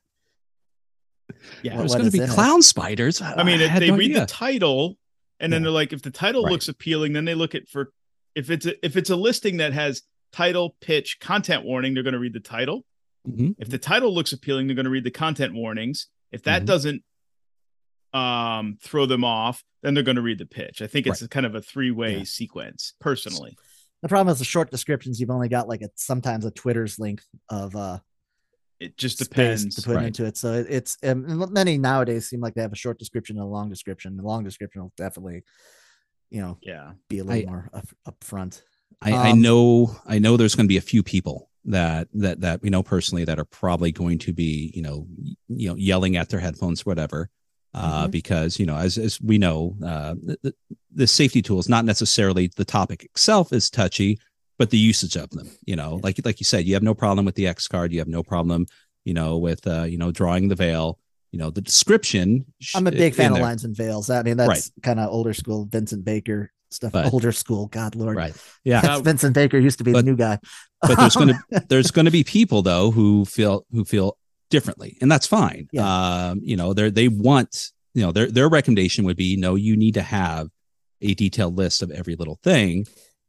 Yeah. 1.64 1.74
what- 1.74 1.80
There's 1.80 1.94
going 1.96 2.06
to 2.06 2.12
be 2.12 2.20
in 2.20 2.26
it. 2.26 2.30
clown 2.30 2.62
spiders. 2.62 3.20
I 3.22 3.44
mean, 3.44 3.60
had 3.60 3.82
they 3.82 3.90
no 3.90 3.98
read 3.98 4.12
idea. 4.12 4.22
the 4.22 4.26
title, 4.28 4.98
and 5.40 5.52
then 5.52 5.64
they're 5.64 5.72
like, 5.72 5.92
if 5.92 6.02
the 6.04 6.12
title 6.12 6.44
Right. 6.44 6.52
looks 6.52 6.68
appealing, 6.68 7.14
then 7.14 7.26
they 7.26 7.34
look 7.34 7.56
at 7.56 7.68
for 7.68 7.92
if 8.36 8.50
it's 8.52 8.66
a, 8.68 8.86
if 8.86 8.96
it's 8.96 9.10
a 9.10 9.16
listing 9.16 9.58
that 9.58 9.74
has 9.74 10.04
title, 10.32 10.76
pitch, 10.82 11.20
content 11.20 11.64
warning, 11.66 11.94
they're 11.94 12.04
going 12.04 12.14
to 12.14 12.20
read 12.20 12.34
the 12.34 12.40
title. 12.40 12.86
Mhm. 13.28 13.56
If 13.58 13.70
the 13.70 13.78
title 13.80 14.14
looks 14.14 14.34
appealing, 14.34 14.68
they're 14.68 14.76
going 14.76 14.86
to 14.86 14.90
read 14.92 15.04
the 15.04 15.12
content 15.12 15.54
warnings. 15.56 16.08
If 16.32 16.44
that 16.44 16.62
Mhm. 16.62 16.66
doesn't 16.68 17.04
um 18.16 18.78
throw 18.82 19.06
them 19.06 19.24
off, 19.24 19.64
then 19.84 19.94
they're 19.94 20.04
going 20.04 20.16
to 20.16 20.22
read 20.22 20.40
the 20.40 20.46
pitch. 20.46 20.82
I 20.82 20.88
think 20.88 21.06
it's 21.06 21.22
a 21.22 21.28
kind 21.28 21.46
of 21.46 21.54
a 21.56 21.62
three 21.62 21.92
way 21.92 22.20
Yeah. 22.20 22.24
sequence. 22.24 22.94
Personally, 23.00 23.58
The 24.02 24.08
problem 24.10 24.32
is 24.32 24.40
the 24.40 24.46
short 24.46 24.72
descriptions. 24.72 25.20
You've 25.20 25.30
only 25.32 25.50
got 25.50 25.68
like 25.68 25.82
a 25.82 25.90
sometimes 25.96 26.46
a 26.46 26.52
Twitter's 26.52 26.98
length 26.98 27.26
of 27.50 27.76
uh 27.76 28.00
it 28.80 28.98
just 28.98 29.20
depends. 29.20 29.76
to 29.76 29.82
put 29.84 29.96
Right. 29.96 30.06
into 30.08 30.26
it. 30.26 30.36
So 30.38 30.54
it, 30.54 30.68
it's 30.70 30.98
um, 31.04 31.52
many 31.54 31.78
nowadays 31.78 32.28
seem 32.28 32.42
like 32.42 32.54
they 32.56 32.62
have 32.62 32.74
a 32.74 32.78
short 32.78 33.00
description 33.00 33.38
and 33.38 33.44
a 33.46 33.48
long 33.48 33.70
description. 33.70 34.18
The 34.18 34.24
long 34.24 34.44
description 34.44 34.82
will 34.82 34.92
definitely, 34.98 35.44
you 36.30 36.42
know, 36.42 36.58
Yeah, 36.62 36.92
be 37.10 37.20
a 37.20 37.24
little 37.24 37.50
I- 37.50 37.52
more 37.52 37.70
up, 37.74 37.88
up 38.06 38.24
front. 38.24 38.64
I, 39.02 39.12
I 39.30 39.32
Um, 39.32 39.42
know 39.42 39.96
I 40.06 40.20
know 40.20 40.38
there's 40.38 40.56
going 40.56 40.66
to 40.68 40.74
be 40.76 40.78
a 40.78 40.82
few 40.82 41.04
people 41.04 41.50
that 41.66 42.08
that 42.14 42.42
that 42.42 42.62
we 42.62 42.70
know 42.70 42.84
personally 42.84 43.26
that 43.26 43.40
are 43.40 43.46
probably 43.46 43.92
going 43.92 44.20
to 44.20 44.34
be 44.34 44.72
you 44.76 44.82
know 44.82 45.08
you 45.48 45.68
know 45.70 45.76
yelling 45.76 46.16
at 46.16 46.30
their 46.30 46.40
headphones 46.40 46.86
whatever 46.86 47.30
uh 47.76 48.08
Mhm. 48.08 48.12
because 48.12 48.60
you 48.60 48.66
know 48.66 48.78
as 48.78 48.98
as 48.98 49.20
we 49.22 49.38
know 49.38 49.76
uh 49.86 50.16
the, 50.24 50.38
the, 50.44 50.54
the 51.02 51.08
safety 51.08 51.42
tools 51.42 51.68
not 51.70 51.84
necessarily 51.86 52.50
the 52.56 52.66
topic 52.66 53.04
itself 53.04 53.52
is 53.54 53.70
touchy 53.70 54.18
but 54.58 54.70
the 54.70 54.78
usage 54.78 55.16
of 55.18 55.30
them 55.32 55.48
you 55.66 55.76
know 55.76 56.00
like 56.02 56.18
like 56.26 56.40
you 56.40 56.46
said 56.46 56.66
you 56.66 56.74
have 56.74 56.84
no 56.92 56.94
problem 56.94 57.26
with 57.26 57.36
the 57.36 57.48
x 57.48 57.68
card 57.68 57.92
you 57.92 58.00
have 58.00 58.08
no 58.08 58.24
problem 58.24 58.66
you 59.04 59.14
know 59.14 59.38
with 59.38 59.68
uh 59.68 59.84
you 59.84 59.98
know 59.98 60.12
drawing 60.12 60.48
the 60.48 60.56
veil 60.56 60.98
you 61.34 61.40
know 61.40 61.50
the 61.50 61.62
description 61.62 62.46
sh- 62.62 62.76
I'm 62.78 62.88
a 62.88 62.92
big 62.92 63.14
fan 63.14 63.32
of 63.32 63.36
there. 63.36 63.44
lines 63.44 63.66
and 63.66 63.76
veils. 63.76 64.10
I 64.10 64.24
mean, 64.24 64.38
that's 64.38 64.72
kind 64.82 65.00
of 65.02 65.10
older 65.12 65.34
school 65.34 65.66
Vincent 65.66 66.06
Baker 66.06 66.50
stuff. 66.72 66.94
But- 66.94 67.12
older 67.14 67.34
school, 67.34 67.68
God 67.68 67.94
Lord. 67.96 68.16
right 68.16 68.34
yeah 68.64 68.80
That's 68.80 69.02
Vincent 69.02 69.34
Baker 69.36 69.60
used 69.60 69.78
to 69.80 69.84
be 69.84 69.92
But- 69.92 70.06
the 70.06 70.12
new 70.12 70.16
guy. 70.16 70.40
but 70.82 70.96
there's 70.96 71.16
going 71.18 71.30
to 71.52 71.66
there's 71.68 71.92
going 71.92 72.06
to 72.06 72.12
be 72.12 72.24
people 72.24 72.62
though 72.62 72.90
who 72.92 73.26
feel 73.26 73.66
who 73.72 73.84
feel 73.84 74.18
differently 74.56 74.92
and 75.02 75.12
that's 75.12 75.28
fine 75.28 75.68
um 75.80 76.40
you 76.44 76.56
know 76.60 76.74
they 76.74 76.90
they 76.90 77.08
want 77.10 77.72
you 77.94 78.02
know 78.04 78.12
their 78.12 78.28
their 78.38 78.50
recommendation 78.50 79.06
would 79.06 79.18
be 79.18 79.36
no 79.38 79.56
you 79.56 79.76
need 79.76 79.94
to 79.96 80.02
have 80.02 80.48
a 81.02 81.14
detailed 81.14 81.58
list 81.58 81.82
of 81.84 81.92
every 81.92 82.16
little 82.16 82.40
thing 82.42 82.86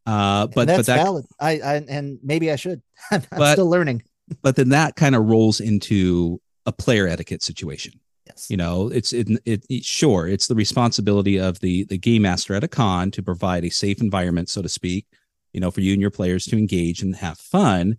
uh 0.06 0.46
but 0.54 0.60
and 0.62 0.68
that's 0.70 0.78
but 0.78 0.86
that 0.86 1.02
valid. 1.04 1.24
I, 1.40 1.52
I 1.60 1.74
and 1.96 2.18
maybe 2.22 2.50
I 2.52 2.56
should. 2.56 2.80
I'm 3.10 3.22
But- 3.30 3.54
still 3.54 3.68
learning. 3.76 4.02
but 4.42 4.54
then 4.56 4.68
that 4.70 4.94
kind 4.96 5.14
of 5.16 5.24
rolls 5.24 5.58
into 5.60 6.40
a 6.64 6.72
player 6.72 7.06
etiquette 7.08 7.42
situation 7.42 7.92
Yes. 8.28 8.46
you 8.50 8.56
know 8.56 8.88
it's 8.98 9.12
it, 9.12 9.28
it, 9.44 9.64
it 9.68 9.84
sure 9.84 10.26
it's 10.28 10.46
the 10.48 10.54
responsibility 10.56 11.36
of 11.38 11.58
the 11.60 11.84
the 11.84 11.98
game 11.98 12.22
master 12.22 12.54
at 12.54 12.64
a 12.64 12.68
con 12.68 13.10
to 13.12 13.22
provide 13.22 13.64
a 13.64 13.70
safe 13.70 14.00
environment 14.00 14.48
so 14.48 14.62
to 14.62 14.68
speak 14.68 15.06
you 15.52 15.60
know 15.60 15.70
for 15.70 15.80
you 15.80 15.92
and 15.92 16.00
your 16.00 16.10
players 16.18 16.44
to 16.46 16.56
engage 16.58 17.02
and 17.02 17.16
have 17.16 17.38
fun 17.38 17.98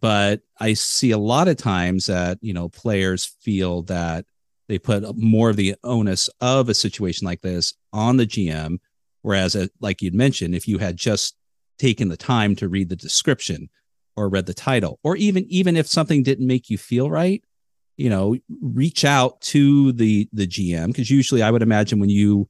but 0.00 0.40
i 0.60 0.72
see 0.72 1.10
a 1.10 1.18
lot 1.18 1.48
of 1.48 1.56
times 1.56 2.06
that 2.06 2.38
you 2.40 2.52
know 2.52 2.68
players 2.68 3.24
feel 3.40 3.82
that 3.82 4.24
they 4.68 4.78
put 4.78 5.16
more 5.16 5.50
of 5.50 5.56
the 5.56 5.74
onus 5.84 6.28
of 6.40 6.68
a 6.68 6.74
situation 6.74 7.26
like 7.26 7.40
this 7.42 7.74
on 7.92 8.16
the 8.16 8.26
gm 8.26 8.78
whereas 9.22 9.56
uh, 9.56 9.66
like 9.80 10.02
you'd 10.02 10.14
mentioned 10.14 10.54
if 10.54 10.68
you 10.68 10.78
had 10.78 10.96
just 10.96 11.36
taken 11.78 12.08
the 12.08 12.16
time 12.16 12.54
to 12.54 12.68
read 12.68 12.88
the 12.88 12.96
description 12.96 13.68
or 14.16 14.28
read 14.28 14.46
the 14.46 14.54
title 14.54 14.98
or 15.02 15.16
even 15.16 15.44
even 15.48 15.76
if 15.76 15.86
something 15.86 16.22
didn't 16.22 16.46
make 16.46 16.70
you 16.70 16.78
feel 16.78 17.10
right 17.10 17.44
you 17.96 18.08
know 18.08 18.36
reach 18.60 19.04
out 19.04 19.40
to 19.40 19.92
the 19.92 20.28
the 20.32 20.46
gm 20.46 20.88
because 20.88 21.10
usually 21.10 21.42
i 21.42 21.50
would 21.50 21.62
imagine 21.62 21.98
when 21.98 22.10
you 22.10 22.48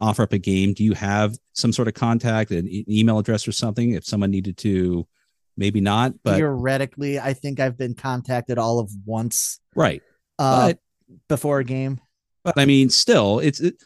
offer 0.00 0.22
up 0.22 0.32
a 0.32 0.38
game 0.38 0.74
do 0.74 0.84
you 0.84 0.92
have 0.92 1.36
some 1.54 1.72
sort 1.72 1.88
of 1.88 1.94
contact 1.94 2.50
an 2.50 2.68
e- 2.68 2.84
email 2.88 3.18
address 3.18 3.48
or 3.48 3.52
something 3.52 3.92
if 3.92 4.04
someone 4.04 4.30
needed 4.30 4.56
to 4.58 5.06
maybe 5.56 5.80
not 5.80 6.12
but 6.22 6.36
Theoretically, 6.36 7.18
I 7.18 7.32
think 7.32 7.60
I've 7.60 7.78
been 7.78 7.94
contacted 7.94 8.58
all 8.58 8.78
of 8.78 8.90
once 9.04 9.60
right. 9.74 10.02
uh, 10.38 10.68
but 10.68 10.78
before 11.28 11.60
a 11.60 11.64
game. 11.64 12.00
but 12.44 12.58
i 12.58 12.64
mean 12.64 12.90
still 12.90 13.38
it's 13.38 13.60
it, 13.60 13.76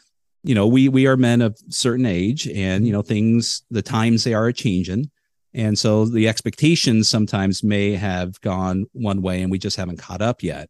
you 0.43 0.55
know 0.55 0.67
we 0.67 0.89
we 0.89 1.07
are 1.07 1.17
men 1.17 1.41
of 1.41 1.57
certain 1.69 2.05
age 2.05 2.47
and 2.47 2.85
you 2.85 2.93
know 2.93 3.01
things 3.01 3.63
the 3.69 3.81
times 3.81 4.23
they 4.23 4.33
are 4.33 4.47
a 4.47 4.53
changing. 4.53 5.09
And 5.53 5.77
so 5.77 6.05
the 6.05 6.29
expectations 6.29 7.09
sometimes 7.09 7.61
may 7.61 7.91
have 7.97 8.39
gone 8.39 8.85
one 8.93 9.21
way 9.21 9.41
and 9.41 9.51
we 9.51 9.59
just 9.59 9.75
haven't 9.75 9.97
caught 9.97 10.21
up 10.21 10.43
yet. 10.43 10.69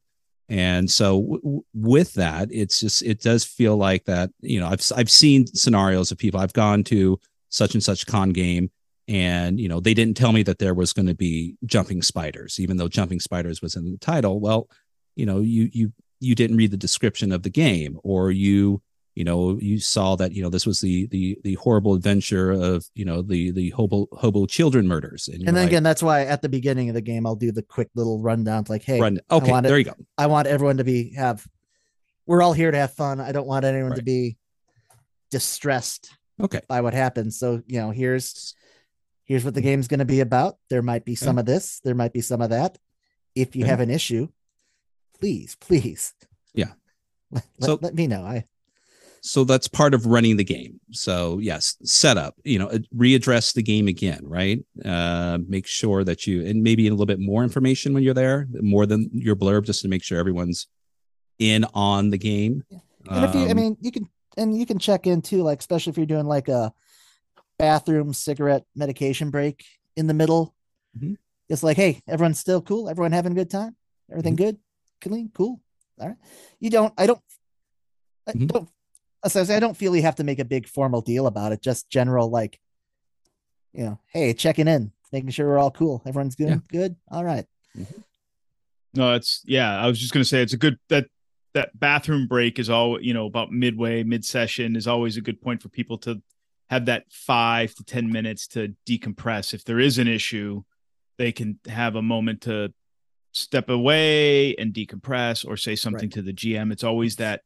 And 0.50 0.90
so 0.90 1.22
w- 1.22 1.64
with 1.76 2.16
that 2.16 2.50
it's 2.52 2.80
just 2.80 3.04
it 3.04 3.22
does 3.22 3.46
feel 3.46 3.78
like 3.78 4.06
that 4.06 4.32
you 4.42 4.60
know 4.60 4.68
i've 4.68 4.82
i've 4.98 5.10
seen 5.10 5.48
scenarios 5.48 6.12
of 6.12 6.18
people 6.18 6.40
i've 6.40 6.52
gone 6.52 6.84
to 6.86 7.20
such 7.50 7.74
and 7.74 7.84
such 7.84 8.06
con 8.06 8.32
game 8.32 8.70
and 9.12 9.60
you 9.60 9.68
know 9.68 9.80
they 9.80 9.94
didn't 9.94 10.16
tell 10.16 10.32
me 10.32 10.42
that 10.44 10.58
there 10.60 10.74
was 10.74 10.94
going 10.94 11.06
to 11.08 11.14
be 11.14 11.56
jumping 11.66 12.02
spiders 12.02 12.60
even 12.60 12.78
though 12.78 12.88
jumping 12.88 13.20
spiders 13.20 13.62
was 13.62 13.76
in 13.76 13.92
the 13.92 13.98
title 13.98 14.40
well 14.40 14.70
you 15.16 15.26
know 15.26 15.40
you 15.42 15.70
you 15.74 15.92
you 16.20 16.34
didn't 16.34 16.56
read 16.58 16.72
the 16.72 16.78
description 16.78 17.32
of 17.32 17.44
the 17.44 17.50
game 17.50 18.00
or 18.04 18.32
you 18.32 18.82
you 19.16 19.26
know 19.26 19.58
you 19.60 19.78
saw 19.80 20.16
that 20.16 20.32
you 20.32 20.42
know 20.42 20.50
this 20.50 20.66
was 20.66 20.80
the 20.80 21.06
the 21.08 21.38
the 21.44 21.56
horrible 21.56 21.94
adventure 21.94 22.52
of 22.52 22.86
you 22.96 23.04
know 23.04 23.22
the 23.22 23.52
the 23.52 23.70
hobo 23.72 24.08
hobo 24.14 24.46
children 24.46 24.88
murders 24.88 25.28
and, 25.28 25.40
And 25.40 25.58
then 25.58 25.64
like, 25.66 25.68
again, 25.68 25.84
that's 25.84 26.02
why 26.02 26.24
at 26.26 26.42
the 26.42 26.48
beginning 26.48 26.88
of 26.88 26.96
the 26.96 27.02
game, 27.02 27.28
I'll 27.28 27.36
do 27.36 27.52
the 27.52 27.64
quick 27.64 27.90
little 27.94 28.22
rundown. 28.22 28.64
Like, 28.70 28.84
hey, 28.84 29.02
run 29.02 29.20
okay 29.30 29.54
it- 29.54 29.64
there 29.64 29.78
you 29.78 29.84
go 29.84 29.96
I 30.18 30.28
want 30.28 30.48
everyone 30.48 30.78
to 30.78 30.86
be 30.86 31.14
have. 31.16 31.46
We're 32.26 32.42
all 32.42 32.54
here 32.54 32.72
to 32.72 32.78
have 32.78 32.94
fun. 32.94 33.20
I 33.20 33.34
don't 33.34 33.48
want 33.48 33.66
anyone 33.66 33.96
to 33.96 34.04
be 34.04 34.38
distressed 35.32 36.16
okay 36.40 36.62
by 36.70 36.80
what 36.82 36.94
happens. 36.94 37.38
So 37.38 37.62
you 37.68 37.80
know, 37.80 37.92
here's 37.92 38.56
here's 39.32 39.46
what 39.46 39.54
the 39.54 39.62
game's 39.62 39.88
going 39.88 40.00
to 40.00 40.06
be 40.06 40.20
about. 40.20 40.58
There 40.70 40.82
might 40.82 41.06
be 41.06 41.16
some 41.16 41.38
of 41.38 41.46
this. 41.46 41.80
There 41.86 41.96
might 41.96 42.12
be 42.12 42.20
some 42.20 42.42
of 42.42 42.50
that. 42.50 42.78
If 43.34 43.56
you 43.56 43.64
Okay. 43.64 43.70
have 43.70 43.80
an 43.80 43.90
issue, 43.90 44.28
please, 45.18 45.56
please, 45.62 46.14
Yeah. 46.54 46.74
let, 47.32 47.46
So- 47.62 47.80
let 47.82 47.96
me 47.96 48.08
know. 48.08 48.24
I 48.24 48.46
so 49.24 49.44
that's 49.44 49.68
part 49.68 49.94
of 49.94 50.08
running 50.08 50.36
the 50.38 50.44
game 50.44 50.80
so 50.90 51.38
yes 51.38 51.78
setup 51.84 52.34
you 52.44 52.58
know 52.58 52.70
readdress 52.96 53.54
the 53.54 53.62
game 53.62 53.88
again 53.88 54.20
right 54.24 54.66
uh 54.84 55.38
make 55.48 55.68
sure 55.68 56.04
that 56.04 56.26
you 56.26 56.44
and 56.44 56.64
maybe 56.64 56.88
a 56.88 56.90
little 56.90 57.06
bit 57.06 57.20
more 57.20 57.44
information 57.44 57.94
when 57.94 58.02
you're 58.02 58.16
there 58.16 58.48
more 58.62 58.88
than 58.88 59.12
your 59.14 59.36
blurb 59.36 59.64
just 59.64 59.84
to 59.84 59.88
make 59.88 60.04
sure 60.04 60.18
everyone's 60.18 60.66
in 61.38 61.64
on 61.76 62.10
the 62.10 62.18
game 62.18 62.64
and 63.08 63.24
if 63.26 63.36
you, 63.36 63.42
I 63.46 63.52
Um, 63.52 63.58
mean, 63.58 63.78
you 63.80 63.92
can 63.92 64.10
and 64.38 64.58
you 64.58 64.66
can 64.66 64.80
check 64.80 65.06
in 65.06 65.22
too, 65.22 65.44
like 65.44 65.60
especially 65.60 65.92
if 65.92 65.98
you're 65.98 66.08
doing 66.08 66.26
like 66.26 66.48
a 66.48 66.74
bathroom 67.72 68.12
cigarette 68.14 68.64
medication 68.76 69.30
break 69.30 69.64
in 69.96 70.08
the 70.08 70.14
middle. 70.14 70.56
Mhm. 70.98 71.16
It's 71.48 71.62
like, 71.64 71.78
hey, 71.78 72.02
everyone's 72.08 72.40
still 72.40 72.62
cool. 72.62 72.90
Everyone 72.90 73.12
having 73.12 73.34
a 73.34 73.36
good 73.36 73.50
time. 73.52 73.76
Everything 74.10 74.36
Mm-hmm. 74.36 74.44
good, 74.46 74.58
clean, 75.00 75.30
cool. 75.34 75.62
All 76.00 76.08
right. 76.10 76.18
You 76.60 76.70
don't. 76.72 76.94
I 76.98 77.06
don't. 77.06 77.22
I 78.28 78.32
Mhm. 78.34 78.48
don't. 78.48 78.70
as 79.24 79.36
I 79.52 79.58
I 79.58 79.60
don't 79.60 79.78
feel 79.78 79.96
you 79.96 80.02
have 80.02 80.16
to 80.16 80.24
make 80.24 80.40
a 80.40 80.46
big 80.46 80.68
formal 80.68 81.02
deal 81.02 81.28
about 81.28 81.52
it. 81.52 81.62
Just 81.62 81.88
general, 81.92 82.30
like, 82.30 82.60
you 83.74 83.84
know, 83.84 84.00
hey, 84.08 84.34
checking 84.34 84.68
in, 84.68 84.92
making 85.12 85.30
sure 85.30 85.46
we're 85.48 85.60
all 85.60 85.70
cool. 85.72 86.02
Everyone's 86.08 86.36
good. 86.36 86.50
Yeah. 86.50 86.58
Good. 86.70 86.96
All 87.10 87.24
right. 87.24 87.46
No, 88.96 89.14
it's 89.14 89.44
yeah. 89.46 89.80
I 89.80 89.86
was 89.88 90.00
just 90.00 90.12
gonna 90.14 90.26
say 90.26 90.42
it's 90.42 90.54
a 90.54 90.58
good 90.58 90.80
that 90.90 91.08
that 91.54 91.78
bathroom 91.80 92.28
break 92.28 92.58
is 92.60 92.70
all 92.70 93.00
you 93.00 93.14
know 93.14 93.28
about 93.28 93.52
midway 93.52 94.02
mid 94.04 94.26
session 94.26 94.76
is 94.76 94.88
always 94.88 95.18
a 95.18 95.22
good 95.22 95.40
point 95.42 95.62
for 95.62 95.70
people 95.70 95.98
to 96.00 96.22
have 96.72 96.86
that 96.86 97.04
five 97.12 97.76
to 97.76 97.84
ten 97.84 98.10
minutes 98.12 98.48
to 98.48 98.74
decompress. 98.88 99.54
If 99.54 99.64
there 99.66 99.80
is 99.80 99.98
an 100.00 100.08
issue, 100.08 100.64
they 101.18 101.32
can 101.32 101.60
have 101.68 101.96
a 101.96 102.02
moment 102.02 102.42
to 102.42 102.74
step 103.34 103.70
away 103.70 104.56
and 104.56 104.74
decompress 104.74 105.46
or 105.48 105.56
say 105.58 105.76
something 105.76 106.08
Right. 106.08 106.14
to 106.14 106.22
the 106.22 106.34
GM. 106.34 106.72
It's 106.72 106.84
always 106.84 107.18
that 107.18 107.42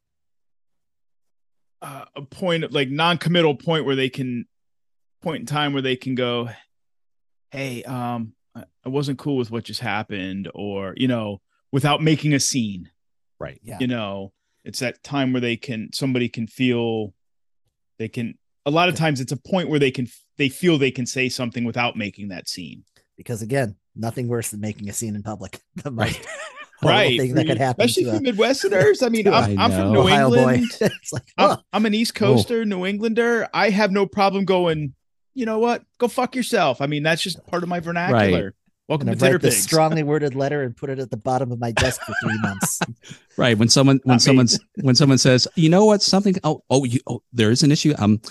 uh, 1.81 2.05
a 2.15 2.21
point 2.21 2.63
of 2.63 2.73
like 2.73 2.89
non-committal 2.89 3.55
point 3.55 3.85
where 3.85 3.95
they 3.95 4.09
can 4.09 4.45
point 5.21 5.41
in 5.41 5.45
time 5.45 5.73
where 5.73 5.81
they 5.81 5.95
can 5.95 6.15
go, 6.15 6.49
hey, 7.51 7.83
um, 7.83 8.33
I 8.55 8.63
I 8.85 8.89
wasn't 8.89 9.19
cool 9.19 9.37
with 9.37 9.51
what 9.51 9.63
just 9.65 9.81
happened, 9.81 10.49
or 10.53 10.93
you 10.97 11.07
know, 11.07 11.41
without 11.71 12.01
making 12.01 12.33
a 12.33 12.39
scene. 12.39 12.89
Right. 13.39 13.59
Yeah. 13.63 13.77
You 13.79 13.87
know, 13.87 14.33
it's 14.63 14.79
that 14.79 15.03
time 15.03 15.33
where 15.33 15.41
they 15.41 15.57
can 15.57 15.89
somebody 15.93 16.29
can 16.29 16.47
feel 16.47 17.13
they 17.99 18.07
can 18.07 18.37
a 18.65 18.71
lot 18.71 18.89
of 18.89 18.95
times 18.95 19.21
it's 19.21 19.31
a 19.31 19.37
point 19.37 19.69
where 19.69 19.79
they 19.79 19.91
can 19.91 20.07
they 20.37 20.49
feel 20.49 20.77
they 20.77 20.91
can 20.91 21.05
say 21.05 21.29
something 21.29 21.63
without 21.65 21.95
making 21.95 22.29
that 22.29 22.47
scene. 22.49 22.83
because 23.17 23.41
again, 23.41 23.75
nothing 23.95 24.27
worse 24.27 24.51
than 24.51 24.59
making 24.59 24.89
a 24.89 24.93
scene 24.93 25.15
in 25.15 25.23
public. 25.23 25.59
The 25.83 25.91
most 25.91 26.19
Right. 26.83 26.91
right. 26.91 27.19
thing 27.19 27.33
that 27.35 27.47
could 27.47 27.57
happen 27.57 27.85
especially 27.85 28.03
to 28.11 28.11
for 28.11 28.17
a 28.17 28.33
Midwesterners. 28.33 29.01
I 29.05 29.09
mean, 29.09 29.23
to 29.25 29.31
a 29.33 29.37
I'm, 29.41 29.57
I'm 29.59 29.71
from 29.71 29.93
New 29.93 30.01
Ohio 30.01 30.25
England. 30.33 30.67
boy. 30.69 30.85
it's 30.85 31.13
like, 31.13 31.23
I'm, 31.37 31.51
oh, 31.51 31.57
I'm 31.71 31.85
an 31.85 31.93
East 31.93 32.15
Coaster, 32.15 32.65
New 32.65 32.85
Englander. 32.85 33.47
I 33.53 33.69
have 33.69 33.91
no 33.91 34.05
problem 34.05 34.43
going, 34.43 34.93
you 35.33 35.45
know 35.45 35.57
what? 35.59 35.83
Go 35.99 36.07
fuck 36.09 36.35
yourself. 36.35 36.81
I 36.81 36.87
mean, 36.87 37.01
that's 37.01 37.21
just 37.23 37.43
part 37.47 37.63
of 37.63 37.69
my 37.69 37.79
vernacular. 37.79 38.53
Welcome 38.89 39.07
I'm 39.09 39.15
to 39.15 39.19
gonna 39.19 39.31
write 39.31 39.41
this 39.41 39.63
strongly 39.63 40.03
worded 40.03 40.35
letter 40.35 40.61
and 40.63 40.75
put 40.75 40.89
it 40.91 40.99
at 40.99 41.09
the 41.09 41.17
bottom 41.17 41.51
of 41.51 41.59
my 41.59 41.71
desk 41.71 42.01
for 42.01 42.13
three 42.21 42.37
months. 42.41 42.79
Right. 43.37 43.57
When 43.57 43.67
someone 43.69 43.99
when 44.03 44.13
Not 44.13 44.21
me. 44.21 44.25
someone's 44.25 44.59
when 44.81 44.95
someone 44.95 45.17
says, 45.17 45.47
you 45.55 45.69
know 45.69 45.85
what, 45.85 46.01
something 46.03 46.35
oh 46.43 46.61
oh 46.69 46.83
you 46.83 46.99
oh 47.07 47.21
there 47.33 47.51
is 47.51 47.63
an 47.63 47.71
issue. 47.71 47.93
Um 47.97 48.21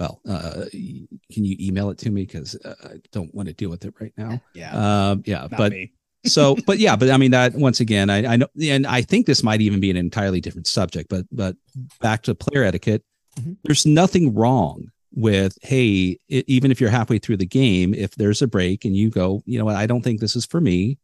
well, 0.00 0.20
uh 0.28 0.64
can 0.72 1.44
you 1.44 1.56
email 1.60 1.90
it 1.90 1.98
to 1.98 2.10
me? 2.10 2.24
Because 2.26 2.56
uh, 2.64 2.74
I 2.84 2.94
don't 3.12 3.32
want 3.34 3.46
to 3.48 3.54
deal 3.54 3.70
with 3.70 3.84
it 3.84 3.94
right 4.00 4.12
now. 4.16 4.40
yeah, 4.54 4.72
Um 5.10 5.22
yeah, 5.26 5.42
not 5.42 5.58
but 5.58 5.72
me. 5.72 5.92
so 6.26 6.54
but 6.66 6.78
yeah 6.78 6.96
but 6.96 7.08
i 7.10 7.16
mean 7.16 7.30
that 7.30 7.54
once 7.54 7.80
again 7.80 8.10
I, 8.10 8.32
I 8.32 8.36
know 8.36 8.46
and 8.62 8.86
i 8.86 9.00
think 9.00 9.24
this 9.24 9.42
might 9.42 9.62
even 9.62 9.80
be 9.80 9.90
an 9.90 9.96
entirely 9.96 10.38
different 10.38 10.66
subject 10.66 11.08
but 11.08 11.24
but 11.32 11.56
back 12.02 12.24
to 12.24 12.34
player 12.34 12.62
etiquette 12.64 13.02
Mhm. 13.38 13.56
there's 13.64 13.86
nothing 13.86 14.34
wrong 14.34 14.90
with 15.14 15.56
hey 15.62 16.18
i 16.30 16.44
even 16.46 16.70
if 16.70 16.78
you're 16.78 16.90
halfway 16.90 17.18
through 17.18 17.38
the 17.38 17.46
game 17.46 17.94
if 17.94 18.16
there's 18.16 18.42
a 18.42 18.46
break 18.46 18.84
and 18.84 18.94
you 18.94 19.08
go 19.08 19.42
you 19.46 19.58
know 19.58 19.64
what 19.64 19.76
i 19.76 19.86
don't 19.86 20.02
think 20.02 20.20
this 20.20 20.36
is 20.36 20.44
for 20.44 20.60
me 20.60 20.98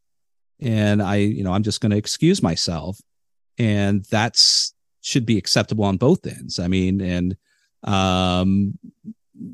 and 0.59 1.01
i 1.01 1.15
you 1.15 1.43
know 1.43 1.51
i'm 1.53 1.63
just 1.63 1.81
going 1.81 1.89
to 1.89 1.97
excuse 1.97 2.43
myself 2.43 2.99
and 3.57 4.05
that's 4.11 4.73
should 5.01 5.25
be 5.25 5.37
acceptable 5.37 5.83
on 5.85 5.97
both 5.97 6.27
ends 6.27 6.59
i 6.59 6.67
mean 6.67 7.01
and 7.01 7.35
um 7.87 8.77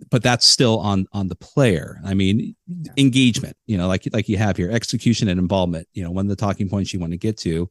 but 0.10 0.24
that's 0.24 0.46
still 0.46 0.80
on 0.80 1.06
on 1.12 1.28
the 1.28 1.36
player. 1.36 2.00
I 2.06 2.14
mean 2.14 2.56
engagement 2.98 3.58
you 3.68 3.78
know 3.78 3.88
like 3.88 4.08
like 4.12 4.30
you 4.30 4.38
have 4.38 4.58
here 4.58 4.72
execution 4.72 5.28
and 5.28 5.40
involvement 5.40 5.88
you 5.94 6.04
know 6.04 6.12
one 6.12 6.26
of 6.26 6.30
the 6.30 6.36
talking 6.36 6.70
points 6.70 6.94
you 6.94 7.00
want 7.00 7.12
to 7.12 7.18
get 7.18 7.38
to 7.40 7.70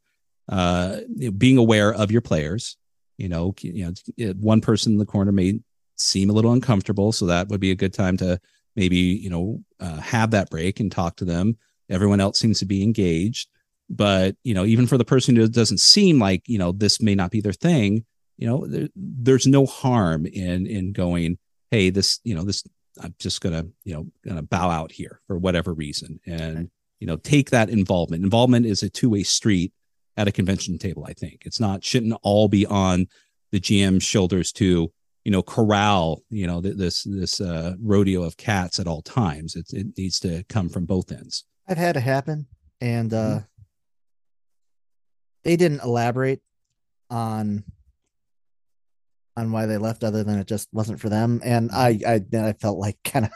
uh 0.48 0.98
being 1.38 1.56
aware 1.56 1.94
of 1.94 2.10
your 2.10 2.20
players 2.20 2.76
you 3.16 3.28
know 3.28 3.54
you 3.60 3.86
know 3.86 4.32
one 4.40 4.60
person 4.60 4.92
in 4.92 4.98
the 4.98 5.06
corner 5.06 5.32
may 5.32 5.60
seem 5.96 6.28
a 6.28 6.32
little 6.32 6.52
uncomfortable 6.52 7.12
so 7.12 7.26
that 7.26 7.48
would 7.48 7.60
be 7.60 7.70
a 7.70 7.76
good 7.76 7.94
time 7.94 8.16
to 8.16 8.38
maybe 8.76 8.96
you 8.96 9.30
know 9.30 9.62
uh, 9.80 10.00
have 10.00 10.32
that 10.32 10.50
break 10.50 10.80
and 10.80 10.90
talk 10.92 11.16
to 11.16 11.24
them. 11.24 11.56
Everyone 11.90 12.20
else 12.20 12.38
seems 12.38 12.58
to 12.60 12.66
be 12.66 12.82
engaged 12.82 13.48
but 13.90 14.36
you 14.42 14.54
know 14.54 14.64
even 14.64 14.86
for 14.86 14.96
the 14.96 15.04
person 15.04 15.36
who 15.36 15.46
doesn't 15.46 15.80
seem 15.80 16.18
like 16.18 16.48
you 16.48 16.58
know 16.58 16.72
this 16.72 17.00
may 17.00 17.14
not 17.14 17.30
be 17.30 17.40
their 17.40 17.52
thing 17.52 18.04
you 18.38 18.46
know 18.46 18.66
there, 18.66 18.88
there's 18.96 19.46
no 19.46 19.66
harm 19.66 20.26
in 20.26 20.66
in 20.66 20.92
going 20.92 21.38
hey 21.70 21.90
this 21.90 22.20
you 22.24 22.34
know 22.34 22.42
this 22.44 22.62
i'm 23.02 23.14
just 23.18 23.40
gonna 23.40 23.64
you 23.84 23.94
know 23.94 24.06
gonna 24.26 24.42
bow 24.42 24.70
out 24.70 24.92
here 24.92 25.20
for 25.26 25.38
whatever 25.38 25.72
reason 25.72 26.18
and 26.26 26.70
you 27.00 27.06
know 27.06 27.16
take 27.16 27.50
that 27.50 27.68
involvement. 27.68 28.22
Involvement 28.24 28.64
is 28.66 28.82
a 28.82 28.88
two-way 28.90 29.22
street 29.22 29.72
at 30.16 30.28
a 30.28 30.32
convention 30.32 30.78
table 30.78 31.04
i 31.08 31.12
think. 31.12 31.42
It's 31.44 31.60
not 31.60 31.84
shouldn't 31.84 32.18
all 32.22 32.48
be 32.48 32.64
on 32.66 33.06
the 33.50 33.60
gm's 33.60 34.02
shoulders 34.04 34.52
to 34.52 34.90
you 35.24 35.30
know 35.30 35.42
corral 35.42 36.22
you 36.30 36.46
know 36.46 36.60
th- 36.60 36.76
this 36.76 37.02
this 37.04 37.40
uh 37.40 37.74
rodeo 37.80 38.22
of 38.22 38.36
cats 38.36 38.78
at 38.80 38.86
all 38.86 39.02
times. 39.02 39.56
It, 39.56 39.66
it 39.72 39.86
needs 39.96 40.18
to 40.20 40.42
come 40.48 40.68
from 40.68 40.84
both 40.86 41.12
ends. 41.12 41.44
I've 41.68 41.78
had 41.78 41.96
it 41.96 42.00
happen, 42.00 42.46
and 42.80 43.12
uh, 43.14 43.16
Mm-hmm. 43.16 43.38
they 45.44 45.56
didn't 45.56 45.82
elaborate 45.82 46.40
on 47.10 47.64
on 49.36 49.52
why 49.52 49.66
they 49.66 49.78
left, 49.78 50.04
other 50.04 50.22
than 50.24 50.38
it 50.38 50.46
just 50.46 50.68
wasn't 50.72 51.00
for 51.00 51.08
them. 51.08 51.40
And 51.44 51.70
I, 51.72 51.98
I, 52.06 52.20
then 52.28 52.44
I 52.44 52.52
felt 52.52 52.78
like 52.78 52.98
kind 53.04 53.26
of 53.26 53.32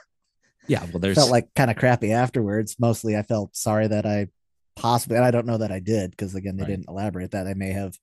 yeah 0.69 0.85
well 0.91 0.99
there's 0.99 1.15
felt 1.15 1.31
like 1.31 1.47
kind 1.55 1.71
of 1.71 1.77
crappy 1.77 2.13
afterwards. 2.13 2.77
Mostly, 2.79 3.17
I 3.17 3.23
felt 3.23 3.55
sorry 3.57 3.87
that 3.89 4.05
I 4.07 4.29
possibly, 4.75 5.17
and 5.17 5.25
I 5.25 5.31
don't 5.31 5.47
know 5.47 5.59
that 5.59 5.73
I 5.73 5.79
did 5.81 6.11
because 6.11 6.35
again, 6.35 6.57
they 6.57 6.65
Right. 6.65 6.71
didn't 6.71 6.89
elaborate 6.89 7.31
that 7.33 7.47
I 7.47 7.55
may 7.55 7.71
have 7.73 7.97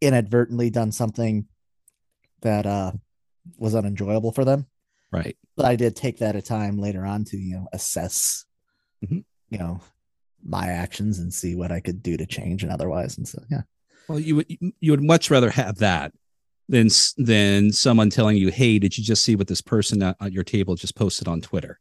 inadvertently 0.00 0.70
done 0.70 0.92
something 0.92 1.46
that 2.42 2.66
uh 2.66 2.92
was 3.58 3.74
unenjoyable 3.74 4.32
for 4.32 4.44
them. 4.44 4.66
right 5.12 5.36
But 5.56 5.66
I 5.66 5.76
did 5.76 5.94
take 5.96 6.18
that 6.18 6.36
a 6.36 6.42
time 6.42 6.78
later 6.78 7.04
on 7.04 7.24
to 7.26 7.36
you 7.36 7.56
know 7.56 7.68
assess, 7.72 8.44
Mhm. 9.04 9.24
you 9.50 9.58
know, 9.58 9.80
my 10.42 10.68
actions 10.68 11.18
and 11.18 11.32
see 11.34 11.54
what 11.54 11.72
I 11.72 11.80
could 11.80 12.02
do 12.02 12.16
to 12.16 12.26
change 12.26 12.62
and 12.62 12.72
otherwise. 12.72 13.18
And 13.18 13.26
so 13.26 13.42
yeah, 13.50 13.62
Well, 14.08 14.20
you 14.20 14.36
would 14.36 14.46
you 14.80 14.90
would 14.92 15.02
much 15.02 15.30
rather 15.30 15.50
have 15.50 15.78
that 15.78 16.12
than 16.68 16.88
than 17.16 17.72
someone 17.72 18.10
telling 18.10 18.36
you, 18.36 18.50
"Hey, 18.50 18.78
did 18.78 18.96
you 18.98 19.04
just 19.04 19.24
see 19.24 19.36
what 19.36 19.46
this 19.48 19.60
person 19.62 20.02
at, 20.02 20.16
at 20.20 20.32
your 20.32 20.44
table 20.44 20.74
just 20.74 20.96
posted 20.96 21.28
on 21.28 21.40
Twitter?" 21.40 21.78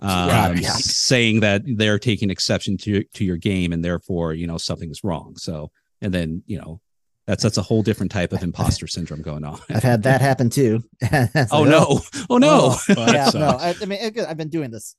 Um, 0.00 0.28
Right, 0.28 0.58
yeah. 0.60 0.72
saying 0.74 1.40
that 1.40 1.62
they're 1.64 1.98
taking 1.98 2.28
exception 2.30 2.76
to 2.78 3.02
to 3.14 3.24
your 3.24 3.38
game 3.38 3.72
and 3.72 3.84
therefore 3.84 4.34
you 4.34 4.46
know 4.46 4.58
something's 4.58 5.02
wrong. 5.02 5.36
So 5.36 5.70
and 6.02 6.12
then 6.12 6.42
you 6.46 6.58
know 6.58 6.80
that's 7.26 7.42
that's 7.42 7.56
a 7.56 7.62
whole 7.62 7.82
different 7.82 8.12
type 8.12 8.32
of 8.32 8.42
imposter 8.48 8.86
syndrome 8.86 9.22
going 9.22 9.44
on. 9.44 9.58
I've 9.70 9.82
had 9.82 10.02
that 10.02 10.20
happen 10.20 10.50
too. 10.50 10.82
Oh 11.50 11.60
like, 11.62 11.68
no! 11.70 12.00
Oh 12.30 12.38
no! 12.38 12.76
Well, 12.94 13.06
that 13.06 13.34
yeah, 13.34 13.40
no. 13.40 13.48
I, 13.58 13.74
I 13.80 13.84
mean, 13.86 13.98
I've 14.28 14.36
been 14.36 14.50
doing 14.50 14.70
this 14.70 14.94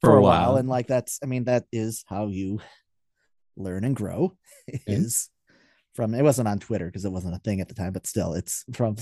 For 0.00 0.08
for, 0.10 0.16
a 0.16 0.18
a 0.18 0.22
while, 0.22 0.48
while. 0.50 0.56
and 0.56 0.68
like 0.68 0.86
that's, 0.88 1.20
I 1.22 1.26
mean, 1.26 1.44
that 1.44 1.66
is 1.72 2.04
how 2.08 2.26
you 2.26 2.60
learn 3.56 3.84
and 3.84 3.94
grow. 3.94 4.36
Is 4.86 5.30
from 5.94 6.14
it 6.14 6.22
wasn't 6.22 6.48
on 6.48 6.58
Twitter 6.58 6.86
because 6.86 7.04
it 7.04 7.12
wasn't 7.12 7.34
a 7.34 7.38
thing 7.38 7.60
at 7.60 7.68
the 7.68 7.74
time, 7.74 7.92
but 7.92 8.06
still, 8.06 8.34
it's 8.34 8.64
from 8.72 8.96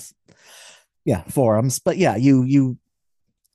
yeah 1.05 1.23
forums. 1.25 1.79
But 1.79 1.97
yeah, 1.97 2.17
you 2.17 2.43
you 2.45 2.79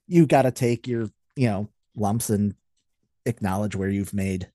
you 0.08 0.26
got 0.26 0.44
to 0.44 0.52
take 0.52 0.88
your 0.88 1.10
you 1.36 1.48
know 1.48 1.70
lumps 1.96 2.30
and 2.30 2.56
acknowledge 3.26 3.76
where 3.76 3.90
you've 3.90 4.14
made 4.14 4.50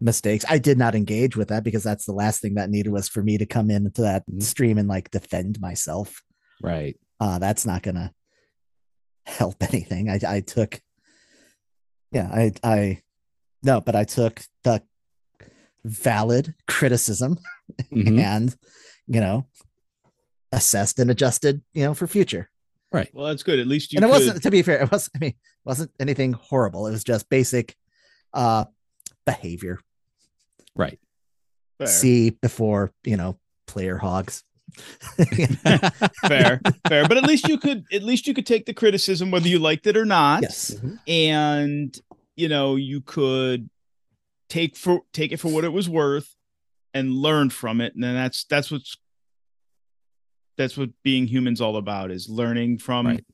mistakes. 0.00 0.44
I 0.48 0.58
did 0.58 0.78
not 0.78 0.94
engage 0.94 1.36
with 1.36 1.48
that 1.48 1.64
because 1.64 1.82
that's 1.82 2.04
the 2.06 2.12
last 2.12 2.40
thing 2.40 2.54
that 2.54 2.70
needed 2.70 2.90
was 2.92 3.08
for 3.08 3.22
me 3.22 3.36
to 3.38 3.46
come 3.46 3.70
into 3.70 4.02
that 4.02 4.24
Mhm. 4.28 4.42
stream 4.42 4.78
and 4.78 4.88
like 4.88 5.10
defend 5.10 5.60
myself 5.60 6.22
right. 6.62 6.96
uh 7.20 7.38
that's 7.40 7.66
not 7.66 7.82
gonna 7.82 8.12
help 9.26 9.56
anything 9.72 10.08
i 10.08 10.18
i 10.26 10.40
took 10.40 10.80
yeah 12.12 12.28
i 12.32 12.52
i 12.62 13.02
no 13.62 13.80
but 13.80 13.96
i 13.96 14.04
took 14.04 14.40
the 14.64 14.80
valid 15.88 16.54
criticism 16.66 17.38
Mhm. 17.92 18.18
and 18.34 18.56
you 19.06 19.20
know 19.20 19.46
assessed 20.52 20.98
and 20.98 21.10
adjusted 21.10 21.60
you 21.74 21.84
know 21.84 21.94
for 21.94 22.06
future 22.06 22.48
right 22.92 23.10
Well, 23.12 23.26
that's 23.26 23.42
good. 23.42 23.58
At 23.58 23.66
least 23.66 23.92
you 23.92 23.98
and 23.98 24.04
it 24.04 24.08
could, 24.08 24.12
wasn't 24.12 24.42
to 24.42 24.50
be 24.50 24.62
fair 24.62 24.80
it 24.82 24.90
wasn't 24.90 25.12
i 25.16 25.18
mean 25.18 25.30
it 25.30 25.36
wasn't 25.64 25.90
anything 26.00 26.32
horrible 26.32 26.86
it 26.86 26.90
was 26.92 27.04
just 27.04 27.28
basic 27.28 27.76
uh 28.32 28.64
behavior 29.26 29.78
Right. 30.74 30.98
fair, 31.78 31.86
see 31.86 32.30
before 32.30 32.92
you 33.04 33.16
know 33.16 33.38
player 33.66 33.96
hogs 33.98 34.44
fair, 36.26 36.60
fair. 36.88 37.08
But 37.08 37.16
at 37.16 37.24
least 37.24 37.48
you 37.48 37.58
could 37.58 37.84
at 37.92 38.02
least 38.02 38.26
you 38.26 38.34
could 38.34 38.46
take 38.46 38.66
the 38.66 38.74
criticism 38.74 39.30
whether 39.30 39.48
you 39.48 39.58
liked 39.58 39.86
it 39.86 39.96
or 39.96 40.04
not. 40.04 40.42
yes 40.42 40.76
and 41.06 41.98
you 42.36 42.48
know 42.48 42.76
you 42.76 43.00
could 43.00 43.68
take 44.48 44.76
for 44.76 45.02
take 45.12 45.32
it 45.32 45.38
for 45.40 45.48
what 45.52 45.64
it 45.64 45.72
was 45.72 45.88
worth 45.88 46.34
and 46.94 47.12
learn 47.12 47.50
from 47.50 47.80
it. 47.80 47.94
And 47.94 48.02
then 48.02 48.14
that's 48.14 48.44
that's 48.44 48.70
what's 48.70 48.96
that's 50.56 50.76
what 50.76 50.90
being 51.02 51.26
human's 51.26 51.60
all 51.60 51.76
about 51.76 52.10
is 52.10 52.28
learning 52.28 52.78
from 52.78 53.06
Right. 53.06 53.24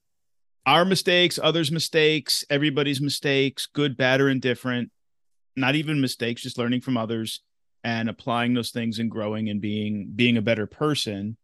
our 0.66 0.84
mistakes 0.84 1.38
others 1.42 1.70
mistakes 1.72 2.44
everybody's 2.50 3.00
mistakes 3.00 3.66
good 3.72 3.96
bad 3.96 4.20
or 4.20 4.28
indifferent. 4.28 4.90
Not 5.56 5.74
even 5.76 6.00
mistakes 6.00 6.42
just 6.42 6.58
learning 6.58 6.80
from 6.80 6.96
others 6.96 7.40
and 7.84 8.08
applying 8.08 8.54
those 8.54 8.70
things 8.70 8.98
and 8.98 9.10
growing 9.10 9.48
and 9.48 9.60
being 9.60 10.10
being 10.14 10.36
a 10.36 10.42
better 10.42 10.66
person. 10.66 11.36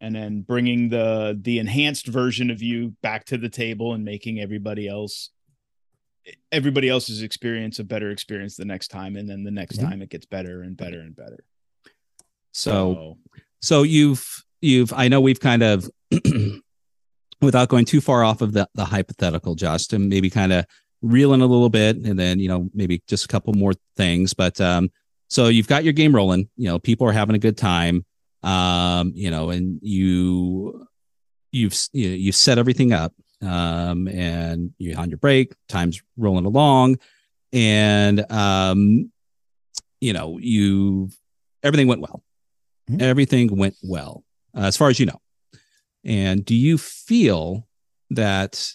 And 0.00 0.14
then 0.14 0.42
bringing 0.42 0.90
the 0.90 1.38
the 1.40 1.58
enhanced 1.58 2.08
version 2.08 2.50
of 2.50 2.60
you 2.60 2.94
back 3.00 3.24
to 3.26 3.38
the 3.38 3.48
table 3.48 3.94
and 3.94 4.04
making 4.04 4.38
everybody 4.38 4.86
else 4.86 5.30
everybody 6.52 6.88
else's 6.88 7.22
experience 7.22 7.78
a 7.78 7.84
better 7.84 8.10
experience 8.10 8.56
the 8.56 8.64
next 8.64 8.88
time 8.88 9.16
and 9.16 9.28
then 9.28 9.44
the 9.44 9.50
next 9.50 9.76
Yeah. 9.78 9.88
time 9.90 10.02
it 10.02 10.10
gets 10.10 10.26
better 10.26 10.62
and 10.62 10.76
better 10.76 11.00
and 11.00 11.14
better 11.14 11.44
So 12.52 13.18
so 13.60 13.82
you've 13.82 14.26
you've 14.60 14.92
i 14.92 15.08
know 15.08 15.20
we've 15.20 15.40
kind 15.40 15.62
of 15.62 15.88
without 17.40 17.68
going 17.68 17.84
too 17.84 18.00
far 18.00 18.24
off 18.24 18.40
of 18.40 18.52
the, 18.52 18.68
the 18.74 18.84
hypothetical 18.84 19.54
josh 19.54 19.86
to 19.88 19.98
maybe 19.98 20.30
kind 20.30 20.52
of 20.52 20.64
reel 21.02 21.34
in 21.34 21.40
a 21.42 21.46
little 21.46 21.68
bit 21.68 21.96
and 21.96 22.18
then 22.18 22.38
you 22.38 22.48
know 22.48 22.68
maybe 22.72 23.02
just 23.06 23.24
a 23.26 23.28
couple 23.28 23.52
more 23.52 23.72
things 23.96 24.32
but 24.32 24.58
um 24.60 24.88
so 25.28 25.48
you've 25.48 25.68
got 25.68 25.84
your 25.84 25.92
game 25.92 26.14
rolling 26.14 26.48
you 26.56 26.66
know 26.68 26.78
people 26.78 27.06
are 27.06 27.12
having 27.12 27.36
a 27.36 27.38
good 27.38 27.58
time 27.58 28.04
um 28.42 29.12
you 29.14 29.30
know 29.30 29.50
and 29.50 29.78
you 29.82 30.86
you've 31.52 31.76
you 31.92 32.08
know, 32.08 32.14
you've 32.16 32.34
set 32.34 32.56
everything 32.58 32.92
up 32.92 33.12
um 33.44 34.08
and 34.08 34.72
you're 34.78 34.98
on 34.98 35.10
your 35.10 35.18
break 35.18 35.54
time's 35.68 36.02
rolling 36.16 36.44
along 36.44 36.96
and 37.52 38.30
um 38.30 39.10
you 40.00 40.12
know 40.12 40.38
you 40.38 41.08
everything 41.62 41.86
went 41.88 42.00
well. 42.00 42.22
Mhm. 42.90 43.00
everything 43.00 43.56
went 43.56 43.76
well 43.82 44.24
uh, 44.56 44.60
as 44.62 44.76
far 44.76 44.90
as 44.90 45.00
you 45.00 45.06
know. 45.06 45.20
And 46.04 46.44
do 46.44 46.54
you 46.54 46.76
feel 46.76 47.66
that 48.10 48.70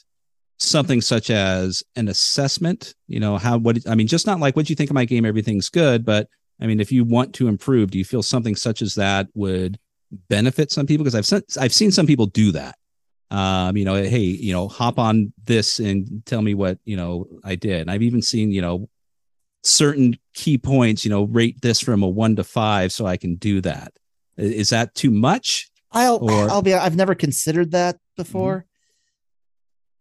something 0.58 1.00
such 1.00 1.30
as 1.30 1.84
an 1.96 2.08
assessment 2.08 2.94
you 3.08 3.20
know 3.20 3.38
how 3.38 3.58
what 3.58 3.78
i 3.88 3.96
mean 3.96 4.08
just 4.08 4.26
not 4.28 4.40
like 4.42 4.56
what 4.56 4.70
you 4.70 4.76
think 4.76 4.90
of 4.90 4.94
my 4.96 5.06
game? 5.06 5.26
Everything's 5.26 5.70
good 5.70 6.04
but 6.04 6.28
i 6.60 6.66
mean 6.68 6.80
if 6.80 6.92
you 6.92 7.04
want 7.06 7.34
to 7.36 7.48
improve 7.48 7.92
do 7.92 7.98
you 7.98 8.04
feel 8.04 8.24
something 8.24 8.56
such 8.56 8.82
as 8.82 8.96
that 8.96 9.28
would 9.36 9.78
benefit 10.28 10.72
some 10.72 10.86
people? 10.88 11.04
Because 11.04 11.16
i've 11.16 11.26
seen, 11.26 11.42
i've 11.60 11.74
seen 11.74 11.92
some 11.92 12.08
people 12.08 12.26
do 12.26 12.52
that 12.52 12.76
um 13.32 13.78
you 13.78 13.86
know 13.86 13.96
hey 13.96 14.20
you 14.20 14.52
know 14.52 14.68
hop 14.68 14.98
on 14.98 15.32
this 15.46 15.80
and 15.80 16.24
tell 16.26 16.42
me 16.42 16.54
what 16.54 16.80
you 16.86 16.98
know 16.98 17.28
i 17.44 17.56
did 17.56 17.82
and 17.82 17.92
i've 17.92 18.02
even 18.02 18.22
seen 18.22 18.52
you 18.52 18.62
know 18.62 18.90
certain 19.64 20.18
key 20.34 20.58
points 20.58 21.04
you 21.06 21.12
know 21.12 21.24
rate 21.26 21.62
this 21.62 21.80
from 21.80 22.02
a 22.02 22.08
one 22.08 22.36
to 22.36 22.44
five 22.44 22.92
so 22.92 23.06
i 23.06 23.18
can 23.18 23.36
do 23.36 23.62
that. 23.62 23.92
Is 24.38 24.70
that 24.70 24.96
too 24.96 25.12
much 25.12 25.70
I'll 25.92 26.18
Or- 26.22 26.50
I'll 26.50 26.62
be 26.62 26.74
I've 26.74 26.96
never 26.96 27.16
considered 27.16 27.72
that 27.72 27.98
before. 28.16 28.66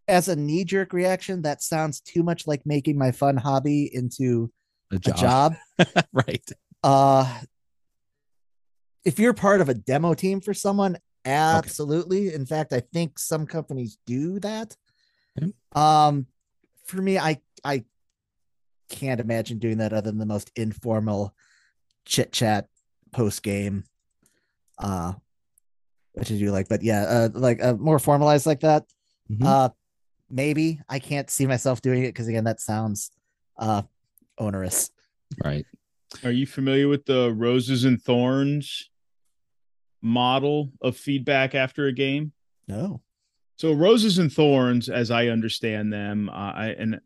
As 0.07 0.29
a 0.29 0.37
knee 0.37 0.65
jerk 0.65 0.93
reaction, 0.93 1.43
that 1.43 1.63
sounds 1.63 2.01
too 2.01 2.23
much 2.23 2.47
like 2.47 2.65
making 2.65 2.97
my 2.97 3.11
fun 3.11 3.37
hobby 3.37 3.91
into 3.93 4.51
a 4.93 4.97
a 4.97 4.99
job, 4.99 5.17
job. 5.79 6.07
right 6.13 6.51
Uh 6.83 7.41
if 9.05 9.19
you're 9.19 9.35
part 9.35 9.61
of 9.61 9.69
a 9.69 9.75
demo 9.75 10.13
team 10.15 10.41
for 10.41 10.53
someone, 10.55 10.99
absolutely. 11.25 12.33
In 12.33 12.47
fact, 12.47 12.73
I 12.73 12.81
think 12.81 13.19
some 13.19 13.47
companies 13.47 13.99
do 14.07 14.39
that. 14.41 14.77
Okay. 15.41 15.53
Um 15.73 16.27
for 16.85 17.01
me, 17.03 17.19
I 17.19 17.41
I 17.65 17.85
can't 18.89 19.21
imagine 19.21 19.59
doing 19.59 19.79
that 19.79 19.93
other 19.93 20.11
than 20.11 20.19
the 20.19 20.27
most 20.27 20.51
informal 20.57 21.35
chit 22.05 22.33
chat 22.33 22.69
post 23.13 23.43
game. 23.43 23.85
Uh 24.79 25.15
what 26.13 26.27
did 26.27 26.41
you 26.41 26.51
like? 26.51 26.69
But 26.69 26.83
yeah, 26.83 27.03
uh 27.03 27.29
like 27.35 27.63
uh, 27.63 27.75
more 27.75 27.99
formalized 27.99 28.47
like 28.47 28.61
that. 28.61 28.85
Mhm. 29.31 29.45
Uh 29.45 29.69
maybe 30.31 30.81
I 30.89 30.99
can't 30.99 31.31
see 31.31 31.47
myself 31.47 31.81
doing 31.81 32.05
it 32.05 32.09
because 32.09 32.29
again, 32.29 32.45
that 32.45 32.61
sounds 32.61 33.11
uh 33.59 33.83
onerous. 34.39 34.91
right 35.45 35.67
Are 36.25 36.31
you 36.31 36.47
familiar 36.47 36.89
with 36.89 37.05
the 37.05 37.33
roses 37.35 37.85
and 37.85 38.01
thorns 38.01 38.88
model 40.03 40.71
of 40.81 40.97
feedback 40.97 41.55
after 41.55 41.87
a 41.87 41.93
game? 41.93 42.33
No. 42.67 43.01
So 43.57 43.73
roses 43.73 44.19
and 44.19 44.33
thorns, 44.33 44.89
as 44.89 45.11
I 45.11 45.29
understand 45.29 45.93
them, 45.93 46.29
uh, 46.29 46.33
I 46.55 46.67
and 46.79 47.01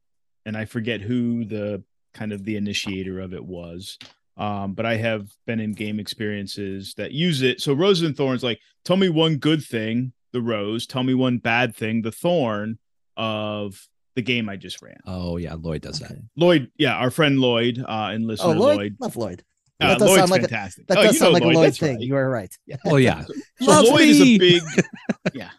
and 0.45 0.57
I 0.57 0.65
forget 0.67 1.01
who 1.01 1.45
the 1.45 1.83
kind 2.15 2.33
of 2.33 2.45
the 2.45 2.57
initiator 2.57 3.21
of 3.21 3.33
it 3.33 3.45
was. 3.45 3.99
Um, 4.37 4.73
but 4.75 4.85
I 4.87 4.97
have 4.97 5.29
been 5.47 5.61
in 5.61 5.73
game 5.73 6.01
experiences 6.01 6.95
that 6.97 7.13
use 7.13 7.43
it. 7.43 7.61
So 7.61 7.73
roses 7.75 8.05
and 8.07 8.17
thorns, 8.17 8.43
like 8.43 8.61
tell 8.85 8.97
me 8.97 9.09
one 9.09 9.37
good 9.37 9.63
thing, 9.63 10.13
the 10.33 10.41
rose, 10.43 10.87
tell 10.87 11.03
me 11.03 11.15
one 11.15 11.39
bad 11.39 11.75
thing, 11.77 12.03
the 12.03 12.13
thorn 12.13 12.79
of 13.17 13.87
the 14.15 14.23
game 14.23 14.49
I 14.49 14.57
just 14.57 14.83
ran. 14.83 14.99
oh 15.07 15.37
yeah 15.39 15.55
lloyd 15.55 15.81
does 15.83 15.99
that 16.01 16.13
Lloyd, 16.37 16.71
yeah, 16.77 16.97
our 16.97 17.11
friend 17.11 17.39
Lloyd, 17.41 17.79
uh, 17.79 18.11
and 18.13 18.25
Oh, 18.41 18.53
Lloyd? 18.53 18.77
Lloyd. 18.77 18.97
Love 19.01 19.17
Lloyd. 19.17 19.45
Uh, 19.85 19.89
that 19.89 19.99
does 19.99 20.09
Lloyd's 20.09 20.19
sound 20.21 20.31
like 20.31 20.41
a- 20.43 20.49
fantastic. 20.49 20.87
That 20.89 20.99
Oh, 20.99 21.03
does 21.03 21.19
sound 21.19 21.33
like 21.35 21.43
Lloyd, 21.43 21.55
a 21.55 21.59
Lloyd 21.59 21.67
that's 21.69 21.79
thing. 21.79 21.97
right. 21.97 22.05
You 22.07 22.17
are 22.17 22.29
right. 22.31 22.59
oh 22.87 22.97
yeah 22.97 23.25
So 23.61 23.67
Love 23.67 23.85
Lloyd 23.87 24.09
is 24.09 24.21
a 24.21 24.39
big, 24.39 24.63
yeah. 25.35 25.51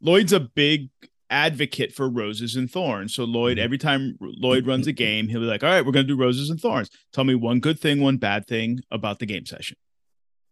Lloyd's 0.00 0.32
a 0.32 0.40
big 0.40 0.90
advocate 1.30 1.92
for 1.94 2.08
roses 2.08 2.56
and 2.56 2.70
thorns. 2.70 3.14
So 3.14 3.24
Lloyd, 3.24 3.56
Mm-hmm. 3.56 3.64
every 3.64 3.78
time 3.78 4.18
Lloyd 4.20 4.66
runs 4.66 4.86
a 4.86 4.92
game, 4.92 5.28
he'll 5.28 5.40
be 5.40 5.46
like, 5.46 5.62
"All 5.64 5.70
right, 5.70 5.84
we're 5.84 5.92
gonna 5.92 6.04
do 6.06 6.16
roses 6.16 6.50
and 6.50 6.60
thorns. 6.60 6.90
Tell 7.12 7.24
me 7.24 7.34
one 7.34 7.60
good 7.60 7.78
thing, 7.80 8.00
one 8.00 8.16
bad 8.18 8.46
thing 8.46 8.80
about 8.90 9.18
the 9.18 9.26
game 9.26 9.46
session." 9.46 9.76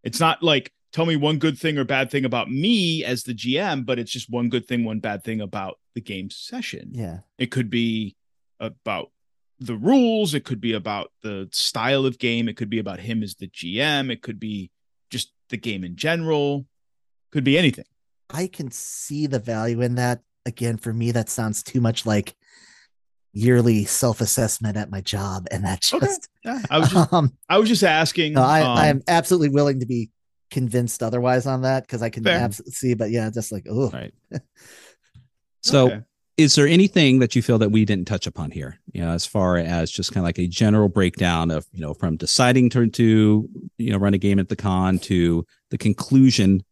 It's 0.02 0.20
not 0.20 0.42
like 0.42 0.72
tell 0.92 1.04
me 1.06 1.16
one 1.16 1.38
good 1.38 1.58
thing 1.58 1.76
or 1.78 1.84
bad 1.84 2.10
thing 2.10 2.24
about 2.24 2.50
me 2.50 3.04
as 3.04 3.24
the 3.24 3.34
GM, 3.34 3.84
but 3.84 3.98
it's 3.98 4.10
just 4.10 4.30
one 4.30 4.48
good 4.48 4.66
thing, 4.66 4.84
one 4.84 5.00
bad 5.00 5.22
thing 5.22 5.40
about 5.40 5.78
the 5.94 6.00
game 6.00 6.30
session. 6.30 6.90
Yeah. 6.92 7.18
It 7.38 7.50
could 7.50 7.68
be 7.70 8.16
about 8.58 9.10
the 9.60 9.76
rules. 9.76 10.34
It 10.34 10.44
could 10.44 10.60
be 10.60 10.72
about 10.72 11.12
the 11.22 11.48
style 11.52 12.06
of 12.06 12.18
game. 12.18 12.48
It 12.48 12.56
could 12.56 12.70
be 12.70 12.78
about 12.78 12.98
him 13.00 13.22
as 13.22 13.34
the 13.34 13.48
GM. 13.48 14.10
It 14.10 14.22
could 14.22 14.40
be 14.40 14.70
just 15.10 15.32
the 15.50 15.56
game 15.56 15.84
in 15.84 15.96
general. 15.96 16.66
Could 17.30 17.44
be 17.44 17.58
anything. 17.58 17.84
I 18.30 18.46
can 18.46 18.70
see 18.70 19.26
the 19.26 19.38
value 19.38 19.80
in 19.82 19.96
that. 19.96 20.20
Again, 20.46 20.78
for 20.78 20.92
me, 20.92 21.12
that 21.12 21.28
sounds 21.28 21.62
too 21.62 21.80
much 21.80 22.06
like 22.06 22.34
yearly 23.32 23.84
self-assessment 23.84 24.76
at 24.76 24.90
my 24.90 25.00
job, 25.00 25.46
and 25.50 25.64
that 25.64 25.86
Okay. 25.92 26.06
just 26.06 26.28
Yeah, 26.44 26.62
I 26.70 26.78
was 26.78 26.88
just, 26.90 27.12
um, 27.12 27.36
I 27.48 27.58
was 27.58 27.68
just 27.68 27.84
asking. 27.84 28.32
no, 28.32 28.42
I, 28.42 28.62
um, 28.62 28.78
I 28.78 28.86
am 28.88 29.02
absolutely 29.06 29.50
willing 29.50 29.80
to 29.80 29.86
be 29.86 30.10
convinced 30.50 31.02
otherwise 31.02 31.46
on 31.46 31.62
that 31.62 31.84
because 31.86 32.02
I 32.02 32.08
can 32.10 32.26
absolutely 32.26 32.72
see, 32.72 32.94
but 32.94 33.10
yeah, 33.10 33.30
just 33.30 33.52
like 33.52 33.66
oh, 33.70 33.90
right 33.90 34.12
so 35.62 35.86
okay. 35.86 36.00
Is 36.40 36.54
there 36.54 36.66
anything 36.66 37.18
that 37.18 37.34
you 37.36 37.42
feel 37.42 37.58
that 37.58 37.70
we 37.70 37.84
didn't 37.84 38.06
touch 38.06 38.26
upon 38.26 38.50
here 38.50 38.80
you 38.92 39.00
know 39.02 39.10
as 39.10 39.26
far 39.26 39.56
as 39.56 39.90
just 39.90 40.12
kind 40.12 40.22
of 40.24 40.28
like 40.28 40.38
a 40.38 40.46
general 40.46 40.88
breakdown 40.88 41.50
of 41.50 41.66
you 41.72 41.80
know 41.80 41.92
from 41.94 42.16
deciding 42.16 42.70
to 42.70 42.88
to 42.88 43.48
you 43.78 43.90
know 43.92 43.98
run 43.98 44.14
a 44.14 44.18
game 44.18 44.38
at 44.38 44.48
the 44.48 44.56
con 44.56 44.98
to 44.98 45.44
the 45.70 45.78
conclusion 45.78 46.62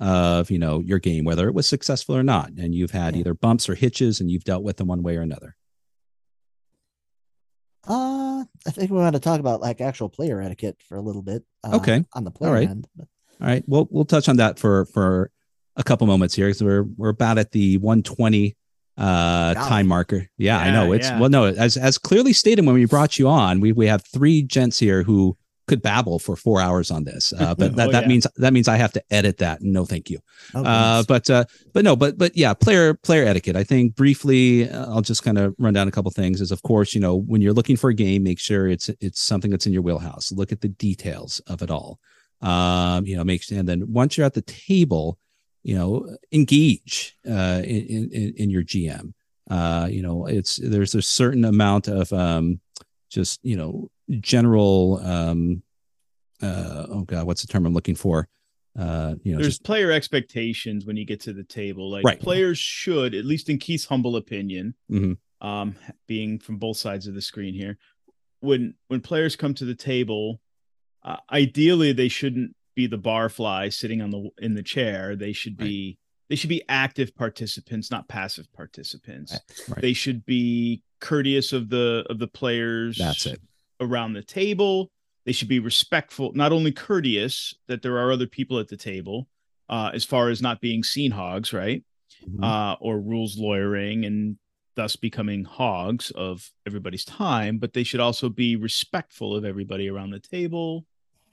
of 0.00 0.50
you 0.50 0.58
know 0.58 0.80
your 0.80 0.98
game 0.98 1.24
whether 1.24 1.46
it 1.48 1.54
was 1.54 1.68
successful 1.68 2.16
or 2.16 2.22
not 2.24 2.50
and 2.52 2.74
you've 2.74 2.90
had 2.90 3.14
Yeah. 3.14 3.20
either 3.20 3.34
bumps 3.34 3.68
or 3.68 3.74
hitches 3.74 4.20
and 4.20 4.30
you've 4.30 4.44
dealt 4.44 4.64
with 4.64 4.76
them 4.78 4.88
one 4.88 5.02
way 5.02 5.16
or 5.16 5.20
another 5.22 5.56
uh, 7.88 8.44
I 8.66 8.70
think 8.70 8.90
we 8.90 8.96
want 8.98 9.14
to 9.14 9.20
talk 9.20 9.40
about 9.40 9.60
like 9.60 9.80
actual 9.80 10.08
player 10.08 10.40
etiquette 10.40 10.76
for 10.88 10.96
a 10.96 11.00
little 11.02 11.22
bit. 11.22 11.42
Uh, 11.64 11.76
Okay. 11.76 12.04
on 12.14 12.22
the 12.24 12.30
player 12.30 12.52
right. 12.52 12.68
end. 12.68 12.86
But 12.96 13.08
all 13.40 13.46
right 13.48 13.64
well 13.66 13.88
we'll 13.90 14.04
touch 14.04 14.28
on 14.28 14.36
that 14.36 14.58
for 14.58 14.84
for 14.86 15.30
a 15.76 15.82
couple 15.82 16.06
moments 16.06 16.34
here 16.34 16.46
because 16.46 16.62
we're 16.62 16.84
we're 16.96 17.08
about 17.08 17.38
at 17.38 17.50
the 17.52 17.76
120 17.78 18.56
uh 18.98 19.54
time 19.54 19.86
marker. 19.86 20.26
Yeah, 20.38 20.58
i 20.58 20.70
know. 20.70 20.92
It's 20.92 21.08
yeah. 21.08 21.18
well 21.18 21.30
no 21.30 21.44
as 21.44 21.76
as 21.76 21.98
clearly 21.98 22.32
stated 22.32 22.64
when 22.66 22.74
we 22.74 22.84
brought 22.84 23.18
you 23.18 23.28
on 23.28 23.60
we 23.60 23.72
we 23.72 23.86
have 23.86 24.04
three 24.12 24.42
gents 24.42 24.78
here 24.78 25.02
who 25.02 25.36
could 25.68 25.80
babble 25.80 26.18
for 26.18 26.34
four 26.36 26.60
hours 26.60 26.90
on 26.90 27.04
this. 27.04 27.32
Uh 27.32 27.54
but 27.54 27.76
that, 27.76 27.88
Oh, 27.88 27.92
that 27.92 28.02
yeah. 28.02 28.08
means 28.08 28.26
that 28.36 28.52
means 28.52 28.68
i 28.68 28.76
have 28.76 28.92
to 28.92 29.02
edit 29.10 29.38
that. 29.38 29.62
No 29.62 29.86
thank 29.86 30.10
you. 30.10 30.18
Oh, 30.54 30.62
uh 30.62 31.02
goodness. 31.02 31.06
but 31.06 31.30
uh 31.30 31.44
but 31.72 31.84
no 31.84 31.96
but 31.96 32.18
but 32.18 32.36
yeah 32.36 32.52
player 32.52 32.92
player 32.94 33.24
etiquette. 33.24 33.56
I 33.56 33.64
think 33.64 33.94
briefly 33.94 34.68
uh, 34.68 34.92
i'll 34.92 35.00
just 35.00 35.22
kind 35.22 35.38
of 35.38 35.54
run 35.58 35.72
down 35.72 35.88
a 35.88 35.92
couple 35.92 36.10
things 36.10 36.40
is 36.42 36.50
of 36.52 36.62
course 36.62 36.94
you 36.94 37.00
know 37.00 37.16
when 37.16 37.40
you're 37.40 37.54
looking 37.54 37.76
for 37.76 37.88
a 37.90 37.94
game 37.94 38.22
make 38.24 38.40
sure 38.40 38.68
it's 38.68 38.90
it's 39.00 39.22
something 39.22 39.50
that's 39.50 39.66
in 39.66 39.72
your 39.72 39.82
wheelhouse. 39.82 40.32
Look 40.32 40.52
at 40.52 40.60
the 40.60 40.68
details 40.68 41.40
of 41.46 41.62
it 41.62 41.70
all. 41.70 41.98
Um 42.42 43.06
you 43.06 43.16
know 43.16 43.24
make 43.24 43.42
and 43.50 43.66
then 43.68 43.84
once 43.90 44.18
you're 44.18 44.26
at 44.26 44.34
the 44.34 44.42
table 44.42 45.16
you 45.62 45.74
know 45.74 46.16
engage 46.32 47.16
uh 47.28 47.62
in 47.64 48.08
in, 48.12 48.34
in 48.36 48.50
your 48.50 48.62
gm 48.64 49.12
uh 49.50 49.86
you 49.90 50.02
know 50.02 50.26
it's 50.26 50.56
there's 50.56 50.94
a 50.94 51.02
certain 51.02 51.44
amount 51.44 51.88
of 51.88 52.12
um 52.12 52.60
just 53.10 53.38
you 53.44 53.56
know 53.56 53.88
general 54.20 55.00
um 55.04 55.62
uh 56.42 56.86
oh 56.88 57.02
god 57.02 57.26
what's 57.26 57.42
the 57.42 57.46
term 57.46 57.64
i'm 57.66 57.74
looking 57.74 57.94
for 57.94 58.28
uh 58.78 59.14
you 59.22 59.32
know 59.32 59.38
There's 59.38 59.54
just 59.54 59.64
player 59.64 59.92
expectations 59.92 60.84
when 60.86 60.96
you 60.96 61.04
get 61.04 61.20
to 61.20 61.32
the 61.34 61.44
table. 61.44 61.90
Like 61.90 62.04
Right. 62.06 62.18
players 62.18 62.58
should, 62.58 63.14
at 63.14 63.26
least 63.26 63.50
in 63.50 63.58
Keith's 63.58 63.84
humble 63.84 64.16
opinion, 64.16 64.74
Mhm. 64.90 65.18
um, 65.42 65.76
being 66.06 66.38
from 66.38 66.56
both 66.56 66.78
sides 66.78 67.06
of 67.06 67.12
the 67.14 67.20
screen 67.20 67.52
here, 67.52 67.76
when 68.40 68.74
when 68.88 69.02
players 69.02 69.36
come 69.36 69.52
to 69.54 69.66
the 69.66 69.74
table, 69.74 70.40
uh, 71.02 71.18
ideally 71.30 71.92
they 71.92 72.08
shouldn't 72.08 72.56
be 72.74 72.86
the 72.86 72.98
barfly 72.98 73.72
sitting 73.72 74.00
on 74.02 74.10
the 74.10 74.30
in 74.38 74.54
the 74.54 74.62
chair. 74.62 75.16
They 75.16 75.32
should 75.32 75.58
Right. 75.60 75.66
be 75.68 75.98
they 76.28 76.36
should 76.36 76.48
be 76.48 76.62
active 76.68 77.14
participants, 77.14 77.90
not 77.90 78.08
passive 78.08 78.50
participants. 78.52 79.38
Right. 79.68 79.82
They 79.82 79.92
should 79.92 80.24
be 80.24 80.82
courteous 81.00 81.52
of 81.52 81.68
the 81.68 82.06
of 82.08 82.18
the 82.18 82.28
players. 82.28 82.96
that's 82.98 83.26
it 83.26 83.40
around 83.80 84.12
the 84.14 84.22
table. 84.22 84.90
They 85.26 85.32
should 85.32 85.48
be 85.48 85.58
respectful, 85.58 86.32
not 86.34 86.52
only 86.52 86.72
courteous 86.72 87.54
that 87.68 87.82
there 87.82 87.98
are 87.98 88.10
other 88.12 88.26
people 88.26 88.58
at 88.58 88.68
the 88.68 88.76
table, 88.76 89.28
uh, 89.68 89.90
as 89.92 90.04
far 90.04 90.30
as 90.30 90.40
not 90.40 90.60
being 90.60 90.82
seen 90.82 91.10
hogs, 91.12 91.52
right? 91.52 91.84
Mhm. 92.28 92.42
Uh, 92.44 92.76
or 92.80 93.00
rules 93.00 93.36
lawyering 93.38 94.04
and 94.04 94.38
thus 94.74 94.96
becoming 94.96 95.44
hogs 95.44 96.10
of 96.12 96.50
everybody's 96.66 97.04
time, 97.04 97.58
but 97.58 97.72
they 97.72 97.82
should 97.84 98.00
also 98.00 98.28
be 98.28 98.56
respectful 98.56 99.34
of 99.36 99.44
everybody 99.44 99.88
around 99.88 100.10
the 100.10 100.18
table. 100.20 100.86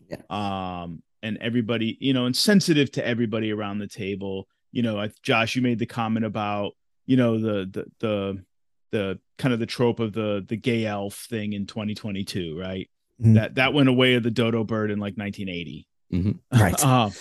Yeah. 0.09 0.21
Um, 0.29 1.03
and 1.23 1.37
everybody, 1.39 1.97
you 1.99 2.13
know, 2.13 2.25
and 2.25 2.35
sensitive 2.35 2.91
to 2.93 3.05
everybody 3.05 3.51
around 3.51 3.79
the 3.79 3.87
table. 3.87 4.47
You 4.71 4.83
know, 4.83 4.99
I, 4.99 5.09
Josh, 5.23 5.55
you 5.55 5.61
made 5.61 5.79
the 5.79 5.85
comment 5.85 6.25
about, 6.25 6.73
you 7.05 7.17
know, 7.17 7.39
the 7.39 7.65
the 7.71 7.85
the 7.99 8.43
the 8.91 9.19
kind 9.37 9.53
of 9.53 9.59
the 9.59 9.65
trope 9.65 9.99
of 9.99 10.13
the 10.13 10.45
the 10.47 10.57
gay 10.57 10.85
elf 10.85 11.27
thing 11.29 11.53
in 11.53 11.65
2022, 11.65 12.57
right? 12.59 12.89
Mhm. 13.21 13.33
That 13.35 13.55
that 13.55 13.73
went 13.73 13.89
away 13.89 14.15
of 14.15 14.23
the 14.23 14.31
dodo 14.31 14.63
bird 14.63 14.91
in 14.91 14.99
like 14.99 15.15
1980. 15.17 15.87
Mhm. 16.13 16.39
Right. 16.51 16.83
um, 16.83 17.11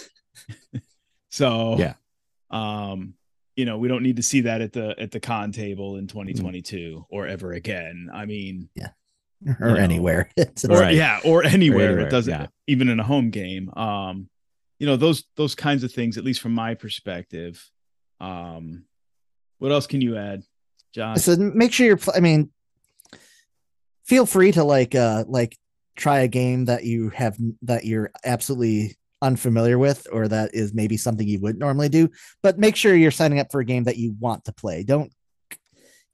so 1.31 1.77
Yeah. 1.79 1.95
um, 2.51 3.15
you 3.57 3.65
know, 3.65 3.77
we 3.77 3.89
don't 3.89 4.03
need 4.05 4.17
to 4.17 4.23
see 4.23 4.43
that 4.43 4.61
at 4.61 4.73
the 4.73 4.95
at 5.01 5.11
the 5.11 5.19
con 5.21 5.51
table 5.53 5.97
in 5.97 6.07
2022 6.07 7.07
or 7.11 7.27
ever 7.27 7.53
again. 7.53 8.09
I 8.13 8.25
mean, 8.25 8.69
or 9.61 9.71
know, 9.71 9.75
anywhere. 9.77 10.31
Or 10.69 10.79
Right. 10.81 10.95
yeah, 10.95 11.21
or 11.25 11.45
anywhere. 11.45 11.89
anywhere, 11.91 12.07
It 12.07 12.11
doesn't 12.11 12.33
yeah. 12.33 12.47
even 12.67 12.89
in 12.89 13.01
a 13.01 13.05
home 13.05 13.31
game. 13.31 13.71
Um, 13.77 14.29
you 14.79 14.87
know, 14.87 14.97
those 14.97 15.25
those 15.37 15.55
kinds 15.55 15.85
of 15.85 15.93
things, 15.93 16.17
at 16.19 16.25
least 16.25 16.41
from 16.41 16.53
my 16.53 16.75
perspective. 16.75 17.65
Um, 18.21 18.85
what 19.59 19.73
else 19.73 19.87
can 19.87 20.01
you 20.01 20.17
add, 20.17 20.43
Josh? 20.95 21.23
so 21.23 21.37
make 21.37 21.73
sure 21.73 21.87
you're. 21.87 22.01
I 22.15 22.21
mean, 22.21 22.51
feel 24.05 24.27
free 24.27 24.53
to 24.53 24.65
like 24.65 24.95
uh 24.95 25.25
like 25.29 25.57
try 25.97 26.21
a 26.21 26.29
game 26.29 26.67
that 26.67 26.85
you 26.85 27.11
have 27.11 27.37
that 27.63 27.85
you're 27.85 28.11
absolutely 28.25 28.97
unfamiliar 29.21 29.77
with 29.79 30.07
or 30.13 30.29
that 30.29 30.55
is 30.55 30.73
maybe 30.73 30.97
something 30.97 31.27
you 31.27 31.41
wouldn't 31.41 31.59
normally 31.59 31.89
do 31.89 32.09
but 32.41 32.57
make 32.57 32.77
sure 32.77 32.95
you're 32.95 33.11
signing 33.11 33.41
up 33.41 33.51
for 33.51 33.61
a 33.61 33.65
game 33.65 33.83
that 33.83 33.97
you 33.97 34.15
want 34.21 34.45
to 34.45 34.53
play 34.53 34.85
don't 34.85 35.13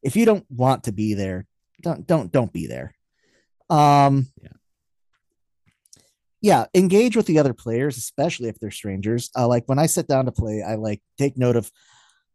if 0.02 0.16
you 0.16 0.24
don't 0.24 0.46
want 0.48 0.84
to 0.84 0.92
be 0.92 1.12
there 1.12 1.44
don't 1.82 2.06
don't 2.06 2.32
don't 2.32 2.50
be 2.50 2.66
there 2.66 2.94
um 3.70 4.26
Yeah. 4.42 4.48
yeah 6.40 6.64
engage 6.74 7.16
with 7.16 7.26
the 7.26 7.38
other 7.38 7.54
players 7.54 7.96
especially 7.96 8.48
if 8.48 8.58
they're 8.58 8.70
strangers. 8.70 9.30
Uh, 9.36 9.48
like 9.48 9.64
when 9.66 9.78
i 9.78 9.86
sit 9.86 10.06
down 10.06 10.26
to 10.26 10.32
play 10.32 10.62
i 10.62 10.74
like 10.74 11.00
take 11.18 11.36
note 11.38 11.56
of 11.56 11.70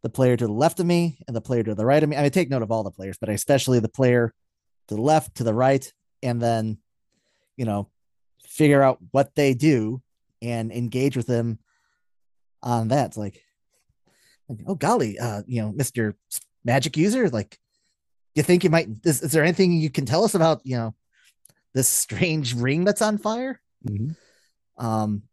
the 0.02 0.10
player 0.10 0.38
to 0.38 0.48
the 0.48 0.54
left 0.54 0.80
of 0.80 0.86
me 0.86 1.20
and 1.28 1.36
the 1.36 1.42
player 1.42 1.62
to 1.62 1.76
the 1.76 1.86
right 1.86 2.02
of 2.02 2.08
me. 2.10 2.16
I 2.16 2.22
mean 2.22 2.32
take 2.32 2.50
note 2.50 2.62
of 2.62 2.72
all 2.72 2.84
the 2.84 2.92
players 2.92 3.18
but 3.20 3.30
especially 3.30 3.80
the 3.80 3.90
player 3.90 4.34
to 4.88 4.96
the 4.96 5.02
left 5.02 5.36
to 5.36 5.44
the 5.44 5.54
right 5.54 5.92
and 6.24 6.42
then 6.42 6.78
you 7.58 7.66
know 7.66 7.90
figure 8.46 8.82
out 8.82 8.98
what 9.12 9.36
they 9.36 9.54
do 9.54 10.02
and 10.42 10.72
engage 10.72 11.16
with 11.18 11.28
them 11.28 11.60
on 12.64 12.88
that. 12.88 13.08
It's 13.08 13.18
like 13.18 13.44
like, 14.48 14.60
oh 14.68 14.76
golly 14.76 15.20
uh 15.20 15.44
you 15.46 15.62
know 15.62 15.72
mr 15.74 16.16
magic 16.66 16.98
user 16.98 17.30
like 17.30 17.60
you 18.36 18.42
think 18.44 18.64
you 18.64 18.70
might 18.70 18.88
is, 19.04 19.22
is 19.22 19.32
there 19.32 19.44
anything 19.44 19.74
you 19.74 19.90
can 19.90 20.06
tell 20.06 20.24
us 20.24 20.34
about 20.34 20.62
you 20.64 20.76
know 20.76 20.96
this 21.74 21.88
strange 21.88 22.54
ring 22.56 22.84
that's 22.84 23.02
on 23.02 23.18
fire? 23.18 23.62
Mhm. 23.88 24.16
um 24.78 25.24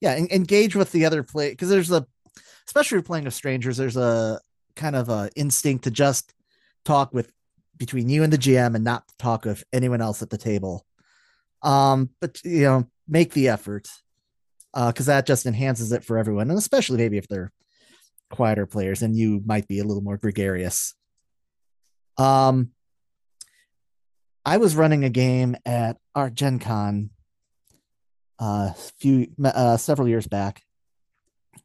yeah 0.00 0.12
en- 0.14 0.28
engage 0.30 0.76
with 0.76 0.92
the 0.92 1.04
other 1.04 1.22
play 1.24 1.50
because 1.50 1.68
there's 1.68 1.90
a 1.90 2.06
especially 2.66 2.96
you're 2.96 3.02
playing 3.02 3.24
with 3.24 3.34
strangers 3.34 3.76
there's 3.76 3.96
a 3.96 4.40
kind 4.76 4.94
of 4.96 5.08
a 5.08 5.28
instinct 5.36 5.84
to 5.84 5.90
just 5.90 6.32
talk 6.84 7.12
with 7.12 7.32
between 7.78 8.08
you 8.08 8.22
and 8.22 8.32
the 8.32 8.38
gm 8.38 8.74
and 8.76 8.84
not 8.84 9.04
talk 9.18 9.44
with 9.44 9.64
anyone 9.72 10.00
else 10.00 10.22
at 10.22 10.30
the 10.30 10.38
table. 10.38 10.86
Um 11.62 12.10
but 12.20 12.40
you 12.44 12.62
know 12.62 12.86
make 13.08 13.32
the 13.32 13.48
effort 13.48 13.88
uh 14.74 14.92
because 14.92 15.06
that 15.06 15.26
just 15.26 15.46
enhances 15.46 15.90
it 15.92 16.04
for 16.04 16.16
everyone 16.18 16.48
and 16.48 16.58
especially 16.58 16.98
maybe 16.98 17.18
if 17.18 17.26
they're 17.28 17.52
quieter 18.30 18.66
players 18.66 19.02
and 19.02 19.16
you 19.16 19.42
might 19.44 19.66
be 19.68 19.78
a 19.80 19.84
little 19.84 20.02
more 20.02 20.16
gregarious. 20.16 20.94
Um 22.18 22.70
i 24.44 24.56
was 24.56 24.76
running 24.76 25.04
a 25.04 25.10
game 25.10 25.56
at 25.64 25.96
art 26.14 26.34
gen 26.34 26.58
con 26.58 27.10
uh 28.38 28.72
few 28.98 29.28
uh 29.44 29.76
several 29.76 30.08
years 30.08 30.26
back 30.26 30.62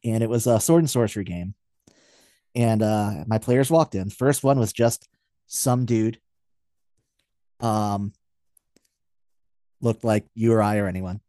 and 0.03 0.23
it 0.23 0.29
was 0.29 0.47
a 0.47 0.59
sword 0.59 0.81
and 0.81 0.89
sorcery 0.89 1.23
game 1.23 1.53
and 2.55 2.81
uh 2.81 3.23
my 3.27 3.37
players 3.37 3.69
walked 3.69 3.95
in 3.95 4.09
first 4.09 4.43
one 4.43 4.59
was 4.59 4.73
just 4.73 5.07
some 5.47 5.85
dude 5.85 6.19
um 7.59 8.13
looked 9.81 10.03
like 10.03 10.25
you 10.33 10.53
or 10.53 10.61
I 10.61 10.77
or 10.77 10.87
anyone. 10.87 11.21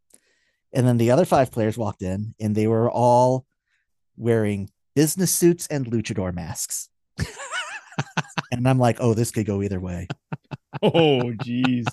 And 0.73 0.87
then 0.87 0.99
the 0.99 1.11
other 1.11 1.25
five 1.25 1.51
players 1.51 1.79
walked 1.79 2.03
in 2.03 2.35
and 2.41 2.55
they 2.55 2.67
were 2.67 2.91
all 2.91 3.47
wearing 4.17 4.71
business 4.95 5.33
suits 5.35 5.67
and 5.69 5.87
luchador 5.87 6.35
masks. 6.35 6.89
and 8.53 8.69
I'm 8.69 8.79
like, 8.79 8.99
oh, 9.01 9.15
this 9.15 9.31
could 9.31 9.47
go 9.47 9.63
either 9.63 9.81
way. 9.81 10.09
Oh, 10.83 11.33
jeez. 11.43 11.87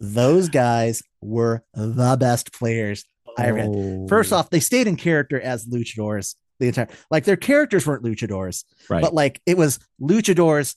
Those 0.00 0.48
guys 0.48 1.02
were 1.20 1.64
the 1.74 2.16
best 2.18 2.52
players 2.52 3.04
I 3.38 3.46
ever 3.46 3.58
had. 3.58 3.68
Oh, 3.68 4.06
First 4.08 4.32
off, 4.32 4.50
they 4.50 4.60
stayed 4.60 4.86
in 4.86 4.96
character 4.96 5.40
as 5.40 5.66
luchadors 5.66 6.34
the 6.58 6.68
entire 6.68 6.88
like 7.10 7.24
their 7.24 7.36
characters 7.36 7.86
weren't 7.86 8.02
luchadors, 8.02 8.64
right. 8.88 9.02
but 9.02 9.12
like 9.12 9.40
it 9.46 9.56
was 9.56 9.78
luchadors 10.00 10.74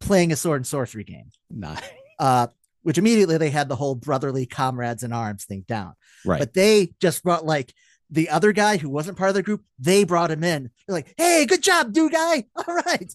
playing 0.00 0.32
a 0.32 0.36
sword 0.36 0.56
and 0.58 0.66
sorcery 0.66 1.04
game. 1.04 1.30
Nice. 1.50 1.82
Uh 2.18 2.48
which 2.82 2.98
immediately 2.98 3.36
they 3.36 3.50
had 3.50 3.68
the 3.68 3.76
whole 3.76 3.94
brotherly 3.94 4.46
comrades 4.46 5.02
in 5.02 5.12
arms 5.12 5.44
thing 5.44 5.64
down. 5.68 5.94
Right. 6.24 6.38
But 6.38 6.54
they 6.54 6.94
just 7.00 7.22
brought 7.22 7.44
like 7.44 7.74
the 8.08 8.30
other 8.30 8.52
guy 8.52 8.78
who 8.78 8.88
wasn't 8.88 9.18
part 9.18 9.28
of 9.28 9.34
the 9.34 9.42
group, 9.42 9.62
they 9.78 10.04
brought 10.04 10.30
him 10.30 10.42
in. 10.42 10.70
They're 10.86 10.96
like, 10.96 11.14
hey, 11.16 11.46
good 11.46 11.62
job, 11.62 11.92
dude 11.92 12.12
guy. 12.12 12.46
All 12.56 12.74
right. 12.74 13.14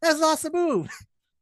That's 0.00 0.18
an 0.18 0.24
awesome 0.24 0.52
move. 0.52 0.88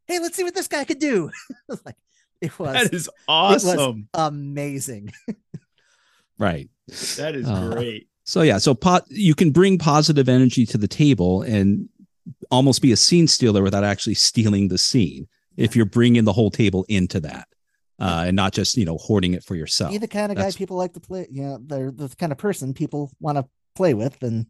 Hey, 0.07 0.19
let's 0.19 0.37
see 0.37 0.45
what 0.45 0.55
this 0.55 0.69
guy 0.69 0.85
could 0.85 0.99
do. 0.99 1.31
It's 1.69 1.85
like 1.87 1.97
it 2.41 2.59
was 2.59 2.73
That 2.75 2.93
is 2.93 3.09
awesome. 3.29 4.09
amazing. 4.15 5.13
right. 6.39 6.69
That 7.17 7.35
is 7.35 7.47
Uh, 7.49 7.71
great. 7.71 8.09
So 8.25 8.43
yeah, 8.43 8.59
so 8.59 8.75
pot 8.75 9.05
you 9.09 9.35
can 9.35 9.51
bring 9.51 9.79
positive 9.79 10.29
energy 10.29 10.65
to 10.67 10.79
the 10.79 10.89
table 10.89 11.43
and 11.43 11.89
almost 12.51 12.83
be 12.83 12.93
a 12.93 12.97
scene 12.97 13.27
stealer 13.27 13.63
without 13.63 13.85
actually 13.85 14.15
stealing 14.15 14.69
the 14.69 14.79
scene 14.79 15.27
if 15.57 15.75
you're 15.75 15.85
bringing 15.87 16.25
the 16.25 16.33
whole 16.33 16.51
table 16.51 16.85
into 16.89 17.19
that 17.21 17.49
uh, 17.99 18.25
and 18.27 18.37
not 18.37 18.53
just 18.53 18.77
you 18.77 18.85
know 18.85 18.97
hoarding 18.99 19.35
it 19.35 19.43
for 19.45 19.55
yourself. 19.57 19.91
Be 19.93 19.99
the 19.99 20.09
kind 20.09 20.31
of 20.33 20.39
guy 20.39 20.51
people 20.53 20.77
like 20.77 20.93
to 20.95 21.01
play. 21.01 21.27
You 21.31 21.43
know, 21.43 21.59
they're 21.65 21.91
the 21.91 22.09
kind 22.17 22.33
of 22.33 22.39
person 22.39 22.75
people 22.75 23.11
want 23.21 23.39
to 23.39 23.45
play 23.75 23.95
with. 23.95 24.23
And 24.23 24.47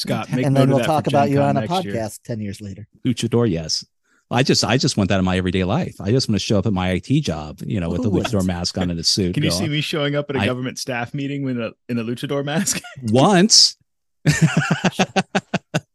Scott, 0.00 0.32
make 0.32 0.46
and 0.46 0.56
then 0.56 0.70
we'll 0.70 0.84
talk 0.84 1.06
about 1.06 1.24
Gen 1.24 1.32
you 1.32 1.38
Con 1.38 1.56
on 1.56 1.64
a 1.64 1.68
podcast 1.68 1.84
year. 1.84 2.08
10 2.24 2.40
years 2.40 2.60
later. 2.60 2.88
luchador, 3.06 3.50
yes. 3.50 3.84
I 4.32 4.42
just 4.44 4.64
I 4.64 4.76
just 4.76 4.96
want 4.96 5.08
that 5.08 5.18
in 5.18 5.24
my 5.24 5.36
everyday 5.36 5.64
life. 5.64 5.96
I 6.00 6.12
just 6.12 6.28
want 6.28 6.40
to 6.40 6.44
show 6.44 6.58
up 6.58 6.66
at 6.66 6.72
my 6.72 6.90
IT 6.90 7.08
job, 7.22 7.60
you 7.66 7.80
know, 7.80 7.90
with 7.90 8.02
the 8.02 8.08
Ooh, 8.08 8.12
luchador 8.12 8.46
mask 8.46 8.78
on 8.78 8.88
and 8.90 9.00
a 9.00 9.02
suit. 9.02 9.34
Can 9.34 9.42
you 9.42 9.50
go, 9.50 9.56
see 9.56 9.68
me 9.68 9.80
showing 9.80 10.14
up 10.14 10.30
at 10.30 10.36
a 10.36 10.40
I- 10.40 10.46
government 10.46 10.78
staff 10.78 11.12
meeting 11.12 11.42
with 11.42 11.58
a 11.58 11.74
in 11.88 11.98
a 11.98 12.04
luchador 12.04 12.44
mask? 12.44 12.80
once? 13.08 13.76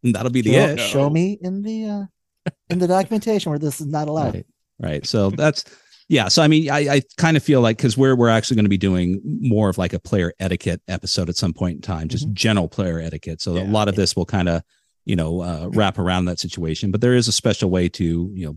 That'll 0.04 0.32
be 0.32 0.42
the 0.42 0.54
show, 0.54 0.60
it. 0.60 0.80
show 0.80 1.10
me 1.10 1.38
in 1.42 1.62
the 1.62 1.86
uh, 1.86 2.52
in 2.70 2.80
the 2.80 2.88
documentation 2.88 3.52
where 3.52 3.60
this 3.60 3.80
is 3.80 3.88
not 3.88 4.08
allowed. 4.08 4.34
Right. 4.36 4.46
Right. 4.80 5.06
So 5.06 5.30
that's 5.30 5.64
yeah. 6.08 6.28
So 6.28 6.44
I 6.44 6.48
mean, 6.48 6.70
I, 6.70 6.96
I 6.96 7.02
kind 7.18 7.36
of 7.36 7.44
feel 7.44 7.62
like 7.62 7.78
because 7.78 7.98
we're 7.98 8.16
we're 8.16 8.30
actually 8.30 8.56
going 8.56 8.66
to 8.66 8.70
be 8.70 8.78
doing 8.78 9.22
more 9.24 9.70
of 9.70 9.78
like 9.78 9.94
a 9.94 10.00
player 10.00 10.34
etiquette 10.40 10.82
episode 10.88 11.30
at 11.30 11.36
some 11.36 11.54
point 11.54 11.78
in 11.78 11.82
time, 11.82 12.10
just 12.10 12.32
general 12.32 12.68
player 12.68 13.00
etiquette. 13.00 13.42
So 13.42 13.58
a 13.58 13.66
lot 13.66 13.88
of 13.88 13.96
this 13.96 14.16
will 14.16 14.26
kind 14.26 14.50
of 14.50 14.62
you 15.06 15.16
know 15.16 15.42
uh, 15.42 15.70
wrap 15.72 15.98
around 15.98 16.26
that 16.26 16.40
situation. 16.40 16.92
But 16.92 17.02
there 17.02 17.16
is 17.16 17.28
a 17.28 17.32
special 17.32 17.70
way 17.70 17.90
to 17.90 18.32
you 18.34 18.46
know 18.46 18.56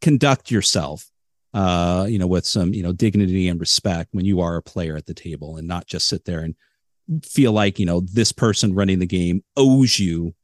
conduct 0.00 0.50
yourself, 0.50 1.10
uh, 1.52 2.06
you 2.08 2.18
know, 2.18 2.28
with 2.28 2.46
some 2.46 2.72
you 2.72 2.82
know 2.82 2.92
dignity 2.92 3.48
and 3.48 3.58
respect 3.58 4.10
when 4.12 4.24
you 4.24 4.40
are 4.40 4.56
a 4.56 4.62
player 4.62 4.96
at 4.96 5.06
the 5.06 5.14
table, 5.14 5.56
and 5.56 5.66
not 5.66 5.86
just 5.86 6.06
sit 6.06 6.24
there 6.26 6.40
and 6.40 6.54
feel 7.24 7.52
like 7.52 7.80
you 7.80 7.86
know 7.86 8.00
this 8.00 8.30
person 8.30 8.74
running 8.74 9.00
the 9.00 9.06
game 9.06 9.42
owes 9.56 9.98
you 9.98 10.34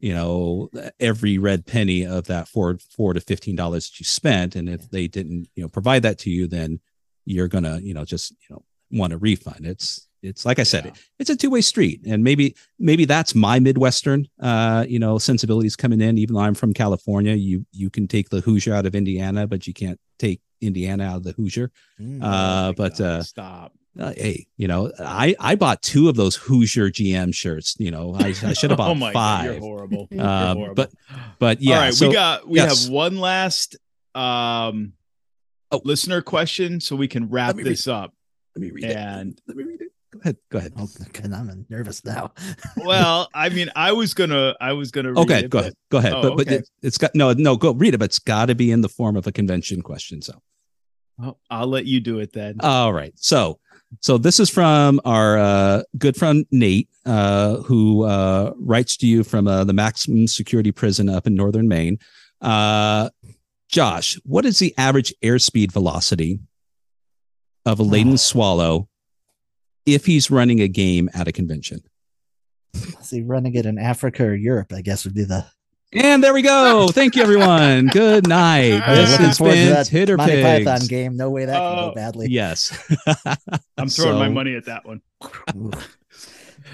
you 0.00 0.14
know 0.14 0.68
every 0.98 1.38
red 1.38 1.66
penny 1.66 2.04
of 2.06 2.26
that 2.26 2.48
four 2.48 2.78
four 2.96 3.12
to 3.14 3.20
fifteen 3.20 3.56
dollars 3.56 3.88
that 3.90 4.00
you 4.00 4.04
spent 4.04 4.56
and 4.56 4.68
if 4.68 4.90
they 4.90 5.06
didn't 5.06 5.48
you 5.54 5.62
know 5.62 5.68
provide 5.68 6.02
that 6.02 6.18
to 6.18 6.30
you 6.30 6.46
then 6.46 6.80
you're 7.26 7.48
gonna 7.48 7.78
you 7.82 7.94
know 7.94 8.04
just 8.04 8.32
you 8.32 8.46
know 8.50 8.62
want 8.90 9.12
a 9.12 9.18
refund 9.18 9.66
it's 9.66 10.08
it's 10.22 10.44
like 10.44 10.58
i 10.58 10.62
said 10.64 10.84
Yeah. 10.86 10.92
it's 11.18 11.30
a 11.30 11.36
two-way 11.36 11.60
street 11.60 12.00
and 12.06 12.24
maybe 12.24 12.54
maybe 12.78 13.04
that's 13.04 13.34
my 13.34 13.58
midwestern 13.60 14.26
uh 14.40 14.84
you 14.88 14.98
know 14.98 15.18
sensibilities 15.18 15.76
coming 15.76 16.00
in 16.00 16.18
even 16.18 16.34
though 16.34 16.40
i'm 16.42 16.54
from 16.54 16.72
california 16.74 17.34
you 17.34 17.64
you 17.72 17.88
can 17.90 18.08
take 18.08 18.30
the 18.30 18.40
hoosier 18.40 18.74
out 18.74 18.86
of 18.86 18.94
indiana 18.94 19.46
but 19.46 19.66
you 19.66 19.74
can't 19.74 19.98
take 20.18 20.40
indiana 20.60 21.04
out 21.04 21.16
of 21.18 21.24
the 21.24 21.32
hoosier 21.32 21.70
Mm. 22.00 22.22
Uh, 22.22 22.68
Oh 22.70 22.72
but, 22.76 23.00
uh, 23.00 23.22
stop. 23.22 23.72
Uh, 23.98 24.12
hey 24.16 24.46
you 24.56 24.68
know 24.68 24.90
i 25.00 25.34
i 25.40 25.54
bought 25.56 25.82
two 25.82 26.08
of 26.08 26.14
those 26.16 26.36
hoosier 26.36 26.88
gm 26.90 27.34
shirts 27.34 27.74
you 27.78 27.90
know 27.90 28.14
i, 28.14 28.26
I 28.28 28.52
should 28.52 28.70
have 28.70 28.76
bought 28.78 28.90
oh 28.90 28.94
my 28.94 29.12
God, 29.12 29.44
you're 29.44 29.52
five 29.54 29.62
horrible. 29.62 30.08
You're 30.12 30.24
um, 30.26 30.56
horrible. 30.56 30.74
but 30.76 30.90
but 31.38 31.60
yeah 31.60 31.74
All 31.76 31.80
right, 31.82 31.94
so- 31.94 32.08
we 32.08 32.14
got 32.14 32.48
we 32.48 32.58
yes. 32.58 32.84
have 32.84 32.92
one 32.92 33.18
last 33.18 33.76
um 34.14 34.92
Oh. 35.72 35.80
listener 35.84 36.20
question 36.20 36.80
so 36.80 36.96
we 36.96 37.06
can 37.06 37.28
wrap 37.28 37.48
Let 37.48 37.56
me 37.58 37.62
read 37.62 37.70
this 37.72 37.86
up. 37.86 38.12
Let 38.56 38.60
me 38.62 38.70
read 38.72 38.84
it. 38.86 38.96
And 38.96 39.40
Let 39.46 39.56
me 39.56 39.62
read 39.62 39.80
it. 39.82 39.92
Go 40.12 40.18
ahead. 40.18 40.36
Go 40.50 40.58
ahead. 40.58 40.72
Oh, 40.76 40.88
I'm 41.32 41.64
nervous 41.68 42.04
now. 42.04 42.32
well, 42.76 43.28
I 43.32 43.50
mean, 43.50 43.70
I 43.76 43.92
was 43.92 44.12
gonna 44.12 44.56
I 44.60 44.72
was 44.72 44.90
gonna 44.90 45.10
read 45.12 45.18
Okay, 45.18 45.38
it, 45.44 45.50
go 45.50 45.58
but- 45.58 45.62
ahead. 45.62 45.74
Go 45.92 45.98
ahead. 45.98 46.12
Oh, 46.14 46.22
but 46.22 46.36
but 46.38 46.46
okay. 46.48 46.56
it, 46.56 46.68
it's 46.82 46.98
got 46.98 47.14
no 47.14 47.32
no 47.34 47.56
go 47.56 47.72
read 47.72 47.94
it, 47.94 47.98
but 47.98 48.06
it's 48.06 48.18
got 48.18 48.46
to 48.46 48.56
be 48.56 48.72
in 48.72 48.80
the 48.80 48.88
form 48.88 49.16
of 49.16 49.28
a 49.28 49.32
convention 49.32 49.80
question. 49.82 50.22
So 50.22 50.42
Oh, 51.22 51.36
I'll 51.48 51.68
let 51.68 51.86
you 51.86 52.00
do 52.00 52.18
it 52.18 52.32
then. 52.32 52.56
all 52.62 52.92
right. 52.92 53.12
So 53.14 53.60
so 53.98 54.16
this 54.18 54.38
is 54.38 54.48
from 54.48 55.00
our 55.04 55.36
uh, 55.38 55.82
good 55.98 56.16
friend 56.16 56.46
Nate, 56.52 56.88
uh, 57.04 57.56
who 57.56 58.04
uh, 58.04 58.52
writes 58.56 58.96
to 58.98 59.06
you 59.06 59.24
from 59.24 59.48
uh, 59.48 59.64
the 59.64 59.72
maximum 59.72 60.26
security 60.28 60.70
prison 60.70 61.08
up 61.08 61.26
in 61.26 61.34
northern 61.34 61.66
Maine. 61.66 61.98
Uh, 62.40 63.10
Josh, 63.68 64.18
what 64.24 64.46
is 64.46 64.58
the 64.60 64.72
average 64.78 65.12
airspeed 65.22 65.72
velocity 65.72 66.40
of 67.66 67.78
a 67.78 67.82
laden 67.82 68.12
Oh. 68.14 68.16
swallow 68.16 68.88
if 69.86 70.06
he's 70.06 70.30
running 70.30 70.60
a 70.60 70.68
game 70.68 71.10
at 71.14 71.28
a 71.28 71.32
convention? 71.32 71.80
see, 73.02 73.22
running 73.22 73.54
it 73.54 73.66
in 73.66 73.78
Africa 73.78 74.24
or 74.24 74.34
Europe, 74.34 74.72
I 74.72 74.80
guess 74.82 75.04
would 75.04 75.14
be 75.14 75.24
the. 75.24 75.44
And 75.92 76.22
there 76.22 76.32
we 76.32 76.42
go. 76.42 76.88
Thank 76.92 77.16
you, 77.16 77.22
everyone. 77.22 77.88
Good 77.88 78.28
night. 78.28 78.80
Hey, 78.80 78.94
This 78.94 79.10
looking 79.10 79.26
has 79.26 79.38
forward 79.38 79.54
to 79.54 79.58
been 79.60 79.72
that 79.72 79.86
Titter 79.86 80.16
Monty 80.16 80.40
Python 80.42 80.86
game. 80.86 81.16
No 81.16 81.30
way 81.30 81.46
that 81.46 81.52
can 81.58 81.78
Oh. 81.78 81.88
go 81.88 81.94
badly. 81.94 82.28
Yes. 82.30 82.72
I'm 83.76 83.88
throwing 83.88 84.18
my 84.18 84.28
money 84.28 84.54
at 84.54 84.66
that 84.66 84.86
one. 84.86 85.00
Ooh. 85.56 85.70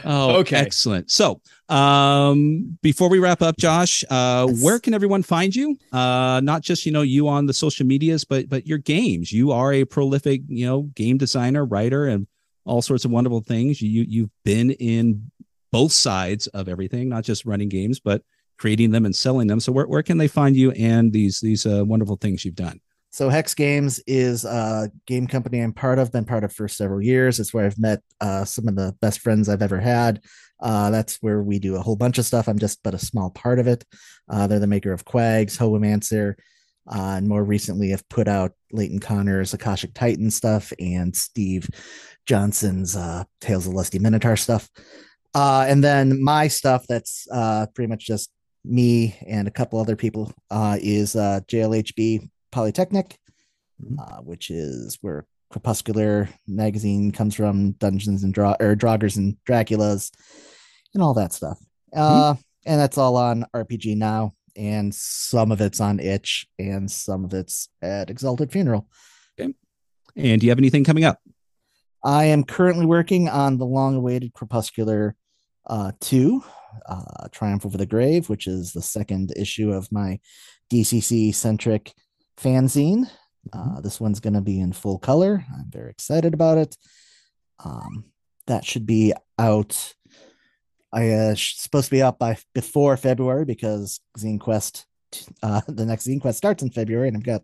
Oh, 0.05 0.37
Okay. 0.41 0.57
excellent. 0.57 1.11
So, 1.11 1.41
um, 1.71 2.79
before 2.83 3.09
we 3.09 3.19
wrap 3.19 3.41
up, 3.41 3.57
Josh, 3.57 4.05
uh, 4.11 4.47
Yes. 4.49 4.63
where 4.63 4.79
can 4.79 4.93
everyone 4.95 5.23
find 5.23 5.55
you? 5.57 5.79
Uh, 5.91 6.41
not 6.45 6.61
just 6.63 6.85
you 6.85 6.93
know 6.93 7.01
you 7.03 7.27
on 7.29 7.47
the 7.47 7.55
social 7.55 7.87
medias, 7.87 8.23
but 8.25 8.49
but 8.49 8.67
your 8.67 8.79
games. 8.79 9.33
You 9.33 9.53
are 9.53 9.73
a 9.73 9.85
prolific 9.85 10.43
you 10.49 10.67
know 10.67 10.83
game 10.95 11.17
designer, 11.17 11.65
writer, 11.65 12.05
and 12.07 12.27
all 12.67 12.83
sorts 12.83 13.05
of 13.07 13.11
wonderful 13.11 13.41
things. 13.41 13.81
You 13.81 14.05
you've 14.07 14.31
been 14.45 14.73
in 14.73 15.31
both 15.73 15.93
sides 15.93 16.47
of 16.49 16.69
everything, 16.69 17.09
not 17.09 17.25
just 17.25 17.47
running 17.47 17.69
games, 17.71 17.99
but 17.99 18.23
creating 18.59 18.91
them 18.91 19.05
and 19.05 19.15
selling 19.15 19.47
them. 19.47 19.61
So, 19.61 19.73
where 19.73 19.87
where 19.87 20.03
can 20.03 20.19
they 20.19 20.28
find 20.28 20.57
you 20.57 20.73
and 20.73 21.12
these 21.12 21.41
these 21.41 21.66
uh, 21.66 21.85
wonderful 21.85 22.16
things 22.16 22.45
you've 22.45 22.55
done? 22.55 22.81
So 23.16 23.31
Hex 23.31 23.55
Games 23.55 23.99
is 24.07 24.45
a 24.45 24.91
game 25.07 25.27
company 25.27 25.61
I'm 25.61 25.73
part 25.73 25.99
of, 25.99 26.12
been 26.12 26.27
part 26.27 26.45
of 26.45 26.53
for 26.53 26.69
several 26.69 27.01
years. 27.01 27.41
It's 27.41 27.55
where 27.55 27.65
I've 27.65 27.78
met 27.78 28.03
uh, 28.20 28.45
some 28.45 28.69
of 28.69 28.77
the 28.77 28.95
best 29.01 29.20
friends 29.20 29.49
I've 29.49 29.62
ever 29.62 29.81
had. 29.81 30.20
Uh, 30.61 30.91
that's 30.91 31.16
where 31.23 31.43
we 31.43 31.59
do 31.59 31.77
a 31.77 31.81
whole 31.81 31.97
bunch 31.97 32.19
of 32.19 32.27
stuff. 32.27 32.47
I'm 32.47 32.59
just 32.59 32.83
but 32.83 32.93
a 32.93 32.99
small 32.99 33.31
part 33.31 33.59
of 33.59 33.69
it. 33.69 33.87
Uh, 34.28 34.47
they're 34.47 34.59
the 34.59 34.66
maker 34.66 34.93
of 34.93 35.07
QAGS, 35.07 35.57
Hobomancer, 35.57 36.35
uh, 36.95 37.15
and 37.16 37.27
more 37.27 37.43
recently 37.43 37.89
have 37.89 38.07
put 38.11 38.28
out 38.28 38.53
Leighton 38.70 38.99
Connor's 38.99 39.55
Akashic 39.55 39.95
Titan 39.95 40.31
stuff 40.31 40.70
and 40.78 41.16
Steve 41.16 41.70
Johnson's 42.27 42.97
uh, 42.97 43.24
Tales 43.41 43.66
of 43.66 43.73
Lusty 43.73 43.99
Minotaur 43.99 44.37
stuff. 44.37 44.69
Uh, 45.35 45.65
and 45.69 45.83
then 45.83 46.23
my 46.23 46.49
stuff 46.49 46.85
that's 46.87 47.27
uh, 47.33 47.66
pretty 47.74 47.89
much 47.89 48.07
just 48.07 48.31
me 48.67 49.17
and 49.27 49.47
a 49.49 49.51
couple 49.51 49.79
other 49.81 49.97
people 49.97 50.33
uh, 50.51 50.77
is 50.81 51.15
uh, 51.17 51.41
JLHB 51.49 52.29
Polytechnic, 52.51 53.19
Mhm. 53.83 53.99
uh, 53.99 54.23
which 54.23 54.51
is 54.51 54.99
where 55.03 55.27
Crepuscular 55.51 56.29
magazine 56.49 57.13
comes 57.13 57.35
from, 57.35 57.73
Dungeons 57.73 58.25
and 58.25 58.35
Draw 58.35 58.57
or 58.59 58.75
Draugrs 58.75 59.17
and 59.17 59.37
Draculas, 59.49 60.11
and 60.95 61.03
all 61.03 61.15
that 61.15 61.33
stuff. 61.33 61.59
Uh, 61.95 62.35
and 62.65 62.81
that's 62.81 62.99
all 62.99 63.17
on 63.17 63.45
RPG 63.55 63.95
now, 63.97 64.35
and 64.57 64.93
some 64.95 65.53
of 65.53 65.61
it's 65.61 65.81
on 65.81 66.01
Itch, 66.01 66.47
and 66.59 66.91
some 66.91 67.25
of 67.25 67.33
it's 67.35 67.69
at 67.83 68.11
Exalted 68.11 68.51
Funeral. 68.51 68.89
And 69.39 69.55
do 70.41 70.47
you 70.47 70.51
have 70.51 70.59
anything 70.59 70.83
coming 70.83 71.05
up? 71.05 71.21
I 72.03 72.25
am 72.25 72.43
currently 72.43 72.87
working 72.87 73.29
on 73.29 73.59
the 73.59 73.67
long-awaited 73.67 74.33
Crepuscular 74.33 75.15
uh, 75.67 75.93
2, 76.01 76.43
uh, 76.86 77.28
Triumph 77.32 77.65
Over 77.65 77.78
the 77.78 77.86
Grave, 77.86 78.28
which 78.28 78.47
is 78.47 78.73
the 78.73 78.82
second 78.82 79.32
issue 79.36 79.73
of 79.73 79.90
my 79.90 80.19
DCC-centric 80.73 81.93
fanzine. 82.36 83.09
Uh, 83.53 83.81
this 83.81 84.01
one's 84.01 84.20
going 84.20 84.35
to 84.35 84.40
be 84.40 84.61
in 84.61 84.73
full 84.73 84.98
color. 84.98 85.44
I'm 85.55 85.70
very 85.70 85.90
excited 85.90 86.35
about 86.35 86.59
it. 86.59 86.77
Um, 87.65 88.05
that 88.47 88.65
should 88.65 88.86
be 88.86 89.12
out. 89.39 89.94
I 90.93 91.11
uh, 91.11 91.35
supposed 91.36 91.86
to 91.86 91.90
be 91.90 92.03
out 92.03 92.19
by 92.19 92.36
before 92.55 92.97
February 92.97 93.44
because 93.44 94.01
Zine 94.19 94.40
Quest, 94.40 94.86
uh, 95.43 95.61
the 95.69 95.86
next 95.86 96.07
Zine 96.07 96.20
Quest 96.20 96.39
starts 96.39 96.62
in 96.62 96.70
February, 96.70 97.09
and 97.09 97.16
I've 97.16 97.24
got 97.24 97.43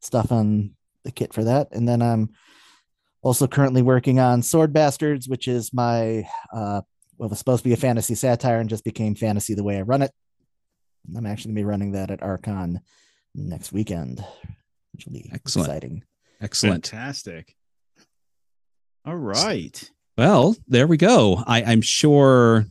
stuff 0.00 0.32
on 0.32 0.72
the 1.04 1.12
kit 1.12 1.32
for 1.32 1.44
that. 1.44 1.68
And 1.72 1.88
then 1.88 2.02
I'm 2.02 2.30
also 3.22 3.46
currently 3.46 3.82
working 3.82 4.18
on 4.18 4.42
Sword 4.42 4.72
Bastards, 4.72 5.28
which 5.28 5.48
is 5.48 5.72
my 5.72 6.26
uh, 6.52 6.82
well, 7.20 7.26
it 7.26 7.30
was 7.30 7.38
supposed 7.38 7.62
to 7.62 7.68
be 7.68 7.74
a 7.74 7.76
fantasy 7.76 8.14
satire 8.14 8.58
and 8.60 8.70
just 8.70 8.82
became 8.82 9.14
fantasy 9.14 9.52
the 9.54 9.62
way 9.62 9.76
I 9.76 9.82
run 9.82 10.00
it. 10.00 10.10
I'm 11.14 11.26
actually 11.26 11.50
gonna 11.52 11.60
be 11.60 11.64
running 11.66 11.92
that 11.92 12.10
at 12.10 12.22
Archon 12.22 12.80
next 13.34 13.72
weekend, 13.72 14.24
which 14.94 15.04
will 15.04 15.12
be 15.12 15.28
Excellent. 15.30 15.68
exciting. 15.68 16.04
Excellent. 16.40 16.86
Fantastic. 16.88 17.54
All 19.04 19.16
right. 19.16 19.90
Well, 20.16 20.56
there 20.66 20.86
we 20.86 20.96
go. 20.96 21.42
I, 21.46 21.62
I'm 21.62 21.82
sure, 21.82 22.64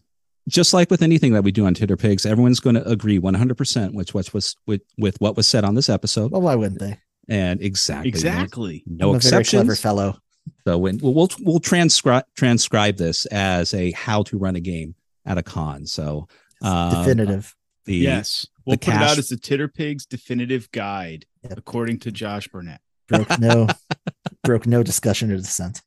just 0.48 0.74
like 0.74 0.90
with 0.90 1.02
anything 1.04 1.34
that 1.34 1.44
we 1.44 1.52
do 1.52 1.66
on 1.68 1.76
Titterpigs, 1.76 2.26
everyone's 2.26 2.60
going 2.60 2.76
to 2.76 2.88
agree 2.88 3.20
100% 3.20 3.94
with 3.94 4.14
what 4.16 4.34
was 4.34 4.56
with, 4.68 4.82
with 4.98 5.20
what 5.22 5.38
was 5.38 5.48
said 5.48 5.64
on 5.64 5.76
this 5.76 5.90
episode. 5.90 6.32
Well, 6.32 6.42
why 6.42 6.56
wouldn't 6.56 6.80
they? 6.80 6.98
And 7.28 7.62
exactly, 7.62 8.10
Exactly. 8.10 8.84
no, 8.88 9.12
I'm 9.12 9.18
a 9.18 9.20
very 9.20 9.44
clever 9.44 9.76
fellow. 9.76 10.18
So 10.66 10.78
when 10.78 10.98
we'll 11.00 11.14
we'll, 11.14 11.30
we'll 11.42 11.60
transcribe 11.60 12.26
transcribe 12.36 12.98
this 12.98 13.26
as 13.28 13.74
a 13.74 13.92
how 13.92 14.24
to 14.24 14.38
run 14.38 14.56
a 14.56 14.60
game 14.60 14.96
at 15.26 15.38
a 15.38 15.44
con. 15.44 15.86
So 15.86 16.28
uh, 16.64 17.04
Definitive. 17.04 17.56
the 17.86 17.96
yes. 17.96 18.46
We'll 18.66 18.76
the 18.78 18.86
put 18.86 18.96
it 18.96 19.02
out 19.02 19.18
as 19.18 19.30
the 19.30 19.36
Titterpigs 19.36 20.08
definitive 20.08 20.70
guide, 20.72 21.26
Yep. 21.44 21.58
according 21.58 22.00
to 22.00 22.12
Josh 22.12 22.48
Burnett. 22.50 22.82
Broke 23.08 23.40
no 23.40 23.68
broke 24.44 24.68
no 24.68 24.84
discussion 24.84 25.32
or 25.32 25.38
dissent. 25.38 25.82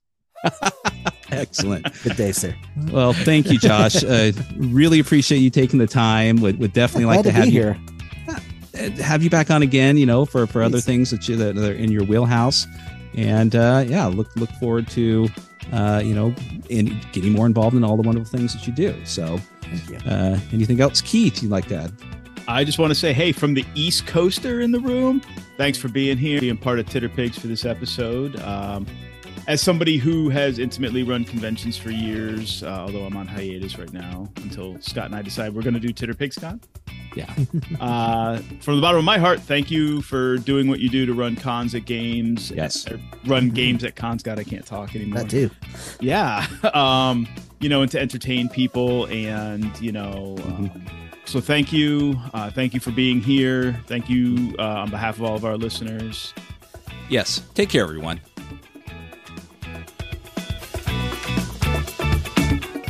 excellent. 1.30 1.86
Good 2.02 2.16
day, 2.16 2.32
sir. 2.32 2.54
Well, 2.90 3.12
thank 3.12 3.50
you, 3.50 3.58
Josh. 3.58 4.02
uh, 4.04 4.32
really 4.56 4.98
appreciate 5.00 5.38
you 5.38 5.50
taking 5.50 5.78
the 5.78 5.86
time. 5.86 6.36
Would 6.40 6.58
would 6.58 6.72
definitely 6.72 7.06
like 7.06 7.22
Glad 7.22 7.24
to 7.24 7.30
to, 7.30 7.36
have 7.36 7.46
you 7.46 7.52
here. 7.52 7.80
uh, 8.74 9.02
have 9.02 9.22
you 9.22 9.30
back 9.30 9.50
on 9.50 9.62
again, 9.62 9.96
you 9.96 10.06
know, 10.06 10.24
for 10.24 10.46
for 10.46 10.62
other 10.62 10.80
things 10.80 11.10
that 11.10 11.28
you 11.28 11.36
that 11.36 11.56
are 11.56 11.72
in 11.74 11.92
your 11.92 12.04
wheelhouse. 12.04 12.66
And 13.14 13.54
uh, 13.54 13.84
yeah, 13.86 14.06
look 14.06 14.34
look 14.36 14.50
forward 14.52 14.88
to 14.88 15.28
uh, 15.72 16.02
you 16.04 16.14
know 16.14 16.34
in 16.68 16.98
getting 17.12 17.32
more 17.32 17.46
involved 17.46 17.76
in 17.76 17.84
all 17.84 17.96
the 17.96 18.02
wonderful 18.02 18.38
things 18.38 18.54
that 18.54 18.66
you 18.66 18.72
do. 18.72 18.94
So, 19.04 19.38
you. 19.88 19.98
uh, 20.06 20.38
anything 20.52 20.80
else, 20.80 21.00
Keith, 21.00 21.42
you'd 21.42 21.50
like 21.50 21.68
to 21.68 21.76
add? 21.76 21.92
I 22.48 22.64
just 22.64 22.78
want 22.78 22.90
to 22.90 22.94
say, 22.94 23.12
hey, 23.12 23.32
from 23.32 23.54
the 23.54 23.64
East 23.74 24.06
Coaster 24.06 24.60
in 24.60 24.72
the 24.72 24.80
room, 24.80 25.22
thanks 25.56 25.78
for 25.78 25.88
being 25.88 26.16
here, 26.18 26.40
being 26.40 26.56
part 26.56 26.78
of 26.78 26.86
Titterpigs 26.86 27.38
for 27.38 27.46
this 27.46 27.64
episode. 27.64 28.40
Um, 28.40 28.86
as 29.48 29.60
somebody 29.60 29.96
who 29.96 30.28
has 30.30 30.58
intimately 30.58 31.02
run 31.02 31.24
conventions 31.24 31.76
for 31.76 31.90
years, 31.90 32.62
uh, 32.62 32.68
although 32.86 33.04
I'm 33.04 33.16
on 33.16 33.26
hiatus 33.26 33.76
right 33.78 33.92
now 33.92 34.28
until 34.36 34.80
Scott 34.80 35.06
and 35.06 35.14
I 35.16 35.22
decide 35.22 35.54
we're 35.54 35.62
going 35.62 35.74
to 35.74 35.80
do 35.80 35.92
Titterpigs 35.92 36.40
Con. 36.40 36.60
Yeah. 37.16 37.32
uh, 37.80 38.38
from 38.60 38.76
the 38.76 38.80
bottom 38.82 38.98
of 38.98 39.04
my 39.04 39.18
heart, 39.18 39.40
thank 39.40 39.70
you 39.70 40.00
for 40.02 40.38
doing 40.38 40.68
what 40.68 40.78
you 40.80 40.88
do 40.88 41.04
to 41.06 41.12
run 41.14 41.36
cons 41.36 41.74
at 41.74 41.84
games. 41.84 42.50
Yes. 42.52 42.88
or 42.90 43.00
run 43.26 43.50
games 43.50 43.82
at 43.84 43.96
cons. 43.96 44.22
God, 44.22 44.38
I 44.38 44.44
can't 44.44 44.64
talk 44.64 44.94
anymore. 44.94 45.22
That 45.22 45.30
too. 45.30 45.50
Yeah. 46.00 46.46
Um, 46.74 47.28
you 47.60 47.68
know, 47.68 47.82
and 47.82 47.90
to 47.92 48.00
entertain 48.00 48.48
people 48.48 49.04
and, 49.06 49.78
you 49.80 49.92
know, 49.92 50.36
Mhm. 50.40 50.74
um, 50.74 50.86
so 51.26 51.40
thank 51.40 51.72
you. 51.72 52.18
Uh, 52.34 52.50
thank 52.50 52.74
you 52.74 52.80
for 52.80 52.90
being 52.90 53.20
here. 53.20 53.80
Thank 53.86 54.08
you 54.10 54.54
uh, 54.58 54.62
on 54.80 54.90
behalf 54.90 55.16
of 55.18 55.22
all 55.24 55.36
of 55.36 55.44
our 55.44 55.56
listeners. 55.56 56.32
Yes. 57.08 57.42
Take 57.54 57.68
care, 57.68 57.82
everyone. 57.84 58.20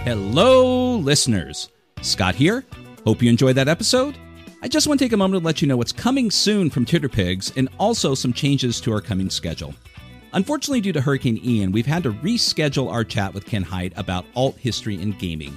Hello, 0.05 0.97
listeners. 0.97 1.69
Scott 2.01 2.35
here. 2.35 2.65
Hope 3.07 3.23
you 3.23 3.31
enjoyed 3.31 3.55
that 3.55 3.69
episode. 3.69 4.19
I 4.61 4.67
just 4.67 4.89
want 4.89 4.99
to 4.99 5.05
take 5.05 5.13
a 5.13 5.17
moment 5.17 5.41
to 5.41 5.47
let 5.47 5.63
you 5.63 5.69
know 5.69 5.77
what's 5.77 5.93
coming 5.93 6.29
soon 6.29 6.71
from 6.71 6.85
Titterpigs 6.85 7.57
and 7.57 7.69
also 7.79 8.17
some 8.17 8.33
changes 8.33 8.81
to 8.81 8.93
our 8.93 9.01
coming 9.01 9.31
schedule. 9.31 9.73
Unfortunately, 10.33 10.81
due 10.81 10.93
to 10.93 11.01
Hurricane 11.01 11.39
Ian, 11.45 11.71
we've 11.71 11.87
had 11.87 12.03
to 12.03 12.11
reschedule 12.15 12.91
our 12.91 13.05
chat 13.05 13.33
with 13.33 13.47
Ken 13.47 13.63
Hite 13.63 13.93
about 13.97 14.27
alt 14.35 14.57
history 14.57 15.01
and 15.01 15.17
gaming. 15.21 15.57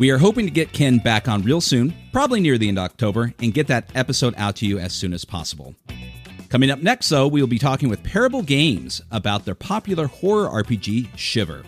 We 0.00 0.10
are 0.10 0.18
hoping 0.18 0.46
to 0.46 0.50
get 0.50 0.72
Ken 0.72 0.98
back 0.98 1.28
on 1.28 1.42
real 1.42 1.60
soon, 1.60 1.94
probably 2.12 2.40
near 2.40 2.58
the 2.58 2.66
end 2.66 2.78
of 2.80 2.86
October, 2.86 3.32
and 3.38 3.54
get 3.54 3.68
that 3.68 3.90
episode 3.94 4.34
out 4.36 4.56
to 4.56 4.66
you 4.66 4.80
as 4.80 4.92
soon 4.92 5.12
as 5.12 5.24
possible. 5.24 5.72
Coming 6.48 6.72
up 6.72 6.82
next, 6.82 7.10
though, 7.10 7.28
we 7.28 7.40
will 7.40 7.46
be 7.46 7.60
talking 7.60 7.88
with 7.88 8.02
Parable 8.02 8.42
Games 8.42 9.02
about 9.12 9.44
their 9.44 9.54
popular 9.54 10.08
horror 10.08 10.48
RPG, 10.48 11.16
Shiver. 11.16 11.62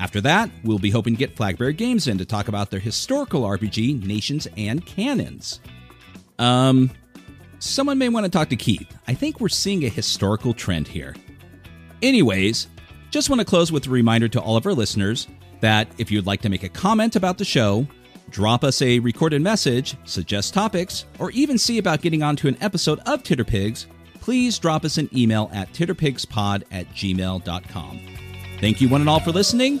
After 0.00 0.22
that, 0.22 0.50
we'll 0.64 0.78
be 0.78 0.90
hoping 0.90 1.14
to 1.14 1.18
get 1.18 1.36
Flagbear 1.36 1.76
Games 1.76 2.08
in 2.08 2.16
to 2.18 2.24
talk 2.24 2.48
about 2.48 2.70
their 2.70 2.80
historical 2.80 3.42
RPG, 3.42 4.02
Nations 4.04 4.48
and 4.56 4.84
Cannons. 4.84 5.60
Um, 6.38 6.90
someone 7.58 7.98
may 7.98 8.08
want 8.08 8.24
to 8.24 8.30
talk 8.30 8.48
to 8.48 8.56
Keith. 8.56 8.90
I 9.06 9.12
think 9.12 9.40
we're 9.40 9.50
seeing 9.50 9.84
a 9.84 9.90
historical 9.90 10.54
trend 10.54 10.88
here. 10.88 11.14
Anyways, 12.02 12.68
just 13.10 13.28
want 13.28 13.40
to 13.40 13.44
close 13.44 13.70
with 13.70 13.86
a 13.86 13.90
reminder 13.90 14.26
to 14.28 14.40
all 14.40 14.56
of 14.56 14.64
our 14.64 14.72
listeners 14.72 15.28
that 15.60 15.86
if 15.98 16.10
you'd 16.10 16.26
like 16.26 16.40
to 16.40 16.48
make 16.48 16.62
a 16.62 16.70
comment 16.70 17.14
about 17.14 17.36
the 17.36 17.44
show, 17.44 17.86
drop 18.30 18.64
us 18.64 18.80
a 18.80 19.00
recorded 19.00 19.42
message, 19.42 19.96
suggest 20.04 20.54
topics, 20.54 21.04
or 21.18 21.30
even 21.32 21.58
see 21.58 21.76
about 21.76 22.00
getting 22.00 22.22
onto 22.22 22.48
an 22.48 22.56
episode 22.62 23.00
of 23.00 23.22
Titterpigs, 23.22 23.84
please 24.14 24.58
drop 24.58 24.86
us 24.86 24.96
an 24.96 25.10
email 25.14 25.50
at 25.52 25.70
titterpigspod 25.74 26.62
at 26.70 26.88
gmail.com. 26.94 28.00
Thank 28.60 28.80
you 28.80 28.88
one 28.88 29.00
and 29.00 29.10
all 29.10 29.20
for 29.20 29.32
listening, 29.32 29.80